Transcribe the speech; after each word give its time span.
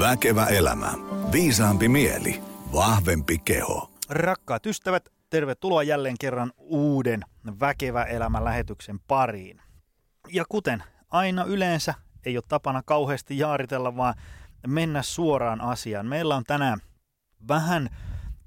Väkevä 0.00 0.46
elämä. 0.46 0.92
Viisaampi 1.32 1.88
mieli. 1.88 2.42
Vahvempi 2.72 3.38
keho. 3.38 3.90
Rakkaat 4.08 4.66
ystävät, 4.66 5.08
tervetuloa 5.30 5.82
jälleen 5.82 6.16
kerran 6.20 6.52
uuden 6.56 7.22
Väkevä 7.60 8.04
elämä 8.04 8.44
lähetyksen 8.44 9.00
pariin. 9.00 9.60
Ja 10.28 10.44
kuten 10.48 10.82
aina 11.10 11.44
yleensä, 11.44 11.94
ei 12.26 12.36
ole 12.36 12.44
tapana 12.48 12.82
kauheasti 12.82 13.38
jaaritella, 13.38 13.96
vaan 13.96 14.14
mennä 14.66 15.02
suoraan 15.02 15.60
asiaan. 15.60 16.06
Meillä 16.06 16.36
on 16.36 16.44
tänään 16.44 16.78
vähän 17.48 17.88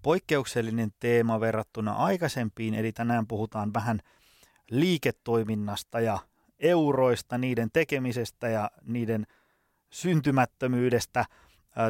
poikkeuksellinen 0.02 0.92
teema 1.00 1.40
verrattuna 1.40 1.92
aikaisempiin, 1.92 2.74
eli 2.74 2.92
tänään 2.92 3.28
puhutaan 3.28 3.74
vähän 3.74 4.00
liiketoiminnasta 4.70 6.00
ja 6.00 6.20
euroista, 6.60 7.38
niiden 7.38 7.70
tekemisestä 7.74 8.50
ja 8.50 8.72
niiden 8.86 9.28
syntymättömyydestä. 9.90 11.26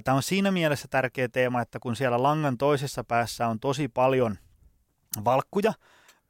Tämä 0.04 0.16
on 0.16 0.24
siinä 0.24 0.52
mielessä 0.52 0.88
tärkeä 0.88 1.30
teema, 1.30 1.62
että 1.62 1.80
kun 1.80 1.96
siellä 1.96 2.24
langan 2.24 2.58
toisessa 2.58 3.04
päässä 3.04 3.48
on 3.48 3.60
tosi 3.60 3.88
paljon 3.88 4.38
valkkuja, 5.26 5.74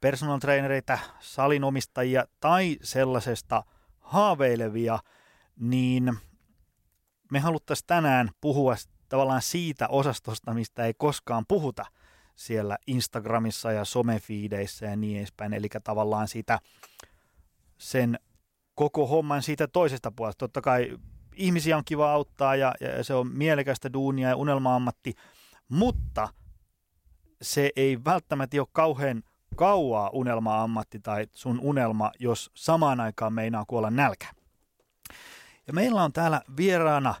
personal 0.00 0.38
trainereita, 0.38 0.98
salinomistajia 1.20 2.24
tai 2.40 2.78
sellaisesta 2.82 3.62
haaveilevia, 4.00 4.98
niin 5.60 6.18
me 7.30 7.40
haluttaisiin 7.40 7.86
tänään 7.86 8.30
puhua 8.40 8.74
tavallaan 9.08 9.42
siitä 9.42 9.88
osastosta, 9.88 10.54
mistä 10.54 10.86
ei 10.86 10.94
koskaan 10.94 11.44
puhuta 11.48 11.86
siellä 12.36 12.78
Instagramissa 12.86 13.72
ja 13.72 13.84
somefiideissä 13.84 14.86
ja 14.86 14.96
niin 14.96 15.18
edespäin. 15.18 15.54
Eli 15.54 15.68
tavallaan 15.84 16.28
siitä 16.28 16.58
sen 17.78 18.18
koko 18.74 19.06
homman 19.06 19.42
siitä 19.42 19.68
toisesta 19.68 20.12
puolesta. 20.16 20.38
Totta 20.38 20.60
kai 20.60 20.98
ihmisiä 21.36 21.76
on 21.76 21.84
kiva 21.84 22.12
auttaa 22.12 22.56
ja, 22.56 22.74
ja 22.80 23.04
se 23.04 23.14
on 23.14 23.28
mielekästä 23.28 23.92
duunia 23.92 24.28
ja 24.28 24.36
unelma-ammatti, 24.36 25.14
mutta 25.68 26.28
se 27.42 27.70
ei 27.76 28.04
välttämättä 28.04 28.56
ole 28.56 28.66
kauhean 28.72 29.22
kauaa 29.56 30.10
unelma-ammatti 30.12 31.00
tai 31.00 31.26
sun 31.32 31.60
unelma, 31.60 32.12
jos 32.18 32.50
samaan 32.54 33.00
aikaan 33.00 33.32
meinaa 33.32 33.64
kuolla 33.64 33.90
nälkä. 33.90 34.26
Ja 35.66 35.72
meillä 35.72 36.02
on 36.02 36.12
täällä 36.12 36.42
vieraana 36.56 37.14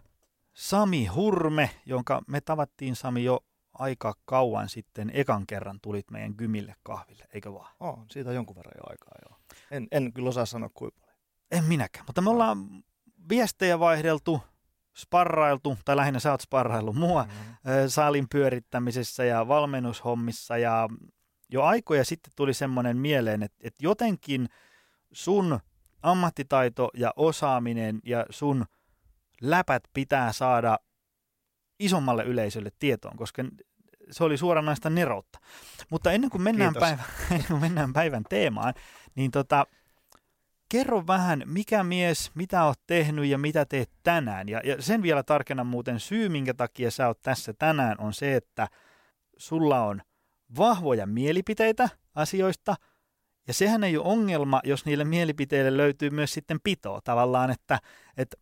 Sami 0.52 1.06
Hurme, 1.06 1.70
jonka 1.86 2.22
me 2.26 2.40
tavattiin 2.40 2.96
Sami 2.96 3.24
jo 3.24 3.40
aika 3.72 4.14
kauan 4.24 4.68
sitten 4.68 5.10
ekan 5.14 5.46
kerran 5.46 5.78
tulit 5.82 6.10
meidän 6.10 6.34
Gymille 6.38 6.74
kahville, 6.82 7.24
eikö 7.32 7.52
vaan? 7.52 7.74
Oh, 7.80 8.04
siitä 8.10 8.30
on 8.30 8.36
jonkun 8.36 8.56
verran 8.56 8.74
jo 8.76 8.90
aikaa 8.90 9.14
joo. 9.28 9.38
En, 9.70 9.88
en 9.90 10.12
kyllä 10.12 10.28
osaa 10.28 10.46
sanoa 10.46 10.70
kuinka 10.74 11.00
paljon. 11.00 11.18
En 11.50 11.64
minäkään, 11.64 12.04
mutta 12.06 12.22
me 12.22 12.30
ollaan 12.30 12.84
viestejä 13.28 13.78
vaihdeltu, 13.78 14.42
sparrailtu, 14.96 15.78
tai 15.84 15.96
lähinnä 15.96 16.20
sä 16.20 16.30
oot 16.30 16.40
sparraillut 16.40 16.96
mua 16.96 17.22
mm-hmm. 17.22 17.88
salin 17.88 18.26
pyörittämisessä 18.28 19.24
ja 19.24 19.48
valmennushommissa 19.48 20.58
ja 20.58 20.88
jo 21.48 21.62
aikoja 21.62 22.04
sitten 22.04 22.32
tuli 22.36 22.54
semmoinen 22.54 22.96
mieleen, 22.96 23.42
että, 23.42 23.58
että 23.60 23.84
jotenkin 23.84 24.48
sun 25.12 25.60
ammattitaito 26.02 26.90
ja 26.94 27.12
osaaminen 27.16 28.00
ja 28.04 28.26
sun 28.30 28.64
läpät 29.40 29.82
pitää 29.92 30.32
saada 30.32 30.78
isommalle 31.78 32.24
yleisölle 32.24 32.70
tietoon, 32.78 33.16
koska 33.16 33.44
se 34.10 34.24
oli 34.24 34.36
suoranaista 34.36 34.90
neroutta. 34.90 35.38
Mutta 35.90 36.12
ennen 36.12 36.30
kuin 36.30 36.42
mennään, 36.42 36.74
päivän, 36.80 37.04
ennen 37.30 37.46
kuin 37.48 37.60
mennään 37.60 37.92
päivän 37.92 38.24
teemaan, 38.28 38.74
niin 39.14 39.30
tota, 39.30 39.66
kerro 40.78 41.06
vähän, 41.06 41.42
mikä 41.46 41.84
mies, 41.84 42.30
mitä 42.34 42.64
oot 42.64 42.80
tehnyt 42.86 43.26
ja 43.26 43.38
mitä 43.38 43.64
teet 43.64 43.90
tänään. 44.02 44.48
Ja, 44.48 44.60
ja 44.64 44.82
sen 44.82 45.02
vielä 45.02 45.22
tarkennan 45.22 45.66
muuten 45.66 46.00
syy, 46.00 46.28
minkä 46.28 46.54
takia 46.54 46.90
sä 46.90 47.06
oot 47.06 47.22
tässä 47.22 47.54
tänään, 47.58 48.00
on 48.00 48.12
se, 48.12 48.36
että 48.36 48.68
sulla 49.36 49.84
on 49.84 50.02
vahvoja 50.56 51.06
mielipiteitä 51.06 51.88
asioista, 52.14 52.74
ja 53.48 53.54
sehän 53.54 53.84
ei 53.84 53.96
ole 53.96 54.06
ongelma, 54.06 54.60
jos 54.64 54.84
niille 54.84 55.04
mielipiteille 55.04 55.76
löytyy 55.76 56.10
myös 56.10 56.32
sitten 56.32 56.58
pitoa 56.64 57.00
tavallaan, 57.04 57.50
että, 57.50 57.78
että 58.16 58.36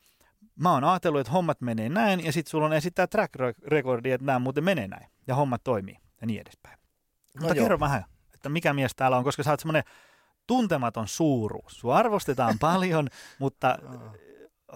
mä 0.61 0.73
oon 0.73 0.85
ajatellut, 0.85 1.21
että 1.21 1.33
hommat 1.33 1.61
menee 1.61 1.89
näin, 1.89 2.25
ja 2.25 2.33
sitten 2.33 2.51
sulla 2.51 2.67
on 2.67 2.73
esittää 2.73 3.07
track 3.07 3.35
recordi, 3.67 4.11
että 4.11 4.27
nämä 4.27 4.39
muuten 4.39 4.65
menee 4.65 4.89
näin, 4.89 5.07
ja 5.27 5.35
hommat 5.35 5.65
toimii, 5.65 5.97
ja 6.21 6.27
niin 6.27 6.41
edespäin. 6.41 6.79
No 7.35 7.41
Mutta 7.41 7.55
joo. 7.55 7.65
kerro 7.65 7.81
vähän, 7.81 8.05
että 8.35 8.49
mikä 8.49 8.73
mies 8.73 8.95
täällä 8.95 9.17
on, 9.17 9.25
koska 9.25 9.43
sä 9.43 9.51
oot 9.51 9.61
semmoinen 9.61 9.85
tuntematon 10.47 11.09
suuruus. 11.09 11.73
Sua 11.73 11.97
arvostetaan 11.97 12.59
paljon, 12.69 13.09
mutta 13.39 13.79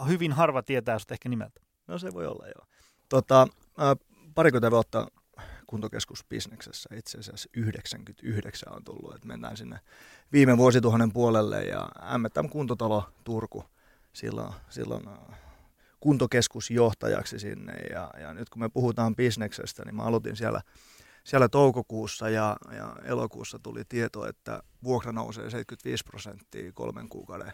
hyvin 0.08 0.32
harva 0.32 0.62
tietää 0.62 0.98
sut 0.98 1.10
ehkä 1.10 1.28
nimeltä. 1.28 1.60
No 1.86 1.98
se 1.98 2.14
voi 2.14 2.26
olla 2.26 2.46
joo. 2.46 2.66
Tota, 3.08 3.46
äh, 3.80 3.96
parikymmentä 4.34 4.70
vuotta 4.70 5.06
kuntokeskusbisneksessä 5.66 6.88
itse 6.94 7.18
asiassa 7.18 7.48
99 7.56 8.72
on 8.72 8.84
tullut, 8.84 9.14
että 9.14 9.28
mennään 9.28 9.56
sinne 9.56 9.80
viime 10.32 10.56
vuosituhannen 10.56 11.12
puolelle 11.12 11.64
ja 11.64 11.88
M&M 12.18 12.48
Kuntotalo 12.48 13.04
Turku 13.24 13.64
silloin, 14.12 14.54
silloin 14.68 15.04
kuntokeskusjohtajaksi 16.00 17.38
sinne 17.38 17.72
ja, 17.72 18.10
ja 18.20 18.34
nyt 18.34 18.50
kun 18.50 18.62
me 18.62 18.68
puhutaan 18.68 19.16
bisneksestä, 19.16 19.84
niin 19.84 19.94
mä 19.94 20.02
aloitin 20.02 20.36
siellä 20.36 20.60
siellä 21.26 21.48
toukokuussa 21.48 22.28
ja, 22.28 22.56
ja 22.76 22.96
elokuussa 23.04 23.58
tuli 23.58 23.82
tieto, 23.88 24.26
että 24.26 24.62
vuokra 24.84 25.12
nousee 25.12 25.50
75 25.50 26.04
prosenttia 26.04 26.72
kolmen 26.72 27.08
kuukauden 27.08 27.52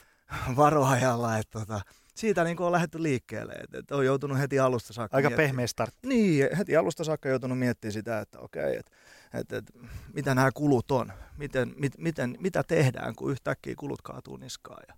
varoajalla. 0.56 1.38
Että 1.38 1.58
tota, 1.58 1.80
siitä 2.14 2.44
niin 2.44 2.62
on 2.62 2.72
lähdetty 2.72 3.02
liikkeelle. 3.02 3.52
Että, 3.52 3.96
on 3.96 4.06
joutunut 4.06 4.38
heti 4.38 4.58
alusta 4.58 4.92
saakka 4.92 5.16
Aika 5.16 5.30
pehmeä 5.30 5.66
start. 5.66 5.94
Niin, 6.06 6.56
heti 6.56 6.76
alusta 6.76 7.04
saakka 7.04 7.28
joutunut 7.28 7.58
miettimään 7.58 7.92
sitä, 7.92 8.20
että 8.20 8.38
okei, 8.38 8.76
että, 8.76 8.92
että, 9.34 9.56
että 9.56 9.72
mitä 10.14 10.34
nämä 10.34 10.50
kulut 10.52 10.90
on, 10.90 11.12
miten, 11.36 11.74
mit, 11.76 11.92
miten, 11.98 12.36
mitä 12.40 12.62
tehdään, 12.62 13.14
kun 13.16 13.30
yhtäkkiä 13.30 13.74
kulut 13.78 14.02
kaatuu 14.02 14.36
niskaan. 14.36 14.82
Ja, 14.88 14.94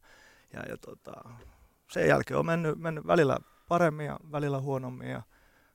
ja, 0.52 0.62
ja 0.68 0.76
tota, 0.76 1.12
sen 1.90 2.08
jälkeen 2.08 2.38
on 2.38 2.46
mennyt, 2.46 2.78
mennyt 2.78 3.06
välillä 3.06 3.36
paremmin 3.68 4.06
ja 4.06 4.18
välillä 4.32 4.60
huonommin. 4.60 5.10
Ja, 5.10 5.22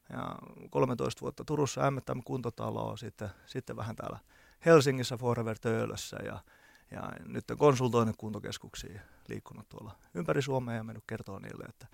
ja 0.10 0.36
13 0.70 1.22
vuotta 1.22 1.44
Turussa 1.44 1.92
M&M 1.92 2.24
kuntotaloa, 2.26 2.98
sitten, 2.98 3.30
sitten 3.46 3.76
vähän 3.76 3.96
täällä 3.96 4.20
Helsingissä 4.66 5.18
Forever 5.18 5.60
Töölössä 5.60 6.18
ja, 6.26 6.40
ja 6.92 7.12
nyt 7.26 7.46
konsultoinut 7.58 8.16
kuntokeskuksia 8.18 9.02
liikkunut 9.28 9.70
tuolla 9.70 9.96
ympäri 10.14 10.42
Suomea 10.42 10.76
ja 10.76 10.84
mennyt 10.84 11.04
kertoa 11.08 11.40
niille, 11.40 11.64
että 11.70 11.88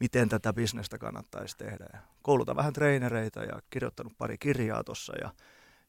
miten 0.00 0.28
tätä 0.28 0.52
bisnestä 0.52 0.98
kannattaisi 0.98 1.56
tehdä. 1.56 1.86
Ja 1.92 1.98
kouluta 2.22 2.56
vähän 2.56 2.72
treenereitä 2.72 3.40
ja 3.40 3.60
kirjoittanut 3.70 4.12
pari 4.18 4.38
kirjaa 4.38 4.84
tuossa 4.84 5.12
ja, 5.20 5.30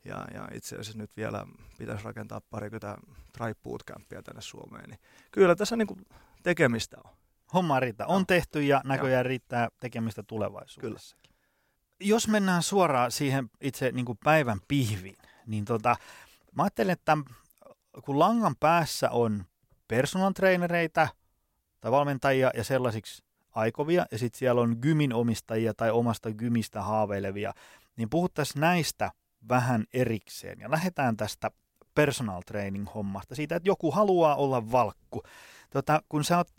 ja, 0.06 0.28
ja 0.34 0.48
itse 0.54 0.76
asiassa 0.76 0.98
nyt 0.98 1.18
vielä 1.18 1.48
pitäisi 1.78 2.04
rakentaa 2.04 2.42
parikymmentä 2.50 2.98
Tribe 3.34 3.60
Bootcampia 3.64 4.24
tänne 4.24 4.42
Suomeen. 4.42 4.90
Niin 4.90 5.00
kyllä 5.32 5.56
tässä 5.56 5.76
niin 5.76 5.88
kuin 5.88 6.06
tekemistä 6.44 6.98
on. 7.06 7.12
Homma 7.54 7.80
riittää. 7.80 8.08
On 8.08 8.26
tehty 8.26 8.64
ja 8.64 8.82
näköjään 8.86 9.26
riittää 9.26 9.70
tekemistä 9.80 10.24
tulevaisuudessa. 10.24 11.16
Kyllä 11.16 11.29
jos 12.00 12.28
mennään 12.28 12.64
suoraan 12.64 13.12
siihen 13.12 13.50
itse 13.62 13.92
niin 13.92 14.06
kuin 14.06 14.18
päivän 14.24 14.60
pihviin, 14.68 15.18
niin 15.46 15.66
tota, 15.66 15.96
mä 16.56 16.64
ajattelen, 16.64 16.94
että 16.94 17.18
kun 18.06 18.20
langan 18.20 18.56
päässä 18.60 19.10
on 19.10 19.46
personal 19.88 20.32
trainereita 20.32 21.08
tai 21.82 21.92
valmentajia 21.92 22.52
ja 22.56 22.64
sellaisiksi 22.64 23.24
aikovia, 23.52 24.06
ja 24.12 24.18
sitten 24.18 24.40
siellä 24.40 24.62
on 24.62 24.78
gymin 24.82 25.14
omistajia 25.14 25.74
tai 25.74 25.92
omasta 25.92 26.32
gymistä 26.32 26.82
haaveilevia, 26.82 27.54
niin 27.96 28.10
puhuttaisiin 28.10 28.62
näistä 28.62 29.12
vähän 29.50 29.86
erikseen. 29.94 30.60
Ja 30.60 30.72
lähdetään 30.72 31.18
tästä 31.18 31.52
personal 31.96 32.42
training 32.42 32.88
hommasta, 32.96 33.36
siitä, 33.36 33.56
että 33.56 33.70
joku 33.70 33.92
haluaa 33.92 34.36
olla 34.36 34.72
valkku. 34.72 35.24
Tota, 35.70 36.02
kun 36.10 36.24
sä 36.24 36.38
oot 36.38 36.52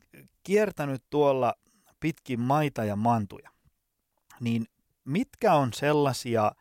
kiertänyt 0.43 1.03
tuolla 1.11 1.55
pitkin 2.00 2.41
maita 2.41 2.84
ja 2.84 2.97
mantuja, 2.97 3.50
niin 4.41 4.67
mitkä 5.05 5.55
on 5.55 5.73
sellaisia 5.73 6.52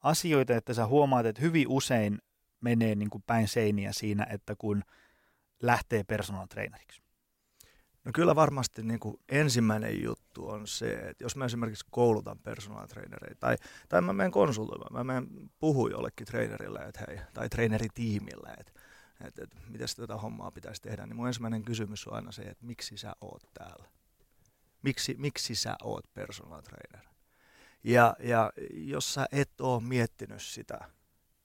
asioita, 0.00 0.56
että 0.56 0.74
sä 0.74 0.86
huomaat, 0.86 1.26
että 1.26 1.42
hyvin 1.42 1.68
usein 1.68 2.18
menee 2.60 2.94
niin 2.94 3.10
kuin 3.10 3.24
päin 3.26 3.48
seiniä 3.48 3.92
siinä, 3.92 4.26
että 4.30 4.56
kun 4.56 4.82
lähtee 5.62 6.04
personal 6.04 6.46
traineriksi? 6.46 7.04
No 8.04 8.10
kyllä 8.14 8.34
varmasti 8.34 8.82
niin 8.82 9.00
kuin 9.00 9.16
ensimmäinen 9.28 10.02
juttu 10.02 10.48
on 10.48 10.66
se, 10.66 10.92
että 10.92 11.24
jos 11.24 11.36
mä 11.36 11.44
esimerkiksi 11.44 11.86
koulutan 11.90 12.38
personal 12.38 12.86
trainereita 12.86 13.40
tai, 13.40 13.56
tai 13.88 14.00
mä 14.00 14.12
menen 14.12 14.32
konsultoimaan, 14.32 14.92
mä 14.92 15.04
menen 15.04 15.50
puhua 15.58 15.90
jollekin 15.90 16.26
trainerille 16.26 16.78
että 16.78 17.04
hei, 17.08 17.20
tai 17.34 17.48
traineritiimille, 17.48 18.48
että, 18.58 18.72
että, 19.24 19.42
että 19.42 19.56
miten 19.68 19.88
tätä 19.96 20.16
hommaa 20.16 20.50
pitäisi 20.50 20.82
tehdä, 20.82 21.06
niin 21.06 21.16
mun 21.16 21.26
ensimmäinen 21.26 21.62
kysymys 21.62 22.06
on 22.06 22.14
aina 22.14 22.32
se, 22.32 22.42
että 22.42 22.66
miksi 22.66 22.96
sä 22.96 23.16
oot 23.20 23.42
täällä? 23.54 23.84
Miksi, 24.82 25.14
miksi 25.18 25.54
sä 25.54 25.76
oot 25.82 26.04
personal 26.14 26.62
trainer? 26.62 27.13
Ja, 27.84 28.16
ja 28.20 28.52
jos 28.70 29.14
sä 29.14 29.26
et 29.32 29.60
ole 29.60 29.82
miettinyt 29.82 30.42
sitä 30.42 30.80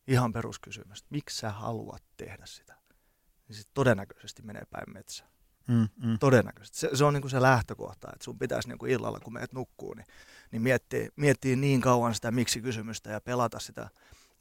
ihan 0.07 0.33
peruskysymystä, 0.33 1.07
miksi 1.09 1.38
sä 1.38 1.50
haluat 1.50 2.03
tehdä 2.18 2.45
sitä, 2.45 2.75
niin 3.47 3.56
se 3.56 3.63
todennäköisesti 3.74 4.41
menee 4.41 4.63
päin 4.71 4.94
metsään. 4.94 5.30
Mm, 5.68 5.88
mm. 6.03 6.19
Todennäköisesti. 6.19 6.80
Se, 6.80 6.89
se 6.94 7.03
on 7.03 7.13
niin 7.13 7.21
kuin 7.21 7.31
se 7.31 7.41
lähtökohta, 7.41 8.07
että 8.13 8.24
sun 8.24 8.39
pitäisi 8.39 8.68
niin 8.68 8.77
kuin 8.77 8.91
illalla, 8.91 9.19
kun 9.19 9.33
meet 9.33 9.53
nukkuu, 9.53 9.94
niin, 9.94 10.06
niin 10.51 10.62
miettiä, 10.62 11.09
miettiä 11.15 11.56
niin 11.56 11.81
kauan 11.81 12.15
sitä 12.15 12.31
miksi-kysymystä 12.31 13.09
ja 13.09 13.21
pelata 13.21 13.59
sitä 13.59 13.89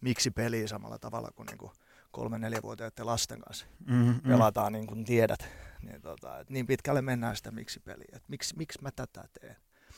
miksi-peliä 0.01 0.67
samalla 0.67 0.99
tavalla 0.99 1.31
kuin, 1.37 1.47
niin 1.47 1.59
kuin 1.59 1.73
kolme-neljävuotiaiden 2.11 3.07
lasten 3.07 3.41
kanssa 3.41 3.67
Mm, 3.87 3.97
mm. 3.97 4.21
pelataan, 4.21 4.73
niin 4.73 4.87
kuin 4.87 5.05
tiedät. 5.05 5.49
Niin, 5.83 6.03
tota, 6.03 6.39
että 6.39 6.53
niin 6.53 6.67
pitkälle 6.67 7.03
mennään 7.03 7.37
sitä 7.37 7.51
miksi-peliä, 7.51 8.09
että 8.13 8.29
miksi, 8.29 8.57
miksi 8.57 8.79
mä 8.83 8.91
tätä 8.91 9.25
teen. 9.41 9.57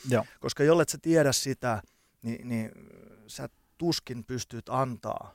Joo. 0.09 0.27
Koska 0.41 0.65
jollet 0.65 0.89
sä 0.89 0.99
tiedä 1.03 1.33
sitä, 1.33 1.83
niin, 2.23 2.49
niin 2.49 2.73
sä 3.27 3.49
tuskin 3.79 4.25
pystyt 4.25 4.69
antaa 4.69 5.35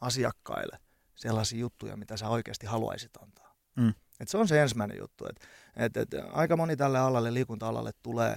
asiakkaille 0.00 0.78
sellaisia 1.14 1.58
juttuja, 1.58 1.96
mitä 1.96 2.16
sä 2.16 2.28
oikeasti 2.28 2.66
haluaisit 2.66 3.16
antaa. 3.16 3.54
Mm. 3.76 3.94
Et 4.20 4.28
se 4.28 4.38
on 4.38 4.48
se 4.48 4.62
ensimmäinen 4.62 4.98
juttu. 4.98 5.26
Et, 5.26 5.40
et, 5.76 5.96
et, 5.96 6.08
aika 6.32 6.56
moni 6.56 6.76
tälle 6.76 6.98
alalle, 6.98 7.34
liikunta-alalle 7.34 7.90
tulee 8.02 8.36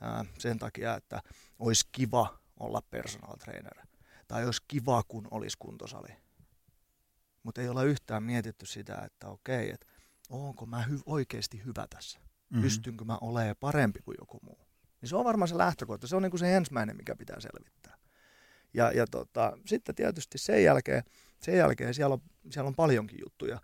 ää, 0.00 0.24
sen 0.38 0.58
takia, 0.58 0.96
että 0.96 1.22
olisi 1.58 1.88
kiva 1.92 2.38
olla 2.60 2.82
personal 2.90 3.36
trainer. 3.36 3.86
Tai 4.28 4.44
olisi 4.44 4.62
kiva, 4.68 5.02
kun 5.08 5.28
olisi 5.30 5.56
kuntosali. 5.58 6.16
Mutta 7.42 7.60
ei 7.60 7.68
olla 7.68 7.82
yhtään 7.82 8.22
mietitty 8.22 8.66
sitä, 8.66 8.98
että 9.04 9.28
okei, 9.28 9.70
että 9.70 9.86
onko 10.28 10.66
mä 10.66 10.84
hy- 10.88 11.02
oikeasti 11.06 11.64
hyvä 11.64 11.86
tässä. 11.90 12.20
Mm. 12.50 12.62
Pystynkö 12.62 13.04
mä 13.04 13.18
olemaan 13.20 13.56
parempi 13.60 14.00
kuin 14.02 14.16
joku 14.20 14.38
muu. 14.42 14.65
Niin 15.00 15.08
se 15.08 15.16
on 15.16 15.24
varmaan 15.24 15.48
se 15.48 15.58
lähtökohta. 15.58 16.06
Se 16.06 16.16
on 16.16 16.22
niin 16.22 16.30
kuin 16.30 16.40
se 16.40 16.56
ensimmäinen, 16.56 16.96
mikä 16.96 17.16
pitää 17.16 17.40
selvittää. 17.40 17.96
Ja, 18.74 18.92
ja 18.92 19.06
tota, 19.06 19.58
sitten 19.66 19.94
tietysti 19.94 20.38
sen 20.38 20.64
jälkeen, 20.64 21.02
sen 21.40 21.56
jälkeen 21.56 21.94
siellä, 21.94 22.12
on, 22.12 22.22
siellä 22.50 22.68
on 22.68 22.74
paljonkin 22.74 23.18
juttuja. 23.24 23.60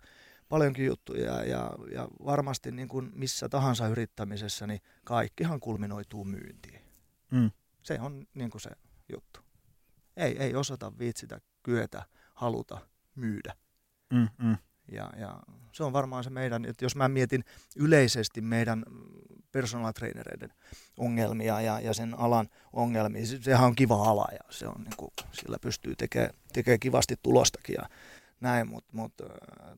Paljonkin 0.49 0.85
juttuja 0.85 1.43
ja, 1.43 1.71
ja 1.91 2.07
varmasti 2.25 2.71
niin 2.71 2.87
kuin 2.87 3.11
missä 3.13 3.49
tahansa 3.49 3.87
yrittämisessä, 3.87 4.67
niin 4.67 4.81
kaikkihan 5.03 5.59
kulminoituu 5.59 6.25
myyntiin. 6.25 6.81
Mm. 7.31 7.51
Se 7.83 7.99
on 8.01 8.27
niin 8.33 8.49
kuin 8.49 8.61
se 8.61 8.69
juttu. 9.13 9.39
Ei, 10.17 10.37
ei 10.37 10.55
osata 10.55 10.97
viitsitä, 10.99 11.41
kyetä, 11.63 12.03
haluta 12.33 12.81
myydä. 13.15 13.55
Mm, 14.13 14.27
mm. 14.37 14.57
Ja, 14.91 15.09
ja 15.17 15.39
se 15.71 15.83
on 15.83 15.93
varmaan 15.93 16.23
se 16.23 16.29
meidän, 16.29 16.65
että 16.65 16.85
jos 16.85 16.95
mä 16.95 17.09
mietin 17.09 17.43
yleisesti 17.75 18.41
meidän 18.41 18.83
personal 19.51 19.91
trainereiden 19.91 20.53
ongelmia 20.97 21.61
ja, 21.61 21.79
ja 21.79 21.93
sen 21.93 22.19
alan 22.19 22.49
ongelmia, 22.73 23.25
se, 23.25 23.41
sehän 23.41 23.65
on 23.65 23.75
kiva 23.75 24.09
ala 24.09 24.27
ja 24.31 24.39
se 24.49 24.67
on, 24.67 24.81
niin 24.83 24.97
kuin, 24.97 25.11
sillä 25.31 25.57
pystyy 25.61 25.95
tekemään 25.95 26.33
tekee 26.53 26.77
kivasti 26.77 27.15
tulostakin 27.23 27.75
ja 27.79 27.89
näin, 28.39 28.67
mutta 28.67 28.89
mut, 28.93 29.13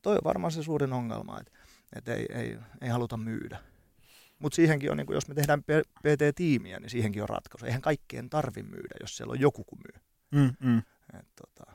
toi 0.01 0.15
on 0.15 0.23
varmaan 0.23 0.51
se 0.51 0.63
suurin 0.63 0.93
ongelma, 0.93 1.39
että 1.39 1.51
et 1.95 2.07
ei, 2.07 2.25
ei, 2.29 2.57
ei 2.81 2.89
haluta 2.89 3.17
myydä. 3.17 3.59
Mutta 4.39 4.55
siihenkin 4.55 4.91
on, 4.91 4.97
niin 4.97 5.07
kuin, 5.07 5.15
jos 5.15 5.27
me 5.27 5.35
tehdään 5.35 5.63
PT-tiimiä, 5.99 6.79
niin 6.79 6.89
siihenkin 6.89 7.21
on 7.21 7.29
ratkaisu. 7.29 7.65
Eihän 7.65 7.81
kaikkien 7.81 8.29
tarvi 8.29 8.63
myydä, 8.63 8.95
jos 9.01 9.17
siellä 9.17 9.31
on 9.31 9.39
joku, 9.39 9.63
kun 9.63 9.79
myy. 9.79 10.01
Mm, 10.31 10.69
mm. 10.69 10.77
Et, 11.19 11.27
tota, 11.35 11.71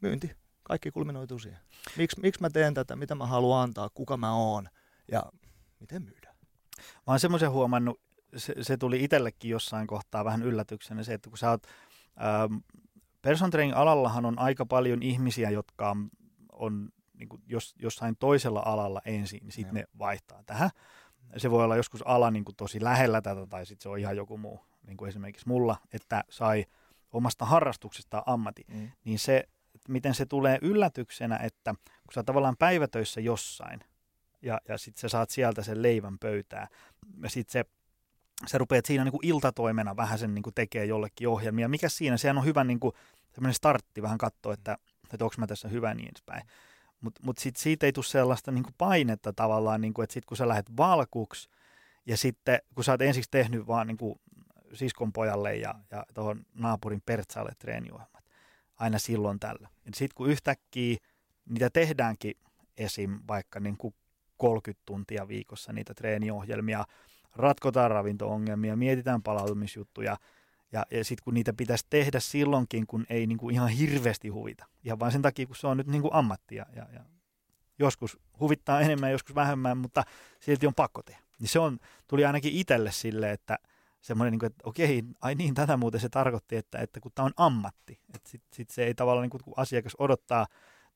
myynti, 0.00 0.36
kaikki 0.68 0.90
kulminoituu 0.90 1.38
siihen. 1.38 1.60
Miks, 1.96 2.16
miksi 2.16 2.40
mä 2.40 2.50
teen 2.50 2.74
tätä, 2.74 2.96
mitä 2.96 3.14
mä 3.14 3.26
haluan 3.26 3.62
antaa, 3.62 3.90
kuka 3.94 4.16
mä 4.16 4.34
oon 4.34 4.68
ja 5.12 5.22
miten 5.80 6.02
myydään. 6.02 6.34
Mä 6.78 7.12
oon 7.12 7.20
semmoisen 7.20 7.50
huomannut, 7.50 8.00
se, 8.36 8.54
se 8.60 8.76
tuli 8.76 9.04
itsellekin 9.04 9.50
jossain 9.50 9.86
kohtaa 9.86 10.24
vähän 10.24 10.42
yllätyksenä 10.42 11.02
se, 11.02 11.14
että 11.14 11.30
kun 11.30 11.38
sä 11.38 11.50
oot, 11.50 11.66
ähm, 12.22 12.56
person 13.22 13.50
training 13.50 13.76
alallahan 13.76 14.24
on 14.24 14.38
aika 14.38 14.66
paljon 14.66 15.02
ihmisiä, 15.02 15.50
jotka 15.50 15.90
on, 15.90 16.10
on 16.52 16.88
niin 17.14 17.28
kuin 17.28 17.42
jos, 17.46 17.74
jossain 17.78 18.16
toisella 18.16 18.62
alalla 18.64 19.00
ensin, 19.04 19.40
niin 19.42 19.52
sitten 19.52 19.74
ne 19.74 19.84
vaihtaa 19.98 20.42
tähän. 20.46 20.70
Se 21.36 21.50
voi 21.50 21.64
olla 21.64 21.76
joskus 21.76 22.02
ala 22.02 22.30
niin 22.30 22.44
kuin 22.44 22.56
tosi 22.56 22.84
lähellä 22.84 23.22
tätä, 23.22 23.46
tai 23.46 23.66
sitten 23.66 23.82
se 23.82 23.88
on 23.88 23.98
ihan 23.98 24.16
joku 24.16 24.38
muu, 24.38 24.60
niin 24.86 24.96
kuin 24.96 25.08
esimerkiksi 25.08 25.48
mulla, 25.48 25.76
että 25.92 26.24
sai 26.30 26.66
omasta 27.12 27.44
harrastuksestaan 27.44 28.22
ammatin. 28.26 28.64
Mm. 28.68 28.90
Niin 29.04 29.18
se, 29.18 29.48
miten 29.88 30.14
se 30.14 30.26
tulee 30.26 30.58
yllätyksenä, 30.62 31.36
että 31.36 31.74
kun 31.84 32.14
sä 32.14 32.22
tavallaan 32.22 32.56
päivätöissä 32.58 33.20
jossain, 33.20 33.80
ja, 34.42 34.60
ja 34.68 34.78
sitten 34.78 35.00
sä 35.00 35.08
saat 35.08 35.30
sieltä 35.30 35.62
sen 35.62 35.82
leivän 35.82 36.18
pöytää, 36.18 36.68
ja 37.22 37.30
sitten 37.30 37.52
se 37.52 37.64
sä 38.46 38.58
rupeat 38.58 38.86
siinä 38.86 39.04
niin 39.04 39.12
kuin 39.12 39.26
iltatoimena 39.26 39.96
vähän 39.96 40.18
sen 40.18 40.34
niin 40.34 40.42
kuin 40.42 40.54
tekee 40.54 40.84
jollekin 40.84 41.28
ohjelmia. 41.28 41.68
Mikä 41.68 41.88
siinä? 41.88 42.16
Sehän 42.16 42.38
on 42.38 42.44
hyvä 42.44 42.64
niin 42.64 42.80
kuin, 42.80 42.94
startti 43.50 44.02
vähän 44.02 44.18
katsoa, 44.18 44.52
että, 44.52 44.78
että 45.12 45.24
onko 45.24 45.34
mä 45.38 45.46
tässä 45.46 45.68
hyvä 45.68 45.94
niin 45.94 46.08
edespäin. 46.08 46.42
Mutta 47.00 47.20
mut 47.24 47.38
sitten 47.38 47.62
siitä 47.62 47.86
ei 47.86 47.92
tule 47.92 48.04
sellaista 48.04 48.52
niin 48.52 48.64
kuin 48.64 48.74
painetta 48.78 49.32
tavallaan, 49.32 49.80
niin 49.80 49.94
kuin, 49.94 50.04
että 50.04 50.14
sitten 50.14 50.28
kun 50.28 50.36
sä 50.36 50.48
lähdet 50.48 50.76
valkuksi 50.76 51.48
ja 52.06 52.16
sitten 52.16 52.58
kun 52.74 52.84
sä 52.84 52.92
oot 52.92 53.02
ensiksi 53.02 53.30
tehnyt 53.30 53.66
vaan 53.66 53.86
niin 53.86 53.96
kuin 53.96 54.20
siskon 54.72 55.12
pojalle 55.12 55.56
ja, 55.56 55.74
ja 55.90 56.04
tuohon 56.14 56.46
naapurin 56.54 57.02
Pertsalle 57.06 57.52
treeniohjelmat 57.58 58.17
aina 58.78 58.98
silloin 58.98 59.40
tällä. 59.40 59.68
Sitten 59.94 60.14
kun 60.14 60.30
yhtäkkiä 60.30 60.96
niitä 61.48 61.70
tehdäänkin 61.70 62.34
esim. 62.76 63.20
vaikka 63.28 63.60
niin 63.60 63.76
kuin 63.76 63.94
30 64.36 64.82
tuntia 64.86 65.28
viikossa 65.28 65.72
niitä 65.72 65.94
treeniohjelmia, 65.94 66.84
ratkotaan 67.36 67.90
ravinto-ongelmia, 67.90 68.76
mietitään 68.76 69.22
palautumisjuttuja, 69.22 70.16
ja, 70.72 70.86
ja 70.90 71.04
sitten 71.04 71.24
kun 71.24 71.34
niitä 71.34 71.52
pitäisi 71.52 71.86
tehdä 71.90 72.20
silloinkin, 72.20 72.86
kun 72.86 73.06
ei 73.10 73.26
niin 73.26 73.38
kuin 73.38 73.54
ihan 73.54 73.68
hirveästi 73.68 74.28
huvita. 74.28 74.66
Ihan 74.84 75.00
vain 75.00 75.12
sen 75.12 75.22
takia, 75.22 75.46
kun 75.46 75.56
se 75.56 75.66
on 75.66 75.76
nyt 75.76 75.86
niin 75.86 76.02
kuin 76.02 76.14
ammattia. 76.14 76.66
Ja, 76.76 76.86
ja 76.92 77.04
joskus 77.78 78.18
huvittaa 78.40 78.80
enemmän, 78.80 79.12
joskus 79.12 79.34
vähemmän, 79.34 79.78
mutta 79.78 80.02
silti 80.40 80.66
on 80.66 80.74
pakko 80.74 81.02
tehdä. 81.02 81.20
Niin 81.40 81.48
se 81.48 81.58
on, 81.58 81.78
tuli 82.08 82.24
ainakin 82.24 82.52
itselle 82.52 82.92
sille, 82.92 83.30
että 83.30 83.58
semmoinen, 84.00 84.32
niin 84.32 84.38
kuin, 84.38 84.46
että 84.46 84.62
okei, 84.68 85.02
ai 85.20 85.34
niin, 85.34 85.54
tätä 85.54 85.76
muuten 85.76 86.00
se 86.00 86.08
tarkoitti, 86.08 86.56
että, 86.56 86.78
että 86.78 87.00
kun 87.00 87.12
tämä 87.14 87.26
on 87.26 87.32
ammatti, 87.36 88.00
että 88.14 88.30
sitten 88.30 88.56
sit 88.56 88.70
se 88.70 88.84
ei 88.84 88.94
tavallaan, 88.94 89.22
niin 89.22 89.30
kuin, 89.30 89.44
kun 89.44 89.54
asiakas 89.56 89.96
odottaa 89.98 90.46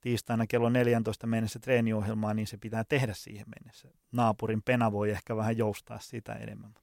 tiistaina 0.01 0.47
kello 0.47 0.69
14 0.69 1.27
mennessä 1.27 1.59
treeniohjelmaa, 1.59 2.35
niin 2.35 2.47
se 2.47 2.57
pitää 2.57 2.85
tehdä 2.85 3.15
siihen 3.15 3.47
mennessä. 3.57 3.89
Naapurin 4.13 4.63
pena 4.63 4.93
voi 4.93 5.11
ehkä 5.11 5.37
vähän 5.37 5.57
joustaa 5.57 5.99
sitä 5.99 6.33
enemmän. 6.33 6.75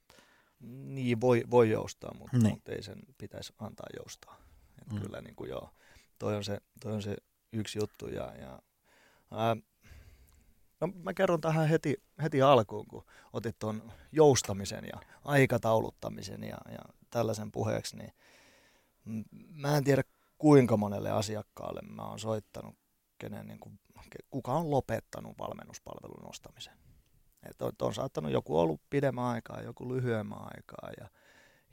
Niin, 0.86 1.22
voi, 1.22 1.44
voi 1.52 1.70
joustaa, 1.70 2.14
mutta, 2.20 2.38
Niin. 2.38 2.50
mutta 2.50 2.72
ei 2.72 2.84
sen 2.84 3.00
pitäisi 3.18 3.54
antaa 3.60 3.88
joustaa. 4.00 4.36
Et 4.82 4.94
mm. 4.94 5.02
Kyllä 5.02 5.22
niin 5.22 5.36
kuin 5.36 5.50
joo, 5.50 5.70
toi 6.20 6.36
on, 6.36 6.44
se, 6.44 6.62
toi 6.80 6.94
on 6.94 7.02
se 7.02 7.16
yksi 7.54 7.80
juttu. 7.80 8.08
Ja, 8.08 8.36
ja, 8.36 8.60
ää, 9.32 9.58
no, 10.82 10.88
mä 11.04 11.14
kerron 11.14 11.42
tähän 11.42 11.68
heti, 11.68 12.04
heti 12.24 12.42
alkuun, 12.42 12.88
kun 12.88 13.06
otit 13.34 13.60
tuon 13.60 13.92
joustamisen 14.12 14.84
ja 14.94 15.00
aikatauluttamisen 15.26 16.44
ja, 16.44 16.58
ja 16.72 16.80
tällaisen 17.10 17.52
puheeksi, 17.52 17.98
niin 17.98 18.14
mä 19.54 19.78
en 19.78 19.84
tiedä 19.84 20.04
kuinka 20.38 20.78
monelle 20.78 21.12
asiakkaalle 21.12 21.82
mä 21.82 22.02
oon 22.02 22.20
soittanut, 22.20 22.76
kenen, 23.18 23.48
niin 23.48 23.60
kuin, 23.60 23.80
kuka 24.30 24.54
on 24.54 24.72
lopettanut 24.72 25.40
valmennuspalvelun 25.40 26.30
ostamisen. 26.30 26.74
Et 27.50 27.62
on, 27.62 27.72
on 27.82 27.94
saattanut 27.94 28.32
joku 28.32 28.60
ollut 28.60 28.82
pidemmän 28.90 29.26
aikaa, 29.26 29.62
joku 29.62 29.94
lyhyemmän 29.94 30.40
aikaa 30.42 30.90
ja, 30.98 31.10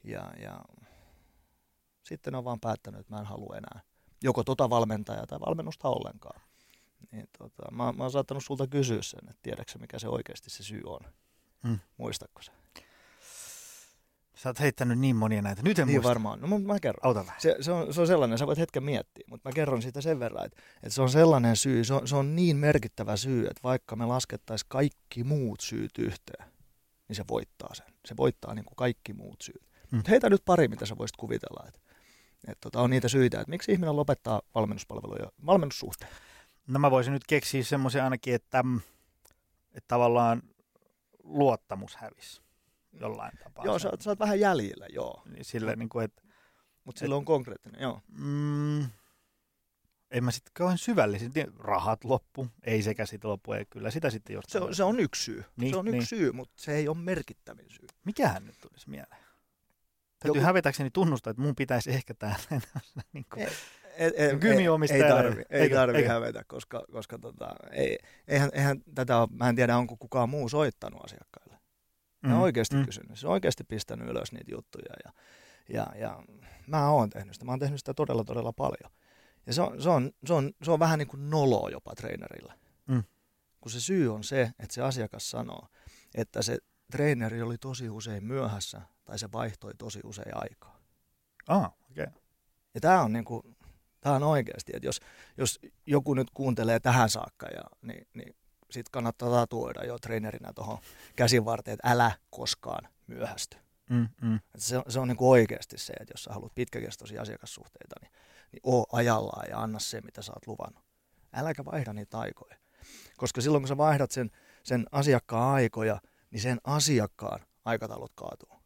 ja, 0.04 0.32
ja 0.42 0.60
sitten 2.02 2.34
on 2.34 2.44
vaan 2.44 2.60
päättänyt, 2.60 3.00
että 3.00 3.14
mä 3.14 3.20
en 3.20 3.26
halua 3.26 3.56
enää 3.56 3.80
joko 4.22 4.44
tota 4.44 4.70
valmentajaa 4.70 5.26
tai 5.26 5.40
valmennusta 5.40 5.88
ollenkaan. 5.88 6.40
Niin 7.12 7.28
tota, 7.38 7.70
mä, 7.70 7.92
mä 7.92 8.02
oon 8.02 8.10
saattanut 8.10 8.44
sulta 8.44 8.66
kysyä 8.66 9.02
sen, 9.02 9.20
että 9.30 9.42
tiedätkö 9.42 9.78
mikä 9.78 9.98
se 9.98 10.08
oikeasti 10.08 10.50
se 10.50 10.62
syy 10.62 10.82
on. 10.84 11.00
Mm. 11.62 11.78
Muistatko 11.96 12.42
se? 12.42 12.52
Sä 14.36 14.48
oot 14.48 14.60
heittänyt 14.60 14.98
niin 14.98 15.16
monia 15.16 15.42
näitä. 15.42 15.62
Nyt 15.62 15.78
en 15.78 15.86
niin 15.86 15.96
muista. 15.96 16.08
varmaan. 16.08 16.40
No 16.40 16.46
mä, 16.46 16.58
mä 16.58 16.80
kerron. 16.80 17.06
Auta 17.06 17.20
vähän. 17.20 17.40
Se, 17.40 17.56
se, 17.60 17.72
on, 17.72 17.94
se 17.94 18.00
on 18.00 18.06
sellainen, 18.06 18.38
sä 18.38 18.46
voit 18.46 18.58
hetken 18.58 18.82
miettiä, 18.82 19.24
mutta 19.30 19.48
mä 19.48 19.52
kerron 19.52 19.82
siitä 19.82 20.00
sen 20.00 20.20
verran, 20.20 20.46
että, 20.46 20.62
että 20.74 20.90
se 20.90 21.02
on 21.02 21.10
sellainen 21.10 21.56
syy, 21.56 21.84
se 21.84 21.94
on, 21.94 22.08
se 22.08 22.16
on 22.16 22.36
niin 22.36 22.56
merkittävä 22.56 23.16
syy, 23.16 23.46
että 23.46 23.62
vaikka 23.62 23.96
me 23.96 24.06
laskettaisiin 24.06 24.68
kaikki 24.68 25.24
muut 25.24 25.60
syyt 25.60 25.98
yhteen, 25.98 26.48
niin 27.08 27.16
se 27.16 27.24
voittaa 27.28 27.74
sen. 27.74 27.86
Se 28.06 28.16
voittaa 28.16 28.54
niin 28.54 28.64
kuin 28.64 28.76
kaikki 28.76 29.12
muut 29.12 29.42
syyt. 29.42 29.62
Mm. 29.92 29.96
Mm. 29.96 30.02
Heitä 30.08 30.30
nyt 30.30 30.42
pari, 30.44 30.68
mitä 30.68 30.86
sä 30.86 30.98
voisit 30.98 31.16
kuvitella, 31.16 31.64
että, 31.68 31.80
että 32.48 32.60
tota, 32.60 32.80
on 32.80 32.90
niitä 32.90 33.08
syitä, 33.08 33.40
että 33.40 33.50
miksi 33.50 33.72
ihminen 33.72 33.96
lopettaa 33.96 34.42
valmennuspalveluja, 34.54 35.32
valmennussuhteen. 35.46 36.10
No 36.66 36.78
mä 36.78 36.90
voisin 36.90 37.12
nyt 37.12 37.26
keksiä 37.26 37.64
semmoisen 37.64 38.04
ainakin, 38.04 38.34
että, 38.34 38.62
mm, 38.62 38.80
että 39.74 39.88
tavallaan 39.88 40.42
luottamus 41.22 41.96
hävisi 41.96 42.42
jollain 42.92 43.32
tapaa. 43.44 43.64
Joo, 43.64 43.78
sä, 43.78 43.88
oot- 43.88 44.00
sä 44.00 44.10
oot 44.10 44.18
vähän 44.18 44.40
jäljellä, 44.40 44.86
joo, 44.92 45.22
Niin 45.26 45.44
Sille, 45.44 45.76
niin 45.76 45.88
kuin, 45.88 46.04
että 46.04 46.22
mutta 46.84 46.98
sillä 46.98 47.16
on 47.16 47.24
konkreettinen, 47.24 47.82
joo. 47.82 48.00
mm, 48.08 48.82
en 50.10 50.24
mä 50.24 50.30
sitten 50.30 50.50
kauhean 50.54 50.78
syvällisesti. 50.78 51.44
Rahat 51.58 52.04
loppu, 52.04 52.48
ei 52.62 52.82
sekä 52.82 53.06
sitten 53.06 53.30
loppu, 53.30 53.52
ei 53.52 53.64
kyllä 53.70 53.90
sitä 53.90 54.10
sitten 54.10 54.34
jostain. 54.34 54.52
Se 54.62 54.68
on, 54.68 54.74
se 54.74 54.84
on 54.84 55.00
yksi 55.00 55.24
syy. 55.24 55.44
Niin, 55.56 55.70
se 55.70 55.76
on 55.76 55.84
niin. 55.84 55.94
yksi 55.94 56.08
syy, 56.16 56.32
mutta 56.32 56.62
se 56.62 56.74
ei 56.74 56.88
ole 56.88 56.96
merkittävin 56.96 57.70
syy. 57.70 57.86
Mikähän 58.04 58.46
nyt 58.46 58.60
tulisi 58.60 58.90
mieleen? 58.90 59.22
Täytyy 60.18 60.40
Joku- 60.40 60.46
hävetäkseni 60.46 60.90
tunnustaa, 60.90 61.30
että 61.30 61.42
mun 61.42 61.56
pitäisi 61.56 61.90
ehkä 61.90 62.14
täällä. 62.14 62.38
niin 63.12 63.26
kuin, 63.34 63.48
Ei, 63.96 64.10
ei, 64.16 64.28
ei, 64.28 65.02
ei, 65.02 65.08
tarvi, 65.08 65.42
ei 65.50 65.60
Eikö? 65.60 65.74
tarvi 65.74 65.98
Eikö? 65.98 66.08
hävetä, 66.08 66.42
koska, 66.46 66.84
koska 66.92 67.18
tota, 67.18 67.54
ei, 67.70 67.98
eihän, 68.28 68.50
eihän 68.52 68.82
tätä 68.94 69.18
ole, 69.18 69.28
mä 69.32 69.48
en 69.48 69.56
tiedä 69.56 69.76
onko 69.76 69.96
kukaan 69.96 70.28
muu 70.28 70.48
soittanut 70.48 71.04
asiakkaille. 71.04 71.56
Ne 72.22 72.34
on 72.34 72.40
oikeasti 72.40 72.76
mm. 72.76 72.84
kysynyt, 72.84 73.18
se 73.18 73.26
on 73.26 73.32
oikeasti 73.32 73.64
pistänyt 73.64 74.08
ylös 74.08 74.32
niitä 74.32 74.50
juttuja 74.50 74.94
ja, 75.04 75.12
ja, 75.68 76.00
ja 76.00 76.22
mä 76.66 76.90
oon 76.90 77.10
tehnyt 77.10 77.34
sitä, 77.34 77.44
mä 77.44 77.52
oon 77.52 77.58
tehnyt 77.58 77.80
sitä 77.80 77.94
todella 77.94 78.24
todella 78.24 78.52
paljon. 78.52 78.92
Ja 79.46 79.52
se 79.52 79.62
on, 79.62 79.82
se 79.82 79.88
on, 79.88 80.10
se 80.26 80.32
on, 80.32 80.52
se 80.62 80.70
on 80.70 80.78
vähän 80.78 80.98
niin 80.98 81.08
kuin 81.08 81.30
noloa 81.30 81.70
jopa 81.70 81.94
treenerillä. 81.94 82.54
Mm. 82.86 83.04
Kun 83.60 83.70
se 83.70 83.80
syy 83.80 84.14
on 84.14 84.24
se, 84.24 84.42
että 84.42 84.74
se 84.74 84.82
asiakas 84.82 85.30
sanoo, 85.30 85.68
että 86.14 86.42
se 86.42 86.58
treeneri 86.90 87.42
oli 87.42 87.58
tosi 87.58 87.90
usein 87.90 88.24
myöhässä 88.24 88.80
tai 89.04 89.18
se 89.18 89.32
vaihtoi 89.32 89.72
tosi 89.78 90.00
usein 90.04 90.36
aikaa. 90.36 90.80
Ah, 91.48 91.64
okei. 91.90 92.04
Okay. 92.04 92.20
Ja 92.74 92.80
tämä 92.80 93.02
on, 93.02 93.12
niinku, 93.12 93.55
tää 94.00 94.12
on 94.12 94.22
oikeasti, 94.22 94.72
että 94.74 94.88
jos, 94.88 95.00
jos 95.36 95.58
joku 95.86 96.14
nyt 96.14 96.30
kuuntelee 96.34 96.80
tähän 96.80 97.10
saakka, 97.10 97.46
ja, 97.46 97.62
niin, 97.82 98.06
niin 98.14 98.36
sitten 98.70 98.92
kannattaa 98.92 99.30
tatuoida 99.30 99.84
jo 99.84 99.98
treenerinä 99.98 100.52
tuohon 100.54 100.78
käsivarteen, 101.16 101.72
että 101.74 101.90
älä 101.90 102.12
koskaan 102.30 102.88
myöhästy. 103.06 103.56
Mm, 103.90 104.08
mm. 104.22 104.34
Et 104.34 104.42
se, 104.58 104.82
se 104.88 105.00
on 105.00 105.08
niinku 105.08 105.30
oikeasti 105.30 105.78
se, 105.78 105.92
että 105.92 106.12
jos 106.12 106.24
sä 106.24 106.32
haluat 106.32 106.54
pitkäkestoisia 106.54 107.22
asiakassuhteita, 107.22 107.96
niin, 108.00 108.12
niin 108.52 108.60
oo 108.62 108.86
ajallaan 108.92 109.46
ja 109.50 109.58
anna 109.58 109.78
se, 109.78 110.00
mitä 110.00 110.22
sä 110.22 110.32
oot 110.32 110.46
luvannut. 110.46 110.84
Äläkä 111.32 111.64
vaihda 111.64 111.92
niitä 111.92 112.18
aikoja. 112.18 112.56
Koska 113.16 113.40
silloin, 113.40 113.62
kun 113.62 113.68
sä 113.68 113.76
vaihdat 113.76 114.10
sen, 114.10 114.30
sen 114.62 114.86
asiakkaan 114.92 115.54
aikoja, 115.54 116.00
niin 116.30 116.40
sen 116.40 116.60
asiakkaan 116.64 117.40
aikataulut 117.64 118.12
kaatuu. 118.14 118.56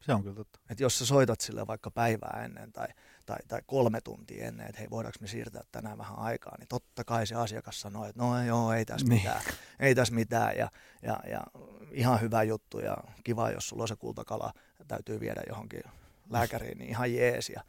Se 0.00 0.14
on 0.14 0.22
kyllä 0.22 0.36
totta. 0.36 0.60
Että 0.70 0.82
jos 0.82 0.98
sä 0.98 1.06
soitat 1.06 1.40
sille 1.40 1.66
vaikka 1.66 1.90
päivää 1.90 2.42
ennen 2.44 2.72
tai, 2.72 2.88
tai, 3.28 3.38
tai 3.48 3.60
kolme 3.66 4.00
tuntia 4.00 4.44
ennen, 4.46 4.66
että 4.66 4.78
hei 4.78 4.90
voidaanko 4.90 5.18
me 5.20 5.28
siirtää 5.28 5.62
tänään 5.72 5.98
vähän 5.98 6.18
aikaa, 6.18 6.54
niin 6.58 6.68
totta 6.68 7.04
kai 7.04 7.26
se 7.26 7.34
asiakas 7.34 7.80
sanoo, 7.80 8.04
että 8.04 8.22
no 8.22 8.42
joo, 8.44 8.72
ei 8.72 8.84
tässä 8.84 9.06
Niin. 9.06 9.22
mitään, 9.22 9.42
ei 9.80 9.94
tässä 9.94 10.14
mitään 10.14 10.56
ja, 10.56 10.70
ja, 11.02 11.20
ja 11.30 11.40
ihan 11.90 12.20
hyvä 12.20 12.42
juttu 12.42 12.78
ja 12.78 12.96
kiva, 13.24 13.50
jos 13.50 13.68
sulla 13.68 13.82
on 13.82 13.88
se 13.88 13.96
kultakala, 13.96 14.52
täytyy 14.88 15.20
viedä 15.20 15.42
johonkin 15.48 15.82
lääkäriin, 16.30 16.78
niin 16.78 16.90
ihan 16.90 17.14
jees. 17.14 17.48
Ja, 17.50 17.62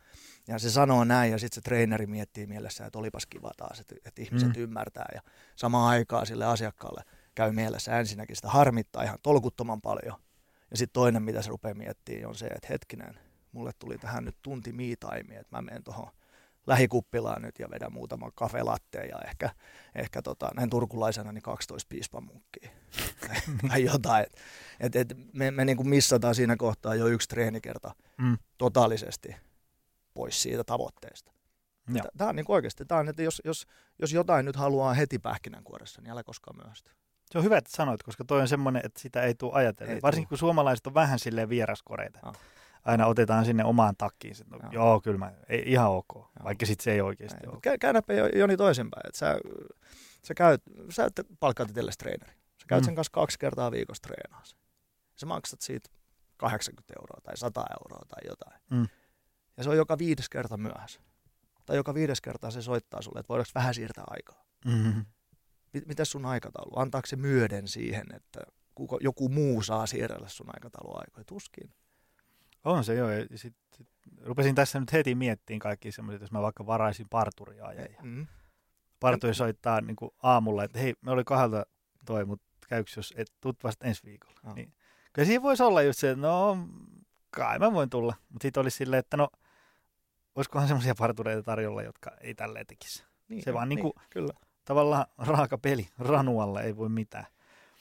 ja 0.47 0.59
se 0.59 0.69
sanoo 0.71 1.03
näin 1.03 1.31
ja 1.31 1.37
sitten 1.39 1.55
se 1.55 1.61
treeneri 1.61 2.07
miettii 2.07 2.47
mielessä, 2.47 2.85
että 2.85 2.99
olipas 2.99 3.25
kiva 3.25 3.51
taas, 3.57 3.79
että, 3.79 3.95
että 4.05 4.21
ihmiset 4.21 4.55
Mm. 4.55 4.61
ymmärtää 4.63 5.09
ja 5.15 5.21
samaan 5.55 5.89
aikaan 5.89 6.25
sille 6.25 6.45
asiakkaalle 6.45 7.03
käy 7.35 7.51
mielessä 7.51 7.99
ensinnäkin 7.99 8.35
sitä 8.35 8.47
harmittaa 8.49 9.03
ihan 9.03 9.19
tolkuttoman 9.23 9.81
paljon. 9.81 10.15
Ja 10.71 10.77
sitten 10.77 10.93
toinen, 10.93 11.23
mitä 11.23 11.41
se 11.41 11.49
rupeaa 11.49 11.73
miettimään, 11.73 12.25
on 12.29 12.35
se, 12.35 12.45
että 12.47 12.67
hetkinen, 12.69 13.19
mulle 13.51 13.72
tuli 13.79 13.98
tähän 13.98 14.25
nyt 14.25 14.36
tunti 14.41 14.72
me 14.72 14.84
time, 14.84 15.36
että 15.39 15.56
mä 15.58 15.62
menen 15.62 15.84
tuohon 15.84 16.08
lähikuppilaan 16.68 17.41
nyt 17.41 17.60
ja 17.60 17.70
vedän 17.70 17.94
muutama 17.94 18.32
kafe 18.36 18.63
latte 18.63 19.06
ja 19.06 19.20
ehkä, 19.27 19.50
ehkä 19.96 20.22
tota, 20.22 20.50
näin 20.56 20.70
turkulaisena 20.70 21.32
niin 21.32 21.41
12 21.41 21.88
piispamunkkia 21.89 22.70
tai, 23.27 23.38
tai 23.70 23.84
jotain. 23.84 24.25
Et, 24.79 24.96
et 24.96 25.13
me 25.34 25.51
me 25.51 25.65
niinku 25.65 25.84
missataan 25.84 26.36
siinä 26.36 26.56
kohtaa 26.56 26.96
jo 26.96 27.08
yksi 27.08 27.27
treenikerta 27.29 27.96
Mm. 28.18 28.38
totaalisesti 28.58 29.36
pois 30.13 30.41
siitä 30.41 30.63
tavoitteesta. 30.63 31.32
Tämä 32.18 32.29
on 32.29 32.36
niinku 32.36 32.53
oikeasti, 32.53 32.86
tää 32.86 32.98
on, 32.98 33.10
että 33.10 33.22
jos, 33.24 33.41
jos, 33.46 33.68
jos 34.00 34.13
jotain 34.13 34.46
nyt 34.46 34.56
haluaa 34.56 34.94
heti 34.94 35.20
pähkinänkuoressa, 35.20 36.01
niin 36.01 36.12
älä 36.12 36.24
koskaan 36.24 36.58
myöhästy. 36.58 36.91
Se 37.32 37.38
on 37.38 37.44
hyvä, 37.44 37.58
että 37.58 37.72
sanoit, 37.77 38.03
koska 38.03 38.25
toi 38.25 38.41
on 38.41 38.48
semmoinen, 38.48 38.82
että 38.86 39.00
sitä 39.00 39.22
ei 39.24 39.36
tule 39.36 39.51
ajatella. 39.53 39.94
Ei 39.94 40.01
Varsinkin 40.01 40.25
tuu. 40.27 40.29
kun 40.29 40.38
suomalaiset 40.38 40.88
on 40.88 40.94
vähän 40.94 41.20
silleen 41.20 41.50
vieraskoreita. 41.50 42.20
Ah. 42.24 42.36
Aina 42.86 43.05
otetaan 43.05 43.45
sinne 43.45 43.63
omaan 43.65 43.95
takkiin. 43.98 44.36
Sit, 44.36 44.48
no, 44.50 44.57
Joo. 44.63 44.71
joo, 44.71 45.01
kyllä 45.01 45.17
mä, 45.17 45.31
ei, 45.50 45.63
ihan 45.65 45.91
ok. 45.91 46.07
Vaikka 46.43 46.65
sitten 46.65 46.83
se 46.83 46.91
ei 46.91 47.01
oikeasti 47.01 47.38
Näin. 47.38 47.50
ole. 47.50 47.77
Käy, 47.79 48.17
jo, 48.17 48.27
Joni 48.27 48.57
toisinpäin, 48.57 49.07
että 49.07 49.19
sä, 49.19 49.38
sä, 50.24 50.33
käyt, 50.33 50.62
sä 50.89 51.05
et 51.05 51.13
palkkaat 51.39 51.69
itsellesi 51.69 51.98
treeneri. 51.98 52.31
Sä 52.33 52.65
käyt 52.67 52.81
Mm. 52.81 52.86
sen 52.86 52.95
kanssa 52.95 53.12
kaksi 53.12 53.39
kertaa 53.39 53.71
viikossa 53.71 54.01
treenaa 54.01 54.41
sen. 54.43 54.59
Sä 55.15 55.25
maksat 55.25 55.62
siitä 55.62 55.89
80 56.38 56.93
euroa 57.01 57.21
tai 57.24 57.38
100 57.38 57.65
euroa 57.81 58.05
tai 58.07 58.21
jotain. 58.29 58.62
Mm. 58.69 58.88
Ja 59.57 59.63
se 59.63 59.69
on 59.69 59.77
joka 59.77 59.98
viides 59.98 60.29
kerta 60.29 60.57
myöhässä. 60.57 61.01
Tai 61.65 61.75
joka 61.75 61.93
viides 61.93 62.21
kerta 62.21 62.51
se 62.51 62.62
soittaa 62.62 63.01
sulle, 63.01 63.19
että 63.19 63.29
voidaanko 63.29 63.51
vähän 63.55 63.74
siirtää 63.74 64.03
aikaa. 64.07 64.45
Mm-hmm. 64.65 65.05
Mit- 65.74 65.86
Mitäs 65.88 66.12
sun 66.12 66.25
aikataulu? 66.25 66.79
Antaako 66.79 67.05
se 67.05 67.15
myöden 67.15 67.67
siihen, 67.67 68.05
että 68.15 68.39
kuka, 68.75 68.98
joku 69.01 69.29
muu 69.29 69.62
saa 69.62 69.86
siirrellä 69.86 70.27
sun 70.29 70.48
aikatauluaikoja? 70.55 71.24
Tuskin. 71.25 71.74
On 72.63 72.83
se 72.83 72.95
joo. 72.95 73.09
Ja 73.09 73.25
sit, 73.35 73.55
sit, 73.77 73.87
rupesin 74.21 74.55
tässä 74.55 74.79
nyt 74.79 74.93
heti 74.93 75.15
miettimään 75.15 75.59
kaikki 75.59 75.91
semmoiset, 75.91 76.21
jos 76.21 76.31
mä 76.31 76.41
vaikka 76.41 76.65
varaisin 76.65 77.09
parturia 77.09 77.73
ja 77.73 77.87
Mm. 78.03 78.27
parturi 78.99 79.33
soittaa 79.33 79.81
niin 79.81 79.95
kuin 79.95 80.11
aamulla, 80.23 80.63
että 80.63 80.79
hei, 80.79 80.93
me 81.01 81.11
oli 81.11 81.23
kahdelta 81.23 81.65
toi, 82.05 82.25
mutta 82.25 82.45
käyks 82.69 82.97
jos 82.97 83.13
et 83.17 83.27
tuut 83.41 83.63
vasta 83.63 83.85
ensi 83.87 84.03
viikolla. 84.05 84.39
Ah. 84.43 84.55
Niin. 84.55 84.73
Kyllä 85.13 85.25
siinä 85.25 85.41
voisi 85.43 85.63
olla 85.63 85.81
just 85.81 85.99
se, 85.99 86.09
että 86.11 86.21
no 86.27 86.57
kai 87.31 87.59
mä 87.59 87.73
voin 87.73 87.89
tulla. 87.89 88.13
Mutta 88.29 88.43
sitten 88.45 88.61
olisi 88.61 88.77
silleen, 88.77 88.99
että 88.99 89.17
no 89.17 89.29
olisikohan 90.35 90.67
semmoisia 90.67 90.95
partureita 90.97 91.43
tarjolla, 91.43 91.83
jotka 91.83 92.11
ei 92.21 92.35
tälleen 92.35 92.67
tekisi. 92.67 93.03
Niin, 93.27 93.43
Se 93.43 93.53
vaan 93.53 93.69
niinku- 93.69 93.93
Kyllä. 94.09 94.33
Tavallaan 94.65 95.05
raaka 95.17 95.57
peli, 95.57 95.87
ranualle 95.99 96.63
ei 96.63 96.77
voi 96.77 96.89
mitään. 96.89 97.25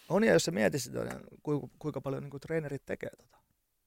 On 0.09 0.25
ja 0.25 0.33
jos 0.33 0.45
sä 0.45 0.51
mietit 0.51 0.83
sitä, 0.83 1.05
niin 1.05 1.21
kuinka, 1.43 1.69
kuinka 1.79 2.01
paljon 2.01 2.23
niin 2.23 2.31
kuin 2.31 2.41
treenerit 2.41 2.83
tekee 2.87 3.11
tota. 3.19 3.38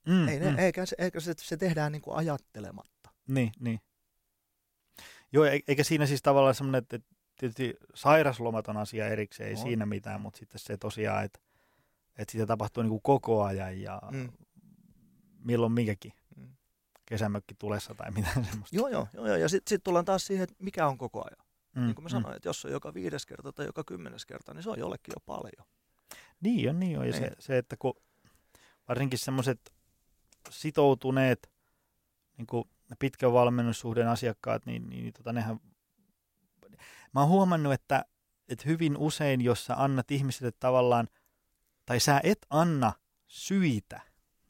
Mm, 0.07 0.27
Ei, 0.27 0.39
ne, 0.39 0.65
eikä, 0.65 0.85
se, 0.85 0.95
eikä 0.99 1.19
se, 1.19 1.33
se 1.37 1.57
tehdään 1.57 1.91
niin 1.91 2.01
kuin 2.01 2.17
ajattelematta. 2.17 3.09
Niin, 3.27 3.51
niin. 3.59 3.79
Joo, 5.31 5.45
eikä 5.67 5.83
siinä 5.83 6.05
siis 6.05 6.21
tavallaan 6.21 6.55
semmoinen, 6.55 6.79
että 6.79 6.99
tietysti 7.39 7.73
sairaslomat 7.93 8.67
on 8.67 8.77
asia 8.77 9.07
erikseen, 9.07 9.49
ei 9.49 9.55
On. 9.55 9.61
siinä 9.61 9.85
mitään, 9.85 10.21
mutta 10.21 10.37
sitten 10.39 10.59
se 10.59 10.77
tosiaan, 10.77 11.23
että, 11.25 11.39
että 12.17 12.31
sitä 12.31 12.45
tapahtuu 12.45 12.83
niin 12.83 12.89
kuin 12.89 13.01
koko 13.01 13.43
ajan 13.43 13.81
ja 13.81 14.01
Mm. 14.11 14.29
milloin 15.39 15.71
mikäkin 15.71 16.13
Mm. 16.35 16.47
kesämökki 17.05 17.55
tulessa 17.59 17.95
tai 17.95 18.11
mitään 18.11 18.45
semmoista. 18.51 18.75
Joo, 18.75 18.87
joo, 18.87 19.07
joo, 19.13 19.27
joo. 19.27 19.35
ja 19.35 19.49
sitten 19.49 19.69
sit 19.69 19.83
tullaan 19.83 20.05
taas 20.05 20.27
siihen, 20.27 20.43
että 20.43 20.55
mikä 20.59 20.87
on 20.87 20.97
koko 20.97 21.19
ajan. 21.21 21.47
Mm, 21.75 21.81
Niin 21.85 21.95
kuin 21.95 22.03
mä 22.03 22.09
sanoin, 22.09 22.35
että 22.35 22.49
jos 22.49 22.65
on 22.65 22.71
joka 22.71 22.93
viides 22.93 23.25
kerta 23.25 23.51
tai 23.53 23.65
joka 23.65 23.83
kymmenes 23.83 24.25
kerta, 24.25 24.53
niin 24.53 24.63
se 24.63 24.69
on 24.69 24.79
jollekin 24.79 25.11
jo 25.15 25.19
paljon. 25.25 25.67
Niin 26.41 26.69
on, 26.69 26.79
niin 26.79 26.99
on. 26.99 27.07
Ja 27.07 27.13
se, 27.13 27.19
Niin. 27.19 27.33
se, 27.39 27.57
että 27.57 27.75
kun 27.79 27.93
varsinkin 28.87 29.19
semmoiset 29.19 29.59
sitoutuneet 30.49 31.51
niin 32.37 32.47
kuin 32.47 32.63
pitkän 32.99 33.33
valmennussuhden 33.33 34.07
asiakkaat, 34.07 34.65
niin, 34.65 34.89
niin, 34.89 35.03
niin 35.03 35.13
tota, 35.13 35.33
nehän... 35.33 35.59
Mä 37.13 37.19
oon 37.19 37.29
huomannut, 37.29 37.73
että, 37.73 38.05
että 38.49 38.63
hyvin 38.65 38.97
usein, 38.97 39.41
jos 39.41 39.65
sä 39.65 39.75
annat 39.77 40.11
ihmisille 40.11 40.51
tavallaan, 40.59 41.07
tai 41.85 41.99
sä 41.99 42.21
et 42.23 42.45
anna 42.49 42.93
syitä 43.27 44.01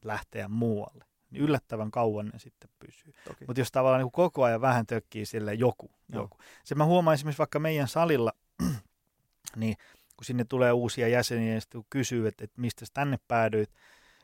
lähteä 0.02 0.48
muualle, 0.48 1.06
niin 1.32 1.44
yllättävän 1.44 1.92
kauan 1.92 2.28
ne 2.28 2.40
sitten 2.40 2.70
pysyy. 2.80 3.14
Mutta 3.48 3.62
jos 3.62 3.72
tavallaan 3.72 4.02
niin 4.02 4.12
koko 4.12 4.44
ajan 4.44 4.62
vähän 4.62 4.86
tökkii 4.86 5.26
sille 5.26 5.54
joku, 5.54 5.92
Joo. 6.10 6.24
joku. 6.24 6.38
Se 6.64 6.76
mä 6.76 6.86
huomaan 6.86 7.14
esimerkiksi 7.14 7.38
vaikka 7.38 7.60
meidän 7.60 7.88
salilla, 7.88 8.34
niin 9.56 9.76
kun 10.18 10.26
sinne 10.26 10.44
tulee 10.46 10.72
uusia 10.72 11.08
jäseniä 11.08 11.54
ja 11.54 11.62
sitten 11.62 11.82
kun 11.82 11.88
kysyy, 11.90 12.28
että, 12.28 12.44
että 12.44 12.62
mistä 12.62 12.86
tänne 12.94 13.20
päädyit, 13.28 13.70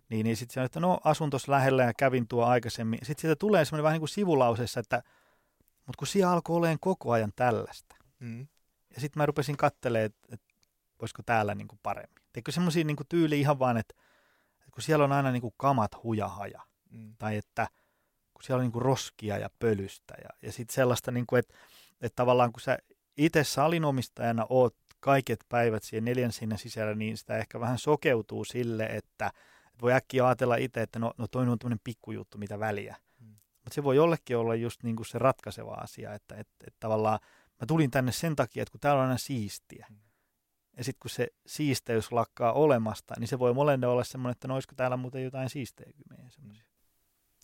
niin, 0.09 0.23
niin 0.23 0.37
sitten 0.37 0.61
on, 0.61 0.65
että 0.65 0.79
no 0.79 0.99
asun 1.03 1.29
tuossa 1.29 1.51
lähellä 1.51 1.83
ja 1.83 1.93
kävin 1.93 2.27
tuo 2.27 2.45
aikaisemmin. 2.45 2.99
Sitten 3.03 3.21
sieltä 3.21 3.39
tulee 3.39 3.65
semmoinen 3.65 3.83
vähän 3.83 3.93
niin 3.93 4.01
kuin 4.01 4.09
sivulauseessa, 4.09 4.79
että 4.79 5.03
mutta 5.85 5.97
kun 5.97 6.07
siellä 6.07 6.33
alkoi 6.33 6.55
olemaan 6.55 6.79
koko 6.81 7.11
ajan 7.11 7.31
tällaista. 7.35 7.95
Mm. 8.19 8.47
Ja 8.95 9.01
sitten 9.01 9.21
mä 9.21 9.25
rupesin 9.25 9.57
katselemaan, 9.57 10.05
että, 10.05 10.27
että 10.31 10.53
voisiko 11.01 11.23
täällä 11.25 11.55
niin 11.55 11.67
kuin 11.67 11.79
paremmin. 11.83 12.23
Teikö 12.33 12.51
semmoisia 12.51 12.83
niin 12.83 12.97
tyyli 13.09 13.39
ihan 13.39 13.59
vaan, 13.59 13.77
että, 13.77 13.93
että 14.59 14.71
kun 14.71 14.83
siellä 14.83 15.05
on 15.05 15.11
aina 15.11 15.31
niin 15.31 15.41
kuin 15.41 15.53
kamat 15.57 16.03
hujahaja, 16.03 16.61
Mm. 16.89 17.15
tai 17.17 17.37
että 17.37 17.67
kun 18.33 18.43
siellä 18.43 18.59
on 18.59 18.63
niin 18.63 18.71
kuin 18.71 18.81
roskia 18.81 19.37
ja 19.37 19.49
pölystä 19.59 20.13
ja, 20.23 20.29
ja 20.41 20.51
sitten 20.51 20.75
sellaista, 20.75 21.11
niin 21.11 21.27
kuin, 21.27 21.39
että, 21.39 21.53
että 22.01 22.15
tavallaan 22.15 22.51
kun 22.51 22.61
sä 22.61 22.77
itse 23.17 23.43
salinomistajana 23.43 24.45
oot 24.49 24.75
kaiket 24.99 25.39
päivät 25.49 25.83
siihen 25.83 26.05
neljän 26.05 26.31
sinne 26.31 26.57
sisällä, 26.57 26.95
niin 26.95 27.17
sitä 27.17 27.37
ehkä 27.37 27.59
vähän 27.59 27.77
sokeutuu 27.77 28.45
sille, 28.45 28.85
että 28.85 29.31
voi 29.81 29.93
äkkiä 29.93 30.27
ajatella 30.27 30.55
itse, 30.55 30.81
että 30.81 30.99
no, 30.99 31.13
no 31.17 31.27
toi 31.27 31.47
on 31.47 31.59
tämmöinen 31.59 31.81
pikkujuttu, 31.83 32.37
mitä 32.37 32.59
väliä. 32.59 32.95
Mm. 33.19 33.27
Mutta 33.63 33.75
se 33.75 33.83
voi 33.83 33.95
jollekin 33.95 34.37
olla 34.37 34.55
just 34.55 34.83
niin 34.83 34.95
kuin 34.95 35.05
se 35.05 35.19
ratkaiseva 35.19 35.73
asia, 35.73 36.13
että, 36.13 36.35
että, 36.35 36.53
että 36.67 36.77
tavallaan 36.79 37.19
mä 37.61 37.65
tulin 37.67 37.91
tänne 37.91 38.11
sen 38.11 38.35
takia, 38.35 38.63
että 38.63 38.71
kun 38.71 38.79
täällä 38.79 39.01
on 39.01 39.07
aina 39.07 39.17
siistiä. 39.17 39.87
Mm. 39.89 39.97
Ja 40.77 40.83
sitten 40.83 40.99
kun 40.99 41.09
se 41.09 41.27
siisteys 41.47 42.11
lakkaa 42.11 42.53
olemasta, 42.53 43.13
niin 43.19 43.27
se 43.27 43.39
voi 43.39 43.53
molemmille 43.53 43.91
olla 43.91 44.03
semmoinen, 44.03 44.31
että 44.31 44.47
no 44.47 44.53
olisiko 44.53 44.75
täällä 44.75 44.97
muuten 44.97 45.23
jotain 45.23 45.49
siistejäkin 45.49 46.05
meidän 46.09 46.31
semmoisia. 46.31 46.65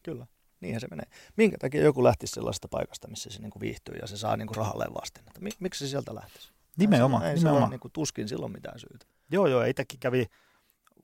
Kyllä. 0.03 0.27
Niinhän 0.59 0.81
se 0.81 0.87
menee. 0.87 1.05
Minkä 1.37 1.57
takia 1.57 1.83
joku 1.83 2.03
lähtisi 2.03 2.33
sellaisesta 2.33 2.67
paikasta, 2.67 3.07
missä 3.07 3.29
se 3.29 3.41
niinku 3.41 3.59
viihtyy 3.59 3.95
ja 3.95 4.07
se 4.07 4.17
saa 4.17 4.37
niinku 4.37 4.53
rahalleen 4.53 4.93
vastinetta? 4.93 5.41
Mik, 5.41 5.55
miksi 5.59 5.85
se 5.85 5.89
sieltä 5.89 6.15
lähtisi? 6.15 6.53
Nimenomaan, 6.77 7.25
ei, 7.25 7.29
se 7.29 7.35
nimenomaan. 7.35 7.63
ole 7.63 7.69
niinku 7.69 7.89
tuskin 7.89 8.27
silloin 8.27 8.51
mitään 8.51 8.79
syytä. 8.79 9.05
Joo, 9.31 9.47
joo, 9.47 9.63
itsekin 9.63 9.99
kävi, 9.99 10.25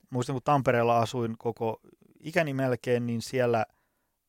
muistan 0.10 0.34
kun 0.34 0.44
Tampereella 0.44 1.00
asuin 1.00 1.38
koko 1.38 1.82
ikäni 2.20 2.54
melkein, 2.54 3.06
niin 3.06 3.22
siellä 3.22 3.66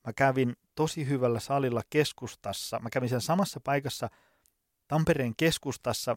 mä 0.06 0.12
kävin 0.12 0.56
tosi 0.74 1.08
hyvällä 1.08 1.40
salilla 1.40 1.82
keskustassa. 1.90 2.78
Mä 2.78 2.90
kävin 2.90 3.08
siellä 3.08 3.20
samassa 3.20 3.60
paikassa 3.64 4.10
Tampereen 4.88 5.36
keskustassa, 5.36 6.16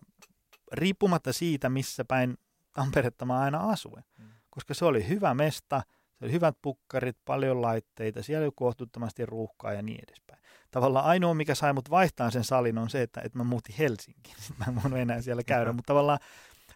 riippumatta 0.71 1.33
siitä, 1.33 1.69
missä 1.69 2.05
päin 2.05 2.37
Tamperetta 2.73 3.25
mä 3.25 3.39
aina 3.39 3.59
asuin. 3.59 4.03
Mm. 4.19 4.29
Koska 4.49 4.73
se 4.73 4.85
oli 4.85 5.07
hyvä 5.07 5.33
mesta, 5.33 5.81
se 6.13 6.25
oli 6.25 6.31
hyvät 6.31 6.57
pukkarit, 6.61 7.17
paljon 7.25 7.61
laitteita, 7.61 8.23
siellä 8.23 8.43
oli 8.43 8.51
kohtuuttomasti 8.55 9.25
ruuhkaa 9.25 9.73
ja 9.73 9.81
niin 9.81 9.99
edespäin. 10.07 10.41
Tavallaan 10.71 11.05
ainoa, 11.05 11.33
mikä 11.33 11.55
sai 11.55 11.73
mut 11.73 11.89
vaihtaa 11.89 12.31
sen 12.31 12.43
salin, 12.43 12.77
on 12.77 12.89
se, 12.89 13.01
että, 13.01 13.21
että 13.21 13.37
mä 13.37 13.43
muutin 13.43 13.75
Helsinkiin. 13.79 14.35
Sitten 14.39 14.57
mä 14.65 14.65
en 14.67 14.83
voinut 14.83 14.99
enää 14.99 15.21
siellä 15.21 15.43
käydä, 15.43 15.73
mutta 15.73 15.87
tavallaan 15.93 16.19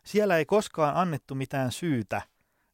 siellä 0.04 0.38
ei 0.38 0.46
koskaan 0.46 0.96
annettu 0.96 1.36
mitään 1.36 1.72
syytä, 1.72 2.22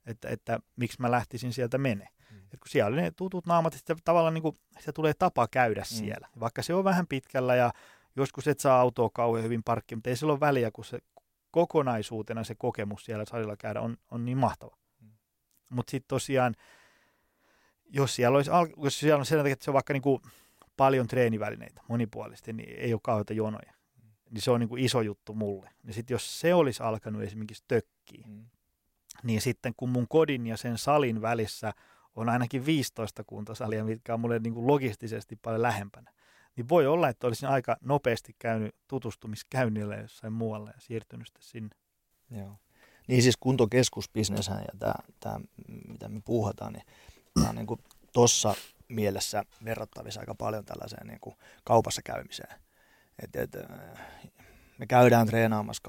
että, 0.05 0.29
että 0.29 0.59
miksi 0.75 1.01
mä 1.01 1.11
lähtisin 1.11 1.53
sieltä 1.53 1.77
mene. 1.77 2.07
Mm. 2.31 2.37
Et 2.37 2.59
kun 2.59 2.69
siellä 2.69 2.87
oli 2.87 3.01
ne 3.01 3.11
tutut 3.11 3.45
naamat, 3.45 3.75
että 3.75 3.95
tavallaan 4.03 4.33
niin 4.33 4.41
kuin, 4.41 4.55
sitä 4.79 4.93
tulee 4.93 5.13
tapa 5.13 5.47
käydä 5.47 5.81
mm. 5.81 5.85
siellä. 5.85 6.27
Vaikka 6.39 6.63
se 6.63 6.73
on 6.73 6.83
vähän 6.83 7.07
pitkällä 7.07 7.55
ja 7.55 7.71
joskus 8.15 8.47
et 8.47 8.59
saa 8.59 8.79
autoa 8.79 9.09
kauhean 9.13 9.43
hyvin 9.43 9.63
parkkiin, 9.63 9.97
mutta 9.97 10.09
ei 10.09 10.15
sillä 10.15 10.33
ole 10.33 10.39
väliä, 10.39 10.71
kun 10.71 10.85
se 10.85 10.99
kokonaisuutena 11.51 12.43
se 12.43 12.55
kokemus 12.55 13.05
siellä 13.05 13.25
salilla 13.25 13.57
käydä 13.57 13.81
on, 13.81 13.97
on 14.11 14.25
niin 14.25 14.37
mahtava. 14.37 14.77
Mm. 15.01 15.09
Mutta 15.69 15.91
sitten 15.91 16.07
tosiaan, 16.07 16.55
jos 17.85 18.15
siellä, 18.15 18.35
olisi, 18.35 18.51
jos 18.83 18.99
siellä 18.99 19.19
on 19.19 19.25
sen 19.25 19.37
takia, 19.37 19.53
että 19.53 19.65
se 19.65 19.71
on 19.71 19.73
vaikka 19.73 19.93
niin 19.93 20.01
kuin 20.01 20.21
paljon 20.77 21.07
treenivälineitä 21.07 21.81
monipuolisesti, 21.89 22.53
niin 22.53 22.79
ei 22.79 22.93
ole 22.93 23.01
kauheita 23.03 23.33
jonoja. 23.33 23.73
Mm. 24.03 24.09
Niin 24.29 24.41
se 24.41 24.51
on 24.51 24.59
niin 24.59 24.69
kuin 24.69 24.83
iso 24.83 25.01
juttu 25.01 25.33
mulle. 25.33 25.69
Ja 25.83 25.93
sitten 25.93 26.15
jos 26.15 26.39
se 26.39 26.53
olisi 26.53 26.83
alkanut 26.83 27.21
esimerkiksi 27.21 27.63
tökkiä, 27.67 28.25
mm. 28.27 28.45
Niin 29.23 29.41
sitten 29.41 29.73
kun 29.77 29.89
mun 29.89 30.07
kodin 30.07 30.47
ja 30.47 30.57
sen 30.57 30.77
salin 30.77 31.21
välissä 31.21 31.73
on 32.15 32.29
ainakin 32.29 32.65
15 32.65 33.23
kuntosalia, 33.23 33.83
mitkä 33.83 34.13
on 34.13 34.19
mulle 34.19 34.39
niin 34.39 34.53
kuin 34.53 34.67
logistisesti 34.67 35.35
paljon 35.35 35.61
lähempänä, 35.61 36.11
niin 36.55 36.69
voi 36.69 36.87
olla, 36.87 37.09
että 37.09 37.27
olisin 37.27 37.49
aika 37.49 37.77
nopeasti 37.81 38.35
käynyt 38.39 38.75
tutustumiskäynnillä 38.87 39.95
jossain 39.95 40.33
muualla 40.33 40.69
ja 40.69 40.79
siirtynyt 40.79 41.27
sitten 41.27 41.43
sinne. 41.43 41.75
Joo. 42.29 42.57
Niin 43.07 43.21
siis 43.21 43.37
kuntokeskusbisneshän 43.37 44.59
ja 44.61 44.79
tämä, 44.79 44.93
tämä 45.19 45.39
mitä 45.89 46.09
me 46.09 46.21
puhutaan, 46.25 46.73
niin 46.73 46.85
tämä 47.33 47.49
on 47.49 47.55
niin 47.55 47.67
kuin 47.67 47.79
tossa 48.13 48.55
mielessä 48.87 49.43
verrattavissa 49.65 50.19
aika 50.19 50.35
paljon 50.35 50.65
tällaiseen 50.65 51.07
niin 51.07 51.19
kuin 51.19 51.35
kaupassa 51.63 52.01
käymiseen. 52.01 52.59
Et, 53.19 53.35
et, 53.35 53.55
me 54.77 54.87
käydään 54.87 55.27
treenaamassa 55.27 55.83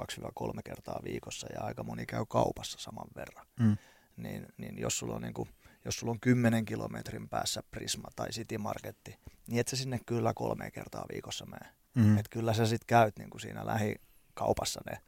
2-3 0.55 0.61
kertaa 0.65 1.01
viikossa 1.05 1.47
ja 1.55 1.61
aika 1.61 1.83
moni 1.83 2.07
käy 2.07 2.25
kaupassa 2.29 2.79
saman 2.79 3.09
verran. 3.17 3.47
Mm. 3.61 3.77
Niin, 4.17 4.47
niin 4.57 4.79
jos 4.79 4.99
sulla 4.99 5.15
on 5.15 5.23
niin 5.23 5.35
kuin 5.35 5.49
jos 5.85 5.97
sulla 5.97 6.11
on 6.11 6.21
10 6.21 6.65
kilometrin 6.65 7.29
päässä 7.29 7.63
Prisma 7.71 8.09
tai 8.17 8.31
City 8.31 8.59
Marketti, 8.59 9.19
niin 9.47 9.61
et 9.61 9.69
sä 9.69 9.77
sinne 9.77 10.01
kyllä 10.07 10.33
kolme 10.35 10.71
kertaa 10.71 11.07
viikossa 11.13 11.47
mene. 11.47 11.75
Mm. 11.95 12.19
Et 12.19 12.29
kyllä 12.29 12.55
sä 12.55 12.67
sitten 12.67 12.87
käyt 12.87 13.19
niin 13.19 13.31
kuin 13.31 13.41
siinä 13.41 13.67
lähikaupassa 13.67 14.81
ne, 14.87 14.99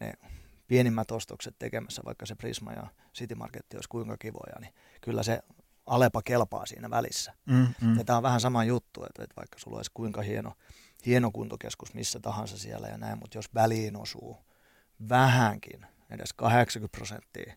ne 0.00 0.12
pienimmät 0.66 1.10
ostokset 1.10 1.54
tekemässä, 1.58 2.02
vaikka 2.04 2.26
se 2.26 2.34
Prisma 2.34 2.72
ja 2.72 2.86
City 3.14 3.34
Marketti 3.34 3.76
olisi 3.76 3.88
kuinka 3.88 4.16
kivoja, 4.16 4.60
niin 4.60 4.74
kyllä 5.00 5.22
se 5.22 5.42
Alepa 5.86 6.22
kelpaa 6.22 6.66
siinä 6.66 6.90
välissä. 6.90 7.34
Mm, 7.46 7.66
mm. 7.80 7.98
Ja 7.98 8.04
tämä 8.04 8.16
on 8.16 8.22
vähän 8.22 8.40
sama 8.40 8.64
juttu, 8.64 9.04
että, 9.04 9.22
että 9.22 9.36
vaikka 9.36 9.58
sulla 9.58 9.76
olisi 9.76 9.90
kuinka 9.94 10.22
hieno, 10.22 10.52
hieno 11.06 11.30
kuntokeskus 11.30 11.94
missä 11.94 12.20
tahansa 12.20 12.58
siellä 12.58 12.88
ja 12.88 12.98
näin, 12.98 13.18
mutta 13.18 13.38
jos 13.38 13.54
väliin 13.54 13.96
osuu 13.96 14.46
vähänkin, 15.08 15.86
edes 16.10 16.32
80 16.32 16.96
prosenttia 16.96 17.54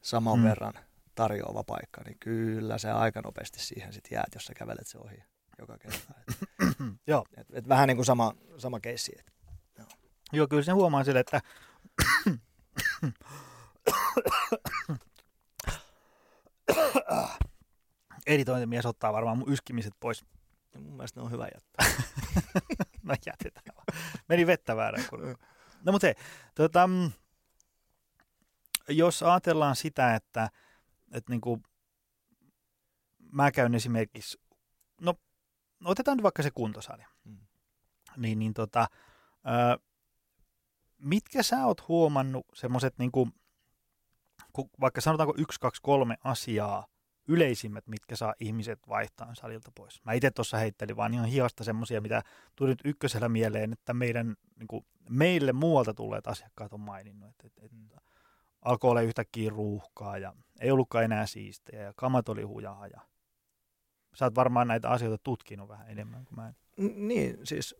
saman 0.00 0.38
mm. 0.38 0.44
verran 0.44 0.74
tarjoava 1.14 1.64
paikka, 1.64 2.02
niin 2.04 2.18
kyllä 2.18 2.78
se 2.78 2.90
aika 2.90 3.20
nopeasti 3.20 3.60
siihen 3.60 3.92
sitten 3.92 4.16
jäät, 4.16 4.34
jos 4.34 4.44
sä 4.44 4.54
kävelet 4.54 4.86
se 4.86 4.98
ohi 4.98 5.24
joka 5.58 5.78
kerta. 5.78 6.14
Joo. 7.06 7.24
Et, 7.36 7.46
et 7.52 7.68
vähän 7.68 7.88
niin 7.88 7.96
kuin 7.96 8.06
sama, 8.06 8.34
sama 8.58 8.80
keissi. 8.80 9.12
Et, 9.18 9.32
joo. 9.78 9.86
joo, 10.32 10.48
kyllä 10.48 10.62
se 10.62 10.72
huomaa 10.72 11.04
sille, 11.04 11.20
että 11.20 11.40
editointimies 18.26 18.86
ottaa 18.86 19.12
varmaan 19.12 19.38
mun 19.38 19.52
yskimiset 19.52 19.94
pois. 20.00 20.24
Ja 20.74 20.80
mun 20.80 20.92
mielestä 20.96 21.20
ne 21.20 21.24
on 21.24 21.30
hyvä 21.30 21.48
jättää. 21.54 21.86
no 23.02 23.14
jätetään 23.26 23.76
vaan. 23.76 24.00
Meni 24.28 24.46
vettä 24.46 24.76
väärään. 24.76 25.04
Kun... 25.10 25.36
No 25.84 25.92
mutta 25.92 26.06
hei, 26.06 26.14
tota, 26.54 26.86
mm, 26.86 27.10
jos 28.88 29.22
ajatellaan 29.22 29.76
sitä, 29.76 30.14
että 30.14 30.50
että 31.12 31.32
niin 31.32 31.40
kuin, 31.40 31.62
mä 33.18 33.50
käyn 33.50 33.74
esimerkiksi, 33.74 34.40
no 35.00 35.14
otetaan 35.84 36.16
nyt 36.16 36.22
vaikka 36.22 36.42
se 36.42 36.50
kuntosali. 36.50 37.02
Mm. 37.24 37.38
Niin, 38.16 38.38
niin 38.38 38.54
tota, 38.54 38.88
ö, 39.46 39.78
mitkä 40.98 41.42
sä 41.42 41.66
oot 41.66 41.88
huomannut 41.88 42.46
semmoiset 42.54 42.98
niin 42.98 43.12
kuin, 43.12 43.32
vaikka 44.80 45.00
sanotaanko 45.00 45.34
yksi, 45.38 45.60
kaksi, 45.60 45.82
kolme 45.82 46.16
asiaa, 46.24 46.86
yleisimmät, 47.28 47.86
mitkä 47.86 48.16
saa 48.16 48.34
ihmiset 48.40 48.78
vaihtaa 48.88 49.34
salilta 49.34 49.72
pois. 49.74 50.04
Mä 50.04 50.12
itse 50.12 50.30
tuossa 50.30 50.56
heittelin 50.56 50.96
vaan 50.96 51.14
ihan 51.14 51.26
hiasta 51.26 51.64
semmoisia, 51.64 52.00
mitä 52.00 52.22
tuli 52.56 52.70
nyt 52.70 52.82
ykkösellä 52.84 53.28
mieleen, 53.28 53.72
että 53.72 53.94
meidän, 53.94 54.36
niin 54.56 54.68
kuin, 54.68 54.86
meille 55.08 55.52
muualta 55.52 55.94
tulleet 55.94 56.26
asiakkaat 56.26 56.72
on 56.72 56.80
maininnut, 56.80 57.30
että, 57.30 57.46
että, 57.46 57.64
että 57.64 57.76
mm. 57.76 57.88
alkoi 58.62 58.90
olla 58.90 59.00
yhtäkkiä 59.00 59.50
ruuhkaa 59.50 60.18
ja 60.18 60.34
ei 60.60 60.70
ollutkaan 60.70 61.04
enää 61.04 61.26
siistejä 61.26 61.82
ja 61.82 61.92
kamat 61.96 62.28
oli 62.28 62.42
hujaa 62.42 62.86
ja 62.86 63.00
sä 64.14 64.24
oot 64.24 64.34
varmaan 64.34 64.68
näitä 64.68 64.88
asioita 64.88 65.22
tutkinut 65.24 65.68
vähän 65.68 65.90
enemmän 65.90 66.24
kuin 66.24 66.36
mä 66.36 66.48
en. 66.48 66.54
Niin, 67.08 67.38
siis 67.44 67.74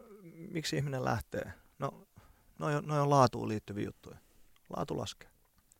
miksi 0.50 0.76
ihminen 0.76 1.04
lähtee? 1.04 1.52
No, 1.78 2.06
noin 2.58 2.76
on, 2.76 2.86
noi 2.86 3.00
on 3.00 3.10
laatuun 3.10 3.48
liittyviä 3.48 3.84
juttuja. 3.84 4.18
Laatu 4.76 4.98
laskee. 4.98 5.30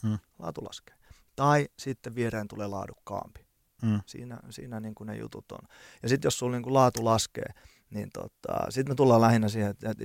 Hmm. 0.02 0.18
Laatu 0.38 0.64
laskee. 0.64 0.94
Tai 1.36 1.68
sitten 1.78 2.14
viereen 2.14 2.48
tulee 2.48 2.66
laadukkaampi. 2.66 3.46
Hmm. 3.86 4.00
Siinä, 4.06 4.40
siinä 4.50 4.80
niin 4.80 4.94
kuin 4.94 5.06
ne 5.06 5.16
jutut 5.16 5.52
on. 5.52 5.68
Ja 6.02 6.08
sitten 6.08 6.26
jos 6.26 6.38
sulla 6.38 6.52
niin 6.52 6.62
kuin 6.62 6.74
laatu 6.74 7.04
laskee, 7.04 7.54
niin 7.90 8.10
tota, 8.12 8.70
sitten 8.70 8.92
me 8.92 8.94
tullaan 8.94 9.20
lähinnä 9.20 9.48
siihen, 9.48 9.70
että, 9.70 9.90
että 9.90 10.04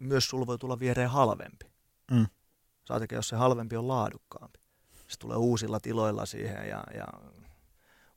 myös 0.00 0.28
sulla 0.28 0.46
voi 0.46 0.58
tulla 0.58 0.78
viereen 0.78 1.10
halvempi. 1.10 1.66
Hmm. 2.14 2.26
Saatika, 2.84 3.14
jos 3.14 3.28
se 3.28 3.36
halvempi 3.36 3.76
on 3.76 3.88
laadukkaampi 3.88 4.64
se 5.08 5.18
tulee 5.18 5.36
uusilla 5.36 5.80
tiloilla 5.80 6.26
siihen 6.26 6.68
ja, 6.68 6.84
ja 6.94 7.06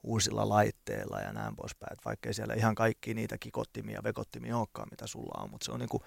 uusilla 0.03 0.49
laitteilla 0.49 1.19
ja 1.19 1.33
näin 1.33 1.55
poispäin. 1.55 1.93
Et 1.93 2.05
vaikkei 2.05 2.33
siellä 2.33 2.53
ihan 2.53 2.75
kaikki 2.75 3.13
niitä 3.13 3.37
kikottimia 3.37 3.95
ja 3.95 4.03
vekottimia 4.03 4.57
olekaan, 4.57 4.87
mitä 4.91 5.07
sulla 5.07 5.43
on, 5.43 5.49
mutta 5.49 5.65
se 5.65 5.71
on, 5.71 5.79
niinku, 5.79 6.03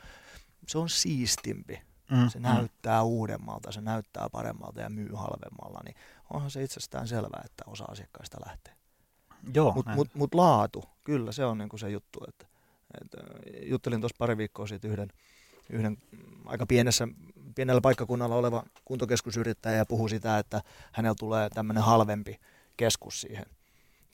se 0.69 0.79
on 0.79 0.89
siistimpi. 0.89 1.83
Mm, 2.11 2.29
se 2.29 2.39
mm. 2.39 2.43
näyttää 2.43 3.03
uudemmalta, 3.03 3.73
se 3.73 3.81
näyttää 3.81 4.29
paremmalta 4.33 4.81
ja 4.81 4.91
myy 4.91 5.11
halvemmalla, 5.15 5.81
niin 5.85 5.97
onhan 6.31 6.51
se 6.51 6.63
itsestään 6.63 7.09
selvää, 7.09 7.43
että 7.45 7.65
osa 7.67 7.85
asiakkaista 7.85 8.39
lähtee. 8.47 8.75
Joo, 9.55 9.73
Mutta 9.73 9.91
mut, 9.91 10.09
mut 10.15 10.35
laatu, 10.35 10.85
kyllä 11.05 11.33
se 11.33 11.45
on 11.45 11.59
niinku 11.59 11.79
se 11.79 11.91
juttu. 11.91 12.25
Että, 12.29 12.47
että 13.01 13.19
juttelin 13.63 14.01
tuossa 14.01 14.17
pari 14.19 14.37
viikkoa 14.37 14.67
sitten 14.67 14.91
yhden, 14.91 15.09
yhden 15.71 15.99
aika 16.47 16.67
pienessä 16.67 17.09
pienellä 17.55 17.81
paikkakunnalla 17.81 18.37
oleva 18.37 18.63
kuntokeskusyrittäjä 18.85 19.77
ja 19.77 19.87
puhuu 19.87 20.09
sitä, 20.09 20.39
että 20.39 20.63
hänellä 20.93 21.15
tulee 21.19 21.51
tämmöinen 21.51 21.83
halvempi 21.83 22.41
keskus 22.77 23.21
siihen, 23.21 23.47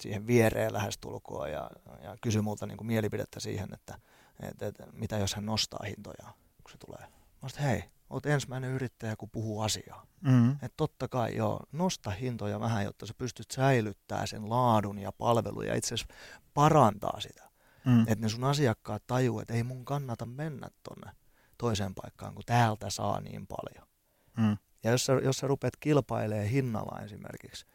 siihen 0.01 0.27
viereen 0.27 0.73
lähestulkoon 0.73 1.51
ja, 1.51 1.71
ja 2.03 2.17
kysyi 2.21 2.43
multa 2.43 2.67
niin 2.67 2.77
kuin 2.77 2.87
mielipidettä 2.87 3.41
siihen, 3.41 3.69
että, 3.75 3.99
että, 4.43 4.67
että 4.67 4.87
mitä 4.93 5.19
jos 5.19 5.35
hän 5.35 5.47
nostaa 5.47 5.85
hintoja, 5.87 6.33
kun 6.63 6.71
se 6.71 6.79
tulee. 6.79 7.09
Mä 7.47 7.51
sanoin, 7.51 7.71
hei, 7.71 7.85
oot 8.11 8.27
ensimmäinen 8.27 8.71
yrittäjä, 8.71 9.17
kun 9.17 9.31
puhuu 9.31 9.61
asiaa. 9.61 10.07
Mm-hmm. 10.21 10.51
Että 10.51 10.77
totta 10.77 11.09
kai 11.09 11.37
joo, 11.37 11.61
nosta 11.73 12.11
hintoja 12.11 12.61
vähän, 12.61 12.85
jotta 12.85 13.07
sä 13.07 13.15
pystyt 13.19 13.51
säilyttämään 13.51 14.29
sen 14.29 14.51
laadun 14.51 14.99
ja 14.99 15.13
palvelun 15.13 15.67
ja 15.67 15.75
itse 15.75 15.95
asiassa 15.95 16.15
parantaa 16.55 17.21
sitä. 17.21 17.51
Mm. 17.85 18.01
Että 18.01 18.19
ne 18.21 18.29
sun 18.29 18.45
asiakkaat 18.45 19.03
tajuu, 19.07 19.41
että 19.41 19.55
ei 19.55 19.63
mun 19.63 19.85
kannata 19.85 20.27
mennä 20.27 20.69
tonne 20.83 21.13
toiseen 21.59 21.95
paikkaan, 21.95 22.35
kun 22.35 22.43
täältä 22.47 22.91
saa 22.91 23.21
niin 23.21 23.47
paljon. 23.47 23.89
Mm. 24.37 24.57
Ja 24.85 24.91
jos 24.91 25.07
sä, 25.07 25.13
jos 25.13 25.37
sä 25.37 25.47
rupeat 25.47 25.77
kilpailemaan 25.81 26.49
hinnalla 26.49 27.01
esimerkiksi 27.01 27.67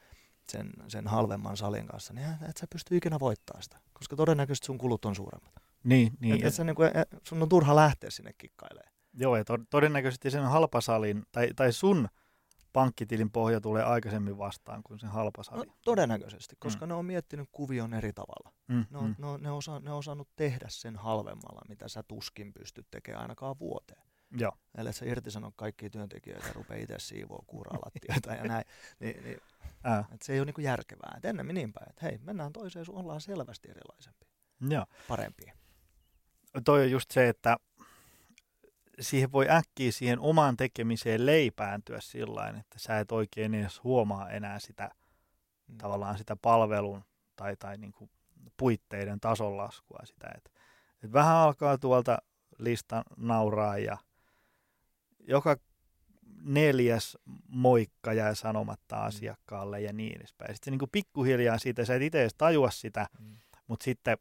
sen, 0.52 0.72
sen 0.88 1.08
halvemman 1.08 1.58
salin 1.58 1.88
kanssa, 1.88 2.14
niin 2.14 2.28
et 2.50 2.58
sä 2.58 2.68
pysty 2.70 2.98
ikinä 2.98 3.20
voittaa 3.20 3.62
sitä, 3.62 3.78
koska 3.94 4.16
todennäköisesti 4.16 4.66
sun 4.66 4.78
kulut 4.78 5.06
on 5.06 5.16
suuremmat. 5.16 5.54
Niin, 5.84 6.14
niin. 6.20 6.36
Et, 6.36 6.46
et 6.46 6.54
sä, 6.54 6.64
niin 6.64 6.76
kuin, 6.76 6.90
sun 7.24 7.42
on 7.42 7.50
turha 7.50 7.76
lähteä 7.76 8.10
sinne 8.10 8.34
kikkailemaan. 8.34 8.91
Joo, 9.14 9.38
ja 9.38 9.46
to- 9.46 9.58
todennäköisesti 9.70 10.32
sen 10.32 10.44
halpasalin, 10.44 11.24
tai, 11.32 11.50
tai 11.56 11.74
sun 11.74 12.08
pankkitilin 12.74 13.32
pohja 13.32 13.62
tulee 13.62 13.84
aikaisemmin 13.84 14.38
vastaan 14.38 14.84
kuin 14.84 15.00
sen 15.00 15.10
halpasali. 15.10 15.66
No, 15.66 15.74
todennäköisesti, 15.84 16.56
koska 16.60 16.86
mm. 16.86 16.90
ne 16.90 16.94
on 16.94 17.06
miettinyt 17.06 17.50
kuvion 17.52 17.94
eri 17.94 18.14
tavalla. 18.14 18.54
Mm, 18.68 18.86
ne, 18.90 18.98
on, 18.98 19.06
mm. 19.06 19.16
ne, 19.18 19.28
on, 19.28 19.42
ne, 19.44 19.52
osa, 19.52 19.80
ne 19.80 19.92
on 19.92 19.98
osannut 19.98 20.30
tehdä 20.36 20.66
sen 20.70 20.96
halvemmalla, 20.96 21.62
mitä 21.70 21.88
sä 21.88 22.04
tuskin 22.04 22.54
pystyt 22.54 22.88
tekemään 22.92 23.22
ainakaan 23.22 23.60
vuoteen. 23.60 24.04
Joo. 24.38 24.52
Eli 24.78 24.94
sä 24.94 25.06
irtisanot 25.06 25.54
kaikki 25.58 25.90
työntekijöitä 25.90 26.48
ja 26.48 26.54
rupeaa 26.54 26.80
itse 26.82 26.96
siivoa 27.00 27.44
kuuralattioita 27.48 28.34
ja 28.34 28.44
näin. 28.44 28.66
Niin, 29.00 29.24
niin, 29.24 29.38
et 30.14 30.22
se 30.22 30.34
ei 30.34 30.40
ole 30.40 30.46
niinku 30.46 30.62
järkevää. 30.62 31.14
Et 31.18 31.26
ennemmin 31.26 31.54
niin 31.54 31.74
päin, 31.74 31.90
että 31.90 32.06
hei, 32.06 32.18
mennään 32.18 32.54
toiseen, 32.54 32.86
sun 32.86 32.96
ollaan 32.96 33.22
selvästi 33.22 33.70
erilaisempi. 33.70 34.26
Joo. 34.70 34.86
parempia. 35.08 35.54
Toi 36.66 36.82
on 36.82 36.92
just 36.92 37.12
se, 37.12 37.30
että 37.30 37.58
siihen 39.00 39.32
voi 39.32 39.50
äkkiä 39.50 39.92
siihen 39.92 40.20
omaan 40.20 40.58
tekemiseen 40.58 41.26
leipääntyä 41.26 42.00
sillä 42.02 42.48
että 42.48 42.80
sä 42.80 43.00
et 43.00 43.12
oikein 43.12 43.54
edes 43.54 43.84
huomaa 43.84 44.30
enää 44.30 44.60
sitä 44.60 44.90
Mm. 45.68 45.78
tavallaan 45.78 46.18
sitä 46.18 46.36
palvelun 46.42 47.04
tai, 47.36 47.56
tai 47.60 47.78
niin 47.78 47.92
kuin 47.92 48.10
puitteiden 48.58 49.20
tasollaskua 49.20 50.00
sitä, 50.04 50.28
että, 50.38 50.50
että 51.04 51.14
vähän 51.14 51.36
alkaa 51.36 51.78
tuolta 51.78 52.18
lista 52.58 53.04
nauraa 53.18 53.78
ja 53.78 53.98
joka 55.28 55.58
neljäs 56.42 57.18
moikka 57.48 58.14
jää 58.14 58.36
sanomatta 58.36 58.96
Mm. 58.96 59.02
asiakkaalle 59.02 59.82
ja 59.82 59.94
niin 59.94 60.18
edespäin. 60.18 60.56
Sitten 60.56 60.66
se 60.66 60.72
niin 60.72 60.80
kuin 60.80 60.92
pikkuhiljaa 60.92 61.58
siitä, 61.58 61.86
sä 61.86 61.96
et 61.96 62.02
itse 62.02 62.22
edes 62.22 62.36
tajua 62.38 62.72
sitä, 62.72 63.08
Mm. 63.20 63.36
mutta 63.68 63.84
sitten, 63.84 64.18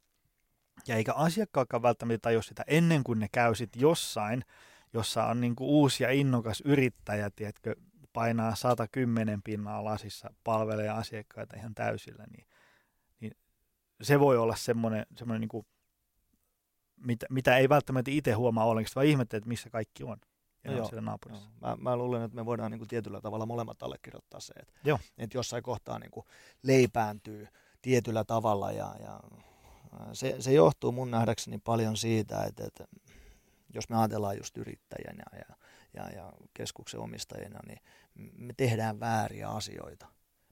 ja 0.88 0.96
eikä 0.96 1.12
asiakkaakaan 1.12 1.82
välttämättä 1.82 2.22
tajua 2.22 2.42
sitä 2.42 2.64
ennen 2.66 3.04
kuin 3.04 3.18
ne 3.18 3.28
käy 3.32 3.54
sit 3.54 3.76
jossain, 3.76 4.44
jossa 4.92 5.24
on 5.24 5.40
niin 5.40 5.56
kuin 5.56 5.68
uusi 5.68 6.02
ja 6.02 6.10
innokas 6.10 6.62
yrittäjä, 6.64 7.30
tiedätkö, 7.30 7.76
painaa 8.12 8.54
110 8.54 9.42
pinnaa 9.42 9.84
lasissa, 9.84 10.30
palvelee 10.44 10.88
asiakkaita 10.88 11.56
ihan 11.56 11.74
täysillä, 11.74 12.24
niin, 12.36 12.46
niin 13.20 13.32
se 14.02 14.20
voi 14.20 14.38
olla 14.38 14.56
semmoinen, 14.56 15.06
semmoinen 15.16 15.40
niin 15.40 15.48
kuin, 15.48 15.66
mitä, 16.96 17.26
mitä 17.30 17.56
ei 17.56 17.68
välttämättä 17.68 18.10
itse 18.10 18.32
huomaa 18.32 18.64
ollenkaan, 18.64 18.92
vaan 18.94 19.06
ihmettelee, 19.06 19.38
että 19.38 19.48
missä 19.48 19.70
kaikki 19.70 20.04
on. 20.04 20.18
Ja 20.64 20.70
No 20.70 20.76
joo, 20.76 20.88
siellä 20.88 21.00
naapurissa. 21.00 21.50
Joo. 21.62 21.76
Mä, 21.76 21.90
mä 21.90 21.96
luulen, 21.96 22.22
että 22.22 22.34
me 22.34 22.46
voidaan 22.46 22.70
niin 22.70 22.78
kuin 22.78 22.88
tietyllä 22.88 23.20
tavalla 23.20 23.46
molemmat 23.46 23.82
allekirjoittaa 23.82 24.40
se, 24.40 24.52
että, 24.60 24.72
Joo. 24.84 24.98
että 25.18 25.38
jossain 25.38 25.62
kohtaa 25.62 25.98
niin 25.98 26.10
kuin 26.10 26.26
leipääntyy 26.62 27.48
tietyllä 27.82 28.24
tavalla 28.24 28.72
ja, 28.72 28.94
ja 29.02 29.20
se, 30.12 30.36
se 30.38 30.52
johtuu 30.52 30.92
mun 30.92 31.10
nähdäkseni 31.10 31.58
paljon 31.58 31.96
siitä, 31.96 32.44
että, 32.44 32.64
että 32.64 32.84
jos 33.74 33.88
me 33.88 33.96
ajatellaan 33.96 34.36
just 34.36 34.56
yrittäjänä 34.56 35.24
ja, 35.32 35.56
ja, 35.94 36.10
ja 36.10 36.32
keskuksen 36.54 37.00
omistajina, 37.00 37.60
niin 37.66 37.80
me 38.14 38.54
tehdään 38.56 39.00
vääriä 39.00 39.48
asioita. 39.48 40.06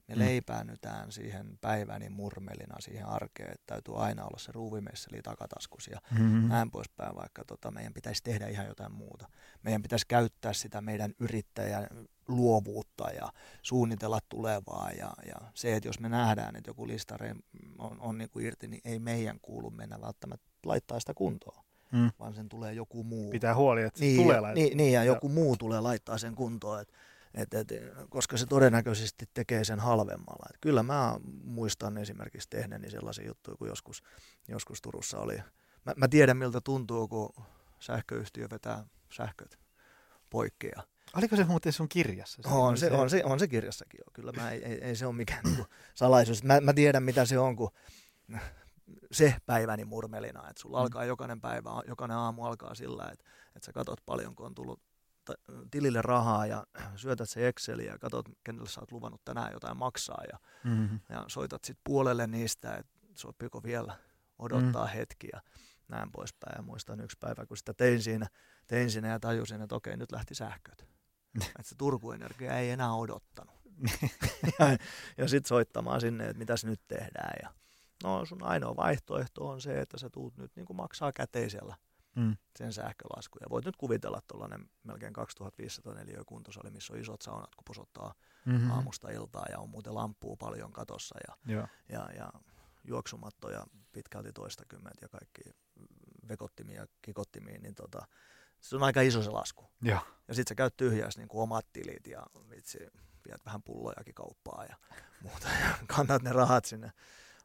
Me 0.09 0.15
Mm. 0.15 0.19
leipäännytään 0.19 1.11
siihen 1.11 1.57
päiväni 1.61 2.09
murmelina 2.09 2.75
siihen 2.79 3.05
arkeen, 3.05 3.51
että 3.51 3.63
täytyy 3.65 4.03
aina 4.03 4.23
olla 4.23 4.37
se 4.39 4.51
ruuvimesseli 4.51 5.21
takataskus 5.21 5.87
ja 5.87 5.99
Mm-hmm. 6.11 6.47
näin 6.47 6.71
poispäin, 6.71 7.15
vaikka 7.15 7.45
tota, 7.45 7.71
meidän 7.71 7.93
pitäisi 7.93 8.23
tehdä 8.23 8.47
ihan 8.47 8.65
jotain 8.67 8.91
muuta. 8.91 9.27
Meidän 9.63 9.81
pitäisi 9.81 10.05
käyttää 10.07 10.53
sitä 10.53 10.81
meidän 10.81 11.13
yrittäjän 11.19 11.87
luovuutta 12.27 13.09
ja 13.09 13.29
suunnitella 13.61 14.19
tulevaa. 14.29 14.91
Ja, 14.97 15.13
ja 15.25 15.35
se, 15.53 15.75
että 15.75 15.89
jos 15.89 15.99
me 15.99 16.09
nähdään, 16.09 16.55
että 16.55 16.69
joku 16.69 16.87
listare 16.87 17.35
on, 17.77 17.97
on 17.99 18.17
niin 18.17 18.29
kuin 18.29 18.45
irti, 18.45 18.67
niin 18.67 18.81
ei 18.85 18.99
meidän 18.99 19.39
kuulu 19.41 19.71
mennä 19.71 20.01
välttämättä 20.01 20.45
laittaa 20.65 20.99
sitä 20.99 21.13
kuntoon, 21.13 21.63
Mm. 21.91 22.11
vaan 22.19 22.33
sen 22.33 22.49
tulee 22.49 22.73
joku 22.73 23.03
muu. 23.03 23.31
Pitää 23.31 23.55
huoli, 23.55 23.81
että 23.83 23.99
se 23.99 24.05
niin, 24.05 24.21
tulee 24.23 24.39
laittaa. 24.39 24.63
niin, 24.63 24.77
niin, 24.77 24.93
ja 24.93 25.03
joku 25.03 25.29
muu 25.29 25.57
tulee 25.57 25.79
laittaa 25.81 26.17
sen 26.17 26.35
kuntoon. 26.35 26.81
Et, 26.81 26.93
et, 27.33 27.53
et, 27.53 27.67
koska 28.09 28.37
se 28.37 28.45
todennäköisesti 28.45 29.25
tekee 29.33 29.63
sen 29.63 29.79
halvemmalla. 29.79 30.45
Et 30.49 30.57
kyllä 30.61 30.83
mä 30.83 31.19
muistan 31.43 31.97
esimerkiksi 31.97 32.49
tehneeni 32.49 32.89
sellaisia 32.91 33.27
juttuja, 33.27 33.57
kun 33.57 33.67
joskus, 33.67 34.03
joskus 34.47 34.81
Turussa 34.81 35.19
oli. 35.19 35.37
Mä, 35.85 35.93
mä 35.95 36.07
tiedän 36.07 36.37
miltä 36.37 36.61
tuntuu, 36.61 37.07
kun 37.07 37.29
sähköyhtiö 37.79 38.47
vetää 38.51 38.85
sähköt 39.13 39.59
poikki. 40.29 40.67
Ja 40.75 40.83
Oliko 41.17 41.35
se 41.35 41.43
muuten 41.43 41.73
sun 41.73 41.89
kirjassa? 41.89 42.41
on, 42.45 42.77
se, 42.77 42.91
on, 42.91 43.09
se, 43.09 43.21
on 43.25 43.39
se 43.39 43.47
kirjassakin 43.47 43.97
jo. 43.97 44.11
Kyllä 44.13 44.31
mä, 44.31 44.51
ei, 44.51 44.65
ei, 44.65 44.81
ei 44.83 44.95
se 44.95 45.05
ole 45.05 45.15
mikään 45.15 45.43
niinku 45.43 45.65
salaisuus. 45.95 46.43
Mä, 46.43 46.61
mä 46.61 46.73
tiedän 46.73 47.03
mitä 47.03 47.25
se 47.25 47.39
on, 47.39 47.55
kun 47.55 47.71
se 49.11 49.35
päiväni 49.45 49.85
murmelina. 49.85 50.49
Että 50.49 50.61
sulla 50.61 50.77
Mm. 50.77 50.81
alkaa 50.83 51.05
jokainen 51.05 51.41
päivä, 51.41 51.69
jokainen 51.87 52.17
aamu 52.17 52.43
alkaa 52.45 52.75
sillä, 52.75 53.09
että, 53.13 53.25
että 53.55 53.65
sä 53.65 53.73
katot 53.73 53.99
paljonko 54.05 54.43
on 54.45 54.55
tullut 54.55 54.79
tilille 55.71 56.01
rahaa 56.01 56.45
ja 56.45 56.63
syötät 56.95 57.29
se 57.29 57.47
Exceliä 57.47 57.91
ja 57.91 57.99
katot, 57.99 58.25
kenelle 58.43 58.69
sä 58.69 58.81
oot 58.81 58.91
luvannut 58.91 59.21
tänään 59.25 59.53
jotain 59.53 59.77
maksaa 59.77 60.23
ja, 60.31 60.39
Mm-hmm. 60.63 60.99
ja 61.09 61.25
soitat 61.27 61.63
sitten 61.65 61.81
puolelle 61.83 62.27
niistä, 62.27 62.75
että 62.75 62.99
sopiiko 63.15 63.63
vielä 63.63 63.95
odottaa 64.39 64.85
mm. 64.85 64.91
hetki 64.91 65.27
ja 65.33 65.41
näin 65.87 66.11
poispäin. 66.11 66.53
Ja 66.57 66.61
muistan 66.61 66.99
yksi 66.99 67.17
päivä, 67.19 67.45
kun 67.45 67.57
sitä 67.57 67.73
tein 67.73 68.01
siinä, 68.01 68.27
tein 68.67 68.91
siinä 68.91 69.07
ja 69.07 69.19
tajusin, 69.19 69.61
että 69.61 69.75
okei, 69.75 69.97
nyt 69.97 70.11
lähti 70.11 70.35
sähköt. 70.35 70.81
että 71.45 71.63
se 71.63 71.75
Turku 71.75 72.11
Energia 72.11 72.57
ei 72.57 72.69
enää 72.69 72.93
odottanut. 72.93 73.55
ja 74.59 74.77
ja 75.17 75.27
sitten 75.27 75.47
soittamaan 75.47 76.01
sinne, 76.01 76.23
että 76.23 76.39
mitäs 76.39 76.65
nyt 76.65 76.81
tehdään. 76.87 77.33
Ja, 77.43 77.53
no 78.03 78.25
sun 78.25 78.43
ainoa 78.43 78.75
vaihtoehto 78.75 79.49
on 79.49 79.61
se, 79.61 79.81
että 79.81 79.97
sä 79.97 80.09
tuut 80.09 80.37
nyt 80.37 80.51
niin 80.55 80.65
kuin 80.65 80.77
maksaa 80.77 81.11
käteisellä 81.11 81.75
Mm. 82.19 82.37
sen 82.59 82.73
sähkölaskun. 82.73 83.39
Ja 83.41 83.49
voit 83.49 83.65
nyt 83.65 83.75
kuvitella 83.75 84.21
tuollainen 84.27 84.69
melkein 84.83 85.13
2500 85.13 85.93
neliö 85.93 86.23
kuntosali, 86.25 86.71
missä 86.71 86.93
on 86.93 86.99
isot 86.99 87.21
saunat, 87.21 87.55
kun 87.55 87.63
posottaa 87.65 88.13
Mm-hmm. 88.45 88.71
aamusta 88.71 89.09
iltaa 89.09 89.45
ja 89.49 89.59
on 89.59 89.69
muuten 89.69 89.95
lamppua 89.95 90.35
paljon 90.39 90.71
katossa 90.73 91.15
ja, 91.27 91.53
Joo. 91.55 91.67
ja, 91.89 92.09
ja 92.15 92.31
juoksumattoja 92.83 93.65
pitkälti 93.91 94.33
toistakymmentä 94.33 94.97
ja 95.01 95.09
kaikki 95.09 95.41
vekottimia 96.29 96.81
ja 96.81 96.87
kikottimia, 97.01 97.59
niin 97.59 97.75
tota, 97.75 98.07
se 98.59 98.75
on 98.75 98.83
aika 98.83 99.01
iso 99.01 99.23
se 99.23 99.29
lasku. 99.29 99.69
Joo. 99.81 99.99
Ja 100.27 100.33
sitten 100.33 100.51
sä 100.51 100.55
käyt 100.55 100.77
tyhjäs 100.77 101.17
niin 101.17 101.27
kuin 101.27 101.41
omat 101.41 101.65
tilit 101.73 102.07
ja 102.07 102.25
vitsi, 102.49 102.77
viet 103.27 103.45
vähän 103.45 103.63
pullojakin 103.63 104.15
kauppaa 104.15 104.65
ja 104.65 104.75
muuta. 105.21 105.47
Ja 105.47 105.75
kannat 105.95 106.21
ne 106.21 106.33
rahat 106.33 106.65
sinne, 106.65 106.91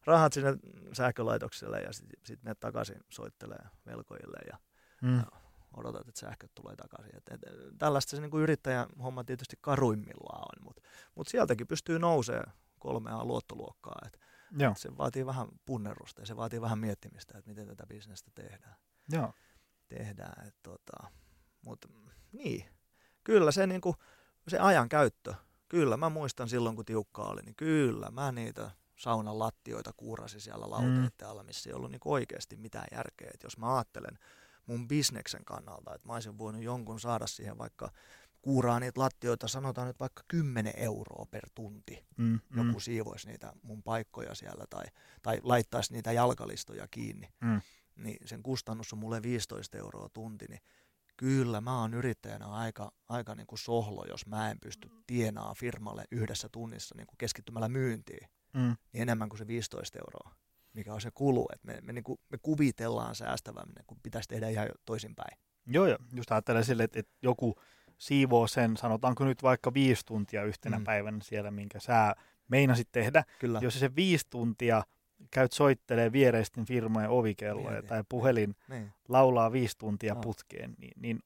rahat 0.07 0.33
sinne 0.33 0.57
sähkölaitokselle 0.93 1.81
ja 1.81 1.93
sitten 1.93 2.21
sit 2.25 2.43
menet 2.43 2.61
takaisin 2.61 3.01
soittelee 3.11 3.65
velkojille 3.87 4.39
ja 4.47 4.59
Mm. 5.05 5.17
Ja 5.17 5.27
odotat, 5.77 6.09
että 6.09 6.21
sähköt 6.21 6.51
tulee 6.55 6.77
takaisin. 6.77 7.17
Et, 7.17 7.29
et, 7.31 7.41
tällaista 7.79 8.17
se 8.17 8.23
niin 8.23 8.43
yrittäjän 8.43 8.89
homma 9.03 9.25
tietysti 9.25 9.57
karuimmillaan 9.61 10.43
on, 10.43 10.65
mutta 10.65 10.83
mut 11.15 11.29
sieltäkin 11.29 11.67
pystyy 11.67 11.99
nousemaan 11.99 12.53
kolmea 12.79 13.25
luottoluokkaa. 13.25 13.99
Et, 14.07 14.21
Joo. 14.59 14.73
et 14.73 14.79
se 14.79 14.97
vaatii 14.97 15.27
vähän 15.27 15.49
punnerusta 15.65 16.23
ja 16.23 16.27
se 16.27 16.37
vaatii 16.37 16.61
vähän 16.61 16.79
miettimistä, 16.79 17.39
että 17.39 17.51
miten 17.51 17.67
tätä 17.67 17.87
bisnestä 17.87 18.31
tehdään. 18.35 18.77
Joo. 19.13 19.33
tehdään 19.89 20.47
et, 20.47 20.55
tota, 20.63 21.11
mutta 21.65 21.89
niin, 22.33 22.69
kyllä 23.25 23.53
se, 23.53 23.67
niin 23.67 23.81
kuin, 23.81 23.97
se 24.49 24.59
ajan 24.59 24.89
käyttö, 24.89 25.35
kyllä 25.69 25.97
mä 25.97 26.09
muistan 26.09 26.49
silloin 26.49 26.77
kun 26.77 26.85
tiukkaa 26.85 27.29
oli, 27.29 27.43
niin 27.43 27.57
kyllä 27.57 28.11
mä 28.11 28.33
niitä 28.33 28.71
saunan 28.97 29.39
lattioita 29.39 29.93
kuurasin 29.97 30.41
siellä 30.41 30.71
lauteiden 30.71 31.11
alla, 31.25 31.43
missä 31.43 31.71
ei 31.71 31.75
ollut 31.75 31.91
niin 31.91 32.01
oikeasti 32.05 32.57
mitään 32.57 32.87
järkeä. 32.93 33.31
Et 33.35 33.43
jos 33.43 33.59
mä 33.59 33.77
ajattelen 33.77 34.19
mun 34.67 34.89
bisneksen 34.89 35.45
kannalta, 35.45 35.95
että 35.95 36.09
mä 36.09 36.15
olisin 36.15 36.39
voinut 36.39 36.63
jonkun 36.63 37.01
saada 37.01 37.27
siihen 37.27 37.59
vaikka 37.59 37.91
kuuraa 38.43 38.81
niitä 38.81 39.01
lattioita, 39.01 39.49
sanotaan 39.49 39.87
nyt 39.87 40.01
vaikka 40.01 40.23
10 40.29 40.73
euroa 40.77 41.27
per 41.31 41.49
tunti. 41.55 42.07
Mm. 42.17 42.41
Joku 42.57 42.73
Mm. 42.73 42.81
siivoisi 42.81 43.29
niitä 43.29 43.53
mun 43.63 43.83
paikkoja 43.83 44.35
siellä 44.35 44.65
tai, 44.71 44.85
tai 45.23 45.41
laittaisi 45.43 45.93
niitä 45.93 46.13
jalkalistoja 46.13 46.89
kiinni. 46.91 47.29
Mm. 47.41 47.61
Niin 47.97 48.29
sen 48.29 48.43
kustannus 48.43 48.93
on 48.93 48.99
mulle 48.99 49.23
15 49.23 49.79
euroa 49.79 50.09
tunti, 50.09 50.45
niin 50.49 50.61
kyllä 51.17 51.61
mä 51.61 51.81
oon 51.81 51.95
yrittäjänä 51.95 52.47
aika, 52.47 52.93
aika 53.09 53.35
niin 53.35 53.47
kuin 53.47 53.59
sohlo, 53.59 54.05
jos 54.09 54.27
mä 54.27 54.51
en 54.51 54.61
pysty 54.61 54.91
tienaa 55.07 55.55
firmalle 55.55 56.05
yhdessä 56.11 56.49
tunnissa 56.53 56.95
niin 56.95 57.07
kuin 57.07 57.19
keskittymällä 57.19 57.69
myyntiin 57.69 58.29
Mm. 58.55 58.77
niin 58.93 59.03
enemmän 59.03 59.29
kuin 59.29 59.39
se 59.39 59.47
15 59.47 59.99
euroa, 59.99 60.35
mikä 60.73 60.95
on 60.95 61.01
se 61.01 61.11
kulu. 61.15 61.49
Et 61.53 61.65
me, 61.65 61.79
me, 61.83 61.93
niin 61.93 62.05
kuin, 62.05 62.21
me 62.29 62.39
kuvitellaan 62.43 63.15
säästävämme, 63.15 63.81
kun 63.87 63.99
pitäisi 64.03 64.29
tehdä 64.29 64.49
ihan 64.49 64.69
toisinpäin. 64.85 65.39
Joo, 65.67 65.87
joo. 65.87 65.99
Just 66.13 66.33
ajattelen 66.33 66.65
sille, 66.65 66.85
että, 66.85 66.99
että 66.99 67.13
joku 67.23 67.55
siivoo 67.99 68.47
sen, 68.47 68.77
sanotaanko 68.77 69.25
nyt 69.25 69.43
vaikka 69.43 69.75
viisi 69.75 70.07
tuntia 70.07 70.45
yhtenä 70.45 70.79
mm. 70.79 70.85
Päivänä 70.85 71.19
siellä, 71.23 71.51
minkä 71.51 71.81
sä 71.81 72.15
meinasit 72.49 72.89
tehdä. 72.93 73.25
Kyllä. 73.39 73.59
Jos 73.63 73.81
se 73.81 73.95
viisi 73.97 74.27
tuntia 74.31 74.83
käyt 75.31 75.53
soittelee 75.53 76.13
viereisten 76.13 76.65
firmojen 76.65 77.11
ovikelloja 77.11 77.71
Mieti. 77.71 77.89
tai 77.89 78.05
puhelin 78.09 78.57
Niin. 78.69 78.93
laulaa 79.09 79.53
viisi 79.53 79.79
tuntia 79.79 80.13
Joo. 80.13 80.21
putkeen, 80.23 80.75
niin, 80.79 80.93
niin 80.97 81.21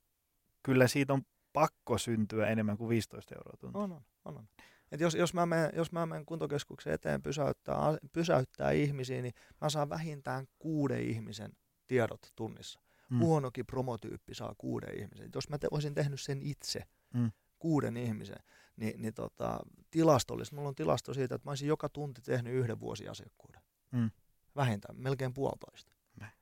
kyllä 0.63 0.89
siitä 0.89 1.13
on 1.13 1.23
pakko 1.53 1.99
syntyä 1.99 2.47
enemmän 2.47 2.77
kuin 2.77 2.89
15 2.89 3.35
euroa 3.35 3.57
tunti. 3.61 3.79
On, 3.79 3.93
on, 3.93 4.03
on. 4.25 4.37
on. 4.37 4.49
Et 4.93 5.01
jos, 5.01 5.15
jos, 5.15 5.35
mä 5.35 5.47
menen, 5.47 5.71
jos 5.75 5.93
mä 5.93 6.07
menen 6.07 6.27
kuntokeskuksen 6.27 6.93
eteen 6.93 7.23
pysäyttää, 7.23 7.77
pysäyttää 8.13 8.71
ihmisiä, 8.71 9.23
niin 9.23 9.35
mä 9.61 9.71
saan 9.71 9.89
vähintään 9.89 10.47
kuuden 10.59 11.03
ihmisen 11.03 11.53
tiedot 11.87 12.33
tunnissa. 12.37 12.81
Mm. 13.11 13.17
Mm. 13.17 13.21
Huonokin 13.21 13.67
promotyyppi 13.67 14.35
saa 14.35 14.55
kuuden 14.59 14.99
ihmisen. 15.01 15.31
Jos 15.35 15.49
mä 15.49 15.59
te, 15.59 15.69
olisin 15.71 15.95
tehnyt 15.95 16.21
sen 16.21 16.43
itse, 16.43 16.83
Mm. 17.15 17.33
kuuden 17.59 17.97
ihmisen, 17.97 18.37
niin, 18.77 19.03
niin 19.03 19.15
tota, 19.15 19.61
tilastollisesti, 19.91 20.57
mulla 20.57 20.69
on 20.69 20.75
tilasto 20.75 21.15
siitä, 21.15 21.35
että 21.35 21.47
mä 21.47 21.51
olisin 21.51 21.69
joka 21.69 21.89
tunti 21.89 22.23
tehnyt 22.23 22.55
yhden 22.55 22.81
vuosiasiakkuuden. 22.81 23.63
Mm. 23.93 24.11
Vähintään, 24.57 24.97
melkein 25.01 25.35
puolitoista. 25.35 25.93
Näin. 26.21 26.33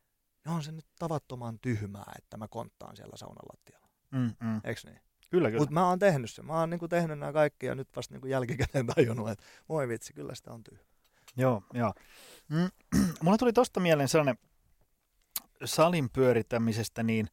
Ja 0.45 0.53
on 0.53 0.63
se 0.63 0.73
nyt 0.73 0.87
tavattoman 0.99 1.59
tyhmää, 1.59 2.13
että 2.19 2.37
mä 2.37 2.49
konttaan 2.49 2.97
siellä 2.97 3.17
saunan 3.17 3.47
lattialla. 3.53 3.89
Mm, 4.11 4.49
mm. 4.49 4.61
Eiks 4.65 4.85
niin? 4.85 5.01
Kyllä, 5.31 5.49
kyllä. 5.49 5.61
Mutta 5.61 5.75
mä 5.75 5.89
oon 5.89 5.99
tehnyt 5.99 6.31
sen. 6.31 6.47
Mä 6.47 6.61
oon 6.61 6.71
niinku 6.71 6.89
tehnyt 6.89 7.19
nämä 7.19 7.33
kaikki 7.33 7.67
ja 7.67 7.75
nyt 7.75 7.89
vasta 7.97 8.15
niinku 8.15 8.27
jälkikäteen 8.27 8.87
tajunnut, 8.95 9.31
että 9.31 9.45
voi 9.69 9.89
vitsi, 9.89 10.13
kyllä 10.13 10.35
sitä 10.35 10.53
on 10.53 10.65
tyhmä. 10.65 10.85
Joo, 11.37 11.63
joo. 11.75 11.95
Mm. 12.49 12.71
Mulla 13.23 13.39
tuli 13.39 13.53
tosta 13.53 13.81
mieleen 13.81 14.09
sellainen 14.09 14.39
salin 15.65 16.11
pyörittämisestä, 16.11 17.03
niin 17.03 17.29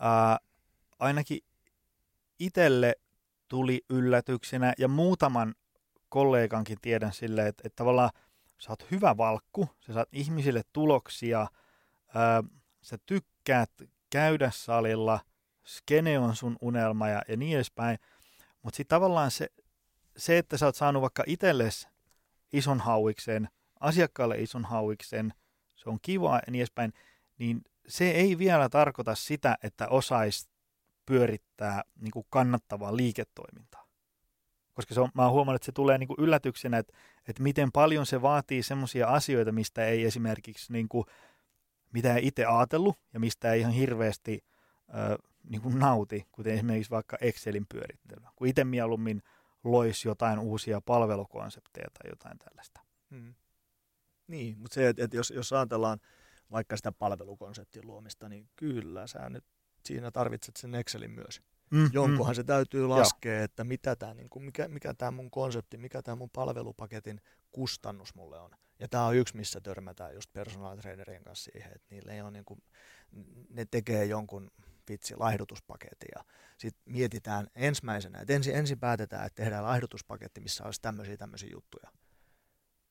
ää, 0.00 0.38
ainakin 0.98 1.38
itselle 2.38 2.94
tuli 3.48 3.84
yllätyksenä 3.90 4.72
ja 4.78 4.88
muutaman 4.88 5.54
kollegankin 6.08 6.78
tiedän 6.82 7.12
sille, 7.12 7.46
että, 7.48 7.62
että 7.66 7.76
tavallaan 7.76 8.10
sä 8.58 8.70
oot 8.70 8.90
hyvä 8.90 9.16
valkku, 9.16 9.68
sä 9.80 9.92
saat 9.92 10.08
ihmisille 10.12 10.62
tuloksia, 10.72 11.46
ää, 12.14 12.42
sä 12.82 12.98
tykkäät 13.06 13.70
käydä 14.10 14.50
salilla, 14.54 15.20
skene 15.68 16.18
on 16.18 16.36
sun 16.36 16.56
unelma 16.60 17.08
ja, 17.08 17.22
ja 17.28 17.36
niin 17.36 17.56
edespäin, 17.56 17.98
mutta 18.62 18.76
sitten 18.76 18.96
tavallaan 18.96 19.30
se, 19.30 19.48
se, 20.16 20.38
että 20.38 20.56
sä 20.56 20.66
oot 20.66 20.76
saanut 20.76 21.02
vaikka 21.02 21.24
itsellesi 21.26 21.88
ison 22.52 22.80
hauiksen, 22.80 23.48
asiakkaalle 23.80 24.38
ison 24.38 24.64
hauiksen, 24.64 25.34
se 25.76 25.90
on 25.90 25.98
kiva 26.02 26.36
ja 26.36 26.42
niin 26.50 26.60
edespäin, 26.60 26.92
niin 27.38 27.62
se 27.88 28.10
ei 28.10 28.38
vielä 28.38 28.68
tarkoita 28.68 29.14
sitä, 29.14 29.58
että 29.62 29.88
osaisi 29.88 30.48
pyörittää 31.06 31.82
niin 32.00 32.10
kuin 32.10 32.26
kannattavaa 32.30 32.96
liiketoimintaa. 32.96 33.86
Koska 34.72 34.94
se 34.94 35.00
on, 35.00 35.08
mä 35.14 35.22
oon 35.22 35.32
huomannut, 35.32 35.56
että 35.56 35.66
se 35.66 35.72
tulee 35.72 35.98
niin 35.98 36.06
kuin 36.06 36.20
yllätyksenä, 36.20 36.78
että, 36.78 36.92
että 37.28 37.42
miten 37.42 37.72
paljon 37.72 38.06
se 38.06 38.22
vaatii 38.22 38.62
semmoisia 38.62 39.08
asioita, 39.08 39.52
mistä 39.52 39.86
ei 39.86 40.04
esimerkiksi 40.04 40.72
niin 40.72 40.88
kuin, 40.88 41.04
mitä 41.92 42.14
ei 42.14 42.26
itse 42.26 42.44
ajatellut 42.44 42.98
ja 43.12 43.20
mistä 43.20 43.52
ei 43.52 43.60
ihan 43.60 43.72
hirveästi 43.72 44.44
ö, 44.88 45.27
niin 45.48 45.62
kuin 45.62 45.78
nauti, 45.78 46.26
kuten 46.32 46.54
esimerkiksi 46.54 46.90
vaikka 46.90 47.16
Excelin 47.20 47.66
pyörittely. 47.66 48.20
Kun 48.36 48.48
itse 48.48 48.64
mieluummin 48.64 49.22
loisi 49.64 50.08
jotain 50.08 50.38
uusia 50.38 50.80
palvelukonsepteja 50.80 51.88
tai 51.90 52.10
jotain 52.10 52.38
tällaista. 52.38 52.80
Hmm. 53.10 53.34
Niin, 54.26 54.58
mutta 54.58 54.74
se, 54.74 54.88
että, 54.88 55.16
jos, 55.16 55.30
jos 55.30 55.52
ajatellaan 55.52 56.00
vaikka 56.50 56.76
sitä 56.76 56.92
palvelukonseptin 56.92 57.86
luomista, 57.86 58.28
niin 58.28 58.48
kyllä 58.56 59.06
sä 59.06 59.28
nyt 59.28 59.44
siinä 59.84 60.10
tarvitset 60.10 60.56
sen 60.56 60.74
Excelin 60.74 61.10
myös. 61.10 61.42
Mm, 61.70 61.90
Jonkunhan 61.92 62.34
mm. 62.34 62.36
se 62.36 62.44
täytyy 62.44 62.86
laskea, 62.86 63.34
Joo. 63.34 63.44
että 63.44 63.64
mitä 63.64 63.96
tää, 63.96 64.14
niin 64.14 64.30
kuin, 64.30 64.44
mikä, 64.44 64.68
mikä 64.68 64.94
tämä 64.94 65.10
mun 65.10 65.30
konsepti, 65.30 65.76
mikä 65.76 66.02
tämä 66.02 66.16
mun 66.16 66.30
palvelupaketin 66.30 67.20
kustannus 67.52 68.14
mulle 68.14 68.38
on. 68.38 68.50
Ja 68.78 68.88
tämä 68.88 69.06
on 69.06 69.16
yksi, 69.16 69.36
missä 69.36 69.60
törmätään 69.60 70.14
just 70.14 70.32
personal 70.32 70.76
trainerien 70.76 71.22
kanssa 71.22 71.50
siihen, 71.52 71.72
että 71.74 71.86
niille 71.90 72.14
ei 72.14 72.20
ole 72.20 72.30
niin 72.30 72.44
kuin, 72.44 72.62
ne 73.50 73.64
tekee 73.64 74.04
jonkun 74.04 74.50
vitsi 74.88 75.16
laihdutuspaketin 75.16 76.08
ja 76.14 76.24
sitten 76.58 76.82
mietitään 76.92 77.46
ensimmäisenä, 77.54 78.18
että 78.20 78.32
ensin, 78.32 78.54
ensin 78.54 78.80
päätetään, 78.80 79.26
että 79.26 79.42
tehdään 79.42 79.64
laihdutuspaketti, 79.64 80.40
missä 80.40 80.64
olisi 80.64 80.82
tämmöisiä 80.82 81.16
tämmöisiä 81.16 81.50
juttuja. 81.52 81.92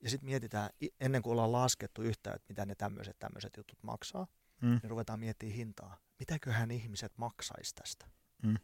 Ja 0.04 0.10
sitten 0.10 0.26
mietitään, 0.26 0.70
ennen 1.00 1.22
kuin 1.22 1.32
ollaan 1.32 1.52
laskettu 1.52 2.02
yhtään, 2.02 2.36
että 2.36 2.46
mitä 2.50 2.66
ne 2.66 2.76
tämmöiset 2.76 3.20
tämmöiset 3.20 3.58
jutut 3.58 3.84
maksaa, 3.84 4.28
mm. 4.62 4.80
niin 4.82 4.90
ruvetaan 4.90 5.20
miettimään 5.20 5.56
hintaa. 5.56 5.98
Mitäköhän 6.20 6.72
ihmiset 6.72 7.18
maksaisi 7.18 7.76
tästä? 7.76 8.06
Mm. 8.44 8.58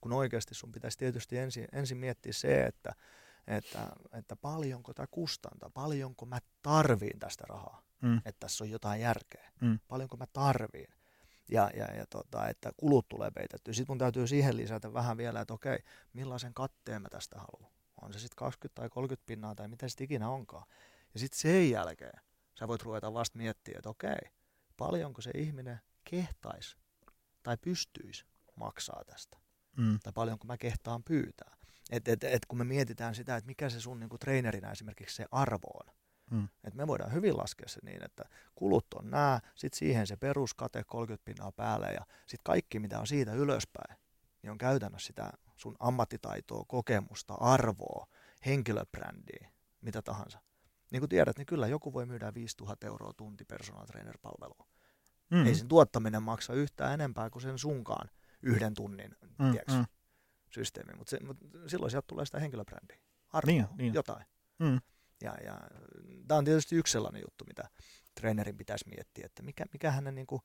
Kun 0.00 0.12
oikeasti 0.12 0.54
sun 0.54 0.72
pitäisi 0.72 0.98
tietysti 0.98 1.38
ensin, 1.38 1.68
ensin 1.72 1.98
miettiä 1.98 2.32
se, 2.32 2.66
että, 2.66 2.94
että, 3.46 3.88
että 4.12 4.36
paljonko 4.36 4.94
tämä 4.94 5.06
kustantaa, 5.10 5.70
paljonko 5.70 6.26
mä 6.26 6.38
tarviin 6.62 7.18
tästä 7.18 7.44
rahaa, 7.48 7.82
mm. 8.02 8.16
että 8.16 8.40
tässä 8.40 8.64
on 8.64 8.70
jotain 8.70 9.00
järkeä, 9.00 9.52
mm. 9.60 9.78
paljonko 9.88 10.16
mä 10.16 10.26
tarviin 10.32 10.94
ja, 11.50 11.70
ja, 11.76 11.94
ja 11.94 12.06
tota, 12.06 12.48
että 12.48 12.72
kulut 12.76 13.08
tulee 13.08 13.30
peitetty. 13.30 13.74
Sitten 13.74 13.92
mun 13.92 13.98
täytyy 13.98 14.26
siihen 14.26 14.56
lisätä 14.56 14.92
vähän 14.92 15.16
vielä, 15.16 15.40
että 15.40 15.54
okei, 15.54 15.78
millaisen 16.12 16.54
katteen 16.54 17.02
mä 17.02 17.08
tästä 17.08 17.38
haluan. 17.38 17.72
On 18.02 18.12
se 18.12 18.18
sitten 18.18 18.36
20 18.36 18.80
tai 18.80 18.90
30 18.90 19.26
pinnaa 19.26 19.54
tai 19.54 19.68
mitä 19.68 19.88
sitten 19.88 20.04
ikinä 20.04 20.28
onkaan. 20.28 20.66
Ja 21.14 21.20
sitten 21.20 21.40
sen 21.40 21.70
jälkeen 21.70 22.20
sä 22.58 22.68
voit 22.68 22.82
ruveta 22.82 23.14
vasta 23.14 23.38
miettimään, 23.38 23.78
että 23.78 23.90
okei, 23.90 24.30
paljonko 24.76 25.20
se 25.20 25.30
ihminen 25.34 25.80
kehtaisi 26.04 26.76
tai 27.42 27.56
pystyisi 27.56 28.24
maksaa 28.56 29.04
tästä. 29.06 29.38
Mm. 29.76 29.98
Tai 30.02 30.12
paljonko 30.12 30.46
mä 30.46 30.56
kehtaan 30.56 31.02
pyytää. 31.04 31.56
Et, 31.90 32.08
et, 32.08 32.24
et 32.24 32.46
kun 32.46 32.58
me 32.58 32.64
mietitään 32.64 33.14
sitä, 33.14 33.36
että 33.36 33.46
mikä 33.46 33.68
se 33.68 33.80
sun 33.80 34.00
niinku 34.00 34.18
treenerinä 34.18 34.70
esimerkiksi 34.70 35.16
se 35.16 35.26
arvo 35.30 35.68
on, 35.80 35.94
Mm. 36.30 36.48
Et 36.64 36.74
me 36.74 36.86
voidaan 36.86 37.12
hyvin 37.12 37.36
laskea 37.36 37.68
se 37.68 37.80
niin, 37.82 38.04
että 38.04 38.24
kulut 38.54 38.86
on 38.94 39.10
nämä, 39.10 39.40
sitten 39.54 39.78
siihen 39.78 40.06
se 40.06 40.16
peruskate 40.16 40.84
30 40.84 41.24
pinnaa 41.24 41.52
päälle 41.52 41.86
ja 41.86 42.06
sitten 42.20 42.44
kaikki 42.44 42.78
mitä 42.78 43.00
on 43.00 43.06
siitä 43.06 43.32
ylöspäin, 43.32 43.98
niin 44.42 44.50
on 44.50 44.58
käytännössä 44.58 45.06
sitä 45.06 45.32
sun 45.56 45.76
ammattitaitoa, 45.80 46.64
kokemusta, 46.68 47.34
arvoa, 47.34 48.06
henkilöbrändiä, 48.46 49.50
mitä 49.80 50.02
tahansa. 50.02 50.38
Niin 50.90 51.00
kuin 51.00 51.08
tiedät, 51.08 51.38
niin 51.38 51.46
kyllä 51.46 51.66
joku 51.66 51.92
voi 51.92 52.06
myydä 52.06 52.34
5000 52.34 52.86
euroa 52.86 53.12
tunti 53.12 53.44
personal 53.44 53.86
trainer 53.86 54.18
palvelua. 54.22 54.66
Mm. 55.30 55.46
Ei 55.46 55.54
sen 55.54 55.68
tuottaminen 55.68 56.22
maksa 56.22 56.54
yhtään 56.54 56.92
enempää 56.92 57.30
kuin 57.30 57.42
sen 57.42 57.58
sunkaan 57.58 58.10
yhden 58.42 58.74
tunnin 58.74 59.16
mm, 59.38 59.46
mm. 59.46 59.84
systeemi, 60.50 60.94
mutta 60.98 61.16
mut 61.26 61.36
silloin 61.66 61.90
sieltä 61.90 62.06
tulee 62.06 62.26
sitä 62.26 62.40
henkilöbrändiä, 62.40 62.98
arvoa, 63.32 63.52
niin, 63.52 63.66
niin. 63.76 63.94
jotain. 63.94 64.26
Mm. 64.58 64.80
Ja, 65.24 65.34
ja 65.44 65.60
tämä 66.28 66.38
on 66.38 66.44
tietysti 66.44 66.76
yksi 66.76 66.92
sellainen 66.92 67.22
juttu, 67.22 67.44
mitä 67.44 67.68
treenerin 68.14 68.56
pitäisi 68.56 68.88
miettiä, 68.88 69.26
että 69.26 69.42
mikä, 69.42 69.64
mikä 69.72 69.90
hänen 69.90 70.14
niin 70.14 70.26
kuin, 70.26 70.42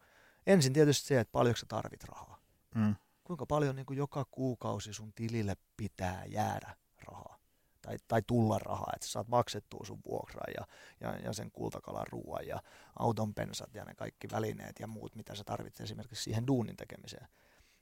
ensin 0.48 0.74
tietysti 0.74 1.08
se, 1.08 1.20
että 1.20 1.32
paljonko 1.32 1.58
sä 1.58 1.66
tarvit 1.70 2.04
rahaa. 2.04 2.42
Mm. 2.76 2.96
Kuinka 3.24 3.46
paljon 3.46 3.76
niin 3.76 3.86
kuin 3.86 3.98
joka 3.98 4.26
kuukausi 4.32 4.94
sun 4.94 5.14
tilille 5.14 5.56
pitää 5.78 6.26
jäädä 6.26 6.76
rahaa 7.06 7.40
tai, 7.82 7.98
tai 8.08 8.22
tulla 8.28 8.60
rahaa, 8.60 8.92
että 8.96 9.08
sä 9.08 9.12
saat 9.12 9.28
maksettua 9.28 9.86
sun 9.86 10.00
vuokraa 10.06 10.48
ja, 10.58 10.68
ja, 11.02 11.18
ja 11.18 11.34
sen 11.34 11.52
kultakalan 11.52 12.08
ruoan 12.08 12.48
ja 12.48 12.62
auton 13.00 13.34
pensat 13.34 13.76
ja 13.76 13.86
ne 13.86 13.96
kaikki 13.96 14.28
välineet 14.32 14.80
ja 14.80 14.88
muut, 14.88 15.16
mitä 15.16 15.36
sä 15.36 15.44
tarvitset 15.44 15.84
esimerkiksi 15.84 16.24
siihen 16.24 16.48
duunin 16.48 16.76
tekemiseen. 16.76 17.28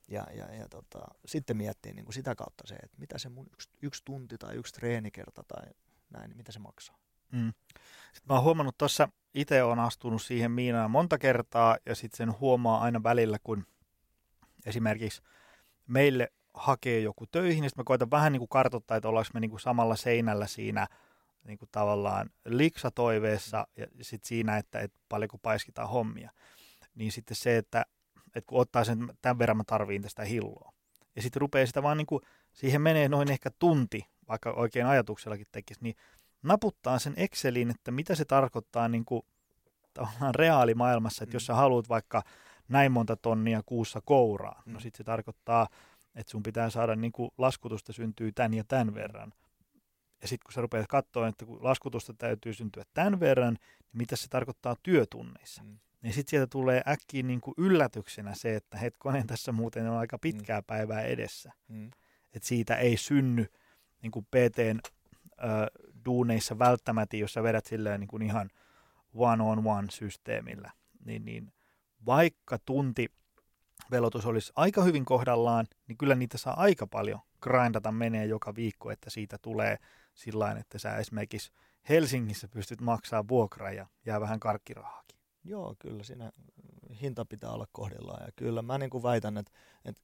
Ja, 0.07 0.27
ja, 0.33 0.55
ja 0.55 0.69
tota, 0.69 0.99
sitten 1.25 1.57
miettii 1.57 1.93
niin 1.93 2.05
kuin 2.05 2.13
sitä 2.13 2.35
kautta 2.35 2.67
se, 2.67 2.75
että 2.75 2.97
mitä 2.97 3.17
se 3.17 3.29
mun 3.29 3.47
yksi, 3.53 3.69
yksi 3.81 4.01
tunti 4.05 4.37
tai 4.37 4.55
yksi 4.55 4.73
treenikerta 4.73 5.43
tai 5.47 5.67
näin, 6.09 6.37
mitä 6.37 6.51
se 6.51 6.59
maksaa. 6.59 6.97
Mm. 7.31 7.53
Sitten 8.13 8.27
mä 8.29 8.35
oon 8.35 8.43
huomannut 8.43 8.77
tuossa, 8.77 9.09
itse 9.33 9.63
on 9.63 9.79
astunut 9.79 10.21
siihen 10.21 10.51
miinaan 10.51 10.91
monta 10.91 11.17
kertaa 11.17 11.77
ja 11.85 11.95
sitten 11.95 12.17
sen 12.17 12.39
huomaa 12.39 12.81
aina 12.81 13.03
välillä, 13.03 13.37
kun 13.43 13.65
esimerkiksi 14.65 15.21
meille 15.87 16.31
hakee 16.53 16.99
joku 16.99 17.25
töihin, 17.25 17.61
niin 17.61 17.69
sitten 17.69 17.81
mä 17.81 17.87
koitan 17.87 18.11
vähän 18.11 18.31
niin 18.31 18.39
kuin 18.39 18.49
kartoittaa, 18.49 18.97
että 18.97 19.09
ollaanko 19.09 19.29
me 19.33 19.39
niin 19.39 19.49
kuin 19.49 19.59
samalla 19.59 19.95
seinällä 19.95 20.47
siinä 20.47 20.87
niin 21.43 21.57
kuin 21.57 21.69
tavallaan 21.71 22.29
liksatoiveessa 22.45 23.67
ja 23.77 23.87
sitten 24.01 24.27
siinä, 24.27 24.57
että, 24.57 24.79
että 24.79 24.99
paljonko 25.09 25.37
paiskitaan 25.37 25.89
hommia. 25.89 26.31
Niin 26.95 27.11
sitten 27.11 27.35
se, 27.35 27.57
että, 27.57 27.85
että 28.35 28.47
kun 28.47 28.61
ottaa 28.61 28.83
sen, 28.83 29.07
tämän 29.21 29.39
verran 29.39 29.57
mä 29.57 29.63
tarviin 29.63 30.01
tästä 30.01 30.23
hilloa. 30.23 30.73
Ja 31.15 31.21
sitten 31.21 31.41
rupeaa 31.41 31.65
sitä 31.65 31.83
vaan 31.83 31.97
niin 31.97 32.07
kuin, 32.07 32.23
siihen 32.53 32.81
menee 32.81 33.09
noin 33.09 33.31
ehkä 33.31 33.49
tunti 33.59 34.05
vaikka 34.29 34.51
oikein 34.51 34.85
ajatuksellakin 34.85 35.47
tekisi, 35.51 35.79
niin 35.83 35.95
naputtaa 36.43 36.99
sen 36.99 37.13
Excelin, 37.17 37.69
että 37.69 37.91
mitä 37.91 38.15
se 38.15 38.25
tarkoittaa 38.25 38.87
niin 38.87 39.05
kuin, 39.05 39.21
tavallaan 39.93 40.35
reaalimaailmassa, 40.35 41.23
että 41.23 41.33
mm. 41.33 41.35
jos 41.35 41.45
sä 41.45 41.53
haluat 41.53 41.89
vaikka 41.89 42.23
näin 42.67 42.91
monta 42.91 43.15
tonnia 43.15 43.61
kuussa 43.65 44.01
kouraa, 44.05 44.55
no 44.55 44.63
mm. 44.65 44.73
no 44.73 44.79
sitten 44.79 44.97
se 44.97 45.03
tarkoittaa, 45.03 45.67
että 46.15 46.31
sun 46.31 46.43
pitää 46.43 46.69
saada 46.69 46.95
niin 46.95 47.11
kuin 47.11 47.31
laskutusta 47.37 47.93
syntyy 47.93 48.31
tämän 48.31 48.53
ja 48.53 48.63
tämän 48.63 48.93
verran. 48.93 49.33
Ja 50.21 50.27
sitten 50.27 50.45
kun 50.45 50.53
sä 50.53 50.61
rupeat 50.61 50.87
katsoa, 50.87 51.27
että 51.27 51.45
kun 51.45 51.59
laskutusta 51.61 52.13
täytyy 52.13 52.53
syntyä 52.53 52.83
tämän 52.93 53.19
verran, 53.19 53.53
niin 53.53 53.97
mitä 53.97 54.15
se 54.15 54.27
tarkoittaa 54.27 54.75
työtunneissa. 54.83 55.63
Mm. 55.63 55.79
Niin 56.01 56.13
sitten 56.13 56.29
sieltä 56.29 56.47
tulee 56.47 56.81
äkkiä 56.87 57.23
niin 57.23 57.41
kuin 57.41 57.53
yllätyksenä 57.57 58.35
se, 58.35 58.55
että 58.55 58.77
hetkonen 58.77 59.27
tässä 59.27 59.51
muuten 59.51 59.89
on 59.89 59.97
aika 59.97 60.17
pitkää 60.19 60.59
mm. 60.59 60.65
päivää 60.67 61.01
edessä. 61.01 61.51
Mm. 61.67 61.91
Että 62.33 62.47
siitä 62.47 62.75
ei 62.75 62.97
synny 62.97 63.45
niin 64.01 64.11
kuin 64.11 64.25
PTn 64.25 64.79
äh, 65.43 65.49
duuneissa 66.05 66.59
välttämättä, 66.59 67.17
jos 67.17 67.33
sä 67.33 67.43
vedät 67.43 67.65
silleen 67.65 67.99
niin 67.99 68.07
kuin 68.07 68.21
ihan 68.21 68.49
one-on-one 69.13 69.87
systeemillä, 69.91 70.71
niin, 71.05 71.25
niin 71.25 71.53
vaikka 72.05 72.57
tunti 72.65 73.07
velotus 73.91 74.25
olisi 74.25 74.53
aika 74.55 74.83
hyvin 74.83 75.05
kohdallaan, 75.05 75.67
niin 75.87 75.97
kyllä 75.97 76.15
niitä 76.15 76.37
saa 76.37 76.59
aika 76.59 76.87
paljon 76.87 77.19
grindata 77.41 77.91
menee 77.91 78.25
joka 78.25 78.55
viikko, 78.55 78.91
että 78.91 79.09
siitä 79.09 79.37
tulee 79.41 79.77
sillä 80.13 80.51
että 80.51 80.79
sä 80.79 80.97
esimerkiksi 80.97 81.51
Helsingissä 81.89 82.47
pystyt 82.47 82.81
maksaa 82.81 83.27
vuokraa 83.27 83.71
ja 83.71 83.87
jää 84.05 84.21
vähän 84.21 84.39
karkkirahaakin. 84.39 85.19
Joo, 85.43 85.75
kyllä 85.79 86.03
siinä 86.03 86.31
hinta 87.01 87.25
pitää 87.25 87.49
olla 87.49 87.67
kohdillaan 87.71 88.25
ja 88.25 88.31
kyllä 88.35 88.61
mä 88.61 88.77
niin 88.77 88.89
kuin 88.89 89.03
väitän, 89.03 89.37
että, 89.37 89.51
että 89.85 90.01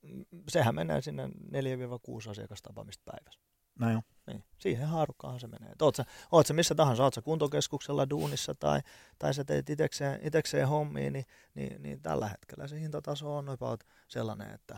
sehän 0.49 0.75
menee 0.75 1.01
sinne 1.01 1.27
4-6 1.27 2.29
asiakastapaamista 2.29 3.03
päivässä. 3.05 3.39
No 3.79 3.91
joo. 3.91 4.01
Niin, 4.27 4.43
siihen 4.57 4.87
haarukkaan 4.87 5.39
se 5.39 5.47
menee. 5.47 5.73
Oot 5.81 5.95
sä, 5.95 6.05
oot 6.31 6.47
sä 6.47 6.53
missä 6.53 6.75
tahansa, 6.75 7.03
oot 7.03 7.13
sä 7.13 7.21
kuntokeskuksella 7.21 8.09
duunissa 8.09 8.55
tai, 8.55 8.81
tai 9.19 9.33
sä 9.33 9.43
teet 9.43 9.69
itekseen, 9.69 10.19
itekseen 10.23 10.67
hommia, 10.67 11.11
niin, 11.11 11.25
niin, 11.55 11.83
niin, 11.83 12.01
tällä 12.01 12.27
hetkellä 12.27 12.67
se 12.67 12.79
hintataso 12.79 13.37
on 13.37 13.49
about 13.49 13.83
sellainen, 14.07 14.51
että 14.51 14.77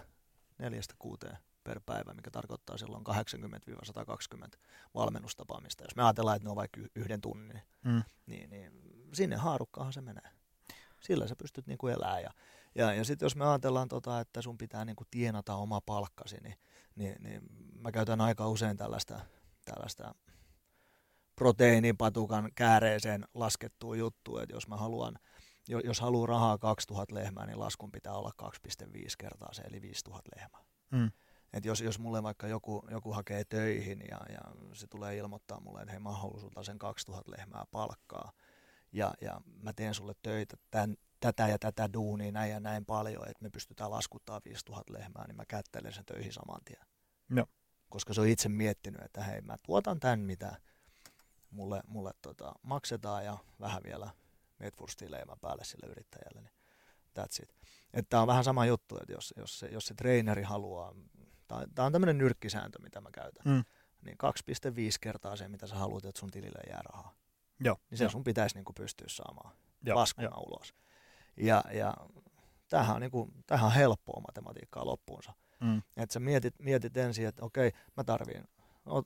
neljästä 0.58 0.96
kuuteen 1.00 1.38
per 1.64 1.82
päivä, 1.86 2.14
mikä 2.14 2.32
tarkoittaa 2.32 2.78
silloin 2.78 3.04
80-120 3.08 4.58
valmennustapaamista. 4.96 5.84
Jos 5.84 5.96
me 5.96 6.04
ajatellaan, 6.04 6.36
että 6.36 6.46
ne 6.46 6.50
on 6.50 6.56
vaikka 6.56 6.82
yhden 6.96 7.22
tunnin, 7.22 7.62
mm. 7.84 8.04
niin, 8.26 8.50
niin 8.50 8.72
sinne 9.14 9.36
haarukkaan 9.36 9.94
se 9.94 10.02
menee. 10.02 10.30
Sillä 11.00 11.28
sä 11.28 11.36
pystyt 11.36 11.68
niin 11.68 11.78
kuin 11.78 11.94
elämään. 11.94 12.24
Ja, 12.24 12.32
ja, 12.76 12.94
ja 12.94 13.06
sitten 13.06 13.26
jos 13.26 13.36
me 13.36 13.46
ajatellaan, 13.46 13.88
tota, 13.88 14.20
että 14.20 14.42
sun 14.42 14.58
pitää 14.58 14.86
niin 14.86 14.96
kuin 14.96 15.08
tienata 15.12 15.56
oma 15.56 15.82
palkkasi, 15.82 16.38
niin, 16.38 16.56
niin, 16.96 17.16
niin 17.20 17.42
mä 17.80 17.92
käytän 17.92 18.22
aika 18.22 18.48
usein 18.48 18.78
tällaista, 18.78 19.20
tällaista 19.66 20.16
proteiinipatukan 21.36 22.50
kääreeseen 22.56 23.26
laskettua 23.34 23.96
juttua, 23.96 24.44
että 24.44 24.56
jos 24.56 24.68
mä 24.68 24.78
haluan, 24.78 25.20
jos 25.68 26.00
haluaa 26.00 26.28
rahaa 26.28 26.58
2000 26.58 27.16
lehmää, 27.16 27.46
niin 27.46 27.60
laskun 27.60 27.92
pitää 27.92 28.14
olla 28.14 28.32
2,5 28.44 28.90
kertaa 29.18 29.54
se, 29.54 29.62
eli 29.62 29.82
5000 29.82 30.30
lehmää. 30.36 30.62
Mm. 30.92 31.12
Et 31.54 31.66
jos, 31.66 31.82
jos 31.82 32.00
mulle 32.00 32.24
vaikka 32.24 32.48
joku, 32.48 32.88
joku 32.92 33.14
hakee 33.14 33.44
töihin 33.44 34.04
ja, 34.10 34.20
ja 34.30 34.42
se 34.74 34.88
tulee 34.88 35.18
ilmoittaa 35.18 35.60
mulle, 35.60 35.82
että 35.82 35.92
hei 35.92 36.00
mä 36.00 36.12
haluan 36.12 36.66
sen 36.66 36.80
2000 36.80 37.32
lehmää 37.32 37.64
palkkaa 37.72 38.32
ja, 38.92 39.14
ja 39.22 39.42
mä 39.62 39.74
teen 39.74 39.94
sulle 39.94 40.14
töitä 40.22 40.58
tämän, 40.72 40.96
tätä 41.26 41.48
ja 41.48 41.60
tätä 41.60 41.94
duunia 41.94 42.32
näin 42.32 42.52
ja 42.52 42.60
näin 42.60 42.86
paljon, 42.86 43.24
että 43.24 43.44
me 43.44 43.50
pystytään 43.50 43.92
laskuttaa 43.92 44.42
5000 44.46 44.94
lehmää, 44.94 45.28
niin 45.28 45.36
mä 45.36 45.46
kättelen 45.46 45.94
sen 45.94 46.06
töihin 46.06 46.34
saman 46.34 46.62
tien. 46.66 46.86
No. 47.30 47.46
Koska 47.90 48.14
se 48.14 48.22
on 48.22 48.28
itse 48.28 48.50
miettinyt, 48.50 49.02
että 49.02 49.24
hei 49.24 49.42
mä 49.42 49.56
tuotan 49.64 50.00
tämän, 50.00 50.20
mitä 50.20 50.62
mulle, 51.50 51.82
mulle 51.88 52.12
tota, 52.22 52.52
maksetaan 52.62 53.26
ja 53.26 53.38
vähän 53.60 53.82
vielä 53.84 54.10
metwurstileimän 54.60 55.40
päälle 55.42 55.64
sille 55.64 55.92
yrittäjälle, 55.92 56.42
niin 56.42 56.54
that's 57.20 57.44
it. 57.44 57.56
Tämä 58.10 58.22
on 58.22 58.28
vähän 58.28 58.44
sama 58.44 58.66
juttu, 58.66 58.98
että 58.98 59.14
jos, 59.14 59.34
jos, 59.38 59.60
se, 59.60 59.68
jos 59.68 59.86
se 59.86 59.94
treeneri 59.94 60.44
haluaa 60.44 60.96
Tämä 61.48 61.86
on 61.86 61.92
tämmöinen 61.92 62.18
nyrkkisääntö, 62.18 62.82
mitä 62.82 63.02
mä 63.02 63.10
käytän. 63.12 63.44
Mm. 63.46 63.64
Niin 64.06 64.18
2,5 64.24 64.98
kertaa 65.02 65.36
se, 65.36 65.48
mitä 65.48 65.68
sä 65.68 65.76
haluat, 65.76 66.06
että 66.06 66.20
sun 66.20 66.32
tilille 66.32 66.60
jää 66.70 66.82
rahaa. 66.82 67.16
Joo, 67.60 67.78
niin 67.90 67.98
se 67.98 68.04
jo. 68.04 68.10
sun 68.10 68.24
pitäisi 68.24 68.56
niin 68.56 68.66
kuin 68.66 68.76
pystyä 68.76 69.08
saamaan 69.10 69.56
joo, 69.86 69.98
laskuna 69.98 70.28
jo. 70.28 70.32
ulos. 70.32 70.74
Ja, 71.38 71.64
ja 71.74 71.94
tämähän 72.70 72.96
on, 72.96 73.02
niin 73.02 73.12
kuin, 73.12 73.32
tämähän 73.48 73.68
on 73.68 73.74
helppoa 73.76 74.22
matematiikkaa 74.22 74.86
loppuunsa. 74.86 75.34
Mm. 75.60 75.82
Että 75.98 76.14
sä 76.14 76.20
mietit, 76.20 76.54
mietit 76.60 76.98
ensin, 76.98 77.28
että 77.28 77.46
okei, 77.46 77.72
mä 77.98 78.04
tarviin, 78.04 78.44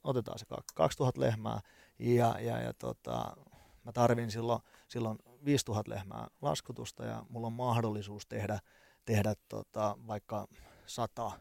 otetaan 0.03 0.39
se 0.39 0.45
2000 0.75 1.19
lehmää 1.21 1.59
ja, 1.99 2.39
ja, 2.39 2.61
ja 2.61 2.73
tota, 2.73 3.37
mä 3.83 3.91
tarvin 3.91 4.31
silloin, 4.31 4.61
silloin 4.87 5.17
5000 5.45 5.91
lehmää 5.91 6.27
laskutusta 6.41 7.05
ja 7.05 7.25
mulla 7.29 7.47
on 7.47 7.53
mahdollisuus 7.53 8.25
tehdä, 8.25 8.59
tehdä 9.05 9.33
tota, 9.49 9.97
vaikka 10.07 10.47
100 10.85 11.31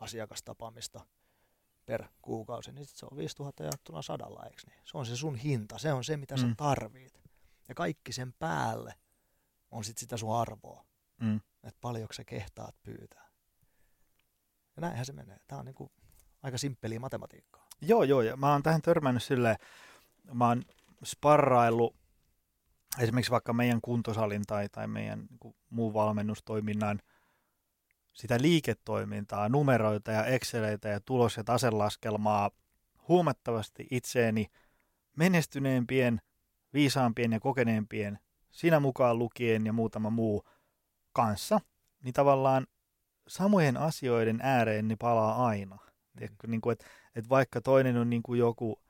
asiakastapaamista 0.00 1.00
per 1.86 2.04
kuukausi, 2.22 2.72
niin 2.72 2.86
se 2.86 3.06
on 3.10 3.16
5000 3.16 3.62
jaettuna 3.62 4.02
sadalla, 4.02 4.44
eikö 4.44 4.62
niin? 4.66 4.78
Se 4.84 4.98
on 4.98 5.06
se 5.06 5.16
sun 5.16 5.36
hinta, 5.36 5.78
se 5.78 5.92
on 5.92 6.04
se, 6.04 6.16
mitä 6.16 6.34
mm. 6.34 6.40
sä 6.40 6.46
tarvit. 6.56 7.20
Ja 7.68 7.74
kaikki 7.74 8.12
sen 8.12 8.32
päälle 8.32 8.94
on 9.70 9.84
sitten 9.84 10.00
sitä 10.00 10.16
sun 10.16 10.36
arvoa, 10.36 10.84
mm. 11.20 11.40
että 11.64 11.78
paljonko 11.80 12.12
sä 12.12 12.24
kehtaat 12.24 12.74
pyytää. 12.82 13.28
Ja 14.76 14.80
näinhän 14.80 15.06
se 15.06 15.12
menee. 15.12 15.38
Tämä 15.46 15.58
on 15.58 15.64
niinku 15.64 15.92
aika 16.42 16.58
simppeliä 16.58 17.00
matematiikkaa. 17.00 17.66
Joo, 17.80 18.02
joo, 18.02 18.22
ja 18.22 18.36
mä 18.36 18.52
oon 18.52 18.62
tähän 18.62 18.82
törmännyt 18.82 19.22
silleen, 19.22 19.56
mä 20.32 20.48
oon 20.48 20.62
sparraillut 21.04 21.96
esimerkiksi 22.98 23.30
vaikka 23.30 23.52
meidän 23.52 23.80
kuntosalin 23.80 24.42
tai, 24.46 24.68
tai 24.68 24.86
meidän 24.86 25.18
niin 25.42 25.54
muun 25.70 25.94
valmennustoiminnan– 25.94 27.00
sitä 28.18 28.38
liiketoimintaa, 28.40 29.48
numeroita 29.48 30.12
ja 30.12 30.24
exceleitä 30.24 30.88
ja 30.88 31.00
tulos- 31.00 31.36
ja 31.36 31.44
taselaskelmaa 31.44 32.50
huomattavasti 33.08 33.86
itseeni 33.90 34.46
menestyneempien, 35.16 36.20
viisaampien 36.74 37.32
ja 37.32 37.40
kokeneempien, 37.40 38.18
sinä 38.50 38.80
mukaan 38.80 39.18
lukien 39.18 39.66
ja 39.66 39.72
muutama 39.72 40.10
muu 40.10 40.44
kanssa, 41.12 41.60
niin 42.04 42.14
tavallaan 42.14 42.66
samojen 43.28 43.76
asioiden 43.76 44.38
ääreen 44.42 44.88
niin 44.88 44.98
palaa 44.98 45.46
aina. 45.46 45.76
Mm. 45.76 46.18
Tiedätkö, 46.18 46.46
niin 46.46 46.60
kuin, 46.60 46.72
että, 46.72 46.86
että 47.14 47.28
vaikka 47.28 47.60
toinen 47.60 47.96
on 47.96 48.10
niin 48.10 48.22
kuin 48.22 48.38
joku 48.38 48.82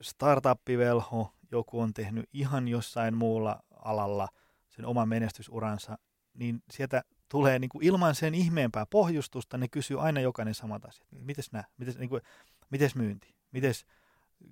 startuppivelho, 0.00 1.34
joku 1.52 1.80
on 1.80 1.94
tehnyt 1.94 2.28
ihan 2.32 2.68
jossain 2.68 3.16
muulla 3.16 3.62
alalla 3.70 4.28
sen 4.68 4.86
oman 4.86 5.08
menestysuransa, 5.08 5.98
niin 6.34 6.62
sieltä 6.70 7.02
tulee 7.28 7.58
niin 7.58 7.68
kuin 7.68 7.84
ilman 7.84 8.14
sen 8.14 8.34
ihmeempää 8.34 8.86
pohjustusta, 8.86 9.58
ne 9.58 9.68
kysyy 9.68 10.00
aina 10.00 10.20
jokainen 10.20 10.54
samat 10.54 10.84
asiat. 10.84 11.12
Mm. 11.12 11.18
Mites 11.24 11.52
nää? 11.52 11.64
Mites, 11.76 11.98
niin 11.98 12.08
kuin, 12.08 12.22
mites 12.70 12.94
myynti? 12.94 13.34
Mites 13.52 13.86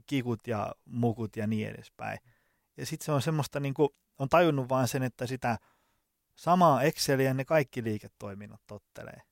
kikut 0.06 0.46
ja 0.46 0.74
mukut 0.84 1.36
ja 1.36 1.46
niin 1.46 1.68
edespäin. 1.68 2.18
Ja 2.76 2.86
sitten 2.86 3.04
se 3.04 3.12
on 3.12 3.22
semmoista, 3.22 3.60
niin 3.60 3.74
kuin, 3.74 3.88
on 4.18 4.28
tajunnut 4.28 4.68
vaan 4.68 4.88
sen, 4.88 5.02
että 5.02 5.26
sitä 5.26 5.58
samaa 6.36 6.82
Exceliä 6.82 7.34
ne 7.34 7.44
kaikki 7.44 7.84
liiketoiminnot 7.84 8.60
tottelee. 8.66 9.22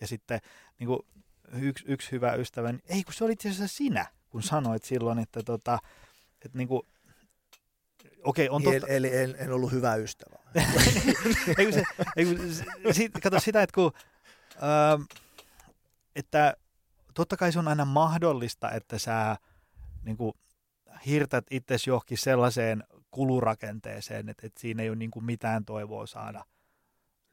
Ja 0.00 0.06
sitten 0.06 0.40
niin 0.78 0.86
kuin, 0.86 1.00
yksi, 1.52 1.84
yksi 1.88 2.12
hyvä 2.12 2.34
ystävä, 2.34 2.72
niin 2.72 2.82
ei 2.88 3.04
kun 3.04 3.14
se 3.14 3.24
oli 3.24 3.32
itse 3.32 3.48
asiassa 3.50 3.76
sinä, 3.76 4.06
kun 4.30 4.42
sanoit 4.42 4.84
silloin, 4.84 5.18
että, 5.18 5.42
tota, 5.42 5.78
että 6.44 6.58
niin 6.58 6.68
kuin, 6.68 6.82
Okei, 8.24 8.48
on 8.48 8.62
totta. 8.62 8.86
Eli 8.86 9.16
en, 9.16 9.34
en 9.38 9.52
ollut 9.52 9.72
hyvä 9.72 9.94
ystävä. 9.94 10.38
ei, 11.58 11.72
se, 11.72 11.82
ei, 12.16 12.26
sit, 12.92 13.12
kato 13.22 13.40
sitä, 13.40 13.62
että 13.62 13.74
kun, 13.74 13.92
ähm, 14.62 15.02
että 16.16 16.56
totta 17.14 17.36
kai 17.36 17.52
se 17.52 17.58
on 17.58 17.68
aina 17.68 17.84
mahdollista, 17.84 18.70
että 18.70 18.98
sä 18.98 19.36
niin 20.02 20.16
kuin, 20.16 20.32
hirtät 21.06 21.44
itsesi 21.50 21.90
johonkin 21.90 22.18
sellaiseen 22.18 22.84
kulurakenteeseen, 23.14 24.28
että, 24.28 24.46
että 24.46 24.60
siinä 24.60 24.82
ei 24.82 24.88
ole 24.88 24.96
niin 24.96 25.10
kuin, 25.10 25.24
mitään 25.24 25.64
toivoa 25.64 26.06
saada 26.06 26.44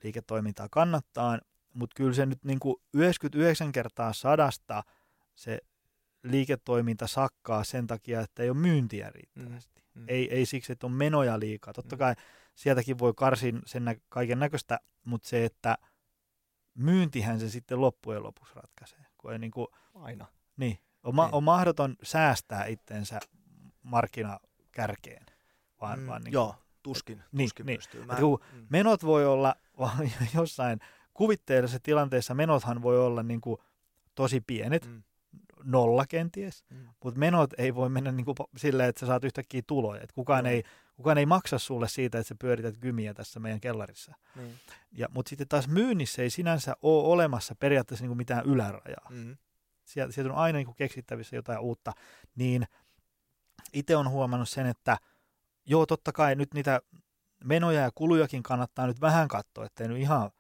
liiketoimintaa 0.04 0.68
kannattaa, 0.72 1.40
mutta 1.74 1.94
kyllä 1.96 2.14
se 2.14 2.26
nyt 2.26 2.44
niin 2.44 2.60
kuin 2.60 2.76
99 2.94 3.72
kertaa 3.72 4.14
sadasta 4.14 4.84
se 5.36 5.60
liiketoiminta 6.24 7.08
sakkaa 7.08 7.64
sen 7.64 7.88
takia, 7.88 8.22
että 8.22 8.44
ei 8.44 8.50
ole 8.50 8.58
myyntiä 8.58 9.10
riittävästi. 9.10 9.82
Mm. 9.96 10.02
Mm. 10.02 10.06
Ei, 10.08 10.34
ei 10.36 10.46
siksi, 10.46 10.72
että 10.72 10.88
on 10.88 10.92
menoja 10.92 11.40
liikaa. 11.40 11.74
Totta 11.74 11.96
mm. 11.96 12.00
kai 12.00 12.16
sieltäkin 12.56 13.00
voi 13.00 13.14
karsin 13.16 13.62
sen 13.66 13.86
nä- 13.86 13.96
kaiken 14.10 14.40
näköistä, 14.40 14.80
mutta 15.06 15.28
se, 15.28 15.46
että 15.46 15.78
myyntihän 16.74 17.40
se 17.40 17.50
sitten 17.50 17.82
loppujen 17.82 18.24
lopuksi 18.24 18.56
ratkaisee. 18.56 19.06
Kun 19.18 19.34
ei 19.34 19.40
niin 19.40 19.52
kuin, 19.52 19.68
Aina. 19.94 20.26
Niin, 20.58 20.80
on, 21.04 21.16
ma- 21.16 21.26
niin. 21.26 21.34
on 21.34 21.44
mahdoton 21.44 21.96
säästää 22.04 22.66
itsensä 22.66 23.20
markkinakärkeen. 23.84 25.26
Vaan, 25.82 26.00
mm, 26.00 26.08
vaan 26.08 26.22
niin 26.22 26.34
joo, 26.34 26.56
tuskin, 26.84 27.24
niin, 27.32 27.46
tuskin 27.46 27.66
niin. 27.66 27.78
pystyy. 27.78 28.06
Mä, 28.06 28.16
kun 28.16 28.40
mm. 28.54 28.68
Menot 28.70 29.06
voi 29.06 29.26
olla 29.26 29.56
jossain 30.36 30.80
kuvitteellisessa 31.14 31.80
tilanteessa, 31.84 32.34
menothan 32.34 32.82
voi 32.82 33.06
olla 33.06 33.24
niin 33.24 33.42
kuin 33.42 33.58
tosi 34.16 34.42
pienet, 34.42 34.86
mm 34.86 35.04
nolla 35.64 36.06
kenties, 36.06 36.64
mm. 36.70 36.88
mutta 37.04 37.20
menot 37.20 37.54
ei 37.58 37.76
voi 37.76 37.90
mennä 37.90 38.12
niin 38.12 38.26
kuin 38.26 38.36
silleen, 38.58 38.90
että 38.90 39.00
sä 39.00 39.06
saat 39.06 39.24
yhtäkkiä 39.24 39.62
tuloja. 39.68 40.02
Et 40.02 40.12
kukaan, 40.12 40.44
mm. 40.44 40.50
ei, 40.50 40.64
kukaan 40.96 41.18
ei 41.18 41.26
maksa 41.26 41.60
sulle 41.60 41.88
siitä, 41.88 42.20
että 42.20 42.28
sä 42.28 42.36
pyörität 42.40 42.78
kymiä 42.78 43.14
tässä 43.14 43.40
meidän 43.40 43.60
kellarissa. 43.60 44.14
Mm. 44.36 44.52
Ja, 44.92 45.08
mutta 45.14 45.30
sitten 45.30 45.48
taas 45.48 45.68
myynnissä 45.68 46.22
ei 46.22 46.30
sinänsä 46.30 46.76
ole 46.82 47.08
olemassa 47.08 47.56
periaatteessa 47.56 48.04
niin 48.04 48.10
kuin 48.10 48.18
mitään 48.18 48.46
ylärajaa. 48.46 49.08
Mm. 49.10 49.38
Sieltä, 49.86 50.14
sieltä 50.14 50.32
on 50.34 50.40
aina 50.40 50.58
niin 50.58 50.66
kuin 50.66 50.76
keksittävissä 50.76 51.36
jotain 51.36 51.60
uutta. 51.60 51.92
Niin 52.36 52.68
itse 53.74 53.96
on 53.96 54.10
huomannut 54.10 54.50
sen, 54.50 54.66
että 54.66 54.98
joo, 55.66 55.86
totta 55.86 56.12
kai 56.12 56.36
nyt 56.36 56.54
niitä 56.54 56.82
menoja 57.44 57.82
ja 57.82 57.92
kulujakin 57.96 58.44
kannattaa 58.44 58.88
nyt 58.88 59.02
vähän 59.02 59.28
katsoa, 59.28 59.66
ettei 59.66 59.88
nyt 59.88 59.98
ihan 59.98 60.32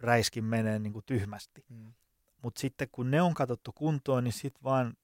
räiskin 0.00 0.44
menee 0.44 0.78
niin 0.78 0.92
kuin 0.92 1.04
tyhmästi. 1.06 1.64
Mm. 1.68 1.92
Mutta 2.42 2.60
sitten 2.60 2.88
kun 2.92 3.10
ne 3.10 3.22
on 3.22 3.34
katsottu 3.34 3.72
kuntoon, 3.72 4.24
niin 4.24 4.32
sitten 4.32 4.64
vaan 4.64 4.94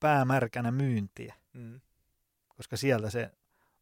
päämärkänä 0.00 0.70
myyntiä. 0.70 1.34
Mm. 1.52 1.80
Koska 2.48 2.76
sieltä 2.76 3.10
se 3.10 3.30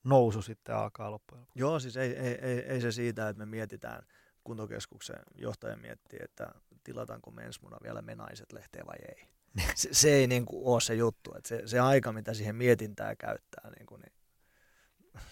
nousu 0.04 0.42
sitten 0.42 0.76
alkaa 0.76 1.10
loppujen 1.10 1.40
lopuksi. 1.40 1.58
Joo, 1.58 1.80
siis 1.80 1.96
ei, 1.96 2.16
ei, 2.16 2.38
ei, 2.42 2.58
ei 2.58 2.80
se 2.80 2.92
siitä, 2.92 3.28
että 3.28 3.38
me 3.38 3.46
mietitään, 3.46 4.02
kuntokeskuksen 4.44 5.18
johtaja 5.34 5.76
miettii, 5.76 6.18
että 6.22 6.54
tilataanko 6.84 7.30
me 7.30 7.44
ensi 7.44 7.62
vuonna 7.62 7.78
vielä 7.82 8.02
menaiset 8.02 8.52
lehteä 8.52 8.82
vai 8.86 8.96
ei. 9.08 9.28
se, 9.74 9.88
se 9.92 10.14
ei 10.14 10.26
niin 10.26 10.46
kuin 10.46 10.66
ole 10.66 10.80
se 10.80 10.94
juttu, 10.94 11.34
että 11.34 11.48
se, 11.48 11.62
se 11.66 11.80
aika, 11.80 12.12
mitä 12.12 12.34
siihen 12.34 12.56
mietintää 12.56 13.16
käyttää, 13.16 13.70
niin 13.78 13.86
kuin, 13.86 14.00
niin 14.00 14.12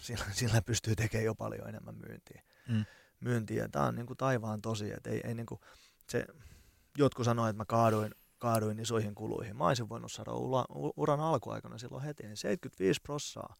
sillä, 0.00 0.24
sillä 0.32 0.62
pystyy 0.62 0.96
tekemään 0.96 1.24
jo 1.24 1.34
paljon 1.34 1.68
enemmän 1.68 1.94
myyntiä. 1.94 2.42
Mm. 2.68 2.84
myyntiä. 3.20 3.68
Tämä 3.68 3.84
on 3.84 3.94
niin 3.94 4.06
kuin 4.06 4.16
taivaan 4.16 4.62
tosi, 4.62 4.92
että 4.92 5.10
ei, 5.10 5.20
ei 5.24 5.34
niin 5.34 5.46
kuin, 5.46 5.60
se, 6.08 6.26
jotkut 6.98 7.24
sanoivat, 7.24 7.50
että 7.50 7.60
mä 7.60 7.64
kaaduin, 7.64 8.14
kaaduin 8.38 8.78
isoihin 8.78 9.14
kuluihin. 9.14 9.56
Mä 9.56 9.66
olisin 9.66 9.88
voinut 9.88 10.12
saada 10.12 10.32
ura, 10.32 10.64
uran 10.96 11.20
alkuaikana 11.20 11.78
silloin 11.78 12.04
heti, 12.04 12.22
niin 12.22 12.36
75 12.36 13.00
prossaa 13.02 13.56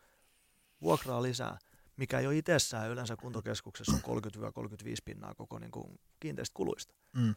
vuokraa 0.82 1.22
lisää, 1.22 1.58
mikä 1.96 2.20
jo 2.20 2.30
itsessään 2.30 2.90
yleensä 2.90 3.16
kuntokeskuksessa 3.16 3.92
on 3.92 4.18
30-35 4.26 4.96
pinnaa 5.04 5.34
koko 5.34 5.58
niin 5.58 5.70
kuin 5.70 6.00
kiinteistä 6.20 6.54
kuluista. 6.54 6.94
Mm. 7.12 7.34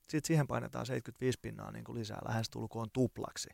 Sitten 0.00 0.26
siihen 0.26 0.46
painetaan 0.46 0.86
75 0.86 1.38
pinnaa 1.42 1.70
niin 1.70 1.84
kuin 1.84 1.98
lisää, 1.98 2.18
lähestulkoon 2.28 2.90
tuplaksi. 2.92 3.48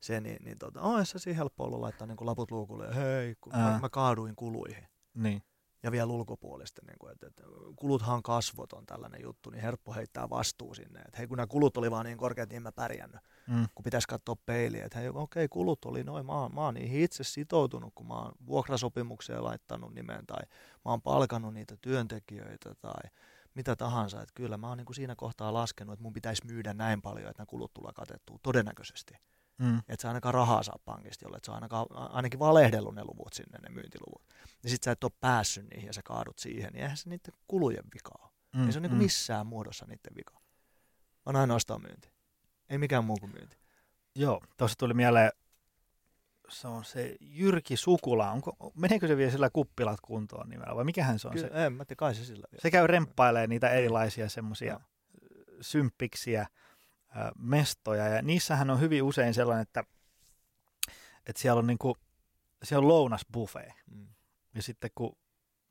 Se, 0.00 0.20
niin, 0.20 0.44
niin 0.44 0.58
tota, 0.58 0.80
on 0.80 1.06
se 1.06 1.18
siinä 1.18 1.36
helppo 1.36 1.64
ollut 1.64 1.80
laittaa 1.80 2.06
niin 2.06 2.16
kuin 2.16 2.26
laput 2.26 2.50
luukulle 2.50 2.86
ja 2.86 2.94
hei, 2.94 3.34
kun 3.40 3.52
mä, 3.52 3.78
mä 3.80 3.88
kaaduin 3.88 4.36
kuluihin. 4.36 4.88
Niin. 5.14 5.42
ja 5.82 5.92
vielä 5.92 6.12
ulkopuolisten, 6.12 6.84
niin 6.86 6.98
kuin, 6.98 7.12
että, 7.12 7.26
että 7.26 7.42
kuluthan 7.76 8.22
kasvot 8.22 8.72
on 8.72 8.86
tällainen 8.86 9.22
juttu, 9.22 9.50
niin 9.50 9.62
helppo 9.62 9.94
heittää 9.94 10.30
vastuu 10.30 10.74
sinne, 10.74 11.00
että 11.00 11.18
hei 11.18 11.26
kun 11.26 11.36
nämä 11.36 11.46
kulut 11.46 11.76
oli 11.76 11.90
vaan 11.90 12.06
niin 12.06 12.18
korkeat, 12.18 12.48
niin 12.48 12.56
en 12.56 12.62
mä 12.62 12.72
pärjännyt, 12.72 13.20
mm. 13.48 13.66
kun 13.74 13.82
pitäisi 13.82 14.08
katsoa 14.08 14.36
peiliä, 14.46 14.84
että 14.84 14.98
hei 14.98 15.08
okei 15.08 15.20
okay, 15.22 15.48
kulut 15.48 15.84
oli 15.84 16.04
noin, 16.04 16.26
mä, 16.26 16.32
mä 16.32 16.60
oon 16.60 16.74
niihin 16.74 17.02
itse 17.02 17.24
sitoutunut, 17.24 17.92
kun 17.94 18.06
mä 18.06 18.14
oon 18.14 18.32
vuokrasopimuksia 18.46 19.44
laittanut 19.44 19.94
nimeen 19.94 20.26
tai 20.26 20.42
mä 20.84 20.90
oon 20.90 21.02
palkannut 21.02 21.54
niitä 21.54 21.76
työntekijöitä 21.80 22.74
tai 22.74 23.10
mitä 23.54 23.76
tahansa, 23.76 24.22
että 24.22 24.34
kyllä 24.34 24.56
mä 24.56 24.68
oon 24.68 24.78
niin 24.78 24.86
kuin 24.86 24.96
siinä 24.96 25.14
kohtaa 25.16 25.52
laskenut, 25.52 25.92
että 25.92 26.02
mun 26.02 26.12
pitäisi 26.12 26.46
myydä 26.46 26.74
näin 26.74 27.02
paljon, 27.02 27.30
että 27.30 27.40
nämä 27.40 27.46
kulut 27.46 27.74
tulee 27.74 27.92
katettua 27.92 28.38
todennäköisesti. 28.42 29.14
Mm. 29.58 29.78
Että 29.78 30.02
sä 30.02 30.08
ainakaan 30.08 30.34
rahaa 30.34 30.62
saa 30.62 30.78
pankista, 30.84 31.24
jolle 31.24 31.38
sä 31.46 31.52
ainakaan, 31.52 31.86
ainakin 31.90 32.38
valehdellut 32.38 32.94
ne 32.94 33.04
luvut 33.04 33.32
sinne, 33.32 33.58
ne 33.58 33.68
myyntiluvut. 33.68 34.22
Ja 34.62 34.70
sit 34.70 34.82
sä 34.82 34.90
et 34.90 35.04
ole 35.04 35.12
päässyt 35.20 35.70
niihin 35.70 35.86
ja 35.86 35.92
sä 35.92 36.02
kaadut 36.04 36.38
siihen, 36.38 36.72
niin 36.72 36.82
eihän 36.82 36.96
se 36.96 37.08
niiden 37.08 37.34
kulujen 37.48 37.84
vika 37.94 38.12
ole. 38.22 38.30
Mm. 38.56 38.66
Ei 38.66 38.72
se 38.72 38.78
ole 38.78 38.88
niin 38.88 38.96
mm. 38.96 39.02
missään 39.02 39.46
muodossa 39.46 39.86
niiden 39.86 40.16
vika. 40.16 40.40
On 41.26 41.36
ainoastaan 41.36 41.82
myynti. 41.82 42.10
Ei 42.68 42.78
mikään 42.78 43.04
muu 43.04 43.16
kuin 43.16 43.32
myynti. 43.32 43.58
Joo, 44.14 44.40
tuossa 44.56 44.78
tuli 44.78 44.94
mieleen, 44.94 45.32
se 46.48 46.68
on 46.68 46.84
se 46.84 47.16
Jyrki 47.20 47.76
Sukula. 47.76 48.30
Onko, 48.30 48.72
meneekö 48.74 49.06
se 49.08 49.16
vielä 49.16 49.32
sillä 49.32 49.50
kuppilat 49.50 50.00
kuntoon 50.00 50.48
nimellä 50.48 50.76
vai 50.76 50.84
mikähän 50.84 51.18
se 51.18 51.28
on 51.28 51.34
Kyllä, 51.34 51.48
se? 51.48 51.66
En 51.66 51.72
mä 51.72 51.84
tiedä, 51.84 51.98
kai 51.98 52.14
se 52.14 52.24
sillä 52.24 52.46
vielä. 52.52 52.62
Se 52.62 52.70
käy 52.70 52.86
remppailee 52.86 53.46
niitä 53.46 53.70
erilaisia 53.70 54.28
semmoisia 54.28 54.74
no. 54.74 54.80
symppiksiä 55.60 56.46
mestoja 57.38 58.08
ja 58.08 58.22
niissähän 58.22 58.70
on 58.70 58.80
hyvin 58.80 59.02
usein 59.02 59.34
sellainen, 59.34 59.62
että, 59.62 59.84
että 61.26 61.42
siellä 61.42 61.58
on 61.58 61.66
niinku, 61.66 61.96
siellä 62.62 62.82
on 62.82 62.88
lounasbuffet. 62.88 63.72
Mm. 63.90 64.06
Ja 64.54 64.62
sitten 64.62 64.90
kun 64.94 65.16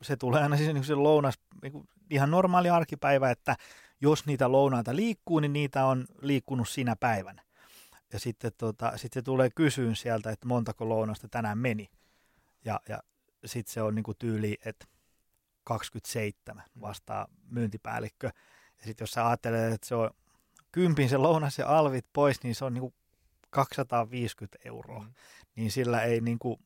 se 0.02 0.18
tulee 0.18 0.44
aina 0.44 0.58
siis 0.58 0.74
niin 0.74 0.84
se 0.84 0.96
lounas, 0.96 1.40
niin 1.62 1.90
ihan 2.10 2.32
normaali 2.32 2.70
arkipäivä, 2.70 3.32
että 3.32 3.56
jos 4.02 4.26
niitä 4.26 4.52
lounaita 4.52 4.96
liikkuu, 4.96 5.40
niin 5.40 5.54
niitä 5.54 5.86
on 5.86 6.06
liikkunut 6.22 6.70
sinä 6.70 6.96
päivänä. 6.96 7.44
Ja 8.14 8.20
sitten 8.20 8.52
tota, 8.58 8.98
sit 8.98 9.14
se 9.14 9.22
tulee 9.22 9.50
kysyyn 9.56 9.96
sieltä, 9.96 10.32
että 10.32 10.48
montako 10.48 10.90
lounasta 10.90 11.28
tänään 11.28 11.58
meni. 11.58 11.90
Ja, 12.66 12.80
ja 12.90 13.00
sitten 13.46 13.74
se 13.74 13.82
on 13.82 13.96
niin 13.96 14.04
kuin 14.04 14.18
tyyli, 14.20 14.58
että 14.66 14.86
27 15.64 16.64
vastaa 16.82 17.28
myyntipäällikkö. 17.50 18.28
Ja 18.80 18.86
sitten 18.86 19.04
jos 19.04 19.12
sä 19.12 19.28
ajattelet, 19.28 19.74
että 19.74 19.88
se 19.88 19.96
on 19.96 20.10
kympin 20.72 21.10
se 21.10 21.18
lounas 21.18 21.58
ja 21.58 21.78
alvit 21.78 22.06
pois, 22.14 22.44
niin 22.44 22.56
se 22.56 22.66
on 22.66 22.74
niinku 22.74 22.94
250 23.50 24.60
euroa. 24.66 25.00
Mm. 25.00 25.14
Niin 25.56 25.72
sillä 25.72 26.04
ei 26.04 26.22
niinku, 26.22 26.60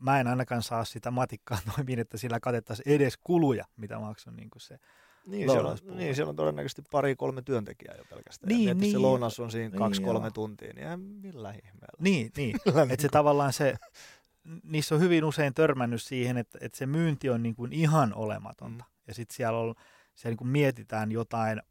mä 0.00 0.20
en 0.20 0.26
ainakaan 0.26 0.62
saa 0.62 0.84
sitä 0.84 1.10
matikkaa 1.10 1.58
toimiin, 1.76 1.98
että 1.98 2.16
sillä 2.16 2.40
katettaisiin 2.40 2.94
edes 2.94 3.18
kuluja, 3.24 3.64
mitä 3.76 3.98
maksaa 3.98 4.34
niinku 4.34 4.58
se 4.58 4.78
niin 5.26 5.50
siellä, 5.50 5.70
on, 5.70 5.78
niin, 5.96 6.14
siellä 6.14 6.30
on 6.30 6.36
todennäköisesti 6.36 6.82
pari-kolme 6.90 7.42
työntekijää 7.42 7.96
jo 7.96 8.04
pelkästään. 8.10 8.48
Niin, 8.48 8.68
ja 8.68 8.74
niin, 8.74 8.92
se 8.92 8.98
lounas 8.98 9.40
on 9.40 9.50
siinä 9.50 9.68
niin, 9.68 9.78
kaksi-kolme 9.78 10.30
tuntia, 10.30 10.72
niin 10.72 11.00
millä 11.00 11.50
ihmeellä. 11.50 11.98
Niin, 11.98 12.30
niin. 12.36 12.56
että 12.90 13.02
se 13.02 13.08
tavallaan 13.08 13.52
se, 13.52 13.74
niissä 14.72 14.94
on 14.94 15.00
hyvin 15.00 15.24
usein 15.24 15.54
törmännyt 15.54 16.02
siihen, 16.02 16.36
että, 16.38 16.58
että 16.60 16.78
se 16.78 16.86
myynti 16.86 17.30
on 17.30 17.42
niin 17.42 17.54
kuin 17.54 17.72
ihan 17.72 18.14
olematonta. 18.14 18.84
Mm. 18.84 18.92
Ja 19.06 19.14
sitten 19.14 19.36
siellä, 19.36 19.58
on, 19.58 19.74
siellä 20.14 20.32
niin 20.32 20.38
kuin 20.38 20.48
mietitään 20.48 21.12
jotain 21.12 21.62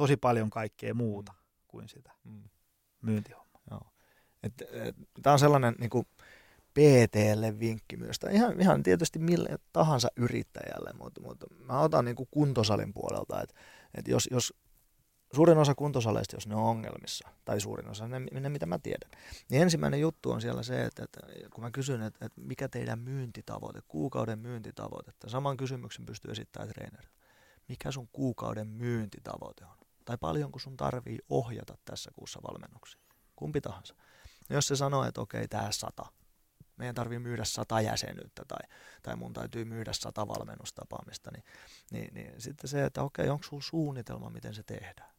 tosi 0.00 0.16
paljon 0.16 0.50
kaikkea 0.50 0.94
muuta 0.94 1.34
kuin 1.68 1.88
sitä 1.88 2.12
mm. 2.24 2.42
myyntihommaa. 3.02 3.62
Joo. 3.70 3.92
Tämä 5.22 5.32
on 5.32 5.38
sellainen 5.38 5.74
niin 5.78 5.90
kuin 5.90 6.06
PTlle 6.74 7.58
vinkki 7.58 7.96
myös, 7.96 8.18
tai 8.18 8.34
ihan, 8.34 8.60
ihan 8.60 8.82
tietysti 8.82 9.18
mille 9.18 9.58
tahansa 9.72 10.08
yrittäjälle, 10.16 10.92
mutta, 10.92 11.20
mutta 11.20 11.46
mä 11.64 11.80
otan 11.80 12.04
niin 12.04 12.16
kuin 12.16 12.28
kuntosalin 12.30 12.94
puolelta, 12.94 13.42
että, 13.42 13.54
että 13.94 14.10
jos, 14.10 14.28
jos 14.30 14.54
suurin 15.34 15.58
osa 15.58 15.74
kuntosaleista, 15.74 16.36
jos 16.36 16.46
ne 16.46 16.54
on 16.54 16.62
ongelmissa, 16.62 17.28
tai 17.44 17.60
suurin 17.60 17.88
osa, 17.88 18.08
ne, 18.08 18.18
ne 18.18 18.48
mitä 18.48 18.66
mä 18.66 18.78
tiedän, 18.78 19.10
niin 19.50 19.62
ensimmäinen 19.62 20.00
juttu 20.00 20.30
on 20.30 20.40
siellä 20.40 20.62
se, 20.62 20.84
että, 20.84 21.02
että 21.02 21.20
kun 21.54 21.64
mä 21.64 21.70
kysyn, 21.70 22.02
että, 22.02 22.26
että 22.26 22.40
mikä 22.40 22.68
teidän 22.68 22.98
myyntitavoite, 22.98 23.80
kuukauden 23.88 24.38
myyntitavoite, 24.38 25.12
saman 25.26 25.56
kysymyksen 25.56 26.06
pystyy 26.06 26.30
esittämään 26.30 26.68
treenerille. 26.68 27.20
Mikä 27.68 27.90
sun 27.90 28.08
kuukauden 28.12 28.68
myyntitavoite 28.68 29.64
on? 29.64 29.79
Tai 30.04 30.18
paljonko 30.20 30.58
sun 30.58 30.76
tarvii 30.76 31.18
ohjata 31.28 31.78
tässä 31.84 32.10
kuussa 32.14 32.40
valmennuksiin. 32.42 33.02
Kumpi 33.36 33.60
tahansa. 33.60 33.94
No 34.48 34.54
jos 34.56 34.66
se 34.66 34.76
sanoo, 34.76 35.04
että 35.04 35.20
okei, 35.20 35.48
tämä 35.48 35.72
sata, 35.72 36.06
meidän 36.76 36.94
tarvii 36.94 37.18
myydä 37.18 37.44
sata 37.44 37.80
jäsenyyttä 37.80 38.42
tai, 38.48 38.68
tai 39.02 39.16
mun 39.16 39.32
täytyy 39.32 39.64
myydä 39.64 39.92
sata 39.92 40.28
valmennustapaamista, 40.28 41.30
niin, 41.30 41.44
niin, 41.90 42.14
niin 42.14 42.40
sitten 42.40 42.68
se, 42.68 42.84
että 42.84 43.02
okei, 43.02 43.28
onko 43.28 43.44
sulla 43.44 43.62
suunnitelma, 43.62 44.30
miten 44.30 44.54
se 44.54 44.62
tehdään? 44.62 45.14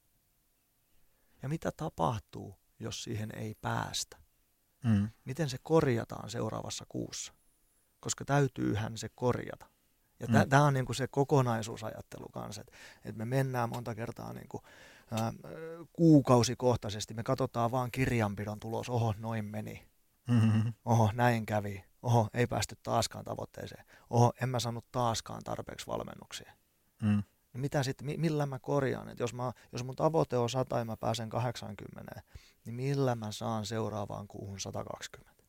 Ja 1.42 1.50
mitä 1.50 1.72
tapahtuu, 1.72 2.56
jos 2.80 3.04
siihen 3.04 3.30
ei 3.36 3.56
päästä? 3.62 4.18
Mm. 4.84 5.10
Miten 5.26 5.50
se 5.50 5.58
korjataan 5.64 6.30
seuraavassa 6.30 6.86
kuussa? 6.90 7.34
Koska 8.00 8.26
täytyyhän 8.26 8.98
se 8.98 9.10
korjata. 9.16 9.71
Ja 10.22 10.28
mm. 10.28 10.50
tämä 10.50 10.64
on 10.64 10.74
niinku 10.74 10.94
se 10.94 11.08
kokonaisuusajattelu 11.08 12.28
kanssa, 12.32 12.62
että 12.62 12.74
et 13.06 13.16
me 13.16 13.26
mennään 13.26 13.70
monta 13.70 13.96
kertaa 13.96 14.34
niinku, 14.34 14.62
ä, 15.12 15.34
kuukausikohtaisesti, 15.94 17.14
me 17.14 17.24
katsotaan 17.24 17.72
vaan 17.72 17.92
kirjanpidon 17.92 18.60
tulos, 18.60 18.90
oho, 18.90 19.14
noin 19.18 19.46
meni, 19.46 19.88
mm-hmm. 20.28 20.74
oho, 20.86 21.12
näin 21.14 21.46
kävi, 21.46 21.84
oho, 22.02 22.30
ei 22.34 22.48
päästy 22.48 22.78
taaskaan 22.84 23.26
tavoitteeseen, 23.26 23.86
oho, 24.10 24.34
en 24.42 24.50
mä 24.50 24.60
saanut 24.60 24.86
taaskaan 24.92 25.44
tarpeeksi 25.44 25.88
valmennuksia. 25.88 26.54
Mm. 27.02 27.24
Niin 27.54 27.62
mitä 27.62 27.84
sitten, 27.84 28.20
millä 28.20 28.46
mä 28.46 28.60
korjaan, 28.60 29.10
että 29.10 29.24
jos, 29.24 29.34
mä, 29.34 29.52
jos 29.72 29.84
mun 29.84 29.96
tavoite 29.96 30.38
on 30.38 30.50
100 30.50 30.80
ja 30.80 30.86
mä 30.86 30.98
pääsen 30.98 31.30
80, 31.30 32.22
niin 32.66 32.76
millä 32.76 33.16
mä 33.16 33.32
saan 33.32 33.66
seuraavaan 33.66 34.28
kuuhun 34.28 34.60
120? 34.60 35.41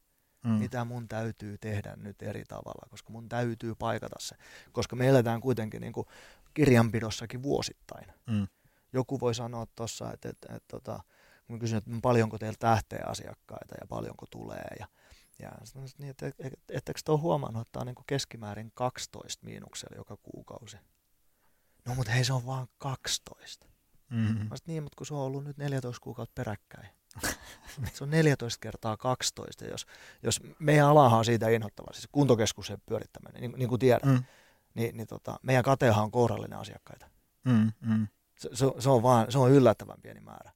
Mm. 0.43 0.51
mitä 0.51 0.85
mun 0.85 1.09
täytyy 1.09 1.59
tehdä 1.59 1.97
nyt 1.97 2.23
eri 2.23 2.45
tavalla, 2.49 2.89
koska 2.91 3.13
mun 3.13 3.29
täytyy 3.29 3.75
paikata 3.75 4.17
se. 4.19 4.37
Koska 4.73 4.97
me 4.97 5.09
eletään 5.09 5.41
kuitenkin 5.41 5.81
niin 5.81 5.93
kuin 5.93 6.07
kirjanpidossakin 6.55 7.43
vuosittain. 7.43 8.13
Mm. 8.27 8.49
Joku 8.93 9.21
voi 9.21 9.35
sanoa 9.35 9.67
tuossa, 9.77 10.13
että, 10.13 10.29
että, 10.29 10.47
että, 10.47 10.57
että 10.57 10.69
tota, 10.69 11.01
kun 11.47 11.59
kysyn, 11.59 11.79
että 11.79 11.91
paljonko 12.03 12.39
teillä 12.39 12.57
lähtee 12.63 13.01
asiakkaita 13.07 13.75
ja 13.81 13.87
paljonko 13.87 14.27
tulee 14.31 14.67
ja 14.81 14.87
ja 15.43 15.53
niin, 15.99 16.11
että, 16.11 16.27
että, 16.27 16.47
että, 16.47 16.59
ettekö 16.69 17.01
te 17.05 17.13
ole 17.13 17.21
huomannut, 17.21 17.61
että 17.61 17.73
tämä 17.73 17.81
on 17.81 17.87
niin 17.87 18.05
keskimäärin 18.07 18.73
12 18.75 19.47
miinuksella 19.47 19.97
joka 19.97 20.17
kuukausi? 20.17 20.77
No 21.87 21.95
mutta 21.95 22.13
hei, 22.13 22.25
se 22.25 22.33
on 22.33 22.47
vaan 22.47 22.67
12. 22.79 23.67
Mm-hmm. 24.11 24.49
Mä 24.49 24.57
sit, 24.57 24.67
niin, 24.67 24.83
mutta 24.83 24.97
kun 24.97 25.07
se 25.07 25.15
on 25.15 25.21
ollut 25.21 25.45
nyt 25.45 25.57
14 25.57 26.01
kuukautta 26.01 26.33
peräkkäin. 26.35 26.89
se 27.95 28.05
on 28.05 28.11
14 28.11 28.59
kertaa 28.61 28.97
12, 28.97 29.65
jos, 29.65 29.87
jos 30.23 30.41
meidän 30.59 30.87
alahan 30.87 31.19
on 31.19 31.25
siitä 31.25 31.49
inhottava, 31.49 31.93
siis 31.93 32.09
kuntokeskuksen 32.13 32.79
pyörittäminen, 32.87 33.41
niin, 33.41 33.53
niin 33.57 33.69
kuin 33.69 33.79
tiedät, 33.79 34.05
mm. 34.05 34.25
niin, 34.75 34.97
niin 34.97 35.07
tota, 35.07 35.39
meidän 35.43 35.65
katehan 35.65 36.05
on 36.05 36.11
kourallinen 36.11 36.59
asiakkaita. 36.59 37.07
Mm, 37.45 37.73
mm. 37.81 38.07
Se, 38.39 38.49
se, 38.53 38.67
se, 38.79 38.91
on 38.91 39.03
vaan, 39.03 39.33
se 39.33 39.39
on 39.39 39.51
yllättävän 39.51 40.01
pieni 40.03 40.21
määrä. 40.21 40.53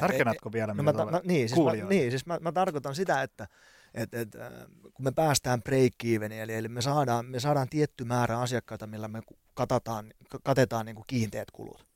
Tarkennatko 0.00 0.52
vielä, 0.52 0.74
no, 0.74 0.82
mä, 0.82 0.92
ta, 0.92 1.04
no, 1.04 1.20
niin, 1.24 1.48
siis 1.48 1.64
mä, 1.64 1.88
niin, 1.88 2.10
siis 2.10 2.26
mä, 2.26 2.38
mä 2.40 2.52
tarkoitan 2.52 2.94
sitä, 2.94 3.22
että 3.22 3.48
et, 3.94 4.14
et, 4.14 4.34
äh, 4.34 4.52
kun 4.94 5.04
me 5.04 5.12
päästään 5.12 5.62
break 5.62 6.04
eli, 6.04 6.54
eli 6.54 6.68
me, 6.68 6.82
saadaan, 6.82 7.26
me 7.26 7.40
saadaan 7.40 7.68
tietty 7.68 8.04
määrä 8.04 8.38
asiakkaita, 8.38 8.86
millä 8.86 9.08
me 9.08 9.22
katetaan, 9.54 10.12
katetaan 10.44 10.86
niin 10.86 10.96
kuin 10.96 11.06
kiinteät 11.06 11.50
kulut, 11.50 11.86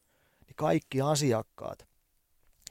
niin 0.47 0.57
kaikki 0.57 1.01
asiakkaat 1.01 1.87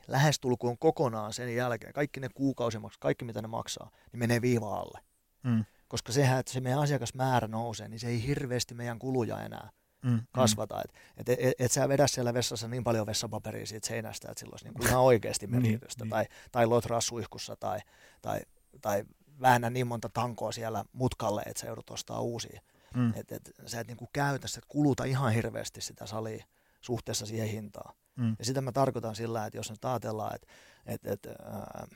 lähestulkoon 0.08 0.78
kokonaan 0.78 1.34
sen 1.34 1.56
jälkeen, 1.56 1.94
kaikki 1.94 2.20
ne 2.20 2.30
kuukausimaksut, 2.34 3.02
kaikki 3.02 3.26
mitä 3.26 3.42
ne 3.42 3.48
maksaa, 3.48 3.92
niin 4.12 4.20
menee 4.20 4.42
viiva 4.42 4.80
alle. 4.80 5.00
Mm. 5.44 5.66
Koska 5.88 6.12
sehän, 6.12 6.40
että 6.40 6.52
se 6.52 6.62
meidän 6.62 6.80
asiakasmäärä 6.82 7.48
nousee, 7.48 7.88
niin 7.88 8.00
se 8.00 8.08
ei 8.08 8.28
hirveästi 8.28 8.74
meidän 8.74 9.00
kuluja 9.00 9.42
enää 9.42 9.70
mm. 10.04 10.12
mm. 10.12 10.20
kasvata. 10.32 10.82
Että 10.82 10.94
et, 11.18 11.30
et, 11.30 11.40
et, 11.40 11.54
et 11.60 11.72
sä 11.72 11.90
vedä 11.90 12.08
siellä 12.08 12.34
vessassa 12.34 12.68
niin 12.68 12.84
paljon 12.84 13.06
vessapaperia 13.06 13.66
siitä 13.66 13.88
seinästä, 13.88 14.32
että 14.32 14.40
sillä 14.40 14.54
olisi 14.54 14.66
niinku 14.66 14.86
ihan 14.86 15.02
oikeasti 15.02 15.48
niin, 15.48 15.62
merkitystä. 15.62 16.04
niin, 16.04 16.10
tai, 16.10 16.26
tai 16.52 16.66
lotraa 16.66 17.02
suihkussa 17.02 17.56
tai, 17.56 17.80
tai, 18.22 18.40
tai 18.82 19.04
väännä 19.42 19.70
niin 19.70 19.88
monta 19.88 20.10
tankoa 20.10 20.52
siellä 20.52 20.86
mutkalle, 20.94 21.42
että 21.46 21.62
sä 21.62 21.68
joudut 21.68 21.90
ostaa 21.90 22.20
uusia. 22.20 22.62
Mm. 22.96 23.14
Että 23.16 23.36
et, 23.36 23.52
sä 23.66 23.80
et 23.80 23.88
niinku 23.88 24.10
käytä, 24.14 24.48
että 24.58 24.68
kuluta 24.68 25.04
ihan 25.04 25.34
hirveästi 25.34 25.82
sitä 25.82 26.06
salia 26.06 26.46
suhteessa 26.86 27.26
siihen 27.26 27.50
hintaan. 27.50 27.96
Mm. 28.16 28.36
Ja 28.40 28.46
sitä 28.46 28.62
mä 28.62 28.72
tarkoitan 28.72 29.16
sillä, 29.16 29.46
että 29.46 29.58
jos 29.58 29.70
nyt 29.70 29.86
ajatellaan, 29.86 30.36
että, 30.36 30.48
että, 30.86 31.12
että 31.12 31.30
ää, 31.44 31.88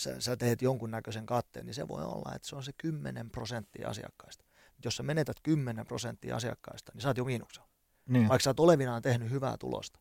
sä, 0.00 0.20
sä 0.20 0.36
teet 0.36 0.62
jonkunnäköisen 0.62 1.26
katteen, 1.26 1.66
niin 1.66 1.74
se 1.74 1.88
voi 1.88 2.04
olla, 2.04 2.34
että 2.34 2.48
se 2.48 2.56
on 2.56 2.64
se 2.64 2.72
10 2.72 3.30
prosenttia 3.30 3.88
asiakkaista. 3.88 4.44
Jos 4.84 4.96
sä 4.96 5.02
menetät 5.02 5.36
10 5.42 5.86
prosenttia 5.86 6.36
asiakkaista, 6.36 6.92
niin 6.94 7.02
sä 7.02 7.08
oot 7.08 7.16
jo 7.16 7.24
miinuksella. 7.24 7.68
Niin. 8.08 8.28
Vaikka 8.28 8.42
sä 8.42 8.50
oot 8.50 8.60
olevinaan 8.60 9.02
tehnyt 9.02 9.30
hyvää 9.30 9.56
tulosta. 9.58 10.00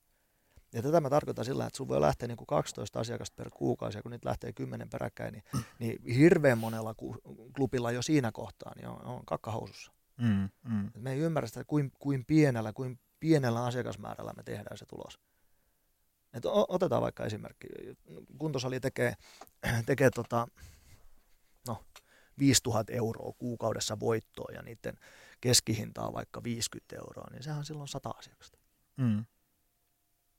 Ja 0.74 0.82
tätä 0.82 1.02
mä 1.02 1.10
tarkoitan 1.10 1.46
sillä, 1.46 1.66
että 1.66 1.78
sun 1.78 1.88
voi 1.88 2.02
lähteä 2.02 2.28
niin 2.28 2.38
kuin 2.38 2.48
12 2.48 3.00
asiakasta 3.00 3.36
per 3.36 3.50
kuukausi, 3.54 3.98
ja 3.98 4.02
kun 4.02 4.12
niitä 4.12 4.30
lähtee 4.30 4.54
10 4.54 4.90
peräkkäin, 4.90 5.34
niin, 5.34 5.44
niin 5.80 6.16
hirveän 6.16 6.58
monella 6.58 6.96
klubilla 7.56 7.92
jo 7.92 8.02
siinä 8.02 8.32
kohtaa 8.32 8.74
niin 8.76 8.88
on, 8.88 9.06
on 9.06 9.26
kakkahousussa. 9.26 9.92
Mm, 10.18 10.50
mm. 10.64 10.92
Me 10.98 11.12
ei 11.12 11.20
ymmärrä 11.20 11.48
sitä, 11.48 11.64
kuin, 11.64 11.92
kuin 12.00 12.26
pienellä, 12.26 12.74
kuin 12.74 13.00
pienellä 13.20 13.66
asiakasmäärällä 13.66 14.34
me 14.38 14.44
tehdään 14.44 14.78
se 14.78 14.86
tulos. 14.86 15.20
Et 16.34 16.44
otetaan 16.46 17.02
vaikka 17.02 17.26
esimerkki. 17.26 17.68
Kuntosali 18.38 18.80
tekee, 18.80 19.14
tekee 19.86 20.10
tota, 20.10 20.48
no, 21.68 21.84
5000 22.40 22.94
euroa 22.94 23.34
kuukaudessa 23.38 24.00
voittoa 24.00 24.52
ja 24.54 24.62
niiden 24.62 24.98
keskihinta 25.42 26.02
on 26.08 26.14
vaikka 26.14 26.44
50 26.44 26.96
euroa, 26.96 27.28
niin 27.32 27.44
sehän 27.44 27.60
on 27.60 27.66
silloin 27.66 27.88
100 27.88 28.10
asiakasta. 28.10 28.58
Mm. 28.98 29.26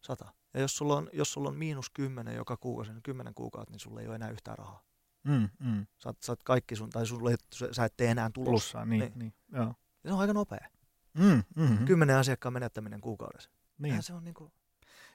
100. 0.01 0.33
Ja 0.55 0.61
jos 0.61 0.77
sulla 0.77 0.97
on, 0.97 1.11
jos 1.13 1.33
sulla 1.33 1.49
on 1.49 1.57
miinus 1.57 1.91
10 1.91 2.37
joka 2.37 2.57
kuukausi, 2.57 2.93
niin 2.93 3.03
10 3.03 3.35
kuukautta, 3.35 3.71
niin 3.73 3.81
sulla 3.81 4.01
ei 4.01 4.07
ole 4.07 4.15
enää 4.15 4.31
yhtään 4.31 4.59
rahaa. 4.59 4.83
Mm, 5.25 5.49
mm. 5.59 5.87
Sä, 5.99 6.15
sä 6.23 6.33
oot 6.33 6.43
kaikki 6.43 6.77
sun, 6.77 6.91
tai 6.91 7.07
sulle, 7.07 7.37
sä 7.73 7.85
et 7.85 7.95
tee 7.97 8.11
enää 8.11 8.31
tulosta. 8.35 8.51
Plussaa, 8.51 8.85
niin, 8.85 9.01
Niin. 9.01 9.13
niin. 9.19 9.19
niin 9.19 9.35
joo. 9.61 9.75
Ja 10.05 10.11
se 10.11 10.15
on 10.15 10.21
aika 10.21 10.33
nopea. 10.33 10.69
Mm, 11.15 11.43
mm, 11.57 11.85
Kymmenen 11.85 12.17
asiakkaan 12.17 12.53
menettäminen 12.53 13.01
kuukaudessa. 13.01 13.51
niin. 13.79 13.91
Eihän 13.91 14.03
se 14.03 14.13
on 14.13 14.25
niin 14.25 14.35
kuin, 14.35 14.53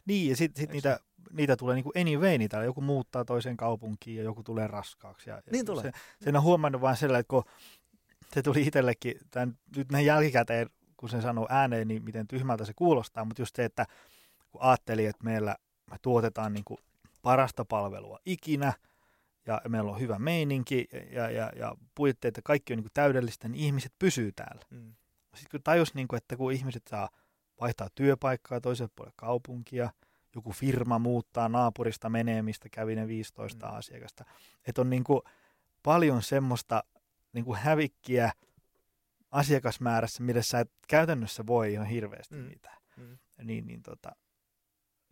niin, 0.05 0.29
ja 0.29 0.35
sitten 0.35 0.61
sit 0.61 0.71
niitä, 0.71 0.99
niitä 1.31 1.55
tulee 1.55 1.75
niinku 1.75 1.91
anyway, 1.99 2.37
niitä 2.37 2.63
joku 2.63 2.81
muuttaa 2.81 3.25
toiseen 3.25 3.57
kaupunkiin 3.57 4.17
ja 4.17 4.23
joku 4.23 4.43
tulee 4.43 4.67
raskaaksi. 4.67 5.29
Ja, 5.29 5.35
ja 5.35 5.41
Niin 5.51 5.65
tulee. 5.65 5.83
Se, 5.83 5.91
sen 6.21 6.35
on 6.35 6.43
huomannut 6.43 6.81
vain 6.81 6.97
sillä, 6.97 7.19
että 7.19 7.29
kun 7.29 7.43
se 8.33 8.41
tuli 8.41 8.61
itsellekin, 8.61 9.15
tämän, 9.31 9.57
nyt 9.75 9.91
näin 9.91 10.05
jälkikäteen, 10.05 10.69
kun 10.97 11.09
sen 11.09 11.21
sanoo 11.21 11.47
ääneen, 11.49 11.87
niin 11.87 12.03
miten 12.03 12.27
tyhmältä 12.27 12.65
se 12.65 12.73
kuulostaa, 12.75 13.25
mutta 13.25 13.41
just 13.41 13.55
se, 13.55 13.65
että 13.65 13.85
kun 14.51 14.61
ajattelin, 14.61 15.09
että 15.09 15.23
meillä 15.23 15.55
me 15.91 15.97
tuotetaan 16.01 16.53
niinku 16.53 16.77
parasta 17.21 17.65
palvelua 17.65 18.19
ikinä, 18.25 18.73
ja 19.47 19.61
meillä 19.67 19.91
on 19.91 19.99
hyvä 19.99 20.19
meininki, 20.19 20.87
ja, 21.11 21.29
ja, 21.29 21.51
ja 21.55 21.75
puitteet 21.95 22.37
ja 22.37 22.41
kaikki 22.45 22.73
on 22.73 22.77
niinku 22.77 22.91
täydellistä, 22.93 23.47
niin 23.47 23.63
ihmiset 23.63 23.93
pysyy 23.99 24.31
täällä. 24.31 24.61
mm, 24.69 24.93
Sitten 25.35 25.51
kun 25.51 25.63
tajus, 25.63 25.93
niin 25.93 26.07
kuin, 26.07 26.17
että 26.17 26.37
kun 26.37 26.51
ihmiset 26.51 26.83
saa 26.89 27.09
vaihtaa 27.61 27.87
työpaikkaa 27.95 28.61
toiselle 28.61 28.91
puolelle 28.95 29.13
kaupunkia, 29.17 29.89
joku 30.35 30.51
firma 30.51 30.99
muuttaa 30.99 31.49
naapurista 31.49 32.09
menee, 32.09 32.41
mistä 32.41 32.69
kävi 32.69 32.95
ne 32.95 33.07
15 33.07 33.67
Mm. 33.67 33.77
asiakasta. 33.77 34.25
Että 34.67 34.81
on 34.81 34.89
niin 34.89 35.03
kuin 35.03 35.21
paljon 35.83 36.21
semmoista 36.23 36.83
niin 37.33 37.45
kuin 37.45 37.59
hävikkiä 37.59 38.31
asiakasmäärässä, 39.31 40.23
millä 40.23 40.41
sä 40.41 40.59
et 40.59 40.71
käytännössä 40.87 41.47
voi 41.47 41.73
ihan 41.73 41.85
hirveästi 41.87 42.35
Mm. 42.35 42.41
mitään. 42.41 42.77
mm. 42.97 43.17
Niin, 43.43 43.65
niin 43.67 43.83
tota, 43.83 44.15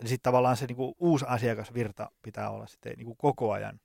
sitten 0.02 0.20
tavallaan 0.24 0.58
se 0.58 0.66
niin 0.66 0.76
kuin 0.76 0.96
uusi 1.00 1.26
asiakasvirta 1.28 2.12
pitää 2.22 2.50
olla 2.50 2.68
sitten 2.68 2.94
niin 2.98 3.06
kuin 3.06 3.18
koko 3.18 3.52
ajan 3.52 3.80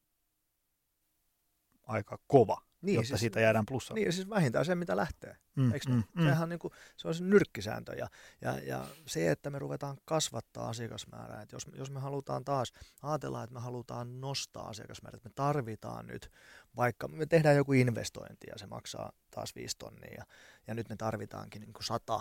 aika 1.83 2.19
kova, 2.27 2.63
Niin, 2.83 2.95
jotta 2.95 3.09
siis, 3.09 3.21
siitä 3.21 3.41
jäädään 3.41 3.67
plussa. 3.67 3.95
Niin, 3.95 4.13
siis 4.13 4.31
vähintään 4.31 4.65
se, 4.65 4.75
mitä 4.75 4.97
lähtee. 4.97 5.37
mm, 5.57 5.73
Eikö 5.73 5.89
mm, 5.89 6.03
mm, 6.15 6.23
Sehän 6.23 6.43
on, 6.43 6.49
niin 6.49 6.59
kuin, 6.59 6.73
se 6.97 7.09
on 7.09 7.15
se 7.15 7.25
nyrkkisääntö. 7.25 7.95
Ja, 7.95 8.09
ja, 8.41 8.59
ja 8.59 8.87
se, 9.07 9.31
että 9.31 9.51
me 9.51 9.59
ruvetaan 9.59 9.97
kasvattaa 10.05 10.69
asiakasmäärää, 10.69 11.43
että 11.43 11.57
jos, 11.57 11.67
jos 11.73 11.91
me 11.91 12.01
halutaan 12.01 12.45
taas, 12.45 12.73
ajatellaan, 13.03 13.45
että 13.45 13.55
me 13.55 13.61
halutaan 13.61 14.21
nostaa 14.21 14.69
asiakasmäärää, 14.69 15.17
että 15.17 15.29
me 15.29 15.33
tarvitaan 15.35 16.07
nyt, 16.07 16.31
vaikka 16.77 17.09
me 17.09 17.27
tehdään 17.27 17.57
joku 17.57 17.73
investointi 17.73 18.47
ja 18.51 18.59
se 18.59 18.67
maksaa 18.67 19.13
taas 19.31 19.55
viisi 19.55 19.77
tonnia, 19.79 20.15
ja, 20.19 20.25
ja 20.67 20.75
nyt 20.75 20.89
me 20.89 20.97
tarvitaankin 20.97 21.61
niin 21.61 21.73
kuin 21.73 21.85
sata 21.85 22.21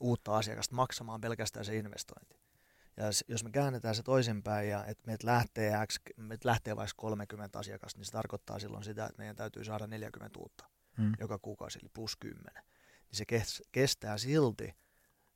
uutta 0.00 0.36
asiakasta 0.36 0.74
maksamaan 0.74 1.20
pelkästään 1.20 1.64
se 1.64 1.76
investointi. 1.76 2.45
Ja 2.96 3.04
jos 3.28 3.44
me 3.44 3.50
käännetään 3.50 3.94
se 3.94 4.02
toisinpäin 4.02 4.68
ja 4.68 4.84
että 4.84 5.02
meitä 5.06 5.26
lähtee, 5.26 5.72
X, 5.86 5.98
meitä 6.16 6.48
lähtee 6.48 6.76
vaikka 6.76 6.94
30 6.96 7.58
asiakasta, 7.58 7.98
niin 7.98 8.06
se 8.06 8.12
tarkoittaa 8.12 8.58
silloin 8.58 8.84
sitä, 8.84 9.06
että 9.06 9.18
meidän 9.18 9.36
täytyy 9.36 9.64
saada 9.64 9.86
40 9.86 10.38
uutta 10.38 10.70
mm, 10.98 11.12
joka 11.20 11.38
kuukausi, 11.38 11.78
eli 11.82 11.88
plus 11.88 12.16
10. 12.16 12.52
Niin 12.54 12.64
se 13.12 13.24
kes- 13.24 13.62
kestää 13.72 14.18
silti, 14.18 14.74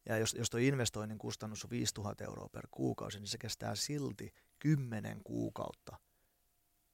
ja 0.06 0.18
jos, 0.18 0.34
jos 0.34 0.50
tuo 0.50 0.60
investoinnin 0.60 1.18
kustannus 1.18 1.64
on 1.64 1.70
5000 1.70 2.24
euroa 2.24 2.48
per 2.52 2.68
kuukausi, 2.70 3.18
niin 3.18 3.28
se 3.28 3.38
kestää 3.38 3.74
silti 3.74 4.34
10 4.58 5.20
kuukautta 5.24 5.96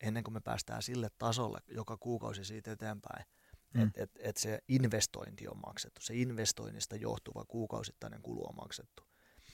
ennen 0.00 0.24
kuin 0.24 0.34
me 0.34 0.40
päästään 0.40 0.82
sille 0.82 1.08
tasolle 1.18 1.58
joka 1.68 1.96
kuukausi 1.96 2.44
siitä 2.44 2.72
eteenpäin, 2.72 3.24
Mm. 3.74 3.82
että 3.86 4.02
et, 4.02 4.10
et 4.18 4.36
se 4.36 4.58
investointi 4.68 5.48
on 5.48 5.58
maksettu, 5.66 6.00
se 6.02 6.14
investoinnista 6.14 6.96
johtuva 6.96 7.44
kuukausittainen 7.48 8.22
kulu 8.22 8.48
on 8.48 8.54
maksettu. 8.56 9.02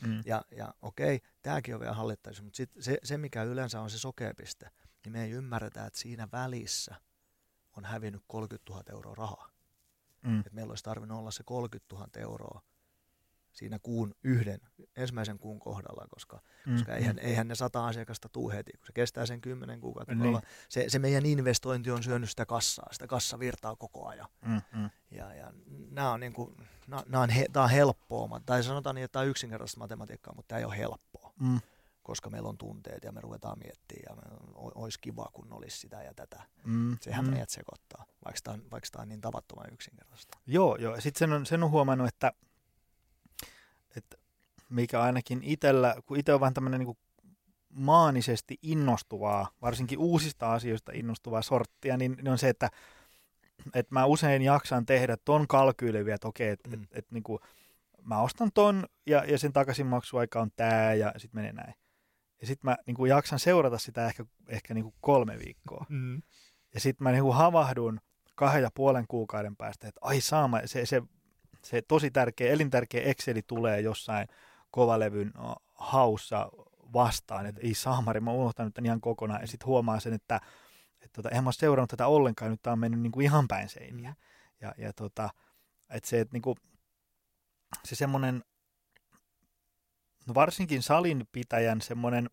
Mm, 0.07 0.23
Ja, 0.27 0.43
ja 0.57 0.75
okei, 0.83 1.21
tämäkin 1.43 1.75
on 1.75 1.81
vielä 1.81 1.95
hallittaisi, 1.95 2.43
mutta 2.43 2.57
sit 2.57 2.71
se, 2.81 2.99
se, 3.05 3.19
mikä 3.19 3.43
yleensä 3.43 3.81
on 3.81 3.91
se 3.91 3.99
sokeapiste, 3.99 4.71
niin 5.05 5.13
me 5.13 5.25
ei 5.25 5.31
ymmärretä, 5.31 5.87
että 5.87 5.99
siinä 5.99 6.29
välissä 6.33 6.95
on 7.77 7.85
hävinnyt 7.85 8.23
30 8.27 8.73
000 8.73 8.85
euroa 8.91 9.15
rahaa. 9.15 9.49
mm, 10.23 10.39
Että 10.41 10.51
meillä 10.53 10.71
olisi 10.71 10.85
tarvinnut 10.85 11.19
olla 11.19 11.31
se 11.31 11.43
30 11.43 11.95
000 11.95 12.09
euroa 12.17 12.63
siinä 13.53 13.79
kuun 13.79 14.15
yhden, 14.25 14.61
ensimmäisen 14.97 15.39
kuun 15.39 15.61
kohdalla, 15.61 16.07
koska, 16.11 16.41
mm, 16.67 16.73
koska 16.73 16.95
eihän, 16.95 17.19
eihän 17.19 17.49
ne 17.49 17.55
sata 17.55 17.87
asiakasta 17.87 18.29
tuu 18.29 18.51
heti, 18.51 18.73
kun 18.73 18.87
se 18.87 18.93
kestää 18.93 19.27
sen 19.27 19.41
kymmenen 19.41 19.81
kuukautta. 19.81 20.15
Niin. 20.15 20.39
Se, 20.69 20.85
se 20.89 20.99
meidän 20.99 21.27
investointi 21.27 21.91
on 21.91 22.03
syönyt 22.03 22.31
sitä 22.31 22.47
kassaa, 22.47 22.89
sitä 22.93 23.07
kassavirtaa 23.07 23.77
koko 23.77 24.07
ajan. 24.09 24.29
mm, 24.47 24.61
mm, 24.73 24.91
Ja, 25.11 25.35
ja 25.35 25.53
nämä 25.91 26.13
on, 26.13 26.21
niin 26.21 26.33
kuin, 26.33 26.57
nämä, 26.87 27.03
nämä 27.09 27.23
on, 27.23 27.31
he, 27.31 27.47
tämä 27.53 27.65
on 27.65 27.71
helppoa, 27.71 28.41
tai 28.47 28.63
sanotaan 28.63 28.95
niin, 28.95 29.05
että 29.05 29.13
tämä 29.13 29.23
on 29.23 29.29
yksinkertaista 29.29 29.79
matematiikkaa, 29.81 30.35
mutta 30.35 30.49
tämä 30.49 30.59
ei 30.59 30.65
ole 30.65 30.79
helppoa, 30.79 31.33
mm, 31.41 31.61
koska 32.03 32.31
meillä 32.31 32.49
on 32.49 32.59
tunteet 32.59 33.05
ja 33.05 33.13
me 33.13 33.21
ruvetaan 33.21 33.59
miettimään 33.59 34.05
ja 34.09 34.17
me, 34.17 34.23
olisi 34.55 35.01
kiva, 35.01 35.31
kun 35.33 35.53
olisi 35.53 35.79
sitä 35.79 36.03
ja 36.03 36.15
tätä. 36.15 36.43
mm, 36.65 36.97
Sehän 37.01 37.25
mm. 37.25 37.31
meidät 37.31 37.51
sekoittaa, 37.51 38.05
vaikka 38.25 38.41
tämä 38.45 38.55
on, 38.55 38.63
vaikka 38.71 38.89
tämä 38.93 39.03
on 39.03 39.09
niin 39.09 39.21
tavattoman 39.21 39.73
yksinkertaista. 39.73 40.39
Joo, 40.47 40.77
joo. 40.77 41.01
Sitten 41.01 41.19
sen 41.19 41.33
on, 41.33 41.47
sen 41.47 41.63
on 41.63 41.71
huomannut, 41.71 42.09
että 42.09 42.33
mikä 44.73 45.01
ainakin 45.01 45.41
itsellä, 45.43 45.97
kun 46.07 46.17
itse 46.17 46.35
on 46.35 46.41
vähän 46.41 46.55
tämmöinen 46.55 46.81
niin 46.81 46.99
maanisesti 47.69 48.59
innostuvaa, 48.63 49.49
varsinkin 49.63 49.99
uusista 49.99 50.53
asioista 50.53 50.93
innostuvaa 50.95 51.43
sorttia, 51.43 51.97
niin, 51.97 52.13
niin 52.17 52.29
on 52.29 52.39
se, 52.39 52.49
että, 52.49 52.71
että 53.75 53.95
mä 53.95 54.05
usein 54.05 54.43
jaksan 54.43 54.87
tehdä 54.87 55.17
ton 55.25 55.49
kalkyyleviä, 55.49 56.15
että 56.15 56.29
okei, 56.29 56.49
että 56.49 56.71
Mm. 56.71 56.83
et, 56.83 56.89
et, 56.93 57.11
niin 57.11 57.23
kuin, 57.23 57.39
mä 58.03 58.21
ostan 58.21 58.51
ton 58.55 58.87
ja, 59.07 59.25
ja 59.25 59.39
sen 59.39 59.53
takaisinmaksuaika 59.53 60.41
on 60.41 60.51
tää 60.57 60.95
ja 60.95 61.13
sitten 61.17 61.39
menee 61.39 61.53
näin. 61.53 61.75
Ja 62.41 62.47
sitten 62.47 62.71
mä 62.71 62.77
niin 62.87 62.95
kuin 62.95 63.09
jaksan 63.09 63.39
seurata 63.39 63.79
sitä 63.79 64.07
ehkä, 64.07 64.25
ehkä 64.49 64.75
niin 64.75 64.85
kuin 64.85 64.95
kolme 65.01 65.39
viikkoa. 65.39 65.87
Mm. 65.89 66.23
Ja 66.75 66.81
sitten 66.81 67.05
mä 67.05 67.13
niinku 67.13 67.33
havahdun 67.33 68.01
kahden 68.35 68.63
ja 68.63 68.71
puolen 68.75 69.05
kuukauden 69.09 69.57
päästä, 69.57 69.89
että 69.89 70.01
ai 70.03 70.21
saama, 70.21 70.61
se, 70.65 70.87
se, 70.87 71.03
se 71.65 71.83
tosi 71.83 72.11
tärkeä, 72.11 72.53
elintärkeä 72.53 73.03
Exceli 73.03 73.43
tulee 73.43 73.81
jossain 73.81 74.29
kovalevyn 74.73 75.33
haussa 75.75 76.49
vastaan, 76.93 77.47
että 77.47 77.61
ei 77.61 77.75
saamari, 77.75 78.21
mä 78.21 78.31
oon 78.31 78.41
unohtanut 78.41 78.75
tämän 78.75 78.87
ihan 78.87 79.01
kokonaan. 79.01 79.41
Ja 79.41 79.47
sitten 79.47 79.67
huomaa 79.67 80.01
sen, 80.01 80.13
että, 80.13 80.41
että 80.93 81.09
tota, 81.13 81.29
eihän 81.29 81.45
mä 81.45 81.49
ole 81.49 81.53
seurannut 81.53 81.91
tätä 81.91 82.07
ollenkaan, 82.07 82.51
nyt 82.51 82.63
tää 82.63 82.73
on 82.73 82.79
mennyt 82.79 83.01
niinku 83.01 83.21
ihan 83.21 83.49
päin 83.49 83.69
seiniä. 83.69 84.11
Mm. 84.11 84.17
Ja, 84.61 84.75
ja 84.79 84.93
tota, 84.93 85.31
että 85.91 86.09
se, 86.09 86.21
että 86.21 86.35
niinku, 86.35 86.57
se 87.85 87.95
semmoinen, 87.95 88.45
no 90.27 90.35
varsinkin 90.35 90.83
salin 90.83 91.29
pitäjän 91.33 91.81
semmoinen 91.81 92.31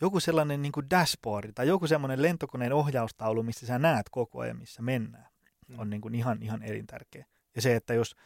joku 0.00 0.20
sellainen 0.20 0.62
niin 0.62 0.72
dashboard 0.90 1.52
tai 1.52 1.68
joku 1.68 1.86
semmoinen 1.86 2.22
lentokoneen 2.22 2.72
ohjaustaulu, 2.72 3.42
missä 3.42 3.66
sä 3.66 3.78
näet 3.78 4.06
koko 4.10 4.40
ajan, 4.40 4.58
missä 4.58 4.82
mennään, 4.82 5.28
Mm. 5.68 5.78
on 5.78 5.90
niin 5.90 6.00
kuin 6.00 6.14
ihan, 6.14 6.42
ihan 6.42 6.62
elintärkeä. 6.62 7.26
Ja 7.54 7.62
se, 7.62 7.76
että 7.76 7.94
jos 7.94 8.16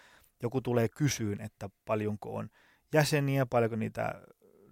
joku 0.42 0.60
tulee 0.60 0.88
kysyyn, 0.88 1.40
että 1.40 1.70
paljonko 1.84 2.34
on 2.34 2.48
jäseniä, 2.92 3.46
paljonko 3.46 3.76
niitä 3.76 4.22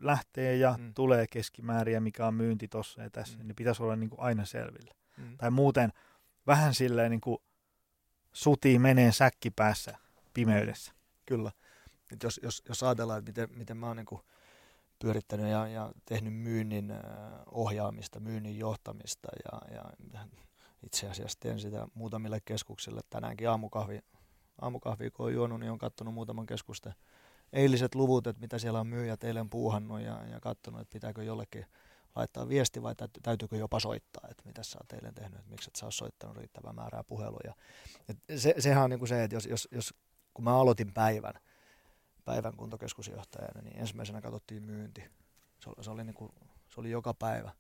lähtee 0.00 0.56
ja 0.56 0.74
Mm. 0.78 0.94
tulee 0.94 1.26
keskimäärin 1.26 1.94
ja 1.94 2.00
mikä 2.00 2.26
on 2.26 2.34
myynti 2.34 2.68
tuossa 2.68 3.02
ja 3.02 3.10
tässä, 3.10 3.38
Mm. 3.38 3.46
niin 3.46 3.56
pitäisi 3.56 3.82
olla 3.82 3.96
niin 3.96 4.10
kuin 4.10 4.20
aina 4.20 4.44
selvillä. 4.44 4.94
Mm. 5.16 5.36
Tai 5.36 5.50
muuten 5.50 5.92
vähän 6.46 6.74
silleen 6.74 7.10
niin 7.10 7.20
kuin 7.20 7.38
sutii 8.32 8.78
menee 8.78 9.12
säkki 9.12 9.50
päässä 9.50 9.98
pimeydessä. 10.34 10.92
Kyllä. 11.26 11.52
Et 12.12 12.22
jos, 12.22 12.40
jos, 12.42 12.62
jos 12.68 12.82
ajatellaan, 12.82 13.18
että 13.18 13.30
miten, 13.30 13.58
miten 13.58 13.76
mä 13.76 13.86
oon 13.86 13.96
niin 13.96 14.20
pyörittänyt 14.98 15.46
ja, 15.46 15.68
ja 15.68 15.92
tehnyt 16.04 16.34
myynnin 16.34 16.90
äh, 16.90 16.98
ohjaamista, 17.46 18.20
myynnin 18.20 18.58
johtamista 18.58 19.28
ja, 19.44 19.74
ja 19.74 19.84
itse 20.82 21.08
asiassa 21.08 21.38
teen 21.40 21.60
sitä 21.60 21.86
muutamille 21.94 22.40
keskuksille. 22.44 23.00
Tänäänkin 23.10 23.48
aamukahvi, 23.48 24.00
aamukahvi 24.60 25.10
kun 25.10 25.26
on 25.26 25.32
juonut, 25.34 25.60
niin 25.60 25.72
on 25.72 25.78
katsonut 25.78 26.14
muutaman 26.14 26.46
keskusten 26.46 26.94
eiliset 27.52 27.94
luvut, 27.94 28.26
että 28.26 28.40
mitä 28.40 28.58
siellä 28.58 28.80
on 28.80 28.86
myyjät 28.86 29.24
eilen 29.24 29.50
puuhannut 29.50 30.00
ja, 30.00 30.26
ja 30.26 30.40
katsonut, 30.40 30.80
että 30.80 30.92
pitääkö 30.92 31.24
jollekin 31.24 31.66
laittaa 32.16 32.48
viesti 32.48 32.82
vai 32.82 32.94
täytyy, 32.94 33.22
täytyykö 33.22 33.56
jopa 33.56 33.80
soittaa, 33.80 34.28
että 34.30 34.42
mitä 34.46 34.62
sä 34.62 34.78
oot 34.78 34.92
eilen 34.92 35.14
tehnyt, 35.14 35.38
että 35.38 35.50
miksi 35.50 35.70
et 35.70 35.76
sä 35.76 35.86
oot 35.86 35.94
soittanut 35.94 36.36
riittävää 36.36 36.72
määrää 36.72 37.04
puheluja. 37.04 37.54
Et 38.08 38.18
se, 38.36 38.54
sehän 38.58 38.84
on 38.84 38.90
niin 38.90 38.98
kuin 38.98 39.08
se, 39.08 39.24
että 39.24 39.36
jos, 39.36 39.46
jos, 39.46 39.68
jos, 39.70 39.94
kun 40.34 40.44
mä 40.44 40.58
aloitin 40.58 40.92
päivän, 40.92 41.34
päivän 42.24 42.56
kuntokeskusjohtajana, 42.56 43.62
niin 43.62 43.78
ensimmäisenä 43.78 44.20
katsottiin 44.20 44.62
myynti. 44.62 45.00
Se 45.60 45.70
oli, 45.70 45.84
se 45.84 45.90
oli, 45.90 46.04
niin 46.04 46.14
kuin, 46.14 46.32
se 46.68 46.80
oli 46.80 46.90
joka 46.90 47.14
päivä. 47.14 47.52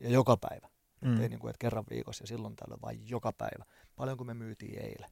Ja 0.00 0.08
joka 0.08 0.36
päivä. 0.36 0.68
Mm. 1.00 1.08
Mm. 1.08 1.20
Ei 1.20 1.28
niin 1.28 1.38
kuin, 1.38 1.50
että 1.50 1.58
kerran 1.58 1.84
viikossa 1.90 2.22
ja 2.22 2.26
silloin 2.26 2.56
tällöin, 2.56 2.82
vaan 2.82 3.08
joka 3.08 3.32
päivä. 3.32 3.64
Paljonko 3.96 4.24
me 4.24 4.34
myytiin 4.34 4.78
eilen. 4.78 5.10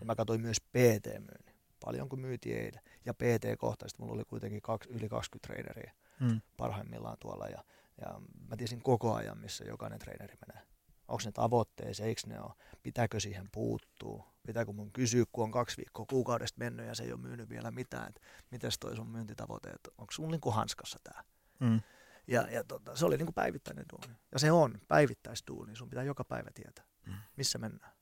Ja 0.00 0.06
mä 0.06 0.14
katsoin 0.14 0.40
myös 0.40 0.60
PT-myynnin. 0.60 1.49
Paljonko 1.84 2.16
myytiin 2.16 2.56
eilen. 2.58 2.80
Ja 3.04 3.14
PT-kohtaisesti 3.14 4.02
mulla 4.02 4.14
oli 4.14 4.24
kuitenkin 4.24 4.62
kaksi, 4.62 4.88
yli 4.90 5.08
20 5.08 5.46
traineria 5.46 5.92
Mm. 6.20 6.40
parhaimmillaan 6.56 7.16
tuolla. 7.20 7.46
Ja, 7.46 7.64
ja 8.00 8.20
mä 8.48 8.56
tiesin 8.56 8.82
koko 8.82 9.14
ajan, 9.14 9.38
missä 9.38 9.64
jokainen 9.64 9.98
treeneri 9.98 10.34
menee. 10.46 10.62
Onko 11.08 11.22
ne 11.24 11.32
tavoitteessa, 11.32 12.04
eikö 12.04 12.20
ne 12.26 12.40
ole, 12.40 12.52
pitääkö 12.82 13.20
siihen 13.20 13.48
puuttuu, 13.52 14.24
pitääkö 14.46 14.72
mun 14.72 14.92
kysyä, 14.92 15.24
kun 15.32 15.44
on 15.44 15.50
kaksi 15.50 15.76
viikkoa 15.76 16.06
kuukaudesta 16.10 16.58
mennyt 16.58 16.86
ja 16.86 16.94
se 16.94 17.02
ei 17.02 17.12
ole 17.12 17.20
myynyt 17.20 17.48
vielä 17.48 17.70
mitään, 17.70 18.08
että 18.08 18.20
mitäs 18.50 18.78
toi 18.78 18.96
sun 18.96 19.08
myyntitavoite, 19.08 19.70
että 19.70 19.90
onko 19.98 20.12
sun 20.12 20.30
niinku 20.30 20.50
hanskassa 20.50 20.98
tämä. 21.04 21.24
Mm. 21.60 21.80
Ja, 22.26 22.42
ja 22.50 22.64
tota, 22.64 22.96
se 22.96 23.06
oli 23.06 23.16
niinku 23.16 23.32
päivittäinen 23.32 23.84
duuni. 23.92 24.18
Ja 24.32 24.38
se 24.38 24.52
on 24.52 24.80
päivittäisduuni, 24.88 25.76
sun 25.76 25.90
pitää 25.90 26.04
joka 26.04 26.24
päivä 26.24 26.50
tietää, 26.54 26.84
Mm. 27.06 27.12
missä 27.36 27.58
mennään. 27.58 27.92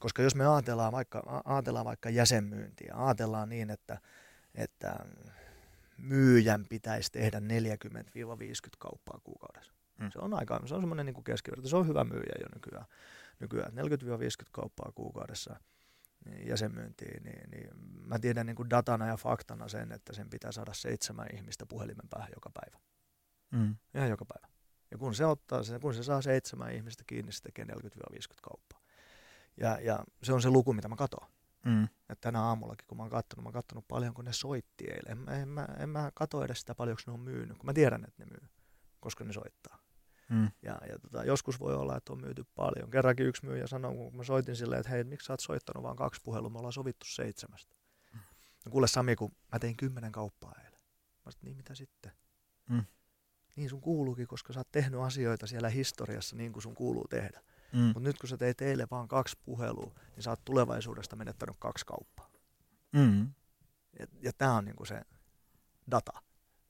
Koska 0.00 0.22
jos 0.22 0.34
me 0.34 0.46
ajatellaan 0.46 0.92
vaikka, 0.92 1.42
ajatellaan 1.44 1.86
vaikka 1.86 2.10
jäsenmyyntiä, 2.10 2.94
ajatellaan 2.94 3.48
niin, 3.48 3.70
että, 3.70 3.98
että 4.54 4.96
myyjän 5.96 6.66
pitäisi 6.68 7.12
tehdä 7.12 7.38
40-50 7.38 7.42
kauppaa 8.78 9.20
kuukaudessa. 9.24 9.72
Mm. 9.98 10.10
Se 10.12 10.18
on 10.18 10.34
aika, 10.34 10.60
se 10.66 10.74
on 10.74 10.80
semmoinen 10.82 11.06
niin 11.06 11.24
keskiverto. 11.24 11.68
Se 11.68 11.76
on 11.76 11.88
hyvä 11.88 12.04
myyjä 12.04 12.34
jo 12.40 12.46
nykyään. 12.54 12.86
nykyään. 13.40 13.72
40-50 13.72 13.74
kauppaa 14.52 14.92
kuukaudessa 14.94 15.56
jäsenmyyntiin, 16.46 17.22
niin, 17.22 17.50
niin 17.50 17.70
mä 18.06 18.18
tiedän 18.18 18.46
niin 18.46 18.56
kuin 18.56 18.70
datana 18.70 19.06
ja 19.06 19.16
faktana 19.16 19.68
sen, 19.68 19.92
että 19.92 20.12
sen 20.12 20.30
pitää 20.30 20.52
saada 20.52 20.72
seitsemän 20.74 21.26
ihmistä 21.34 21.66
puhelimen 21.66 22.08
päähän 22.10 22.30
joka 22.34 22.50
päivä. 22.54 22.78
Mm. 23.50 23.76
Ihan 23.94 24.10
joka 24.10 24.24
päivä. 24.24 24.54
Ja 24.90 24.98
kun 24.98 25.14
se 25.14 25.26
ottaa 25.26 25.62
sen, 25.62 25.80
kun 25.80 25.94
se 25.94 26.02
saa 26.02 26.22
seitsemän 26.22 26.74
ihmistä 26.74 27.04
kiinni, 27.06 27.32
se 27.32 27.42
tekee 27.42 27.64
40-50 27.64 27.70
kauppaa. 28.42 28.79
Ja, 29.56 29.78
ja 29.80 30.04
se 30.22 30.32
on 30.32 30.42
se 30.42 30.50
luku, 30.50 30.72
mitä 30.72 30.88
mä 30.88 30.96
katon. 30.96 31.28
Mm. 31.64 31.88
Tänä 32.20 32.42
aamullakin, 32.42 32.86
kun 32.88 32.96
mä 32.96 33.02
oon 33.02 33.10
kattonut, 33.10 33.42
mä 33.44 33.46
oon 33.46 33.52
kattonut 33.52 33.88
paljon, 33.88 34.14
kun 34.14 34.24
ne 34.24 34.32
soitti 34.32 34.84
eilen. 34.84 35.12
En, 35.12 35.18
mä- 35.18 35.30
en, 35.42 35.48
mä, 35.48 35.68
en 35.78 35.88
mä 35.88 36.10
katso 36.14 36.44
edes 36.44 36.60
sitä 36.60 36.74
paljonko 36.74 37.02
ne 37.06 37.12
on 37.12 37.20
myynyt, 37.20 37.58
kun 37.58 37.66
mä 37.66 37.72
tiedän, 37.72 38.04
että 38.04 38.24
ne 38.24 38.30
myy, 38.30 38.48
koska 39.00 39.24
ne 39.24 39.32
soittaa. 39.32 39.78
Mm. 40.30 40.50
Ja, 40.62 40.78
ja 40.88 40.98
tota, 40.98 41.24
joskus 41.24 41.60
voi 41.60 41.74
olla, 41.74 41.96
että 41.96 42.12
on 42.12 42.20
myyty 42.20 42.44
paljon. 42.54 42.90
Kerrankin 42.90 43.26
yksi 43.26 43.46
myyjä 43.46 43.66
sanoi, 43.66 43.94
kun 43.94 44.16
mä 44.16 44.24
soitin 44.24 44.56
silleen, 44.56 44.80
että 44.80 44.90
hei, 44.92 45.04
miksi 45.04 45.26
sä 45.26 45.32
oot 45.32 45.40
soittanut 45.40 45.82
vaan 45.82 45.96
kaksi 45.96 46.20
puhelua, 46.24 46.50
me 46.50 46.58
ollaan 46.58 46.72
sovittu 46.72 47.06
seitsemästä. 47.06 47.74
No 48.64 48.70
kuule 48.70 48.86
Sami, 48.88 49.16
kun 49.16 49.32
mä 49.52 49.58
tein 49.58 49.76
kymmenen 49.76 50.12
kauppaa 50.12 50.54
eilen. 50.64 50.80
Mä 51.24 51.30
sanoin, 51.30 51.44
niin 51.44 51.56
mitä 51.56 51.74
sitten? 51.74 52.12
Mm. 52.68 52.84
Niin 53.56 53.70
sun 53.70 53.80
kuuluukin, 53.80 54.26
koska 54.26 54.52
sä 54.52 54.60
oot 54.60 54.72
tehnyt 54.72 55.00
asioita 55.00 55.46
siellä 55.46 55.68
historiassa 55.68 56.36
niin 56.36 56.52
kuin 56.52 56.62
sun 56.62 56.74
kuuluu 56.74 57.08
tehdä. 57.08 57.42
Mm. 57.72 57.80
Mutta 57.80 58.00
nyt 58.00 58.18
kun 58.18 58.28
sä 58.28 58.36
teit 58.36 58.60
eilen 58.60 58.86
vaan 58.90 59.08
kaksi 59.08 59.38
puhelua, 59.44 59.94
niin 60.16 60.22
sä 60.22 60.30
oot 60.30 60.44
tulevaisuudesta 60.44 61.16
menettänyt 61.16 61.56
kaksi 61.58 61.86
kauppaa. 61.86 62.30
Mm. 62.92 63.32
Ja, 63.98 64.06
ja 64.22 64.32
tämä 64.38 64.54
on 64.54 64.64
niinku 64.64 64.84
se 64.84 65.02
data. 65.90 66.12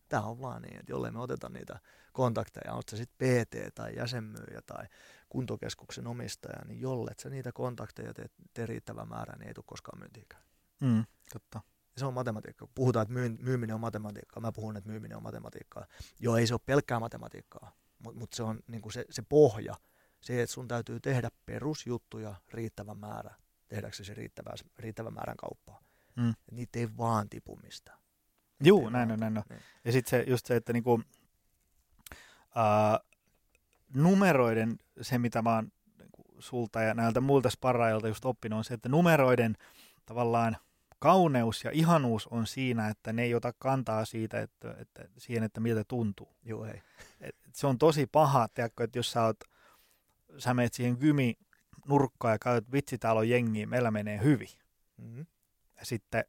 Tämä 0.09 0.22
on 0.22 0.40
vaan 0.40 0.62
niin, 0.62 0.76
että 0.76 0.92
jollei 0.92 1.11
me 1.11 1.20
oteta 1.20 1.48
niitä 1.48 1.80
kontakteja, 2.12 2.74
on 2.74 2.82
se 2.90 2.96
sitten 2.96 3.44
PT 3.44 3.74
tai 3.74 3.96
jäsenmyyjä 3.96 4.62
tai 4.66 4.86
kuntokeskuksen 5.28 6.07
omistaja, 6.07 6.64
niin 6.64 6.80
jollet 6.80 7.18
sä 7.18 7.30
niitä 7.30 7.53
kontakteja 7.53 8.14
teet, 8.14 8.32
teet 8.55 8.68
riittävän 8.68 9.09
määrän, 9.09 9.38
niin 9.38 9.48
ei 9.48 9.55
tule 9.55 9.64
koskaan 9.68 9.98
myyntiikään. 9.98 10.42
Mm. 10.80 11.05
Totta. 11.32 11.61
Ja 11.66 12.01
se 12.01 12.07
on 12.07 12.14
matematiikka. 12.14 12.66
Kun 12.66 12.74
puhutaan, 12.74 13.03
että 13.03 13.42
myyminen 13.44 13.74
on 13.74 13.80
matematiikkaa, 13.80 14.40
mä 14.40 14.53
puhun, 14.53 14.76
että 14.76 14.90
myyminen 14.90 15.16
on 15.16 15.22
matematiikkaa. 15.22 15.86
Joo, 16.20 16.36
ei 16.36 16.46
se 16.46 16.55
ole 16.55 16.61
pelkkää 16.66 17.01
matematiikkaa, 17.01 17.76
mutta 17.98 18.18
mut 18.18 18.32
se 18.32 18.42
on 18.42 18.61
niinku 18.66 18.90
se, 18.90 19.05
se 19.11 19.22
pohja, 19.22 19.74
se, 20.20 20.42
että 20.42 20.52
sun 20.52 20.68
täytyy 20.68 21.00
tehdä 21.00 21.30
perusjuttuja 21.46 22.34
riittävän 22.50 22.98
määrä, 22.98 23.34
tehdäksesi 23.68 24.08
se 24.08 24.14
riittävän, 24.14 24.54
riittävän 24.78 25.14
määrän 25.14 25.36
kauppaa. 25.36 25.80
Mm. 26.16 26.34
Niitä 26.50 26.78
ei 26.78 26.88
vaan 26.96 27.28
tipu 27.28 27.58
mistään. 27.62 27.98
Juu, 28.64 28.84
Ei 28.84 28.90
näin 28.90 29.12
on, 29.12 29.20
näin 29.20 29.38
on. 29.38 29.44
Niin. 29.48 29.60
Ja 29.84 29.92
sitten 29.92 30.10
se, 30.10 30.30
just 30.30 30.46
se, 30.46 30.56
että 30.56 30.72
niinku, 30.72 31.02
ää, 32.54 33.00
numeroiden, 33.94 34.78
se 35.00 35.18
mitä 35.18 35.42
mä 35.42 35.54
oon 35.54 35.72
niinku 35.98 36.22
sulta 36.38 36.82
ja 36.82 36.94
näiltä 36.94 37.20
muilta 37.20 37.50
sparraajilta 37.50 38.08
just 38.08 38.24
oppinut, 38.24 38.56
on 38.56 38.64
se, 38.64 38.74
että 38.74 38.88
numeroiden 38.88 39.56
tavallaan 40.06 40.56
kauneus 40.98 41.64
ja 41.64 41.70
ihanuus 41.70 42.26
on 42.26 42.46
siinä, 42.46 42.88
että 42.88 43.12
ne 43.12 43.22
ei 43.22 43.34
ota 43.34 43.52
kantaa 43.58 44.04
siitä, 44.04 44.40
että, 44.40 44.74
että 44.78 45.08
siihen, 45.18 45.42
että 45.42 45.60
miltä 45.60 45.84
tuntuu. 45.84 46.36
Joo, 46.42 46.64
ei. 46.64 46.82
Et 47.20 47.36
se 47.52 47.66
on 47.66 47.78
tosi 47.78 48.06
paha, 48.06 48.48
tiedätkö, 48.48 48.84
että 48.84 48.98
jos 48.98 49.12
sä, 49.12 49.22
oot, 49.22 49.40
sä 50.39 50.55
menet 50.55 50.74
siihen 50.74 50.97
gymi 51.01 51.35
nurkkaan 51.89 52.35
ja 52.35 52.39
katsot, 52.39 52.72
vitsi, 52.72 52.99
täällä 52.99 53.18
on 53.18 53.28
jengiä, 53.28 53.66
meillä 53.66 53.91
menee 53.91 54.20
hyvin. 54.22 54.49
Mm-hmm. 54.97 55.26
Ja 55.81 55.87
sitten 55.87 56.24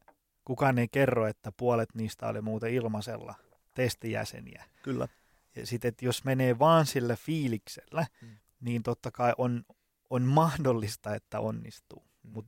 kukaan 0.46 0.78
ei 0.78 0.88
kerro, 0.88 1.28
että 1.28 1.52
puolet 1.58 1.90
niistä 1.96 2.28
oli 2.28 2.42
muuten 2.42 2.74
ilmaisella 2.74 3.36
testijäseniä. 3.74 4.66
Kyllä. 4.84 5.08
Ja 5.56 5.66
sitten, 5.68 5.90
että 5.90 6.06
jos 6.06 6.24
menee 6.24 6.60
vaan 6.60 6.86
sillä 6.86 7.16
fiiliksellä, 7.16 8.06
Mm. 8.22 8.28
mm. 8.28 8.38
niin 8.60 8.84
totta 8.84 9.12
kai 9.12 9.34
on, 9.38 9.64
on 10.10 10.22
mahdollista, 10.24 11.16
että 11.16 11.40
onnistuu. 11.40 12.06
Mm. 12.24 12.32
Mut 12.32 12.48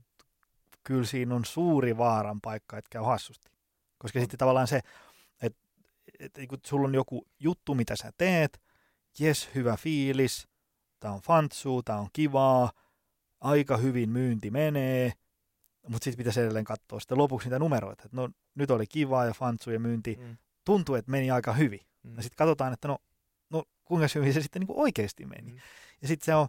kyllä 0.84 1.04
siinä 1.04 1.34
on 1.34 1.44
suuri 1.44 1.96
vaaran 1.96 2.40
paikka, 2.40 2.78
että 2.78 2.88
käy 2.90 3.02
hassusti. 3.02 3.50
Koska 3.98 4.20
sitten 4.20 4.38
tavallaan 4.38 4.66
se, 4.66 4.80
että, 5.42 5.58
että 6.18 6.40
kun 6.48 6.58
sulla 6.66 6.88
on 6.88 6.94
joku 6.94 7.28
juttu, 7.40 7.74
mitä 7.74 7.96
sä 7.96 8.12
teet, 8.18 8.62
jes, 9.18 9.50
hyvä 9.54 9.76
fiilis, 9.76 10.48
tää 11.04 11.12
on 11.12 11.20
fantsu, 11.20 11.82
tää 11.82 11.98
on 11.98 12.08
kivaa, 12.12 12.72
aika 13.40 13.76
hyvin 13.76 14.10
myynti 14.10 14.50
menee, 14.50 15.12
mutta 15.88 16.04
sitten 16.04 16.16
pitäisi 16.18 16.40
edelleen 16.40 16.64
katsoa 16.64 17.00
sitten 17.00 17.18
lopuksi 17.18 17.46
niitä 17.48 17.58
numeroita, 17.58 18.02
että 18.04 18.16
no 18.16 18.28
nyt 18.54 18.70
oli 18.70 18.86
kivaa 18.86 19.24
ja 19.24 19.32
fantsu 19.32 19.70
ja 19.70 19.80
myynti, 19.80 20.16
Mm. 20.20 20.36
tuntuu, 20.64 20.94
että 20.94 21.10
meni 21.10 21.30
aika 21.30 21.52
hyvin. 21.52 21.80
Mm. 22.02 22.16
Ja 22.16 22.22
sitten 22.22 22.36
katsotaan, 22.36 22.72
että 22.72 22.88
no, 22.88 22.98
no 23.50 23.64
kuinka 23.84 24.06
hyvin 24.14 24.34
se 24.34 24.42
sitten 24.42 24.60
niin 24.60 24.78
oikeasti 24.78 25.26
meni. 25.26 25.52
Mm. 25.52 25.58
Ja 26.02 26.08
sitten 26.08 26.24
se 26.24 26.34
on, 26.34 26.48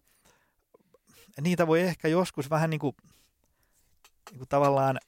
niitä 1.42 1.68
voi 1.68 1.82
ehkä 1.82 2.08
joskus 2.08 2.50
vähän 2.50 2.70
niin 2.70 2.80
kuin, 2.80 2.96
niin 4.32 4.38
kuin 4.38 4.50
tavallaan 4.50 5.00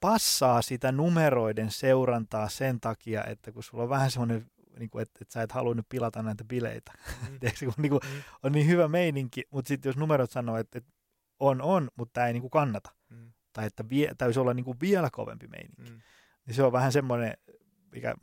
passaa 0.00 0.62
sitä 0.62 0.92
numeroiden 0.92 1.70
seurantaa 1.70 2.48
sen 2.48 2.80
takia, 2.80 3.24
että 3.24 3.52
kun 3.52 3.62
sulla 3.62 3.82
on 3.82 3.88
vähän 3.90 4.10
semmoinen, 4.10 4.50
niin 4.78 4.90
kuin, 4.90 5.02
että, 5.02 5.18
että 5.22 5.32
sä 5.32 5.42
et 5.42 5.52
halua 5.52 5.74
nyt 5.74 5.86
pilata 5.88 6.22
näitä 6.22 6.44
bileitä. 6.44 6.92
Mm. 7.30 7.38
Kun 7.64 7.74
niin 7.82 7.90
kuin, 7.90 8.00
Mm. 8.04 8.22
on 8.42 8.52
niin 8.52 8.66
hyvä 8.66 8.88
meininki, 8.88 9.42
mutta 9.50 9.68
sitten 9.68 9.88
jos 9.90 9.96
numerot 9.96 10.30
sanoo, 10.30 10.56
että, 10.56 10.78
että 10.78 10.92
on, 11.40 11.62
on, 11.62 11.90
mutta 11.96 12.12
tämä 12.12 12.26
ei 12.26 12.32
niin 12.32 12.40
kuin 12.40 12.50
kannata. 12.50 12.90
Mm. 13.08 13.32
Tai 13.52 13.66
että 13.66 13.88
vie, 13.88 14.14
täytyy 14.18 14.40
olla 14.40 14.54
niin 14.54 14.64
kuin 14.64 14.80
vielä 14.80 15.08
kovempi 15.12 15.46
meininki. 15.48 15.90
Mm. 15.90 16.00
Niin 16.46 16.54
se 16.54 16.62
on 16.62 16.72
vähän 16.72 16.92
semmoinen, 16.92 17.34
mikä 17.92 18.14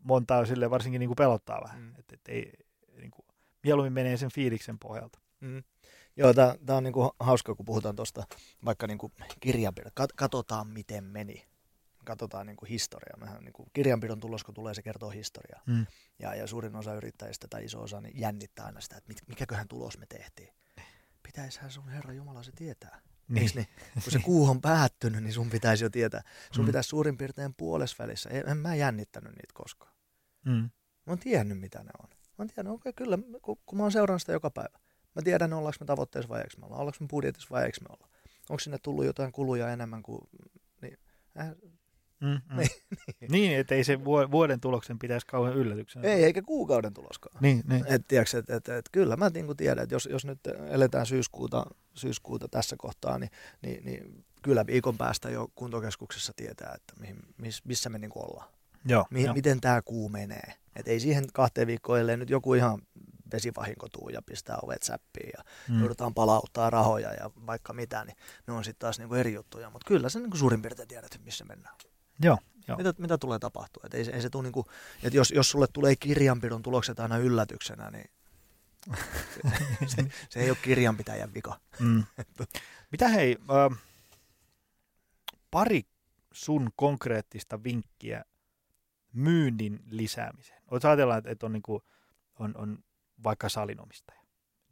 montaa 0.00 0.44
sille 0.46 0.70
varsinkin 0.70 0.98
niin 0.98 1.08
kuin 1.08 1.16
pelottaa 1.16 1.60
vähän. 1.62 1.80
Mm. 1.82 1.94
Että, 1.98 2.14
että 2.14 2.32
ei, 2.32 2.52
niin 2.96 3.10
kuin, 3.10 3.26
mieluummin 3.62 3.92
menee 3.92 4.16
sen 4.16 4.30
fiiliksen 4.32 4.78
pohjalta. 4.78 5.18
Mm. 5.40 5.62
Joo, 6.16 6.34
tämä 6.34 6.76
on 6.76 6.84
niinku 6.84 7.10
hauska, 7.20 7.54
kun 7.54 7.66
puhutaan 7.66 7.96
tuosta 7.96 8.24
vaikka 8.64 8.86
niinku 8.86 9.12
kirjanpidon. 9.40 9.92
Kat- 10.00 10.14
katsotaan, 10.16 10.66
miten 10.66 11.04
meni. 11.04 11.46
Katsotaan 12.04 12.46
niinku 12.46 12.64
historiaa. 12.64 13.16
Mehän 13.20 13.44
niinku 13.44 13.66
kirjanpidon 13.72 14.20
tulos, 14.20 14.44
kun 14.44 14.54
tulee, 14.54 14.74
se 14.74 14.82
kertoo 14.82 15.10
historiaa. 15.10 15.62
Mm. 15.66 15.86
Ja, 16.18 16.34
ja 16.34 16.46
suurin 16.46 16.76
osa 16.76 16.94
yrittäjistä 16.94 17.46
tai 17.50 17.64
iso 17.64 17.82
osa 17.82 18.00
niin 18.00 18.20
jännittää 18.20 18.66
aina 18.66 18.80
sitä, 18.80 18.96
että 18.96 19.08
mit- 19.08 19.28
mikäköhän 19.28 19.68
tulos 19.68 19.98
me 19.98 20.06
tehtiin. 20.06 20.54
Pitäisihän 21.22 21.70
sun 21.70 21.88
Herra 21.88 22.12
Jumala 22.12 22.42
se 22.42 22.52
tietää. 22.52 23.00
Niin. 23.28 23.50
niin? 23.54 23.66
Kun 24.04 24.12
se 24.12 24.18
kuu 24.18 24.48
on 24.50 24.60
päättynyt, 24.60 25.22
niin 25.22 25.32
sun 25.32 25.50
pitäisi 25.50 25.84
jo 25.84 25.90
tietää. 25.90 26.22
Sun 26.52 26.64
Mm. 26.64 26.66
pitäisi 26.66 26.88
suurin 26.88 27.16
piirtein 27.16 27.54
puolesvälissä. 27.54 28.30
En, 28.30 28.48
en 28.48 28.56
mä 28.56 28.74
jännittänyt 28.74 29.32
niitä 29.32 29.52
koskaan. 29.54 29.92
Mm. 30.44 30.52
Mä 30.52 30.70
oon 31.06 31.18
tiennyt, 31.18 31.58
mitä 31.60 31.78
ne 31.78 31.90
on. 32.02 32.08
Mä 32.08 32.16
oon 32.38 32.48
tiennyt, 32.48 32.74
okei, 32.74 32.92
kyllä, 32.92 33.18
kun, 33.42 33.58
kun 33.66 33.78
mä 33.78 33.84
oon 33.84 33.92
seurannut 33.92 34.22
sitä 34.22 34.32
joka 34.32 34.50
päivä. 34.50 34.78
Mä 35.14 35.22
tiedän, 35.22 35.52
ollaanko 35.52 35.76
me 35.80 35.86
tavoitteessa 35.86 36.28
vai 36.28 36.40
eikö 36.40 36.56
me 36.60 36.66
olla, 36.66 36.76
ollaanko 36.76 36.96
me 37.00 37.06
budjetissa 37.08 37.48
vai 37.50 37.64
eikö 37.64 37.78
me 37.80 37.86
olla. 37.90 38.08
Onko 38.50 38.60
sinne 38.60 38.78
tullut 38.78 39.04
jotain 39.04 39.32
kuluja 39.32 39.68
enemmän 39.72 40.02
kuin... 40.02 40.20
Niin, 40.82 40.98
äh, 41.40 41.48
Mm, 42.22 42.28
mm. 42.28 42.56
Niin, 43.20 43.32
niin, 43.32 43.58
että 43.58 43.74
ei 43.74 43.84
se 43.84 44.04
vu- 44.04 44.30
vuoden 44.30 44.60
tuloksen 44.60 44.98
pitäisi 44.98 45.26
kauhean 45.26 45.56
yllätyksenä. 45.56 46.08
ei, 46.08 46.24
eikä 46.24 46.42
kuukauden 46.42 46.94
tuloskaan. 46.94 47.36
Niin, 47.40 47.62
niin. 47.68 47.84
Et, 47.88 48.08
tiiäks, 48.08 48.34
et, 48.34 48.50
et, 48.50 48.68
et, 48.68 48.84
kyllä 48.92 49.16
mä 49.16 49.30
niin 49.34 49.56
tiedän, 49.56 49.82
että 49.82 49.94
jos, 49.94 50.08
jos 50.12 50.24
nyt 50.24 50.38
eletään 50.70 51.06
syyskuuta, 51.06 51.66
syyskuuta 51.94 52.48
tässä 52.48 52.76
kohtaa, 52.78 53.18
niin, 53.18 53.30
niin, 53.62 53.84
niin 53.84 54.24
kyllä 54.42 54.66
viikon 54.66 54.98
päästä 54.98 55.30
jo 55.30 55.48
kuntokeskuksessa 55.54 56.32
tietää, 56.36 56.72
että 56.76 56.94
mihin, 57.00 57.16
miss, 57.38 57.64
missä 57.64 57.90
me 57.90 57.98
niin 57.98 58.10
ollaan. 58.14 58.48
Joo, 58.84 59.06
Mi- 59.10 59.22
joo. 59.22 59.34
miten 59.34 59.60
tämä 59.60 59.82
kuu 59.82 60.08
menee. 60.08 60.54
Et 60.76 60.88
ei 60.88 61.00
siihen 61.00 61.24
kahteen 61.32 61.66
viikkoon, 61.66 62.00
ellei 62.00 62.16
nyt 62.16 62.30
joku 62.30 62.54
ihan 62.54 62.82
vesivahinko 63.32 63.88
tuu 63.88 64.08
ja 64.08 64.22
pistää 64.22 64.58
ovet 64.62 64.82
säppiin 64.82 65.30
ja. 65.36 65.44
Mm. 65.68 65.78
joudutaan 65.80 66.14
palauttaa 66.14 66.70
rahoja 66.70 67.12
ja 67.12 67.30
vaikka 67.46 67.72
mitä, 67.72 68.04
niin 68.04 68.16
ne 68.46 68.52
on 68.52 68.64
sitten 68.64 68.80
taas 68.80 68.98
niinku 68.98 69.14
eri 69.14 69.32
juttuja. 69.32 69.70
Mutta 69.70 69.88
kyllä 69.88 70.08
sä 70.08 70.18
niinku 70.18 70.36
suurin 70.36 70.62
piirtein 70.62 70.88
tiedät, 70.88 71.20
missä 71.24 71.44
mennään. 71.44 71.76
Joo, 72.20 72.38
joo. 72.68 72.76
Mitä, 72.78 72.94
mitä 72.98 73.18
tulee 73.18 73.38
tapahtua? 73.38 73.82
Et 73.86 73.94
ei, 73.94 74.04
se- 74.04 74.10
ei 74.10 74.22
se 74.22 74.30
tuu 74.30 74.42
niinku, 74.42 74.66
et 75.02 75.14
jos, 75.14 75.30
jos 75.30 75.50
sulle 75.50 75.66
tulee 75.72 75.96
kirjanpidon 75.96 76.62
tulokset 76.62 77.00
aina 77.00 77.18
yllätyksenä, 77.18 77.90
niin 77.90 78.10
se, 79.86 79.86
se, 79.96 80.04
se 80.30 80.40
ei 80.40 80.50
ole 80.50 80.58
kirjanpitäjän 80.62 81.34
vika. 81.34 81.60
Mm. 81.80 82.04
Mitä 82.92 83.08
hei, 83.08 83.36
äh, 83.72 83.78
pari 85.50 85.82
sun 86.32 86.70
konkreettista 86.76 87.62
vinkkiä 87.64 88.24
myynnin 89.12 89.80
lisäämiseen. 89.90 90.62
Oletko 90.70 90.88
ajatella, 90.88 91.16
että, 91.16 91.30
että 91.30 91.46
on, 91.46 91.52
niin 91.52 91.62
kuin, 91.62 91.82
on, 92.38 92.56
on 92.56 92.78
vaikka 93.24 93.48
salinomistaja, 93.48 94.20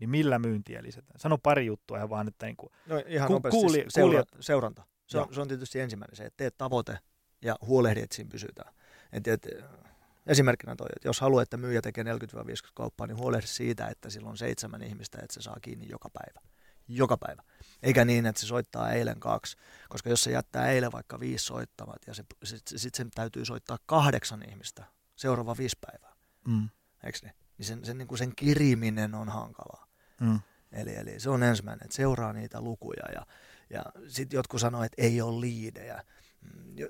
niin 0.00 0.10
millä 0.10 0.38
myyntiä 0.38 0.82
lisätään? 0.82 1.20
Sano 1.20 1.38
pari 1.38 1.66
juttua 1.66 1.98
ja 1.98 2.08
vaan, 2.08 2.28
että 2.28 2.46
niin 2.46 2.56
kuin, 2.56 2.70
No 2.86 3.02
ihan 3.06 3.26
Ku- 3.26 3.32
nopeasti 3.32 3.60
kuuli- 3.60 3.84
seura- 3.88 4.12
kuulijat- 4.22 4.36
seuranta. 4.40 4.82
Se 5.06 5.18
on, 5.18 5.24
Joo. 5.26 5.32
se 5.34 5.40
on 5.40 5.48
tietysti 5.48 5.80
ensimmäinen 5.80 6.16
se, 6.16 6.24
että 6.24 6.36
teet 6.36 6.58
tavoite 6.58 6.98
ja 7.42 7.56
huolehdi, 7.60 8.00
että 8.00 8.16
siinä 8.16 8.30
pysytään. 8.30 8.74
Et, 9.12 9.28
et, 9.28 9.46
esimerkkinä 10.26 10.76
toi, 10.76 10.86
että 10.96 11.08
jos 11.08 11.20
haluat, 11.20 11.42
että 11.42 11.56
myyjä 11.56 11.82
tekee 11.82 12.04
40-50 12.04 12.06
kauppaa, 12.74 13.06
niin 13.06 13.16
huolehdi 13.16 13.46
siitä, 13.46 13.86
että 13.86 14.10
sillä 14.10 14.30
on 14.30 14.38
seitsemän 14.38 14.82
ihmistä, 14.82 15.18
että 15.22 15.34
se 15.34 15.42
saa 15.42 15.56
kiinni 15.62 15.88
joka 15.88 16.08
päivä. 16.10 16.40
Joka 16.88 17.16
päivä. 17.16 17.42
Eikä 17.82 18.04
niin, 18.04 18.26
että 18.26 18.40
se 18.40 18.46
soittaa 18.46 18.90
eilen 18.92 19.20
kaksi, 19.20 19.56
koska 19.88 20.10
jos 20.10 20.22
se 20.22 20.30
jättää 20.30 20.70
eilen 20.70 20.92
vaikka 20.92 21.20
viisi 21.20 21.44
soittamat 21.44 21.98
ja 22.06 22.14
se, 22.14 22.24
sitten 22.44 22.78
sit 22.78 22.94
sen 22.94 23.10
täytyy 23.10 23.44
soittaa 23.44 23.78
kahdeksan 23.86 24.48
ihmistä 24.48 24.84
seuraava 25.16 25.56
viisi 25.56 25.78
päivää, 25.80 26.12
mm, 26.48 26.68
eikö 27.04 27.18
niin? 27.22 27.34
Niin 27.58 27.66
sen, 27.66 27.84
sen, 27.84 27.98
niin 27.98 28.08
kuin 28.08 28.18
sen 28.18 28.32
kiriminen 28.36 29.14
on 29.14 29.28
hankalaa. 29.28 29.86
mm, 30.20 30.40
Eli, 30.72 30.96
eli 30.96 31.20
se 31.20 31.30
on 31.30 31.42
ensimmäinen, 31.42 31.84
että 31.84 31.96
seuraa 31.96 32.32
niitä 32.32 32.60
lukuja 32.60 33.04
ja, 33.14 33.26
ja 33.70 33.82
sitten 34.08 34.36
jotkut 34.36 34.60
sanoo, 34.60 34.82
että 34.82 35.02
ei 35.02 35.20
ole 35.22 35.40
liidejä. 35.40 36.04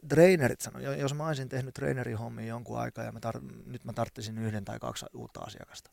Trainerit 0.08 0.60
sanoo, 0.60 0.80
jo- 0.80 0.92
jos 0.94 1.14
mä 1.14 1.26
olisin 1.26 1.48
tehnyt 1.48 1.74
treenerihommia 1.74 2.46
jonkun 2.46 2.78
aikaa 2.80 3.04
ja 3.04 3.12
mä 3.12 3.18
tar- 3.18 3.62
nyt 3.66 3.84
mä 3.84 3.92
tarttisin 3.92 4.38
yhden 4.38 4.64
tai 4.64 4.78
kaksi 4.78 5.06
uutta 5.14 5.40
asiakasta, 5.40 5.90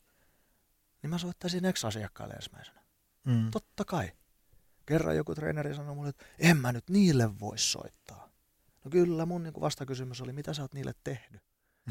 niin 1.02 1.10
mä 1.10 1.18
soittaisin 1.18 1.64
ex-asiakkaille 1.64 2.34
ensimmäisenä. 2.34 2.80
mm. 3.24 3.50
Totta 3.50 3.84
kai. 3.84 4.12
Kerran 4.86 5.16
joku 5.16 5.34
treeneri 5.34 5.74
sanoi 5.74 5.94
mulle, 5.94 6.08
että 6.08 6.24
en 6.38 6.56
mä 6.56 6.72
nyt 6.72 6.90
niille 6.90 7.40
voi 7.40 7.58
soittaa. 7.58 8.28
No 8.84 8.90
kyllä, 8.90 9.26
mun 9.26 9.42
niin 9.42 9.54
vastakysymys 9.60 10.20
oli, 10.20 10.32
mitä 10.32 10.54
sä 10.54 10.62
oot 10.62 10.74
niille 10.74 10.92
tehnyt? 11.04 11.42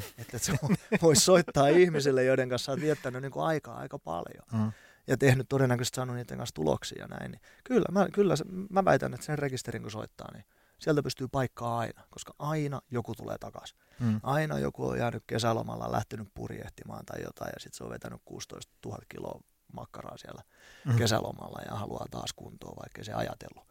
että 0.18 0.38
et 0.38 0.44
sä 0.44 0.54
vois 1.02 1.26
soittaa 1.26 1.68
ihmisille, 1.68 2.24
joiden 2.24 2.50
kanssa 2.50 2.66
sä 2.66 2.72
oot 2.72 2.82
viettänyt 2.82 3.22
niin 3.22 3.32
aikaa 3.36 3.78
aika 3.78 4.00
paljon 4.00 4.44
Mm. 4.54 4.72
ja 5.08 5.18
tehnyt 5.18 5.50
todennäköisesti 5.50 5.96
saanut 5.96 6.16
niiden 6.16 6.38
kanssa 6.38 6.56
tuloksia 6.56 7.02
ja 7.02 7.08
näin, 7.08 7.32
niin 7.32 7.42
kyllä, 7.64 7.86
mä, 7.92 8.08
kyllä 8.14 8.36
se, 8.36 8.46
mä 8.70 8.86
väitän, 8.86 9.14
että 9.14 9.26
sen 9.26 9.40
rekisterin 9.40 9.82
kun 9.82 9.92
soittaa, 9.92 10.32
niin 10.34 10.46
sieltä 10.80 11.04
pystyy 11.04 11.28
paikkaa 11.28 11.78
aina, 11.80 12.04
koska 12.10 12.34
aina 12.40 12.82
joku 12.92 13.16
tulee 13.16 13.38
takaisin. 13.38 13.78
Mm. 14.00 14.20
Aina 14.24 14.60
joku 14.60 14.88
on 14.88 14.98
jäänyt 14.98 15.24
kesälomalla, 15.28 15.92
lähtenyt 15.92 16.28
purjehtimaan 16.34 17.06
tai 17.06 17.22
jotain 17.24 17.50
ja 17.56 17.60
sitten 17.60 17.78
se 17.78 17.84
on 17.84 17.90
vetänyt 17.90 18.22
16 18.26 18.74
000 18.86 18.98
kiloa 19.10 19.42
makkaraa 19.74 20.18
siellä 20.18 20.44
Mm. 20.86 20.98
kesälomalla 20.98 21.62
ja 21.70 21.76
haluaa 21.76 22.06
taas 22.12 22.34
kuntoon, 22.36 22.76
vaikka 22.82 23.04
se 23.04 23.14
ajatellut. 23.14 23.68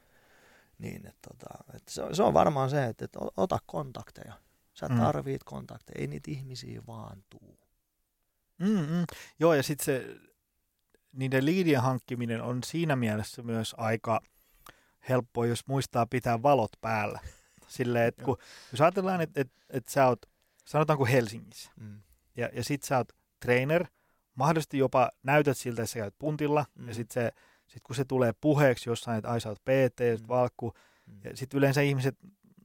Niin, 0.79 1.07
että 1.07 1.29
tota, 1.29 1.65
että 1.75 1.93
se, 1.93 2.03
on, 2.03 2.17
se 2.17 2.23
on 2.23 2.35
varmaan 2.35 2.71
se, 2.71 2.85
että, 2.85 3.05
että 3.05 3.19
ota 3.37 3.59
kontakteja. 3.67 4.33
Sä 4.75 4.89
Mm. 4.89 4.97
tarvit 5.01 5.45
kontakteja, 5.45 6.01
ei 6.01 6.07
niitä 6.07 6.31
ihmisiä 6.31 6.83
vaan 6.87 7.25
tuu. 7.31 7.59
Mm, 8.59 8.69
mm. 8.69 9.05
Joo, 9.39 9.55
ja 9.55 9.63
sitten 9.63 9.85
se 9.85 10.17
niiden 11.13 11.45
liidien 11.45 11.83
hankkiminen 11.83 12.43
on 12.43 12.63
siinä 12.65 12.97
mielessä 12.97 13.43
myös 13.43 13.75
aika 13.79 14.21
helppoa, 15.09 15.47
jos 15.47 15.67
muistaa 15.67 16.07
pitää 16.07 16.43
valot 16.43 16.71
päällä. 16.81 17.21
Silleen, 17.69 18.09
että 18.09 18.25
kun, 18.25 18.37
jos 18.73 18.81
ajatellaan, 18.81 19.21
että, 19.21 19.41
että, 19.41 19.55
että 19.71 19.93
sä 19.93 20.07
oot, 20.07 20.19
sanotaanko 20.65 21.05
Helsingissä, 21.07 21.71
Mm. 21.81 22.01
ja, 22.37 22.49
ja 22.53 22.65
sit 22.65 22.83
sä 22.83 22.97
oot 22.97 23.09
trainer, 23.41 23.87
mahdollisesti 24.35 24.79
jopa 24.79 25.11
näytät 25.23 25.57
siltä, 25.57 25.83
että 25.83 25.93
sä 25.93 25.99
käyt 25.99 26.15
puntilla, 26.19 26.65
mm. 26.75 26.89
Ja 26.89 26.95
sit, 26.95 27.11
se, 27.11 27.33
sit 27.67 27.83
kun 27.83 27.97
se 27.97 28.05
tulee 28.05 28.33
puheeksi 28.41 28.91
jossain, 28.91 29.19
että 29.19 29.31
ai 29.31 29.41
sä 29.41 29.49
oot 29.49 29.59
PT, 29.65 30.01
mm. 30.19 30.23
Mm. 30.23 30.29
valkku, 30.29 30.73
Mm. 31.07 31.21
ja 31.25 31.37
sitten 31.37 31.59
yleensä 31.59 31.81
ihmiset, 31.81 32.17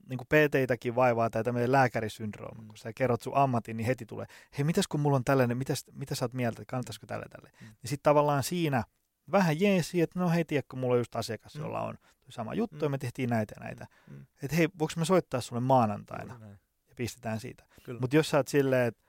niin 0.10 0.18
kuin 0.18 0.28
PT-täkin 0.28 0.96
vaivaa 0.96 1.30
tämä 1.30 1.44
tämmöinen 1.44 1.72
lääkärisyndrooma, 1.72 2.62
Mm. 2.62 2.68
kun 2.68 2.78
sä 2.78 2.94
kerrot 2.94 3.22
sun 3.22 3.36
ammatin, 3.38 3.78
niin 3.78 3.86
heti 3.88 4.06
tulee, 4.06 4.26
hei 4.58 4.64
mitäs 4.64 4.88
kun 4.88 5.00
mulla 5.00 5.16
on 5.18 5.24
tällainen, 5.24 5.58
mitäs, 5.58 5.86
mitä 5.94 6.16
sä 6.16 6.26
oot 6.26 6.34
mieltä, 6.34 6.64
kannattaisiko 6.68 7.08
tälle 7.08 7.26
tälle. 7.30 7.52
Mm. 7.62 7.68
Ja 7.68 7.89
sitten 7.89 8.04
tavallaan 8.04 8.44
siinä 8.44 8.84
vähän 9.32 9.60
jeesi, 9.60 10.02
että 10.02 10.20
no 10.20 10.30
hei 10.30 10.46
tiedätkö, 10.46 10.76
mulla 10.76 10.94
on 10.94 11.00
just 11.00 11.16
asiakas, 11.16 11.56
Mm. 11.56 11.62
jolla 11.62 11.82
on 11.82 11.98
sama 12.30 12.54
juttu 12.54 12.76
Mm. 12.76 12.84
ja 12.84 12.90
me 12.90 12.98
tehtiin 12.98 13.30
näitä 13.30 13.56
ja 13.60 13.64
näitä. 13.66 13.88
Mm. 14.10 14.26
Että 14.44 14.56
hei, 14.58 14.70
voiko 14.80 14.94
mä 14.98 15.06
soittaa 15.06 15.42
sulle 15.42 15.60
maanantaina 15.62 16.38
näin. 16.38 16.60
ja 16.90 16.96
pistetään 16.96 17.40
siitä. 17.40 17.64
Kyllä. 17.84 18.00
Mutta 18.02 18.16
jos 18.16 18.30
sä 18.30 18.38
oot 18.38 18.48
silleen, 18.48 18.88
että 18.88 19.04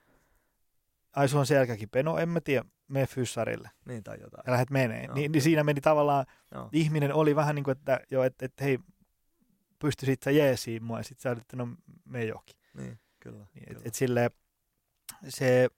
ai 1.16 1.26
on 1.34 1.46
selkäkin 1.46 1.88
peno, 1.90 2.18
en 2.18 2.28
mä 2.28 2.40
tiedä, 2.40 2.64
mene 2.88 3.06
fyssarille 3.06 3.70
Niin 3.84 4.04
tai 4.04 4.20
jotain. 4.20 4.42
ja 4.46 4.52
lähdet 4.52 4.70
menee. 4.70 5.04
Joo, 5.04 5.14
niin, 5.14 5.22
niin 5.22 5.32
kyllä. 5.32 5.42
siinä 5.44 5.64
meni 5.64 5.80
tavallaan, 5.80 6.26
Joo. 6.54 6.68
ihminen 6.72 7.14
oli 7.14 7.36
vähän 7.36 7.54
niin 7.54 7.64
kuin, 7.64 7.76
että 7.78 8.00
jo, 8.10 8.22
että, 8.22 8.44
että 8.46 8.64
hei, 8.64 8.78
pystyisit 9.78 10.22
sä 10.22 10.30
jeesiin 10.30 10.84
mua 10.84 10.98
ja 10.98 11.02
sit 11.04 11.20
sä 11.20 11.30
olit, 11.30 11.40
että 11.40 11.56
no 11.56 11.68
me 12.04 12.24
johonkin. 12.24 12.56
Niin, 12.74 12.98
kyllä. 13.20 13.46
Niin, 13.54 13.66
kyllä. 13.66 13.80
et, 13.80 13.86
et 13.86 13.94
silleen, 13.94 14.30
se, 15.28 15.68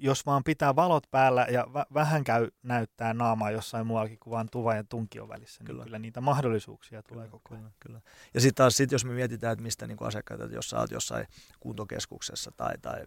jos 0.00 0.26
vaan 0.26 0.44
pitää 0.44 0.76
valot 0.76 1.06
päällä 1.10 1.46
ja 1.50 1.62
vä- 1.62 1.94
vähän 1.94 2.24
käy 2.24 2.48
näyttää 2.62 3.14
naamaa 3.14 3.50
jossain 3.50 3.86
muuallakin 3.86 4.18
kuin 4.18 4.30
vaan 4.32 4.48
tuva 4.52 4.74
ja 4.74 4.84
tunkion 4.84 5.28
välissä, 5.28 5.64
Kyllä. 5.64 5.78
niin 5.78 5.84
kyllä 5.84 5.98
niitä 5.98 6.20
mahdollisuuksia 6.20 7.02
tulee 7.02 7.26
Kyllä, 7.26 7.30
koko 7.32 7.54
ajan. 7.54 7.62
kyllä, 7.62 7.72
kyllä. 7.80 8.00
Ja 8.34 8.40
sitten 8.40 8.54
taas, 8.54 8.76
sit 8.76 8.92
jos 8.92 9.04
me 9.04 9.12
mietitään, 9.12 9.52
että 9.52 9.62
mistä 9.62 9.86
niin 9.86 9.98
asiakkaita, 10.00 10.44
että 10.44 10.56
jos 10.56 10.70
sä 10.70 10.78
oot 10.78 10.90
jossain 10.90 11.26
kuntokeskuksessa 11.60 12.50
tai, 12.56 12.78
tai 12.82 13.00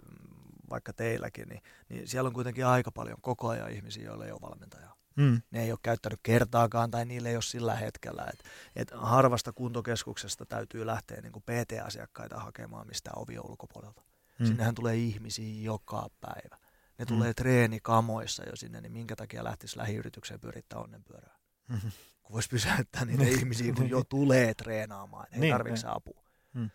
vaikka 0.70 0.94
teilläkin, 0.94 1.48
niin, 1.50 1.62
niin 1.90 2.08
siellä 2.08 2.28
on 2.28 2.34
kuitenkin 2.34 2.66
aika 2.66 2.92
paljon 2.92 3.18
koko 3.22 3.50
ajan 3.50 3.72
ihmisiä, 3.72 4.06
joilla 4.06 4.26
ei 4.26 4.32
ole 4.32 4.42
valmentajaa. 4.42 4.96
Mm. 5.16 5.42
Ne 5.52 5.64
ei 5.64 5.72
ole 5.72 5.80
käyttänyt 5.84 6.20
kertaakaan 6.24 6.92
tai 6.92 7.06
niille 7.06 7.30
ei 7.30 7.36
ole 7.36 7.42
sillä 7.42 7.76
hetkellä. 7.76 8.26
Et, 8.34 8.44
et 8.76 8.92
harvasta 8.96 9.54
kuntokeskuksesta 9.54 10.46
täytyy 10.46 10.86
lähteä 10.86 11.22
niin 11.22 11.32
kuin 11.32 11.44
PT-asiakkaita 11.44 12.40
hakemaan 12.40 12.88
mistään 12.88 13.20
ovien 13.20 13.46
ulkopuolelta. 13.50 14.02
Mm. 14.40 14.46
Sinnehän 14.46 14.76
tulee 14.76 14.96
ihmisiä 14.96 15.62
joka 15.62 16.08
päivä. 16.22 16.63
Ne 16.98 17.06
Mm. 17.06 17.08
tulee 17.08 17.34
treenikamoissa 17.34 18.44
jo 18.50 18.56
sinne, 18.56 18.82
niin 18.82 18.92
minkä 18.92 19.16
takia 19.16 19.44
lähtisi 19.44 19.78
lähiyritykseen 19.78 20.40
pyörittää 20.40 20.80
onnenpyörää? 20.80 21.38
Mhm. 21.68 21.88
kun 22.24 22.34
voisi 22.34 22.50
pysäyttää 22.50 23.06
niitä 23.06 23.24
Niin. 23.24 23.40
ihmisiä, 23.40 23.74
kun 23.74 23.90
jo 23.90 24.04
tulee 24.04 24.54
treenaamaan, 24.54 25.28
ei 25.32 25.40
niin, 25.40 25.54
tarvitse 25.54 25.88
niin. 25.88 25.96
apua. 25.96 26.24
Mm. 26.54 26.70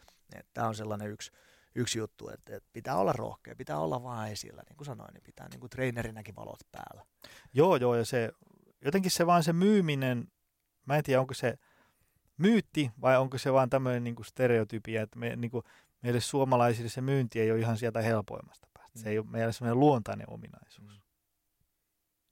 Tämä 0.55 0.69
on 0.69 0.75
sellainen 0.75 1.11
yksi, 1.11 1.33
yksi 1.75 1.99
juttu, 1.99 2.29
että, 2.29 2.57
että 2.57 2.69
pitää 2.73 2.97
olla 2.97 3.13
rohkea, 3.13 3.57
pitää 3.57 3.79
olla 3.79 4.03
vaan 4.03 4.31
esillä, 4.31 4.63
niin 4.69 4.77
kuin 4.77 4.87
sanoin, 4.87 5.15
niin 5.15 5.23
pitää 5.23 5.49
niin 5.49 5.61
kuin 5.61 5.71
treenerinäkin 5.71 6.37
valot 6.37 6.61
päällä. 6.73 7.07
Joo, 7.53 7.77
joo, 7.77 7.95
ja 7.95 8.05
se, 8.05 8.31
jotenkin 8.85 9.11
se 9.11 9.27
vaan 9.27 9.43
se 9.45 9.53
myyminen, 9.53 10.29
mä 10.87 10.97
en 10.97 11.05
tiedä, 11.05 11.21
onko 11.21 11.35
se 11.35 11.59
myytti 12.37 12.91
vai 13.01 13.17
onko 13.19 13.39
se 13.39 13.53
vaan 13.53 13.71
tämmöinen 13.71 14.05
niin 14.05 14.25
stereotypia, 14.25 15.03
että 15.03 15.19
me, 15.19 15.37
niin 15.37 15.51
kuin, 15.51 15.65
meille 16.03 16.21
suomalaisille 16.21 16.89
se 16.89 17.01
myynti 17.01 17.41
ei 17.41 17.51
ole 17.51 17.61
ihan 17.61 17.77
sieltä 17.77 18.03
helpoimmasta 18.03 18.68
päästä. 18.95 18.99
Se 19.01 19.05
Mm. 19.09 19.11
ei 19.13 19.19
ole 19.19 19.27
meillä 19.31 19.53
semmoinen 19.53 19.81
luontainen 19.81 20.31
ominaisuus. 20.31 21.03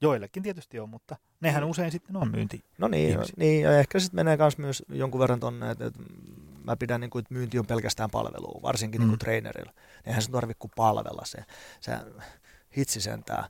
Joillekin 0.00 0.42
tietysti 0.42 0.80
on, 0.80 0.88
mutta 0.88 1.16
nehän 1.40 1.62
Mm. 1.62 1.70
usein 1.70 1.90
sitten 1.90 2.16
on 2.16 2.30
myynti. 2.30 2.64
No 2.78 2.88
niin, 2.88 3.10
Ihmisiä. 3.10 3.34
niin 3.38 3.62
ja 3.62 3.78
ehkä 3.78 3.98
sitten 4.00 4.16
menee 4.16 4.36
kans 4.36 4.58
myös 4.58 4.82
jonkun 4.88 5.20
verran 5.20 5.40
tonne, 5.40 5.70
että, 5.70 5.86
että 5.86 6.00
mä 6.64 6.76
pidän 6.76 7.00
niin 7.00 7.10
kuin, 7.10 7.20
että 7.20 7.34
myynti 7.34 7.58
on 7.58 7.66
pelkästään 7.66 8.10
palvelua, 8.10 8.60
varsinkin 8.62 9.00
Mm. 9.00 9.02
niin 9.04 9.10
kuin 9.10 9.18
trainerilla. 9.18 9.72
Eihän 10.06 10.22
se 10.22 10.30
tarvitse 10.30 10.58
kuin 10.58 10.70
palvella 10.76 11.22
se. 11.24 11.44
se 11.80 11.92
hitsi 12.76 13.00
sentään. 13.00 13.44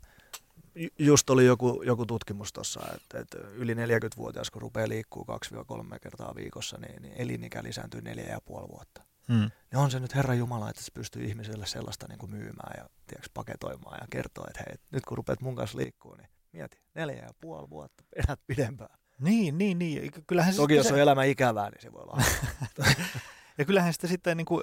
Ju- 0.74 0.88
Just 0.98 1.30
oli 1.30 1.46
joku, 1.46 1.82
joku 1.82 2.06
tutkimus 2.06 2.52
tuossa, 2.52 2.80
että, 2.94 3.18
että 3.18 3.38
yli 3.38 3.74
40-vuotias, 3.74 4.50
kun 4.50 4.62
rupeaa 4.62 4.88
liikkuu 4.88 5.24
2-3 5.24 5.98
kertaa 6.02 6.34
viikossa, 6.36 6.78
niin, 6.78 7.02
niin 7.02 7.14
elinikä 7.16 7.62
lisääntyy 7.62 8.00
4,5 8.00 8.68
vuotta. 8.68 9.02
Mm. 9.28 9.50
Niin 9.70 9.78
on 9.78 9.90
se 9.90 10.00
nyt 10.00 10.14
Herran 10.14 10.38
Jumala, 10.38 10.70
että 10.70 10.82
se 10.82 10.90
pystyy 10.94 11.24
ihmiselle 11.24 11.66
sellaista 11.66 12.06
niin 12.08 12.18
kuin 12.18 12.30
myymään 12.30 12.74
ja 12.76 12.88
tiedätkö, 13.06 13.30
paketoimaan 13.34 13.98
ja 14.00 14.06
kertoo, 14.10 14.44
että 14.48 14.64
hei, 14.66 14.76
nyt 14.92 15.04
kun 15.04 15.16
rupeat 15.16 15.40
mun 15.40 15.56
kanssa 15.56 15.78
liikkuu, 15.78 16.14
niin 16.14 16.28
mieti, 16.52 16.78
neljä 16.94 17.22
ja 17.22 17.30
puoli 17.40 17.70
vuotta, 17.70 18.04
elät 18.28 18.40
pidempään. 18.46 18.98
Niin, 19.20 19.58
niin, 19.58 19.78
niin. 19.78 20.12
Kyllähän 20.26 20.52
se 20.52 20.56
Toki 20.56 20.72
sitten 20.72 20.76
jos 20.76 20.86
se, 20.86 20.94
on 20.94 21.00
elämä 21.00 21.24
ikävää, 21.24 21.70
niin 21.70 21.82
se 21.82 21.92
voi 21.92 22.02
olla. 22.02 22.22
ja 23.58 23.64
kyllähän 23.64 23.92
sitä 23.92 24.06
sitten 24.06 24.36
niin 24.36 24.44
kuin 24.44 24.62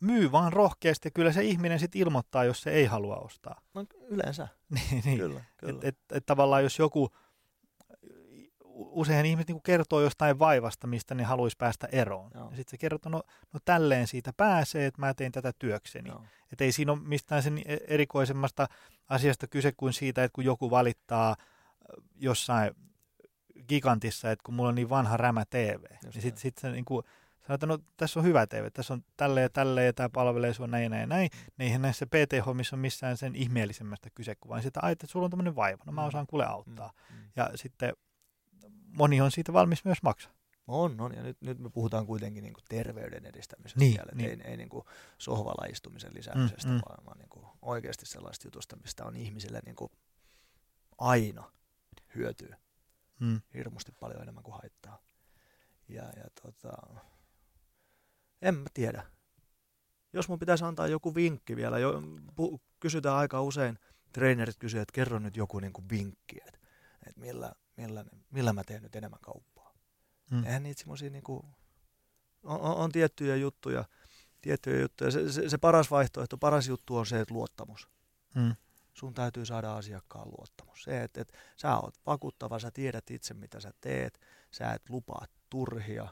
myy 0.00 0.32
vaan 0.32 0.52
rohkeasti 0.52 1.06
ja 1.06 1.10
kyllä 1.10 1.32
se 1.32 1.44
ihminen 1.44 1.78
sitten 1.78 2.00
ilmoittaa, 2.00 2.44
jos 2.44 2.62
se 2.62 2.70
ei 2.70 2.84
halua 2.84 3.16
ostaa. 3.16 3.60
No 3.74 3.84
yleensä, 4.08 4.48
niin, 4.74 5.02
niin. 5.04 5.18
kyllä. 5.18 5.44
kyllä. 5.56 5.78
Et, 5.82 5.84
et, 5.84 5.98
et 6.12 6.26
tavallaan 6.26 6.62
jos 6.62 6.78
joku, 6.78 7.10
usein 8.76 9.26
ihmiset 9.26 9.48
niin 9.48 9.62
kertoo 9.62 10.00
jostain 10.00 10.38
vaivasta, 10.38 10.86
mistä 10.86 11.14
ne 11.14 11.22
haluaisi 11.24 11.56
päästä 11.58 11.88
eroon. 11.92 12.30
Joo. 12.34 12.50
Ja 12.50 12.56
sitten 12.56 12.70
se 12.70 12.76
kertoo, 12.78 13.10
no, 13.12 13.22
no 13.52 13.60
tälleen 13.64 14.06
siitä 14.06 14.32
pääsee, 14.36 14.86
että 14.86 15.00
mä 15.00 15.14
teen 15.14 15.32
tätä 15.32 15.52
työkseni. 15.58 16.10
Että 16.52 16.64
ei 16.64 16.72
siinä 16.72 16.92
ole 16.92 17.00
mistään 17.00 17.42
sen 17.42 17.58
e- 17.58 17.76
erikoisemmasta 17.88 18.66
asiasta 19.08 19.46
kyse 19.46 19.72
kuin 19.76 19.92
siitä, 19.92 20.24
että 20.24 20.34
kun 20.34 20.44
joku 20.44 20.70
valittaa 20.70 21.36
jossain 22.16 22.74
gigantissa, 23.68 24.30
että 24.30 24.42
kun 24.44 24.54
mulla 24.54 24.68
on 24.68 24.74
niin 24.74 24.88
vanha 24.90 25.16
rämä 25.16 25.44
TV, 25.50 25.78
niin 25.80 25.98
näin. 26.02 26.12
sitten 26.22 26.40
sit 26.40 26.58
se 26.58 26.70
niin 26.70 26.84
kuin, 26.84 27.04
että 27.48 27.66
no 27.66 27.78
tässä 27.96 28.20
on 28.20 28.26
hyvä 28.26 28.46
TV, 28.46 28.70
tässä 28.72 28.94
on 28.94 29.04
tälleen 29.16 29.42
ja 29.42 29.48
tälleen 29.50 29.86
ja 29.86 29.92
tämä 29.92 30.08
palvelee 30.08 30.54
sua 30.54 30.66
näin 30.66 30.82
ja 30.82 30.88
näin 30.88 31.00
ja 31.00 31.06
näin. 31.06 31.30
Niin 31.58 31.66
eihän 31.66 31.82
näissä 31.82 32.06
PT-hommissa 32.06 32.76
ole 32.76 32.80
missään 32.80 33.16
sen 33.16 33.34
ihmeellisemmästä 33.36 34.08
kyse, 34.14 34.34
kuin 34.40 34.50
vain 34.50 34.62
sitä, 34.62 34.80
"Ai, 34.82 34.92
että 34.92 35.06
sulla 35.06 35.24
on 35.24 35.30
tämmöinen 35.30 35.56
vaiva, 35.56 35.84
no 35.86 35.92
mä 35.92 36.00
Mm. 36.00 36.06
osaan 36.08 36.26
kuule 36.26 36.46
auttaa. 36.46 36.92
Mm, 37.10 37.16
mm. 37.16 37.22
Ja 37.36 37.50
sitten 37.54 37.92
moni 38.96 39.20
on 39.20 39.30
siitä 39.30 39.52
valmis 39.52 39.84
myös 39.84 40.02
maksaa. 40.02 40.32
On, 40.66 41.00
on. 41.00 41.14
Ja 41.14 41.22
nyt, 41.22 41.40
nyt 41.40 41.58
me 41.58 41.70
puhutaan 41.70 42.06
kuitenkin 42.06 42.42
niin 42.42 42.54
kuin 42.54 42.64
terveyden 42.68 43.26
edistämisestä 43.26 43.80
Niin, 43.80 43.92
siellä, 43.92 44.12
niin. 44.14 44.40
ei, 44.42 44.50
ei 44.50 44.56
niin 44.56 44.68
kuin 44.68 44.84
sohvalla 45.18 45.66
istumisen 45.66 46.14
lisäämisestä, 46.14 46.68
Mm, 46.68 46.74
mm. 46.74 46.80
vaan, 46.88 47.06
vaan 47.06 47.18
niin 47.18 47.28
kuin 47.28 47.46
oikeasti 47.62 48.06
sellaista 48.06 48.46
jutusta, 48.46 48.76
mistä 48.76 49.04
on 49.04 49.16
ihmisille 49.16 49.60
niin 49.66 49.76
kuin 49.76 49.92
aina 50.98 51.52
hyötyä 52.14 52.58
Mm. 53.20 53.40
hirmusti 53.54 53.92
paljon 54.00 54.22
enemmän 54.22 54.44
kuin 54.44 54.54
haittaa. 54.54 55.02
Ja, 55.88 56.02
ja 56.02 56.24
tota, 56.42 56.72
en 58.42 58.54
mä 58.54 58.66
tiedä. 58.74 59.04
Jos 60.12 60.28
mun 60.28 60.38
pitäisi 60.38 60.64
antaa 60.64 60.86
joku 60.86 61.14
vinkki 61.14 61.56
vielä, 61.56 61.78
jo, 61.78 62.02
pu, 62.36 62.60
kysytään 62.80 63.16
aika 63.16 63.42
usein, 63.42 63.78
treenerit 64.12 64.56
kysyvät, 64.58 64.82
että 64.82 64.92
kerro 64.92 65.18
nyt 65.18 65.36
joku 65.36 65.58
niin 65.58 65.72
kuin 65.72 65.88
vinkki, 65.90 66.36
että, 66.46 66.58
että 67.06 67.20
millä, 67.20 67.52
millä, 67.76 68.04
millä 68.30 68.52
mä 68.52 68.64
teen 68.64 68.82
nyt 68.82 68.96
enemmän 68.96 69.20
kauppaa. 69.20 69.74
Mm. 70.30 70.44
Eihän 70.44 70.62
niitä 70.62 70.78
semmoisia 70.78 71.10
niinku, 71.10 71.44
on, 72.42 72.60
on, 72.60 72.76
on, 72.76 72.92
tiettyjä 72.92 73.36
juttuja, 73.36 73.84
tiettyjä 74.40 74.80
juttuja. 74.80 75.10
Se, 75.10 75.32
se, 75.32 75.48
se, 75.48 75.58
paras 75.58 75.90
vaihtoehto, 75.90 76.38
paras 76.38 76.68
juttu 76.68 76.96
on 76.96 77.06
se, 77.06 77.20
että 77.20 77.34
luottamus. 77.34 77.88
Mm. 78.34 78.54
Sun 78.94 79.14
täytyy 79.14 79.46
saada 79.46 79.76
asiakkaan 79.76 80.28
luottamus. 80.28 80.82
Se, 80.82 81.02
että, 81.02 81.20
että 81.20 81.38
sä 81.56 81.76
oot 81.76 81.94
vakuuttava, 82.06 82.58
sä 82.58 82.70
tiedät 82.70 83.10
itse 83.10 83.34
mitä 83.34 83.60
sä 83.60 83.72
teet, 83.80 84.20
sä 84.50 84.72
et 84.72 84.90
lupaa 84.90 85.26
turhia, 85.50 86.08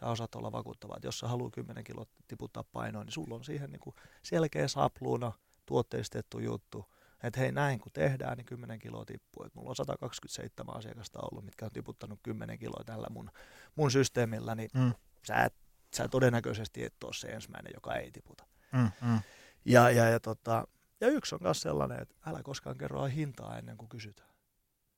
sä 0.00 0.06
osaat 0.06 0.34
olla 0.34 0.52
vakuuttava. 0.52 0.96
Että 0.96 1.06
jos 1.06 1.18
sä 1.18 1.28
haluat 1.28 1.54
10 1.54 1.84
kiloa 1.84 2.06
tiputtaa 2.28 2.64
painoa, 2.72 3.04
niin 3.04 3.12
sulla 3.12 3.34
on 3.34 3.44
siihen 3.44 3.70
niinku 3.70 3.94
selkeä 4.22 4.68
sapluuna, 4.68 5.32
tuotteistettu 5.66 6.38
juttu. 6.38 6.93
Että 7.24 7.40
hei 7.40 7.52
näin 7.52 7.78
kun 7.80 7.92
tehdään, 7.92 8.36
niin 8.36 8.44
10 8.46 8.78
kiloa 8.78 9.04
tippuu. 9.04 9.44
Et 9.44 9.54
mulla 9.54 9.68
on 9.70 9.76
127 9.76 10.76
asiakasta 10.76 11.18
ollut, 11.22 11.44
mitkä 11.44 11.64
on 11.64 11.70
tiputtanut 11.72 12.20
10 12.22 12.58
kiloa 12.58 12.84
tällä 12.86 13.06
mun, 13.10 13.30
mun 13.76 13.90
systeemillä, 13.90 14.54
niin 14.54 14.70
Mm. 14.74 14.92
sä, 15.26 15.34
et, 15.44 15.54
sä 15.96 16.08
todennäköisesti 16.08 16.84
et 16.84 17.04
ole 17.04 17.12
se 17.14 17.28
ensimmäinen, 17.28 17.72
joka 17.74 17.94
ei 17.94 18.10
tiputa. 18.12 18.46
Mm. 18.72 18.90
Mm. 19.08 19.18
Ja, 19.64 19.90
ja, 19.90 20.04
ja, 20.08 20.20
tota, 20.20 20.68
ja 21.00 21.08
yksi 21.08 21.34
on 21.34 21.42
myös 21.42 21.60
sellainen, 21.60 22.02
että 22.02 22.14
älä 22.26 22.42
koskaan 22.42 22.78
kerro 22.78 23.04
hintaa 23.04 23.58
ennen 23.58 23.76
kuin 23.76 23.88
kysytään. 23.88 24.30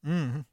Mm. 0.03 0.45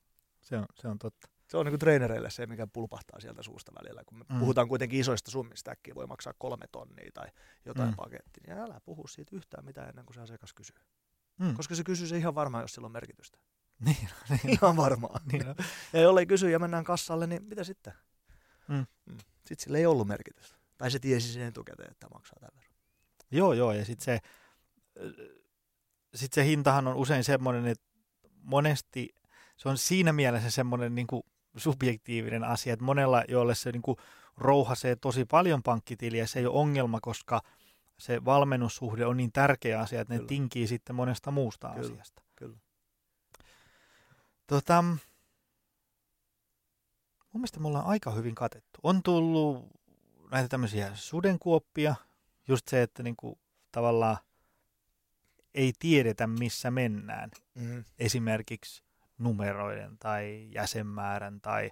Se, 0.41 0.57
on, 0.57 0.65
se 0.75 0.87
on 0.87 0.99
totta. 0.99 1.27
Se 1.49 1.57
on 1.57 1.65
niin 1.65 1.79
treenereille 1.79 2.29
se, 2.29 2.45
mikä 2.45 2.67
pulpahtaa 2.67 3.19
sieltä 3.19 3.43
suusta 3.43 3.71
välillä. 3.81 4.03
Kun 4.05 4.17
me 4.17 4.25
Mm. 4.29 4.39
puhutaan 4.39 4.67
kuitenkin 4.67 4.99
isoista 4.99 5.31
summista, 5.31 5.71
äkkiä 5.71 5.95
voi 5.95 6.07
maksaa 6.07 6.33
kolme 6.37 6.65
tonnia 6.71 7.11
tai 7.13 7.27
jotain 7.65 7.89
mm. 7.89 7.95
pakettia. 7.95 8.43
Niin 8.47 8.57
älä 8.57 8.81
puhu 8.85 9.07
siitä 9.07 9.35
yhtään 9.35 9.65
mitään 9.65 9.89
ennen 9.89 10.05
kuin 10.05 10.15
se 10.15 10.21
asiakas 10.21 10.53
kysyy. 10.53 10.75
Mm. 11.39 11.53
Koska 11.55 11.75
se 11.75 11.83
kysyy 11.83 12.07
se 12.07 12.17
ihan 12.17 12.35
varmaan, 12.35 12.63
jos 12.63 12.73
sillä 12.73 12.85
on 12.85 12.91
merkitystä. 12.91 13.37
Niin, 13.85 14.09
niin, 14.29 14.49
Ihan 14.49 14.77
varmaan. 14.77 15.21
niin 15.31 15.47
on. 15.47 15.55
Ja 15.93 16.01
jollei 16.01 16.25
kysy 16.25 16.49
ja 16.49 16.59
mennään 16.59 16.83
kassalle, 16.83 17.27
niin 17.27 17.43
mitä 17.43 17.63
sitten? 17.63 17.93
Mm. 18.67 18.85
Mm. 19.05 19.17
Sitten 19.17 19.59
sillä 19.59 19.77
ei 19.77 19.85
ollut 19.85 20.07
merkitystä. 20.07 20.57
Tai 20.77 20.91
se 20.91 20.99
tiesi 20.99 21.33
sen 21.33 21.43
etukäteen, 21.43 21.91
että 21.91 22.07
maksaa 22.13 22.39
tämän 22.39 22.51
verran. 22.55 22.73
Joo, 23.31 23.53
joo, 23.53 23.71
ja 23.71 23.85
sitten 23.85 24.05
se, 24.05 24.19
sit 26.15 26.33
se 26.33 26.45
hintahan 26.45 26.87
on 26.87 26.95
usein 26.95 27.23
semmoinen, 27.23 27.67
että 27.67 27.85
monesti 28.41 29.09
se 29.57 29.69
on 29.69 29.77
siinä 29.77 30.13
mielessä 30.13 30.51
semmoinen 30.51 30.95
niin 30.95 31.07
kuin 31.07 31.23
subjektiivinen 31.57 32.43
asia, 32.43 32.73
että 32.73 32.85
monella, 32.85 33.23
jolle 33.27 33.55
se 33.55 33.71
niin 33.71 33.81
kuin 33.81 33.97
rouhasee 34.37 34.95
tosi 34.95 35.25
paljon 35.25 35.63
pankkitiliä, 35.63 36.27
se 36.27 36.39
ei 36.39 36.45
ole 36.45 36.59
ongelma, 36.59 36.99
koska 37.01 37.41
se 38.03 38.25
valmennussuhde 38.25 39.05
on 39.05 39.17
niin 39.17 39.31
tärkeä 39.31 39.79
asia, 39.79 40.01
että 40.01 40.13
ne 40.13 40.17
Kyllä. 40.17 40.27
tinkii 40.27 40.67
sitten 40.67 40.95
monesta 40.95 41.31
muusta 41.31 41.69
Kyllä. 41.69 41.81
asiasta. 41.81 42.21
Kyllä. 42.35 42.57
Tota, 44.47 44.81
mun 44.81 44.99
mielestä 47.33 47.59
me 47.59 47.67
ollaan 47.67 47.85
aika 47.85 48.11
hyvin 48.11 48.35
katettu. 48.35 48.79
On 48.83 49.03
tullut 49.03 49.67
näitä 50.31 50.49
tämmöisiä 50.49 50.91
sudenkuoppia, 50.95 51.95
just 52.47 52.67
se, 52.67 52.81
että 52.81 53.03
niinku 53.03 53.39
tavallaan 53.71 54.17
ei 55.53 55.73
tiedetä, 55.79 56.27
missä 56.27 56.71
mennään. 56.71 57.31
Mm-hmm. 57.55 57.83
Esimerkiksi 57.99 58.83
numeroiden 59.17 59.97
tai 59.97 60.49
jäsenmäärän 60.51 61.41
tai 61.41 61.71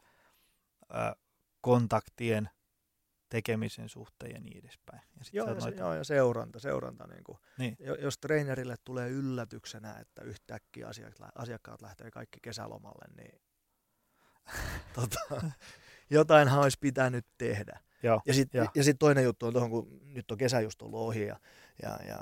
ö, 0.83 1.15
kontaktien 1.61 2.49
tekemisen 3.31 3.89
suhteen 3.89 4.31
ja 4.31 4.39
niin 4.41 4.57
edespäin. 4.59 5.01
Ja 5.19 5.25
sit 5.25 5.33
Joo, 5.33 5.47
ja, 5.47 5.53
se, 5.53 5.59
noita- 5.61 5.79
joo, 5.81 5.93
ja 5.93 6.03
seuranta. 6.03 6.59
seuranta 6.59 7.07
niin 7.07 7.23
kuin, 7.23 7.37
Niin. 7.57 7.77
jo- 7.79 7.95
Jos 7.95 8.17
treenerille 8.17 8.75
tulee 8.83 9.09
yllätyksenä, 9.09 9.93
että 9.99 10.21
yhtäkkiä 10.21 10.87
asiakkaat, 10.87 11.31
asiakkaat 11.35 11.81
lähtee 11.81 12.11
kaikki 12.11 12.39
kesälomalle, 12.41 13.05
niin 13.17 13.41
tota, 14.95 15.41
jotainhan 16.09 16.59
olisi 16.63 16.77
pitänyt 16.81 17.25
tehdä. 17.37 17.79
Joo, 18.03 18.21
Ja 18.25 18.33
sitten 18.33 18.59
Joo. 18.59 18.67
ja 18.75 18.83
sit 18.83 18.99
toinen 18.99 19.23
juttu 19.23 19.45
on 19.45 19.53
tuohon, 19.53 19.69
kun 19.69 19.99
nyt 20.03 20.31
on 20.31 20.37
kesä 20.37 20.61
just 20.61 20.81
ollut 20.81 20.99
ohi 20.99 21.25
ja, 21.25 21.39
ja, 21.81 21.99
ja 22.07 22.19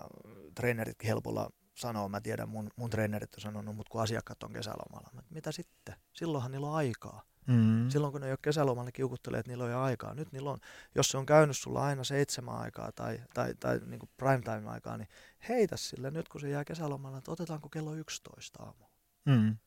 treeneritkin 0.55 1.07
helpolla 1.07 1.49
sanoo, 1.75 2.09
mä 2.09 2.21
tiedän, 2.21 2.49
mun, 2.49 2.69
mun 2.75 2.89
treenerit 2.89 3.35
on 3.35 3.41
sanonut, 3.41 3.75
mutta 3.75 3.91
kun 3.91 4.01
asiakkaat 4.01 4.43
on 4.43 4.53
kesälomalla, 4.53 5.09
mä, 5.13 5.21
mitä 5.29 5.51
sitten? 5.51 5.95
Silloinhan 6.13 6.51
niillä 6.51 6.67
on 6.67 6.75
aikaa. 6.75 7.23
Mm. 7.49 7.89
Silloin 7.89 8.11
kun 8.11 8.21
ne 8.21 8.27
ei 8.27 8.33
ole 8.33 8.39
kesälomalla, 8.41 8.85
ne 8.85 8.91
kiukuttelee, 8.91 9.39
että 9.39 9.51
niillä 9.51 9.63
on 9.63 9.71
jo 9.71 9.81
aikaa. 9.81 10.13
Nyt 10.13 10.31
niillä 10.31 10.51
on, 10.51 10.57
jos 10.95 11.09
se 11.09 11.17
on 11.17 11.25
käynyt 11.25 11.57
sulla 11.57 11.83
aina 11.85 12.03
seitsemän 12.03 12.55
aikaa 12.55 12.91
tai, 12.91 13.19
tai, 13.33 13.53
tai 13.59 13.79
niin 13.85 13.99
kuin 13.99 14.09
prime 14.17 14.41
time 14.41 14.69
aikaa, 14.69 14.97
niin 14.97 15.07
heitä 15.49 15.77
sille 15.77 16.11
nyt 16.11 16.29
kun 16.29 16.41
se 16.41 16.49
jää 16.49 16.65
kesälomalle, 16.65 17.17
että 17.17 17.31
otetaanko 17.31 17.69
kello 17.69 17.93
11 17.93 18.63
aamu. 18.63 18.85
Mm. 19.25 19.57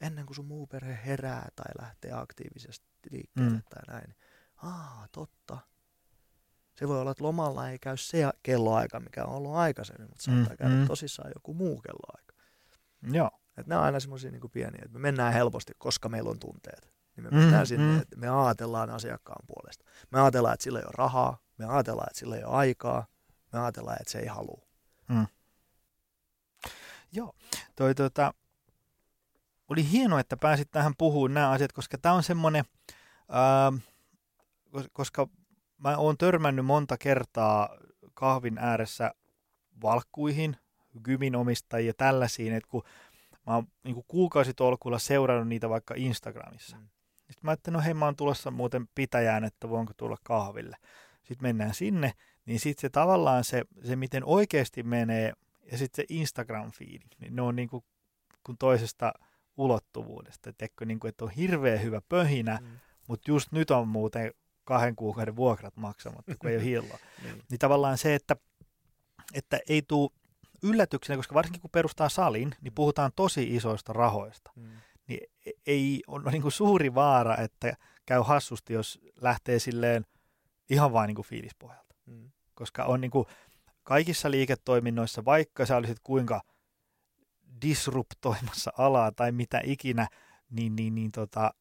Ennen 0.00 0.26
kuin 0.26 0.34
sun 0.34 0.46
muu 0.46 0.66
perhe 0.66 0.98
herää 1.06 1.48
tai 1.56 1.72
lähtee 1.80 2.12
aktiivisesti 2.12 2.86
liikkeelle 3.10 3.50
Mm. 3.50 3.56
mm. 3.56 3.62
tai 3.70 3.82
näin. 3.94 4.14
Aa, 4.56 5.06
totta. 5.12 5.58
Se 6.74 6.88
voi 6.88 7.00
olla, 7.00 7.10
että 7.10 7.24
lomalla 7.24 7.70
ei 7.70 7.78
käy 7.78 7.96
se 7.96 8.30
kelloaika, 8.42 9.00
mikä 9.00 9.24
on 9.24 9.34
ollut 9.34 9.54
aikaisemmin, 9.54 10.08
mutta 10.08 10.22
saattaa 10.22 10.52
Mm, 10.52 10.56
käydä 10.56 10.74
mm. 10.74 10.86
tosissaan 10.86 11.30
joku 11.34 11.54
muu 11.54 11.80
kelloaika. 11.80 12.34
Joo. 13.12 13.30
Et 13.56 13.66
nämä 13.66 13.80
on 13.80 13.84
aina 13.84 14.00
semmoisia 14.00 14.30
niin 14.30 14.50
pieniä, 14.52 14.80
että 14.84 14.98
me 14.98 14.98
mennään 14.98 15.32
helposti, 15.32 15.72
koska 15.78 16.08
meillä 16.08 16.30
on 16.30 16.38
tunteet. 16.38 16.99
Niin 17.22 17.34
me 17.34 17.38
Mm, 17.38 17.42
mennään 17.44 17.66
sinne, 17.66 17.94
mm. 17.94 18.00
että 18.00 18.16
me 18.16 18.28
ajatellaan 18.28 18.90
asiakkaan 18.90 19.46
puolesta. 19.46 19.84
Me 20.10 20.20
ajatellaan, 20.20 20.54
että 20.54 20.64
sillä 20.64 20.78
ei 20.78 20.84
ole 20.84 20.94
rahaa, 20.94 21.38
me 21.58 21.66
ajatellaan, 21.66 22.06
että 22.10 22.18
sillä 22.18 22.36
ei 22.36 22.44
ole 22.44 22.54
aikaa, 22.56 23.06
me 23.52 23.58
ajatellaan, 23.60 23.96
että 24.00 24.12
se 24.12 24.18
ei 24.18 24.26
halua. 24.26 24.66
Joo, 27.12 27.34
toi 27.76 27.94
tota, 27.94 28.34
oli 29.68 29.90
hienoa, 29.90 30.20
että 30.20 30.36
pääsit 30.36 30.70
tähän 30.70 30.92
puhumaan 30.98 31.34
nämä 31.34 31.50
asiat, 31.50 31.72
koska 31.72 31.98
tämä 31.98 32.14
on 32.14 32.22
semmoinen, 32.22 32.64
kos- 34.76 34.88
koska 34.92 35.28
mä 35.78 35.96
oon 35.96 36.18
törmännyt 36.18 36.66
monta 36.66 36.96
kertaa 36.98 37.68
kahvin 38.14 38.58
ääressä 38.58 39.14
valkkuihin, 39.82 40.56
gymin 41.02 41.36
omistajia 41.36 41.94
tällaisiin, 41.94 42.52
että 42.52 42.70
kun 42.70 42.82
mä 43.46 43.54
oon 43.54 43.66
niin 43.84 44.04
kuukausitolkulla 44.08 44.98
seurannut 44.98 45.48
niitä 45.48 45.68
vaikka 45.68 45.94
Instagramissa. 45.96 46.76
Mm. 46.76 46.88
Sitten 47.30 47.40
mä 47.42 47.50
ajattelin, 47.50 47.74
no 47.74 47.80
hei 47.84 47.94
mä 47.94 48.04
oon 48.04 48.16
tulossa 48.16 48.50
muuten 48.50 48.88
pitäjään, 48.94 49.44
että 49.44 49.68
voinko 49.70 49.92
tulla 49.96 50.16
kahville. 50.22 50.76
Sitten 51.22 51.48
mennään 51.48 51.74
sinne, 51.74 52.12
niin 52.46 52.60
sitten 52.60 52.80
se 52.80 52.88
tavallaan 52.88 53.44
se, 53.44 53.64
se, 53.84 53.96
miten 53.96 54.24
oikeasti 54.24 54.82
menee, 54.82 55.32
ja 55.72 55.78
sitten 55.78 56.04
se 56.08 56.14
Instagram-fiidi, 56.14 57.06
niin 57.20 57.36
ne 57.36 57.42
on 57.42 57.56
niin 57.56 57.68
kuin, 57.68 57.84
kuin 58.44 58.58
toisesta 58.58 59.12
ulottuvuudesta. 59.56 60.52
Teekö, 60.52 60.84
niin 60.84 61.00
kuin, 61.00 61.08
että 61.08 61.24
on 61.24 61.30
hirveän 61.30 61.82
hyvä 61.82 62.00
pöhinä, 62.08 62.58
Mm. 62.62 62.66
mutta 63.08 63.30
just 63.30 63.52
nyt 63.52 63.70
on 63.70 63.88
muuten 63.88 64.32
kahden 64.64 64.96
kuukauden 64.96 65.36
vuokrat 65.36 65.76
maksamatta, 65.76 66.34
kun 66.38 66.50
ei 66.50 66.56
ole 66.56 66.64
hilloa. 66.70 66.98
Niin. 67.22 67.42
Niin 67.50 67.58
tavallaan 67.58 67.98
se, 67.98 68.14
että, 68.14 68.36
että 69.34 69.60
ei 69.68 69.82
tule 69.88 70.10
yllätyksenä, 70.62 71.16
koska 71.16 71.34
varsinkin 71.34 71.60
kun 71.60 71.70
perustaa 71.70 72.08
salin, 72.08 72.54
niin 72.60 72.74
puhutaan 72.74 73.12
tosi 73.16 73.56
isoista 73.56 73.92
rahoista. 73.92 74.50
Mm. 74.56 74.70
Niin 75.10 75.30
ei 75.66 76.02
on 76.06 76.24
niin 76.24 76.42
kuin 76.42 76.52
suuri 76.52 76.94
vaara, 76.94 77.36
että 77.36 77.76
käy 78.06 78.22
hassusti, 78.24 78.72
jos 78.72 78.98
lähtee 79.20 79.58
silleen 79.58 80.06
ihan 80.70 80.92
vain 80.92 81.08
niin 81.08 81.14
kuin 81.14 81.26
fiilispohjalta. 81.26 81.94
Mm. 82.06 82.30
Koska 82.54 82.84
on 82.84 83.00
niin 83.00 83.10
kuin 83.10 83.26
kaikissa 83.82 84.30
liiketoiminnoissa, 84.30 85.24
vaikka 85.24 85.66
sä 85.66 85.76
olisit 85.76 85.98
kuinka 86.02 86.40
disruptoimassa 87.62 88.72
alaa 88.78 89.12
tai 89.12 89.32
mitä 89.32 89.60
ikinä, 89.64 90.08
niin, 90.50 90.76
niin, 90.76 90.94
niin 90.94 91.12
tota, 91.12 91.54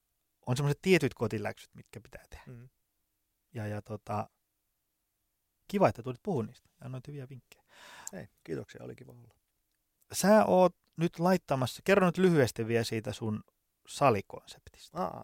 on 0.45 0.57
semmoiset 0.57 0.81
tietyt 0.81 1.13
kotiläksyt, 1.13 1.75
mitkä 1.75 2.01
pitää 2.01 2.23
tehdä. 2.29 2.43
Mm. 2.45 2.69
Ja, 3.53 3.67
ja 3.67 3.81
tota, 3.81 4.29
kiva, 5.67 5.89
että 5.89 6.03
tulit 6.03 6.23
puhua 6.23 6.43
niistä 6.43 6.69
ja 6.79 6.85
annoit 6.85 7.07
hyviä 7.07 7.29
vinkkejä. 7.29 7.63
Hei, 8.13 8.27
kiitoksia, 8.43 8.83
oli 8.83 8.95
kiva 8.95 9.11
olla. 9.11 9.38
Sä 10.13 10.45
oot 10.45 10.75
nyt 10.97 11.19
laittamassa, 11.19 11.81
kerro 11.85 12.05
nyt 12.05 12.17
lyhyesti 12.17 12.67
vielä 12.67 12.83
siitä 12.83 13.13
sun 13.13 13.43
salikonseptista. 13.87 15.03
Aa, 15.03 15.23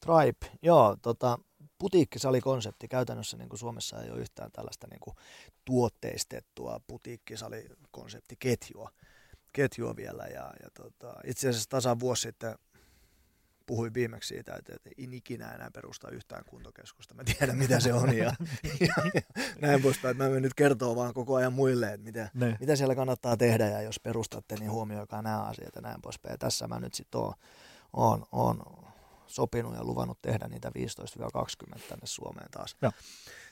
Tribe, 0.00 0.58
joo, 0.62 0.96
tota, 1.02 1.38
putiikkisalikonsepti 1.78 2.88
käytännössä 2.88 3.36
niin 3.36 3.48
kuin 3.48 3.58
Suomessa 3.58 4.02
ei 4.02 4.10
ole 4.10 4.20
yhtään 4.20 4.52
tällaista 4.52 4.86
niin 4.90 5.00
kuin 5.00 5.16
tuotteistettua 5.64 6.80
putiikkisalikonseptiketjua 6.86 8.90
ketjua 9.52 9.96
vielä. 9.96 10.26
Ja, 10.26 10.52
ja 10.62 10.70
tota, 10.74 11.14
itse 11.24 11.48
asiassa 11.48 11.70
tasan 11.70 12.00
vuosi 12.00 12.22
sitten 12.22 12.58
puhuin 13.68 13.94
viimeksi 13.94 14.28
siitä, 14.28 14.54
että, 14.54 14.74
että 14.74 14.90
en 14.98 15.14
ikinä 15.14 15.52
enää 15.52 15.70
perusta 15.70 16.10
yhtään 16.10 16.44
kuntokeskusta. 16.44 17.14
Mä 17.14 17.22
tiedän, 17.24 17.56
mitä 17.56 17.80
se 17.80 17.92
on 17.92 18.16
ja, 18.16 18.24
ja, 18.80 18.94
ja 19.14 19.22
näin 19.60 19.82
poispäin. 19.82 20.16
Mä 20.16 20.28
nyt 20.28 20.54
kertoa 20.54 20.96
vaan 20.96 21.14
koko 21.14 21.34
ajan 21.34 21.52
muille, 21.52 21.92
että 21.92 22.04
mitä, 22.04 22.30
Ne. 22.34 22.56
mitä 22.60 22.76
siellä 22.76 22.94
kannattaa 22.94 23.36
tehdä 23.36 23.68
ja 23.68 23.82
jos 23.82 24.00
perustatte, 24.00 24.54
niin 24.56 24.70
huomioikaa 24.70 25.22
nämä 25.22 25.42
asiat 25.42 25.74
ja 25.74 25.80
näin 25.80 26.02
poispäin. 26.02 26.32
Ja 26.32 26.38
tässä 26.38 26.68
mä 26.68 26.80
nyt 26.80 26.94
sitten 26.94 27.20
oon, 27.20 27.34
oon, 27.92 28.26
oon 28.32 28.88
sopinut 29.26 29.74
ja 29.74 29.84
luvannut 29.84 30.22
tehdä 30.22 30.48
niitä 30.48 30.68
15-20 30.68 30.72
tänne 31.88 32.06
Suomeen 32.06 32.50
taas. 32.50 32.76
Joo. 32.82 32.92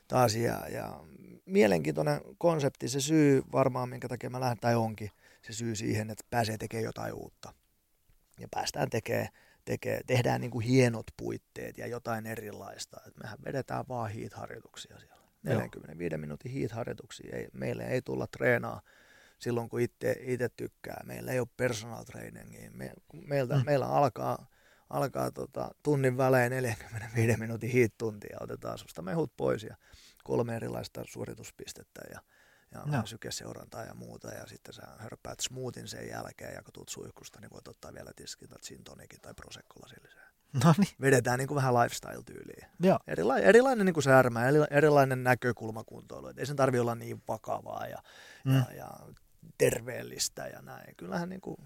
taas 0.09 0.35
ja, 0.35 0.69
ja 0.69 1.01
mielenkiintoinen 1.47 2.21
konsepti, 2.39 2.89
se 2.89 3.01
syy 3.01 3.43
varmaan, 3.53 3.89
minkä 3.89 4.09
takia 4.09 4.31
mä 4.31 4.41
lähden, 4.41 4.59
tai 4.61 4.75
onkin 4.75 5.11
se 5.43 5.53
syy 5.53 5.77
siihen, 5.77 6.11
että 6.11 6.25
pääsee 6.31 6.59
tekemään 6.59 6.85
jotain 6.85 7.13
uutta. 7.15 7.53
Ja 8.41 8.49
päästään 8.51 8.91
tekemään, 8.91 9.29
tekee, 9.67 10.01
tehdään 10.07 10.41
niin 10.41 10.51
kuin 10.51 10.65
hienot 10.65 11.07
puitteet 11.17 11.79
ja 11.79 11.87
jotain 11.87 12.27
erilaista. 12.27 13.01
Et 13.07 13.17
mehän 13.23 13.39
vedetään 13.45 13.85
vaan 13.89 14.11
hiit-harjoituksia 14.11 14.99
siellä. 14.99 15.17
45 15.43 16.17
minuutin 16.17 16.53
hiit-harjoituksia. 16.53 17.37
Ei, 17.37 17.49
meille 17.53 17.85
ei 17.85 18.03
tulla 18.03 18.27
treenaa 18.27 18.81
silloin, 19.39 19.69
kun 19.69 19.81
itse, 19.81 20.17
tykkää. 20.57 21.01
Meillä 21.05 21.33
ei 21.33 21.41
ole 21.41 21.49
personal 21.57 22.05
trainingia. 22.05 22.71
Me, 22.71 22.93
meiltä, 23.27 23.57
mm. 23.57 23.63
Meillä 23.65 23.87
alkaa, 23.87 24.49
alkaa 24.91 25.31
tota, 25.31 25.71
tunnin 25.83 26.17
välein 26.17 26.51
45 26.51 27.41
minuutin 27.41 27.71
hiit-tuntia. 27.71 28.37
Otetaan 28.41 28.79
susta 28.79 29.03
mehut 29.03 29.33
pois 29.37 29.63
ja 29.63 29.77
kolme 30.25 30.57
erilaista 30.57 31.03
suorituspistettä 31.09 32.01
ja, 32.11 32.21
ja 32.93 32.99
no. 33.01 33.07
sykeseurantaa 33.07 33.85
ja 33.85 33.95
muuta. 33.95 34.29
Ja 34.29 34.47
sitten 34.47 34.75
sä 34.75 34.83
hörppäät 34.99 35.41
smoothin 35.41 35.89
sen 35.89 36.09
jälkeen 36.09 36.55
ja 36.55 36.63
kun 36.63 36.73
tuut 36.73 36.89
suihkusta, 36.89 37.41
niin 37.41 37.51
voit 37.51 37.69
ottaa 37.69 37.95
vielä 37.95 38.11
tiskin 38.17 38.49
tai 38.49 38.59
gin 38.63 38.85
tonicin 38.85 39.21
tai 39.21 39.35
prosecco 39.35 39.75
lasilliseen. 39.83 40.27
No 40.65 40.75
niin, 40.79 40.89
Vedetään 41.01 41.39
niin 41.39 41.49
kuin 41.49 41.57
vähän 41.57 41.75
lifestyle-tyyliin. 41.75 42.67
joo. 42.81 42.99
Erila- 43.07 43.39
erilainen 43.39 43.87
niin 43.87 43.95
kuin 43.95 44.05
särmä, 44.05 44.49
eri- 44.49 44.67
erilainen 44.71 45.25
näkökulma 45.25 45.85
kuntoilu. 45.85 46.27
Et 46.29 46.39
ei 46.39 46.47
sen 46.47 46.57
tarvi 46.57 46.79
olla 46.79 46.95
niin 46.95 47.23
vakavaa 47.29 47.87
ja, 47.87 47.99
Mm. 48.45 48.55
ja, 48.55 48.65
ja 48.77 48.91
terveellistä 49.59 50.47
ja 50.47 50.63
näin. 50.63 50.97
Kyllähän 50.97 51.29
niin 51.29 51.41
kuin, 51.41 51.57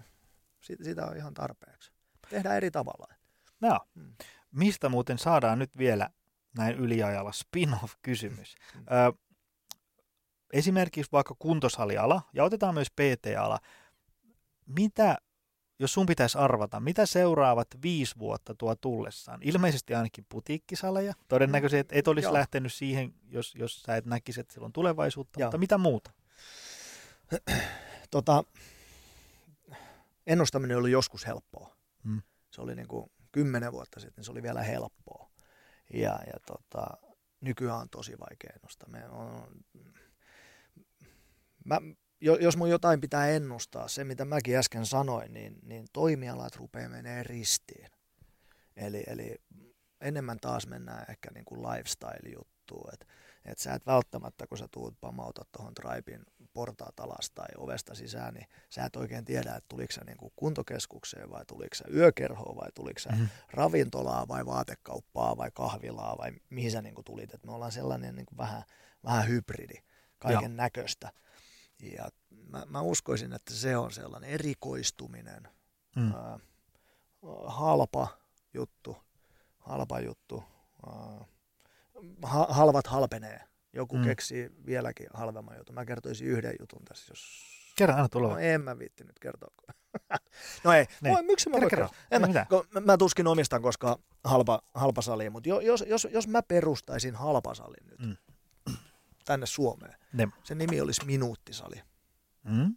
siitä, 0.61 0.83
siitä 0.83 1.05
on 1.05 1.17
ihan 1.17 1.33
tarpeeksi. 1.33 1.91
Tehdään 2.29 2.55
eri 2.57 2.71
tavalla. 2.71 3.13
Joo. 3.61 3.79
Mm. 3.95 4.13
Mistä 4.51 4.89
muuten 4.89 5.17
saadaan 5.17 5.59
nyt 5.59 5.77
vielä 5.77 6.09
näin 6.57 6.75
yliajalla 6.75 7.31
spin-off-kysymys? 7.31 8.55
Mm. 8.75 8.81
Ö, 8.81 9.13
esimerkiksi 10.53 11.11
vaikka 11.11 11.35
kuntosaliala, 11.39 12.21
ja 12.33 12.43
otetaan 12.43 12.73
myös 12.73 12.91
PT-ala. 12.91 13.59
Mitä, 14.65 15.17
jos 15.79 15.93
sun 15.93 16.05
pitäisi 16.05 16.37
arvata, 16.37 16.79
mitä 16.79 17.05
seuraavat 17.05 17.67
viisi 17.81 18.15
vuotta 18.19 18.55
tuo 18.55 18.75
tullessaan? 18.75 19.39
Ilmeisesti 19.43 19.95
ainakin 19.95 20.25
putiikkisaleja. 20.29 21.13
Todennäköisesti 21.27 21.79
et, 21.79 21.99
et 21.99 22.07
olisi 22.07 22.25
Joo. 22.25 22.33
lähtenyt 22.33 22.73
siihen, 22.73 23.13
jos, 23.29 23.55
jos 23.55 23.83
sä 23.83 23.95
et 23.95 24.05
näkisi, 24.05 24.39
että 24.39 24.53
sillä 24.53 24.65
on 24.65 24.73
tulevaisuutta. 24.73 25.39
Joo. 25.39 25.47
Mutta 25.47 25.57
mitä 25.57 25.77
muuta? 25.77 26.11
Tota, 28.11 28.43
ennustaminen 30.27 30.77
oli 30.77 30.91
joskus 30.91 31.27
helppoa. 31.27 31.75
Mm. 32.03 32.21
Se 32.51 32.61
oli 32.61 32.75
niin 32.75 32.87
kuin 32.87 33.11
kymmenen 33.31 33.71
vuotta 33.71 33.99
sitten, 33.99 34.13
niin 34.17 34.25
se 34.25 34.31
oli 34.31 34.43
vielä 34.43 34.61
helppoa. 34.61 35.31
Ja, 35.93 36.19
ja 36.27 36.39
tota, 36.45 36.87
nykyään 37.41 37.79
on 37.79 37.89
tosi 37.89 38.19
vaikea 38.19 38.51
ennustaa. 38.55 38.89
Me 38.89 39.09
on, 39.09 39.47
mä, 41.65 41.79
jo- 42.21 42.35
jos 42.37 42.57
mun 42.57 42.69
jotain 42.69 43.01
pitää 43.01 43.27
ennustaa, 43.29 43.87
se 43.87 44.03
mitä 44.03 44.25
mäkin 44.25 44.57
äsken 44.57 44.85
sanoin, 44.85 45.33
niin, 45.33 45.59
niin 45.63 45.85
toimialat 45.93 46.55
rupeaa 46.55 46.89
menee 46.89 47.23
ristiin. 47.23 47.87
Eli, 48.75 49.03
eli 49.07 49.35
enemmän 50.01 50.37
taas 50.39 50.67
mennään 50.67 51.05
ehkä 51.09 51.29
niin 51.33 51.45
kuin 51.45 51.61
lifestyle-juttuun, 51.61 52.89
että 52.93 53.05
et 53.45 53.59
sä 53.59 53.73
et 53.73 53.85
välttämättä, 53.85 54.47
kun 54.47 54.57
sä 54.57 54.67
tuut 54.71 54.95
pamautat 55.01 55.47
tuohon 55.51 55.73
Tribein 55.73 56.23
portaat 56.53 56.99
alas 56.99 57.31
tai 57.35 57.45
ovesta 57.57 57.95
sisään, 57.95 58.33
niin 58.33 58.45
sä 58.69 58.85
et 58.85 58.95
oikein 58.95 59.25
tiedä, 59.25 59.49
että 59.55 59.65
tuliko 59.69 59.91
sä 59.91 60.01
niin 60.05 60.17
kuin 60.17 60.31
kuntokeskukseen 60.35 61.29
vai 61.29 61.45
tuliko 61.45 61.75
sä 61.75 61.83
yökerhoon 61.93 62.55
vai 62.55 62.69
tuliko 62.75 62.99
sä 62.99 63.09
Mhm. 63.09 63.23
ravintolaa 63.49 64.27
vai 64.27 64.45
vaatekauppaa 64.45 65.37
vai 65.37 65.51
kahvilaa 65.53 66.17
vai 66.17 66.31
mihin 66.49 66.71
sä 66.71 66.81
niin 66.81 66.95
kuin 66.95 67.05
tulit. 67.05 67.33
Et 67.33 67.45
me 67.45 67.51
ollaan 67.51 67.71
sellainen 67.71 68.15
niin 68.15 68.25
kuin 68.25 68.37
vähän, 68.37 68.63
vähän 69.03 69.27
hybridi, 69.27 69.75
kaiken 70.19 70.57
näköistä. 70.57 71.11
Ja 71.81 72.09
mä, 72.49 72.63
mä 72.69 72.81
uskoisin, 72.81 73.33
että 73.33 73.53
se 73.53 73.77
on 73.77 73.91
sellainen 73.91 74.29
erikoistuminen, 74.29 75.47
Mm. 75.95 76.11
ää, 76.15 76.39
halpa 77.45 78.07
juttu, 78.53 78.97
halpa 79.57 79.99
juttu. 79.99 80.43
Ää, 80.87 81.25
ha, 82.23 82.45
halvat 82.49 82.87
halpenee. 82.87 83.41
Joku 83.73 83.97
Mm. 83.97 84.03
keksii 84.03 84.49
vieläkin 84.65 85.07
halvemman 85.13 85.57
jutun. 85.57 85.75
Mä 85.75 85.85
kertoisin 85.85 86.27
yhden 86.27 86.53
jutun 86.59 86.85
tässä, 86.85 87.11
jos... 87.11 87.21
Kerran 87.75 87.95
aina 87.95 88.03
No 88.03 88.09
tulee. 88.09 88.53
en 88.53 88.61
mä 88.61 88.79
viitti 88.79 89.03
nyt 89.03 89.19
kertoa. 89.19 89.51
no 90.63 90.73
ei, 90.73 90.85
Niin. 91.01 91.13
voi, 91.13 91.23
miksi 91.23 91.49
mä 91.49 91.59
kerro. 91.59 91.69
kertoa? 91.69 91.97
En 92.11 92.21
mä, 92.21 92.45
kun 92.49 92.67
mä, 92.85 92.97
tuskin 92.97 93.27
omistan 93.27 93.61
koskaan 93.61 93.95
halpa, 94.23 94.61
halpasalia, 94.73 95.31
mutta 95.31 95.49
jo, 95.49 95.59
jos, 95.59 95.83
jos, 95.87 96.07
jos 96.11 96.27
mä 96.27 96.41
perustaisin 96.43 97.15
halpasalin 97.15 97.87
nyt 97.89 97.99
Mm. 97.99 98.17
Tänne 99.25 99.45
Suomeen, 99.45 99.95
Ne. 100.13 100.27
sen 100.43 100.57
nimi 100.57 100.81
olisi 100.81 101.05
minuuttisali. 101.05 101.81
Mm? 102.43 102.75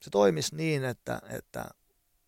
Se 0.00 0.10
toimisi 0.10 0.56
niin, 0.56 0.84
että, 0.84 1.22
että 1.28 1.70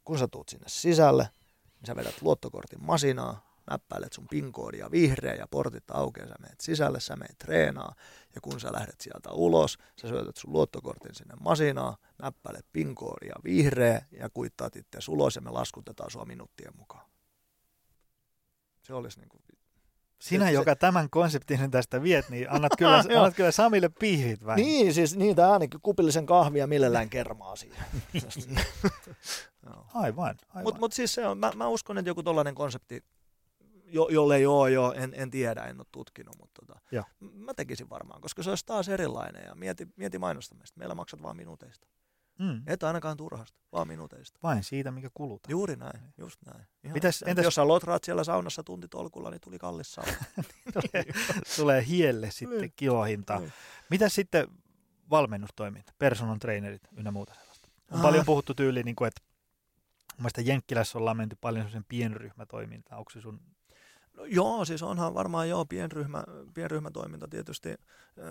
kun 0.05 0.19
sä 0.19 0.29
tuut 0.29 0.49
sinne 0.49 0.69
sisälle, 0.69 1.29
niin 1.65 1.87
sä 1.87 1.97
vedät 1.97 2.23
luottokortin 2.23 2.85
masinaa, 2.85 3.53
näppäilet 3.71 4.13
sun 4.13 4.29
pinkoodia 4.31 4.91
vihreä 4.91 5.35
ja 5.35 5.47
portit 5.51 5.91
aukeaa, 5.91 6.29
sä 6.29 6.35
menet 6.41 6.61
sisälle, 6.61 7.01
sä 7.01 7.17
menet 7.17 7.39
treenaa 7.39 7.95
ja 8.35 8.41
kun 8.41 8.61
sä 8.61 8.73
lähdet 8.73 9.01
sieltä 9.01 9.31
ulos, 9.31 9.79
sä 10.01 10.09
syötät 10.09 10.37
sun 10.37 10.53
luottokortin 10.53 11.15
sinne 11.15 11.35
masinaa, 11.41 11.97
näppäilet 12.23 12.67
pinkoodia 12.73 13.35
vihreä 13.45 14.07
ja 14.11 14.31
kuittaat 14.31 14.77
itse 14.77 14.99
ulos 15.09 15.37
ja 15.37 15.43
me 15.43 15.51
laskutetaan 15.51 16.11
sua 16.11 16.25
minuuttien 16.25 16.77
mukaan. 16.77 17.11
Se 18.83 18.95
olisi 18.95 19.19
niin 19.19 19.29
kuin... 19.29 19.43
Sinä, 20.23 20.45
se- 20.45 20.53
joka 20.53 20.77
tämän 20.77 21.11
konseptin 21.11 21.71
tästä 21.71 22.03
viet, 22.03 22.29
niin 22.31 22.51
annat 22.51 22.73
kyllä, 22.79 23.05
Joo. 23.09 23.19
annat 23.19 23.35
kyllä 23.35 23.51
Samille 23.51 23.89
pihvit 23.99 24.45
vähän. 24.45 24.57
Niin, 24.57 24.95
siis 24.95 25.17
niitä 25.17 25.53
ainakin 25.53 25.81
kupillisen 25.83 26.27
kahvia 26.27 26.67
millellään 26.67 27.11
kermaa 27.17 27.57
siihen. 27.57 27.85
Joo. 29.67 29.87
Aivan, 29.95 30.37
aivan. 30.49 30.63
Mutta 30.63 30.81
mut 30.81 30.93
siis 30.93 31.15
se 31.15 31.27
on, 31.27 31.39
mä, 31.39 31.53
mä 31.57 31.69
uskon, 31.69 31.99
että 31.99 32.11
joku 32.11 32.23
tollainen 32.23 32.55
konsepti, 32.55 33.05
jo, 33.85 34.09
jolle 34.09 34.37
ei 34.37 34.47
ole 34.47 34.71
jo, 34.71 34.93
en, 34.97 35.13
en 35.17 35.31
tiedä, 35.31 35.65
en 35.65 35.81
ole 35.81 35.87
tutkinut, 35.93 36.37
mutta 36.41 36.67
tota, 36.67 36.81
Joo. 36.93 37.05
mä 37.21 37.55
tekisin 37.55 37.91
varmaan, 37.91 38.21
koska 38.21 38.43
se 38.43 38.51
olisi 38.51 38.67
taas 38.67 38.89
erilainen 38.89 39.45
ja 39.47 39.55
mieti, 39.55 39.89
mieti 39.97 40.19
mainostamista. 40.19 40.79
Meillä 40.79 40.95
maksat 40.95 41.23
vaan 41.23 41.37
minuuteista. 41.37 41.87
Mm. 42.39 42.63
Et 42.67 42.83
ainakaan 42.83 43.17
turhasta, 43.17 43.59
vaan 43.73 43.89
minuuteista. 43.89 44.39
Vain 44.43 44.65
siitä, 44.65 44.91
mikä 44.91 45.09
kulutaan. 45.15 45.51
Juuri 45.51 45.77
näin, 45.77 46.01
just 46.19 46.39
näin. 46.47 46.67
Ihan, 46.85 46.97
Mitäs- 46.97 47.23
että 47.23 47.31
entäs- 47.31 47.45
Jos 47.45 47.55
sä 47.55 47.69
lotraat 47.69 48.05
siellä 48.05 48.25
saunassa 48.25 48.65
tuntitolkulla, 48.65 49.31
niin 49.31 49.41
tuli 49.41 49.59
kallis 49.59 49.93
sauna. 49.93 50.13
tulee, 50.75 51.05
tulee 51.57 51.87
hielle 51.87 52.31
sitten 52.31 52.61
Niin. 52.61 52.73
kilohintaa. 52.77 53.39
Niin. 53.39 53.53
Mitä 53.91 54.09
sitten 54.09 54.49
valmennustoiminta, 55.11 55.93
personal 55.99 56.37
trainerit 56.37 56.83
ynnä 56.97 57.11
muuta 57.11 57.35
sellaista? 57.35 57.69
On 57.91 57.97
Ah. 57.99 58.03
paljon 58.03 58.25
puhuttu 58.27 58.55
tyyliin, 58.55 58.85
niin 58.87 58.97
kuin, 58.97 59.09
että 59.09 59.21
mun 60.13 60.23
mielestä 60.23 60.41
Jenkkilässä 60.41 60.99
ollaan 60.99 61.17
menty 61.17 61.37
paljon 61.41 61.71
sen 61.71 61.85
pienryhmätoimintaan. 61.89 62.99
Onko 62.99 63.11
se 63.11 63.21
sun... 63.21 63.41
No, 64.17 64.25
joo, 64.25 64.65
siis 64.65 64.83
onhan 64.83 65.15
varmaan 65.15 65.49
joo, 65.49 65.65
pienryhmä, 65.65 66.25
pienryhmätoiminta 66.55 67.29
tietysti, 67.29 67.75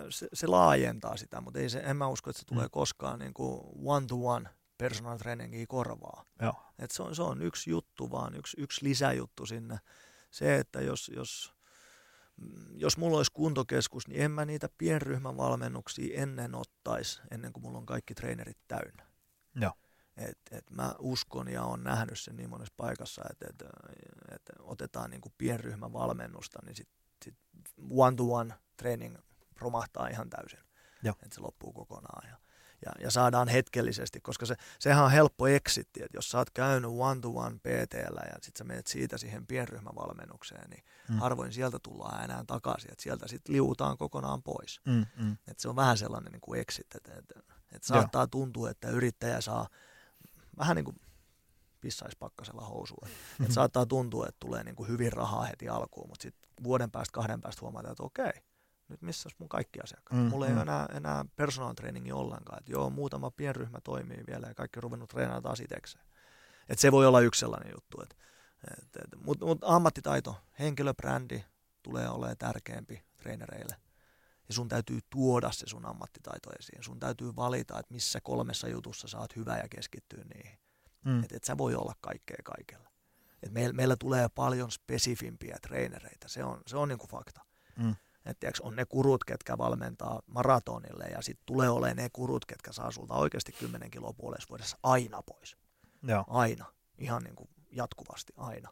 se, 0.10 0.28
se 0.34 0.48
laajentaa 0.48 1.18
sitä, 1.18 1.42
mutta 1.42 1.60
ei 1.60 1.70
se, 1.70 1.80
en 1.80 1.98
mä 1.98 2.08
usko, 2.08 2.30
että 2.30 2.40
se 2.40 2.46
tulee 2.46 2.66
Mm. 2.66 2.72
koskaan 2.72 3.20
niin 3.20 3.34
kuin 3.34 3.62
one-to-one 3.86 4.50
personal 4.78 5.18
trainingia 5.18 5.66
korvaa. 5.68 6.26
Joo. 6.42 6.54
Et 6.80 6.92
se, 6.92 7.04
on, 7.04 7.16
se 7.16 7.22
on 7.22 7.42
yksi 7.42 7.70
juttu 7.70 8.12
vaan, 8.12 8.36
yksi, 8.36 8.62
yksi 8.62 8.86
lisäjuttu 8.86 9.46
sinne. 9.46 9.80
Se, 10.32 10.58
että 10.58 10.82
jos, 10.82 11.12
jos, 11.16 11.54
mm, 12.38 12.78
jos 12.78 12.98
mulla 12.98 13.18
olisi 13.18 13.32
kuntokeskus, 13.34 14.08
niin 14.08 14.22
en 14.22 14.32
mä 14.32 14.46
niitä 14.46 14.70
pienryhmän 14.78 15.38
valmennuksia 15.38 16.22
ennen 16.22 16.56
ottaisi, 16.56 17.22
ennen 17.32 17.54
kuin 17.54 17.64
mulla 17.64 17.78
on 17.78 17.86
kaikki 17.86 18.14
treenerit 18.14 18.58
täynnä. 18.68 19.06
Joo. 19.56 19.74
Et, 20.30 20.38
et 20.52 20.70
mä 20.70 20.96
uskon 21.00 21.48
ja 21.48 21.64
on 21.64 21.84
nähnyt 21.84 22.20
sen 22.20 22.36
niin 22.36 22.50
monessa 22.50 22.74
paikassa, 22.78 23.22
että 23.30 23.46
et, 23.50 23.64
et 24.36 24.42
otetaan 24.60 25.10
niin 25.10 25.22
kuin 25.22 25.34
pienryhmän 25.38 25.94
valmennusta, 25.94 26.60
niin 26.66 26.76
sit, 26.76 26.90
sit 27.26 27.36
one-to-one 27.90 28.54
training 28.78 29.18
romahtaa 29.60 30.08
ihan 30.08 30.30
täysin. 30.30 30.60
Joo. 31.04 31.16
Että 31.24 31.36
se 31.36 31.42
loppuu 31.42 31.74
kokonaan. 31.74 32.30
Ja, 32.30 32.38
ja, 32.86 32.92
ja 33.00 33.12
saadaan 33.12 33.48
hetkellisesti, 33.48 34.22
koska 34.22 34.46
se, 34.46 34.56
sehän 34.80 35.04
on 35.04 35.12
helppo 35.12 35.48
exitti, 35.48 36.04
että 36.04 36.18
jos 36.18 36.30
sä 36.30 36.38
oot 36.38 36.50
käynyt 36.50 36.92
one-to-one 36.94 37.58
PTllä 37.60 38.22
ja 38.26 38.34
sitten 38.34 38.58
sä 38.58 38.64
menet 38.64 38.88
siitä 38.88 39.18
siihen 39.18 39.48
pienryhmävalmennukseen, 39.48 40.70
niin 40.70 40.84
Mm. 41.10 41.18
harvoin 41.18 41.54
sieltä 41.54 41.80
tullaan 41.84 42.24
enää 42.24 42.44
takaisin, 42.48 42.92
että 42.92 43.04
sieltä 43.04 43.28
sitten 43.28 43.54
liutaan 43.54 43.98
kokonaan 43.98 44.44
pois. 44.44 44.82
Mm, 44.86 45.06
mm. 45.18 45.38
Et 45.48 45.60
se 45.60 45.70
on 45.70 45.76
vähän 45.76 45.98
sellainen 45.98 46.32
niin 46.32 46.42
kuin 46.42 46.62
exit, 46.62 46.96
että, 46.96 47.14
että, 47.18 47.40
että 47.72 47.88
saattaa 47.88 48.28
tuntua, 48.28 48.70
että 48.70 48.90
yrittäjä 48.90 49.42
saa 49.42 49.68
vähän 50.62 50.76
niin 50.76 50.86
kuin 50.86 51.02
pissaisi 51.82 52.18
pakkasella 52.20 52.62
housuun. 52.62 53.08
Et 53.46 53.52
saattaa 53.52 53.86
tuntua, 53.86 54.28
että 54.28 54.40
tulee 54.40 54.64
niin 54.64 54.76
kuin 54.76 54.90
hyvin 54.90 55.14
rahaa 55.14 55.44
heti 55.44 55.70
alkuun, 55.70 56.10
mutta 56.10 56.24
sitten 56.24 56.52
vuoden 56.64 56.92
päästä, 56.92 57.14
kahden 57.14 57.42
päästä 57.42 57.62
huomataan, 57.62 57.92
että 57.92 58.04
okei, 58.04 58.32
nyt 58.88 59.02
missä 59.02 59.30
mun 59.38 59.50
kaikki 59.50 59.80
asiakkaat. 59.84 60.22
Mm, 60.22 60.28
Mulla 60.28 60.48
ei 60.48 60.54
ole 60.54 60.62
enää, 60.62 60.86
enää 60.94 61.26
personal 61.36 61.74
trainingi 61.74 62.12
ollenkaan. 62.12 62.60
Et 62.60 62.70
joo, 62.70 62.90
muutama 62.90 63.32
pienryhmä 63.32 63.80
toimii 63.84 64.24
vielä 64.28 64.48
ja 64.48 64.56
kaikki 64.56 64.80
on 64.80 64.84
ruvennut 64.84 65.10
treenaamaan 65.10 65.44
taas 65.44 65.60
itsekseen. 65.60 66.06
Et 66.70 66.80
se 66.80 66.92
voi 66.92 67.06
olla 67.06 67.20
yksi 67.20 67.40
sellainen 67.40 67.72
juttu. 67.76 68.02
Et, 68.02 68.18
et, 68.72 68.96
et, 68.96 69.26
Mutta 69.26 69.46
mut 69.46 69.60
ammattitaito, 69.62 70.36
henkilöbrändi 70.60 71.44
tulee 71.84 72.10
olemaan 72.10 72.38
tärkeämpi 72.38 73.04
treenereille. 73.18 73.76
Ja 74.52 74.56
sun 74.56 74.68
täytyy 74.68 75.00
tuoda 75.10 75.52
se 75.52 75.68
sun 75.68 75.86
ammattitaito 75.86 76.50
esiin. 76.60 76.84
Sun 76.84 77.00
täytyy 77.00 77.36
valita, 77.36 77.80
että 77.80 77.94
missä 77.94 78.22
kolmessa 78.22 78.68
jutussa 78.68 79.08
saat 79.08 79.36
hyvä 79.36 79.58
ja 79.58 79.68
keskittyä 79.70 80.24
niihin. 80.24 80.60
Mm. 81.06 81.24
Että 81.24 81.38
et 81.38 81.44
sä 81.44 81.58
voi 81.58 81.76
olla 81.76 81.94
kaikkea 82.02 82.38
kaikella. 82.44 82.92
Et 83.44 83.52
meillä, 83.52 83.74
meillä 83.74 83.96
tulee 83.96 84.30
paljon 84.36 84.72
spesifimpiä 84.72 85.58
treenereitä. 85.62 86.28
Se 86.28 86.44
on, 86.44 86.62
se 86.68 86.78
on 86.78 86.88
niinku 86.88 87.08
fakta. 87.08 87.42
Mm. 87.78 87.96
Että 88.26 88.52
on 88.62 88.76
ne 88.76 88.86
kurut, 88.86 89.24
ketkä 89.24 89.58
valmentaa 89.58 90.22
maratonille 90.28 91.04
ja 91.04 91.22
sitten 91.22 91.46
tulee 91.46 91.70
olemaan 91.70 91.98
ne 91.98 92.10
kurut, 92.14 92.46
ketkä 92.46 92.72
saa 92.72 92.92
sulta 92.92 93.14
oikeasti 93.14 93.52
10 93.52 93.92
kiloa 93.92 94.14
puolessa 94.14 94.50
vuodessa 94.50 94.78
aina 94.84 95.22
pois. 95.24 95.58
Joo. 96.04 96.24
Aina. 96.28 96.66
Ihan 96.98 97.24
niin 97.24 97.36
kuin 97.36 97.50
jatkuvasti 97.72 98.34
aina. 98.38 98.70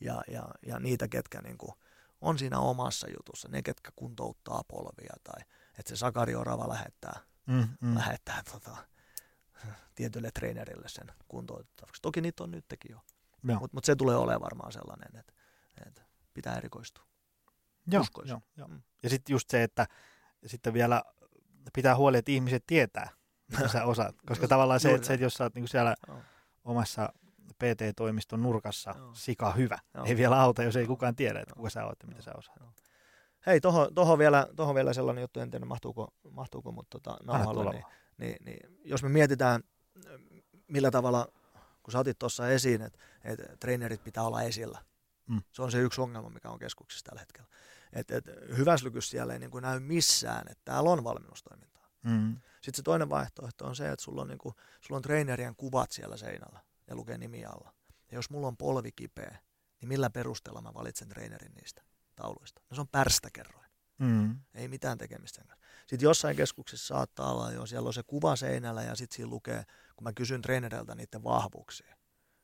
Ja, 0.00 0.22
ja, 0.28 0.48
ja 0.66 0.78
niitä, 0.78 1.08
ketkä 1.08 1.42
niin 1.42 1.58
kuin 1.58 1.72
on 2.20 2.38
siinä 2.38 2.58
omassa 2.58 3.08
jutussa, 3.10 3.48
ne, 3.48 3.62
ketkä 3.62 3.90
kuntouttaa 3.96 4.62
polvia 4.68 5.14
tai 5.24 5.40
että 5.78 5.88
se 5.88 5.96
Sakari 5.96 6.34
Orava 6.34 6.68
lähettää, 6.68 7.20
mm, 7.46 7.68
mm. 7.80 7.94
lähettää 7.94 8.42
tota, 8.52 8.76
tietylle 9.94 10.30
treenerille 10.34 10.88
sen 10.88 11.12
kuntoutettavaksi. 11.28 12.02
Toki 12.02 12.20
niitä 12.20 12.44
on 12.44 12.50
nytkin 12.50 12.90
jo. 12.90 13.00
Mutta 13.42 13.76
mut 13.76 13.84
se 13.84 13.96
tulee 13.96 14.16
olemaan 14.16 14.40
varmaan 14.40 14.72
sellainen, 14.72 15.16
että, 15.16 15.32
että 15.86 16.02
pitää 16.34 16.56
erikoistua. 16.56 17.04
Joo, 17.86 18.04
joo, 18.24 18.40
joo. 18.56 18.68
Mm. 18.68 18.82
Ja 19.02 19.10
sitten 19.10 19.34
just 19.34 19.50
se, 19.50 19.62
että 19.62 19.86
sitten 20.46 20.74
vielä 20.74 21.02
pitää 21.72 21.96
huoli, 21.96 22.18
että 22.18 22.32
ihmiset 22.32 22.64
tietää, 22.66 23.10
mitä 23.48 23.68
sä 23.72 23.84
osaat. 23.84 24.16
Koska 24.26 24.48
tavallaan 24.48 24.80
se, 24.80 24.94
että, 24.94 25.06
se, 25.06 25.14
että 25.14 25.24
jos 25.24 25.34
sä 25.34 25.44
oot 25.44 25.54
niinku 25.54 25.68
siellä 25.68 25.94
joo. 26.08 26.18
omassa 26.64 27.12
PT-toimiston 27.58 28.42
nurkassa 28.42 28.94
joo. 28.98 29.14
sika 29.14 29.52
hyvä, 29.52 29.78
joo. 29.94 30.04
ei 30.04 30.16
vielä 30.16 30.40
auta, 30.40 30.62
jos 30.62 30.76
ei 30.76 30.86
kukaan 30.86 31.16
tiedä, 31.16 31.40
että 31.40 31.54
kuka 31.54 31.70
sä 31.70 31.86
oot 31.86 31.96
ja 32.02 32.08
mitä 32.08 32.22
sä 32.22 32.32
osaat. 32.36 32.60
Joo. 32.60 32.72
Hei, 33.46 33.60
tohon, 33.60 33.94
tohon, 33.94 34.18
vielä, 34.18 34.46
tohon 34.56 34.74
vielä 34.74 34.92
sellainen 34.92 35.22
juttu, 35.22 35.40
en 35.40 35.50
tiedä 35.50 35.64
mahtuuko, 35.64 36.14
mahtuuko 36.30 36.72
mutta 36.72 36.98
tota, 36.98 37.16
nauhalle, 37.24 37.70
niin, 37.70 37.84
niin, 38.18 38.36
niin, 38.44 38.78
jos 38.84 39.02
me 39.02 39.08
mietitään, 39.08 39.62
millä 40.68 40.90
tavalla, 40.90 41.28
kun 41.82 41.92
sä 41.92 41.98
otit 41.98 42.18
tuossa 42.18 42.48
esiin, 42.48 42.82
että, 42.82 42.98
että 43.24 43.56
treenerit 43.60 44.04
pitää 44.04 44.24
olla 44.24 44.42
esillä. 44.42 44.78
Mm. 45.26 45.42
Se 45.52 45.62
on 45.62 45.70
se 45.70 45.78
yksi 45.78 46.00
ongelma, 46.00 46.30
mikä 46.30 46.50
on 46.50 46.58
keskuksissa 46.58 47.04
tällä 47.04 47.20
hetkellä 47.20 47.48
että 47.92 48.16
et, 48.16 48.24
Hyväslykys 48.56 49.10
siellä 49.10 49.32
ei 49.32 49.38
niin 49.38 49.50
kuin 49.50 49.62
näy 49.62 49.80
missään, 49.80 50.48
että 50.50 50.62
täällä 50.64 50.90
on 50.90 51.04
valmennustoimintaa. 51.04 51.90
Mm. 52.02 52.36
Sitten 52.54 52.74
se 52.74 52.82
toinen 52.82 53.10
vaihtoehto 53.10 53.66
on 53.66 53.76
se, 53.76 53.90
että 53.90 54.04
sulla 54.04 54.22
on, 54.22 54.28
niin 54.28 54.38
kuin, 54.38 54.54
sulla 54.80 54.96
on 54.96 55.02
treenerien 55.02 55.56
kuvat 55.56 55.90
siellä 55.90 56.16
seinällä 56.16 56.60
ja 56.88 56.96
lukee 56.96 57.18
nimi 57.18 57.44
alla. 57.44 57.72
Ja 58.10 58.18
jos 58.18 58.30
mulla 58.30 58.46
on 58.46 58.56
polvi 58.56 58.92
kipeä, 58.92 59.38
niin 59.80 59.88
millä 59.88 60.10
perusteella 60.10 60.62
mä 60.62 60.74
valitsen 60.74 61.08
treenerin 61.08 61.54
niistä 61.54 61.82
tauluista? 62.16 62.62
No 62.70 62.74
se 62.74 62.80
on 62.80 62.88
pärstäkerroin. 62.88 63.68
Mm. 63.98 64.40
Ei 64.54 64.68
mitään 64.68 64.98
tekemistä 64.98 65.36
sen 65.36 65.46
kanssa. 65.46 65.66
Sitten 65.86 66.06
jossain 66.06 66.36
keskuksessa 66.36 66.86
saattaa 66.86 67.32
olla 67.32 67.52
jo, 67.52 67.66
siellä 67.66 67.86
on 67.86 67.94
se 67.94 68.02
kuva 68.06 68.36
seinällä 68.36 68.82
ja 68.82 68.94
sitten 68.94 69.16
siinä 69.16 69.30
lukee, 69.30 69.64
kun 69.96 70.04
mä 70.04 70.12
kysyn 70.12 70.42
treeneriltä 70.42 70.94
niiden 70.94 71.24
vahvuuksia, 71.24 71.96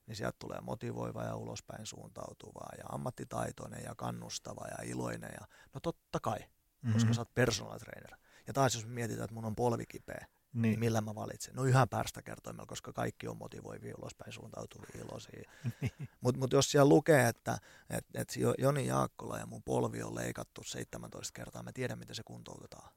niin 0.07 0.16
sieltä 0.16 0.36
tulee 0.38 0.61
motivoiva 0.61 1.24
ja 1.24 1.36
ulospäin 1.36 1.86
suuntautuva 1.86 2.66
ja 2.78 2.84
ammattitaitoinen 2.88 3.84
ja 3.84 3.95
kannustava 3.95 4.66
ja 4.66 4.84
iloinen. 4.84 5.30
Ja, 5.40 5.47
no 5.74 5.80
totta 5.80 6.20
kai, 6.20 6.38
mm-hmm. 6.38 6.92
koska 6.92 7.14
sä 7.14 7.20
oot 7.20 7.34
personal 7.34 7.78
trainer. 7.78 8.18
Ja 8.47 8.53
taas 8.53 8.74
jos 8.74 8.86
mietitään, 8.86 9.24
että 9.24 9.34
mun 9.34 9.45
on 9.45 9.57
polvi 9.57 9.86
kipeä, 9.86 10.26
niin. 10.55 10.80
millä 10.80 11.00
mä 11.00 11.14
valitsen? 11.14 11.55
No 11.55 11.64
yhä 11.64 11.86
pärstä 11.86 12.22
kertoimella, 12.22 12.66
koska 12.66 12.92
kaikki 12.92 13.28
on 13.28 13.36
motivoivia, 13.36 13.94
ulospäin 13.98 14.32
suuntautuvia, 14.32 15.05
iloisia. 15.05 15.50
Niin. 15.80 16.09
Mutta 16.20 16.38
mut 16.38 16.52
jos 16.52 16.70
siellä 16.70 16.88
lukee, 16.88 17.28
että 17.28 17.59
et, 17.90 18.05
et 18.14 18.34
Joni 18.59 18.86
Jaakkola 18.86 19.38
ja 19.38 19.46
mun 19.46 19.62
polvi 19.62 20.02
on 20.02 20.14
leikattu 20.14 20.62
17 20.64 21.32
kertaa, 21.32 21.62
mä 21.62 21.72
tiedän, 21.72 21.98
miten 21.98 22.14
se 22.16 22.22
kuntoutetaan. 22.22 22.92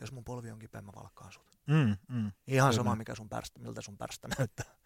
Jos 0.00 0.12
mun 0.12 0.24
polvi 0.24 0.50
on 0.50 0.58
kipeä, 0.58 0.82
mä 0.82 0.92
valkkaan 0.96 1.32
sut. 1.32 1.58
Mm, 1.66 1.96
mm, 2.08 2.32
Ihan 2.46 2.74
sama, 2.74 2.96
mikä 2.96 3.14
sun 3.14 3.28
pärstä, 3.28 3.60
miltä 3.60 3.80
sun 3.80 3.98
pärstä 3.98 4.28
näyttää 4.38 4.80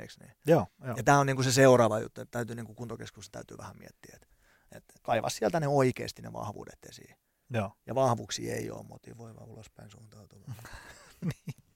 eikö 0.00 0.14
niin? 0.20 0.32
Joo, 0.46 0.66
joo. 0.84 0.96
Ja 0.96 1.02
tämä 1.02 1.18
on 1.18 1.26
niinku 1.26 1.42
se 1.42 1.52
seuraava 1.52 2.00
juttu, 2.00 2.20
että 2.20 2.30
täytyy 2.30 2.56
niinku 2.56 2.74
kuntokeskuksessa 2.74 3.32
täytyy 3.32 3.58
vähän 3.58 3.78
miettiä, 3.78 4.12
että, 4.14 4.26
että 4.72 4.94
kaiva 5.02 5.28
sieltä 5.28 5.60
ne 5.60 5.68
oikeasti 5.68 6.22
ne 6.22 6.32
vahvuudet 6.32 6.78
esiin. 6.88 7.16
Joo. 7.50 7.72
Ja 7.86 7.94
vahvuuksia 7.94 8.54
ei 8.54 8.70
ole 8.70 8.86
motivoiva 8.86 9.44
ulospäin 9.44 9.90
suuntautuva. 9.90 10.52
niin. 11.30 11.69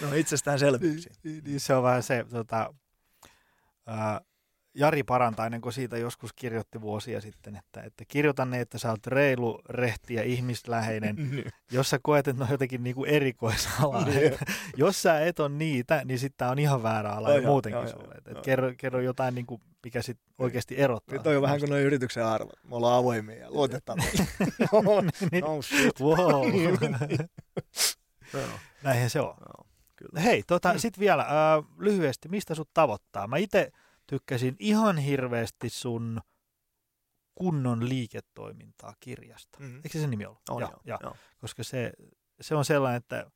No 0.00 0.14
itsestäänselvyyksiä. 0.14 1.12
Niin, 1.24 1.44
niin, 1.44 1.60
se 1.60 1.74
on 1.74 1.82
vähän 1.82 2.02
se, 2.02 2.24
tota, 2.30 2.74
ää, 3.86 4.20
Jari 4.74 5.02
Parantainen, 5.02 5.60
kun 5.60 5.72
siitä 5.72 5.98
joskus 5.98 6.32
kirjoitti 6.32 6.80
vuosia 6.80 7.20
sitten, 7.20 7.56
että, 7.56 7.82
että 7.82 8.04
kirjoita 8.08 8.44
ne, 8.44 8.60
että 8.60 8.78
sä 8.78 8.90
oot 8.90 9.06
reilu, 9.06 9.60
rehti 9.68 10.14
ja 10.14 10.22
ihmisläheinen, 10.22 11.16
niin. 11.30 11.44
jos 11.70 11.90
sä 11.90 11.98
koet, 12.02 12.28
että 12.28 12.40
ne 12.40 12.44
on 12.44 12.50
jotenkin 12.50 12.82
niinku 12.82 13.04
erikoisala. 13.04 14.04
Niin. 14.04 14.32
jos 14.76 15.02
sä 15.02 15.20
et 15.20 15.40
on 15.40 15.58
niitä, 15.58 16.02
niin 16.04 16.18
sitten 16.18 16.48
on 16.48 16.58
ihan 16.58 16.82
väärä 16.82 17.10
ala 17.10 17.30
ja 17.30 17.42
muutenkin 17.42 17.80
joo, 17.80 18.00
sulle. 18.00 18.14
Et, 18.14 18.28
et 18.28 18.40
kerro, 18.42 18.72
kerro 18.76 19.00
jotain, 19.00 19.34
niinku, 19.34 19.60
mikä 19.84 20.02
sit 20.02 20.18
oikeasti 20.38 20.74
erottaa. 20.78 21.16
Nyt 21.16 21.26
on 21.26 21.34
jo 21.34 21.42
vähän 21.42 21.58
kuin 21.58 21.70
noin 21.70 21.82
yrityksen 21.82 22.26
arvot. 22.26 22.58
Me 22.68 22.76
ollaan 22.76 22.98
avoimia 22.98 23.36
ja 23.36 23.50
luotettavia. 23.50 24.04
no, 24.72 24.82
niin. 25.32 25.44
no 25.44 25.62
shit. 25.62 26.00
Wow. 26.00 26.52
Näinhän 28.82 29.10
se 29.10 29.20
on. 29.20 29.36
No, 29.36 29.61
kyllä. 30.02 30.20
Hei, 30.20 30.42
tota, 30.46 30.78
sitten 30.78 31.00
vielä 31.00 31.22
äh, 31.22 31.64
lyhyesti, 31.78 32.28
mistä 32.28 32.54
sut 32.54 32.70
tavoittaa? 32.74 33.26
Mä 33.26 33.36
itse 33.36 33.72
tykkäsin 34.06 34.56
ihan 34.58 34.98
hirveästi 34.98 35.68
sun 35.68 36.20
kunnon 37.34 37.88
liiketoimintaa 37.88 38.94
kirjasta. 39.00 39.58
Mm-hmm. 39.60 39.76
Eikö 39.76 39.88
se 39.92 40.00
sen 40.00 40.10
nimi 40.10 40.26
ollut? 40.26 40.48
On, 40.48 40.60
ja, 40.60 40.68
joo, 40.68 40.80
ja, 40.84 40.98
joo. 41.02 41.16
Koska 41.40 41.64
se, 41.64 41.92
se 42.40 42.54
on 42.54 42.64
sellainen, 42.64 42.96
että 42.96 43.30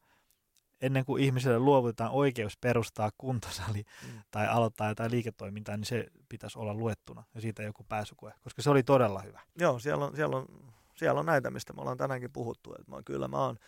ennen 0.81 1.05
kuin 1.05 1.23
ihmiselle 1.23 1.59
luovutetaan 1.59 2.11
oikeus 2.11 2.59
perustaa 2.61 3.11
kuntosali 3.19 3.85
mm. 4.03 4.23
tai 4.31 4.49
aloittaa 4.49 4.89
jotain 4.89 5.11
liiketoimintaa, 5.11 5.77
niin 5.77 5.87
se 5.87 6.07
pitäisi 6.29 6.59
olla 6.59 6.75
luettuna 6.75 7.25
ja 7.35 7.41
siitä 7.41 7.63
joku 7.63 7.85
pääsykoe, 7.85 8.33
koska 8.41 8.63
se 8.63 8.71
oli 8.71 8.83
todella 8.83 9.21
hyvä. 9.21 9.41
Joo, 9.59 9.79
siellä 9.79 10.05
on, 10.05 10.17
siellä 10.17 10.37
on, 10.37 10.47
siellä 10.95 11.21
on 11.21 11.27
näitä, 11.27 11.51
mistä 11.51 11.73
me 11.73 11.81
ollaan 11.81 11.97
tänäänkin 11.97 12.33
puhuttu. 12.33 12.75
Että 12.79 12.91
mä, 12.91 13.03
kyllä 13.05 13.29
mä 13.29 13.39
oon 13.39 13.59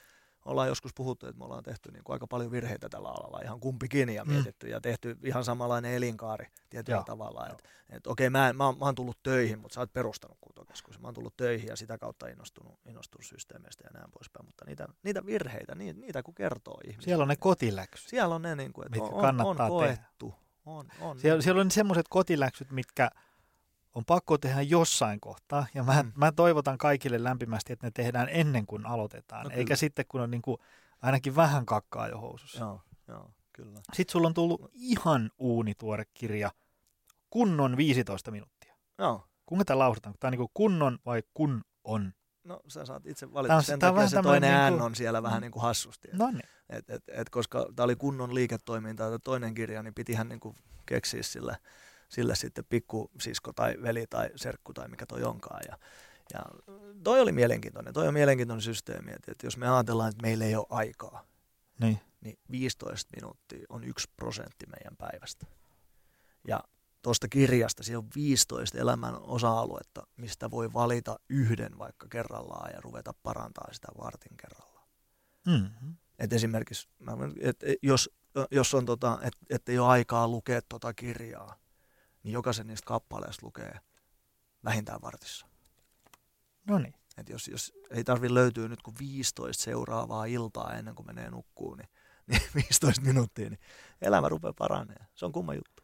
ollaan 0.49 0.69
joskus 0.69 0.95
puhuttu, 0.95 1.27
että 1.27 1.39
me 1.39 1.45
ollaan 1.45 1.63
tehty 1.63 1.91
niin 1.91 2.05
kuin 2.05 2.15
aika 2.15 2.27
paljon 2.27 2.51
virheitä 2.51 2.89
tällä 2.89 3.09
alalla, 3.09 3.41
ihan 3.45 3.61
kumpikin 3.61 4.09
ja 4.09 4.25
mm. 4.25 4.33
mietitty 4.33 4.67
mm. 4.67 4.73
ja 4.73 4.81
tehty 4.81 5.17
ihan 5.23 5.45
samanlainen 5.45 5.95
elinkaari 5.95 6.47
tietyllä 6.71 6.97
Joo. 6.97 7.05
tavalla. 7.05 7.47
Että 7.51 7.69
et, 7.91 8.07
okei, 8.07 8.31
mä, 8.31 8.53
mä, 8.53 8.55
mä 8.55 8.77
oon 8.81 8.95
tullut 8.95 9.23
töihin, 9.23 9.59
mutta 9.59 9.75
sä 9.75 9.81
oot 9.81 9.93
perustanut 9.93 10.39
kuntokeskus. 10.41 11.01
Mä 11.01 11.09
oon 11.09 11.15
tullut 11.15 11.37
töihin 11.37 11.69
ja 11.69 11.77
sitä 11.77 11.99
kautta 11.99 12.29
innostunut, 12.29 12.79
innostunut 12.87 13.27
systeemeistä 13.27 13.85
ja 13.87 13.91
näin 13.99 14.11
poispäin. 14.11 14.47
Mutta 14.47 14.65
niitä, 14.65 14.89
niitä 15.03 15.27
virheitä, 15.27 15.75
niitä, 15.75 16.01
niitä 16.01 16.23
kun 16.23 16.35
kertoo 16.35 16.81
ihmisille. 16.85 17.05
Siellä 17.05 17.23
on 17.23 17.29
ne 17.29 17.37
kotiläksyt. 17.37 18.09
Siellä 18.09 18.35
on 18.35 18.43
ne, 18.43 18.57
niin 18.57 18.73
kuin, 18.73 18.87
että 18.87 19.03
on, 19.03 19.41
on, 19.41 19.61
on 19.61 19.69
koettu. 19.69 20.35
On, 20.67 20.87
on, 21.01 21.21
siellä, 21.21 21.43
siellä 21.43 21.61
on 21.61 21.71
semmoiset 21.71 22.07
kotiläksyt, 22.09 22.71
mitkä 22.71 23.11
on 23.95 24.05
pakko 24.05 24.39
tehdä 24.39 24.63
jossain 24.63 25.21
kohtaa. 25.21 25.67
Ja 25.75 25.83
mä, 25.83 26.03
mm. 26.03 26.13
mä 26.15 26.33
toivotan 26.33 26.79
kaikille 26.79 27.25
lämpimästi, 27.25 27.73
että 27.73 27.87
ne 27.87 27.91
tehdään 27.91 28.29
ennen 28.31 28.67
kuin 28.67 28.87
aloitetaan, 28.87 29.45
no, 29.45 29.51
eikä 29.55 29.77
sitten 29.77 30.05
kun 30.09 30.21
on 30.21 30.31
niin 30.31 30.43
kuin 30.43 30.59
ainakin 31.03 31.37
vähän 31.37 31.67
kakkaa 31.67 32.09
jo 32.09 32.19
housussa. 32.19 32.59
Joo, 32.59 32.81
joo, 33.09 33.31
kyllä. 33.53 33.81
Sitten 33.93 34.13
sulla 34.13 34.27
on 34.27 34.35
tullut 34.35 34.71
ihan 34.75 35.31
uunituore 35.39 36.05
kirja, 36.15 36.51
kunnon 37.31 37.77
15 37.77 38.31
minuuttia. 38.31 38.75
Joo. 38.99 39.25
Kuinka 39.47 39.65
tämä 39.65 39.79
lausutaan? 39.79 40.15
Tämä 40.21 40.29
on 40.29 40.33
niin 40.33 40.39
kuin 40.39 40.51
kunnon 40.55 40.99
vai 41.07 41.23
kun 41.35 41.65
on? 41.85 42.13
No 42.45 42.61
sä 42.69 42.85
saat 42.85 43.07
itse 43.07 43.33
valita 43.33 43.57
on, 43.57 43.63
sen 43.63 43.79
takia 43.79 44.09
se 44.09 44.23
toinen 44.23 44.61
niin 44.61 44.73
kuin... 44.73 44.83
On 44.83 44.95
siellä 44.95 45.23
vähän 45.23 45.43
niin 45.43 45.53
kuin 45.53 45.63
hassusti. 45.63 46.09
No 46.13 46.31
niin. 46.31 46.49
Et, 46.71 46.91
et, 46.91 47.03
et, 47.09 47.31
koska 47.31 47.67
tämä 47.77 47.85
oli 47.85 47.97
kunnon 47.97 48.35
liiketoiminta 48.35 49.03
ja 49.03 49.19
toinen 49.19 49.55
kirja, 49.55 49.83
niin 49.83 49.95
pitihän 49.95 50.29
niin 50.29 50.41
kuin 50.41 50.57
keksiä 50.87 51.23
sille, 51.23 51.57
sille 52.09 52.35
sitten 52.35 52.65
pikkusisko 52.69 53.53
tai 53.53 53.75
veli 53.83 54.07
tai 54.07 54.31
serkku 54.37 54.75
tai 54.75 54.89
mikä 54.89 55.07
toi 55.07 55.23
onkaan. 55.23 55.61
Ja, 55.69 55.79
ja 56.35 56.43
toi 57.05 57.21
oli 57.21 57.33
mielenkiintoinen. 57.33 57.95
Toi 57.95 58.09
on 58.09 58.15
mielenkiintoinen 58.15 58.63
systeemi, 58.63 59.11
että, 59.11 59.33
että 59.33 59.47
jos 59.47 59.57
me 59.57 59.69
ajatellaan, 59.69 60.11
että 60.11 60.23
meillä 60.23 60.45
ei 60.45 60.57
ole 60.57 60.67
aikaa, 60.71 61.25
niin, 61.81 62.01
niin 62.21 62.39
15 62.51 63.17
minuuttia 63.17 63.67
on 63.69 63.85
yksi 63.85 64.09
prosentti 64.17 64.67
meidän 64.67 64.97
päivästä. 64.97 65.47
Ja 66.49 66.65
tuosta 67.03 67.29
kirjasta 67.29 67.83
siellä 67.83 67.99
on 67.99 68.09
15 68.15 68.79
elämän 68.79 69.15
osa-aluetta, 69.21 70.07
mistä 70.17 70.51
voi 70.51 70.73
valita 70.73 71.19
yhden 71.29 71.79
vaikka 71.79 72.07
kerrallaan 72.11 72.71
ja 72.75 72.81
ruveta 72.81 73.15
parantaa 73.23 73.69
sitä 73.73 73.89
vartin 73.99 74.37
kerrallaan. 74.37 74.89
Mm-hmm. 75.47 75.97
Et 76.19 76.33
esimerkiksi, 76.33 76.89
et 77.41 77.57
jos 77.83 78.11
jos 78.51 78.75
on 78.75 78.87
tota, 78.87 79.19
et, 79.23 79.33
ettei 79.51 79.79
ole 79.79 79.89
aikaa 79.89 80.29
lukea 80.29 80.61
tota 80.69 80.95
kirjaa, 80.95 81.57
niin 82.23 82.33
jokaisen 82.33 82.67
niistä 82.67 82.87
kappaleista 82.87 83.47
lukee 83.47 83.81
vähintään 84.65 85.03
vartissa. 85.03 85.47
No 86.67 86.79
niin. 86.79 86.95
Et 87.17 87.29
jos, 87.29 87.49
jos 87.49 87.73
ei 87.91 88.05
tarvi 88.05 88.35
löytyä 88.35 88.69
nyt 88.69 88.83
kuin 88.83 88.95
15 88.99 89.63
seuraavaa 89.63 90.25
iltaa 90.25 90.75
ennen 90.75 90.95
kuin 90.95 91.07
menee 91.07 91.31
nukkuun, 91.31 91.79
niin, 91.79 91.89
niin 92.29 92.43
15 92.55 93.03
minuuttia, 93.03 93.51
niin 93.51 93.61
elämä 94.03 94.29
rupeaa 94.29 94.53
paranemaan. 94.59 95.07
Se 95.15 95.25
on 95.25 95.33
kumma 95.33 95.55
juttu. 95.55 95.83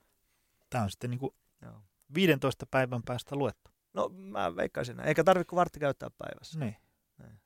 Tämä 0.71 0.85
on 0.85 0.91
sitten 0.91 1.11
niin 1.11 1.19
kuin 1.21 1.35
Joo. 1.63 1.83
15 2.15 2.67
päivän 2.71 3.03
päästä 3.03 3.37
luettu. 3.37 3.71
No 3.93 4.09
mä 4.09 4.57
veikkaisin 4.57 4.97
näin. 4.97 5.09
Eikä 5.09 5.25
tarvitse 5.25 5.49
kuin 5.49 5.57
vartti 5.57 5.81
käyttää 5.81 6.11
päivässä. 6.19 6.59
Niin. 6.59 6.77
Niin. 7.19 7.41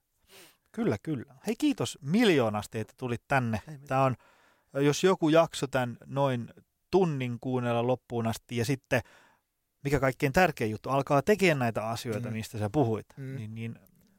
Kyllä, 0.72 0.96
kyllä. 1.02 1.34
Hei 1.46 1.56
kiitos 1.56 1.98
miljoonasti, 2.02 2.78
että 2.78 2.94
tulit 2.96 3.22
tänne. 3.28 3.62
Tämä 3.88 4.04
on, 4.04 4.16
jos 4.74 5.04
joku 5.04 5.28
jakso 5.28 5.66
tämän 5.66 5.96
noin 6.06 6.48
tunnin 6.90 7.38
kuunnella 7.40 7.86
loppuun 7.86 8.26
asti 8.26 8.56
ja 8.56 8.64
sitten, 8.64 9.00
mikä 9.84 10.00
kaikkein 10.00 10.32
tärkein 10.32 10.70
juttu, 10.70 10.90
alkaa 10.90 11.22
tekemään 11.22 11.58
näitä 11.58 11.88
asioita, 11.88 12.28
Mm. 12.28 12.32
mistä 12.34 12.58
sä 12.58 12.70
puhuit, 12.70 13.06
Mm. 13.16 13.36
niin, 13.36 13.54
niin 13.54 13.78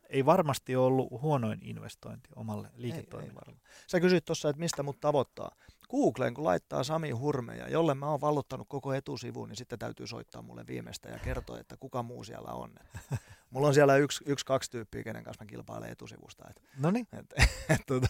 ei 0.10 0.26
varmasti 0.26 0.76
ole 0.76 0.86
ollut 0.86 1.22
huonoin 1.22 1.60
investointi 1.62 2.30
omalle 2.36 2.70
liiketoiminnalle. 2.76 3.60
Sä 3.88 4.00
kysyit 4.00 4.26
tuossa, 4.26 4.50
että 4.50 4.60
mistä 4.60 4.84
mut 4.84 5.00
tavoittaa. 5.00 5.52
Googleen, 5.90 6.34
kun 6.34 6.44
laittaa 6.44 6.84
Sami 6.84 7.12
Hurmeja, 7.12 7.70
jolle 7.70 7.94
mä 7.96 8.06
oon 8.10 8.22
vallottanut 8.22 8.68
koko 8.70 8.94
etusivun, 8.94 9.50
niin 9.50 9.56
sitten 9.58 9.80
täytyy 9.80 10.08
soittaa 10.08 10.42
mulle 10.42 10.68
viimeistä 10.68 11.10
ja 11.10 11.20
kertoa, 11.20 11.60
että 11.60 11.78
kuka 11.80 12.04
muu 12.04 12.24
siellä 12.24 12.52
on. 12.52 12.72
Että 12.82 13.00
mulla 13.52 13.68
on 13.68 13.74
siellä 13.74 13.96
yksi, 13.98 14.24
yksi 14.28 14.46
kaksi 14.46 14.72
tyyppiä, 14.72 15.04
kenen 15.04 15.24
kanssa 15.24 15.44
mä 15.44 15.48
kilpailen 15.50 15.90
etusivusta. 15.92 16.46
Et, 16.50 16.62
No 16.78 16.92
niin, 16.92 17.08
tota, 17.88 18.08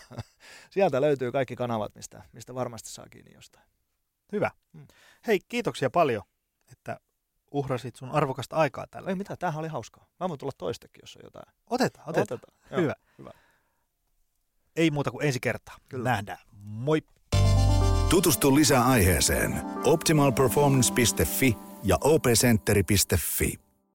sieltä 0.69 1.01
löytyy 1.01 1.31
kaikki 1.31 1.55
kanavat, 1.55 1.95
mistä, 1.95 2.23
mistä 2.33 2.55
varmasti 2.55 2.89
saa 2.89 3.05
kiinni 3.11 3.31
jostain. 3.33 3.65
Hyvä. 4.31 4.51
Mm. 4.73 4.87
Hei, 5.27 5.39
kiitoksia 5.47 5.89
paljon, 5.89 6.23
että 6.71 6.99
uhrasit 7.51 7.95
sun 7.95 8.11
arvokasta 8.11 8.55
aikaa 8.55 8.87
tällä. 8.87 9.09
Ei 9.09 9.15
mitään, 9.15 9.37
tämähän 9.37 9.59
oli 9.59 9.67
hauskaa. 9.67 10.07
Mä 10.19 10.29
voin 10.29 10.39
tulla 10.39 10.51
toistekin, 10.57 11.01
jos 11.03 11.15
on 11.15 11.21
jotain. 11.25 11.55
Otetaan, 11.69 12.09
otetaan. 12.09 12.39
Otetaan. 12.39 12.57
Joo. 12.71 12.81
Hyvä. 12.81 12.93
hyvä. 13.17 13.31
Ei 14.75 14.91
muuta 14.91 15.11
kuin 15.11 15.25
ensi 15.25 15.39
kertaa. 15.39 15.75
Kyllä. 15.89 16.09
Nähdään. 16.09 16.39
Moi. 16.63 17.01
Tutustu 18.09 18.55
lisää 18.55 18.85
aiheeseen 18.85 19.61
optimalperformance.fi 19.85 21.57
ja 21.83 21.97
opcenteri.fi. 22.01 23.68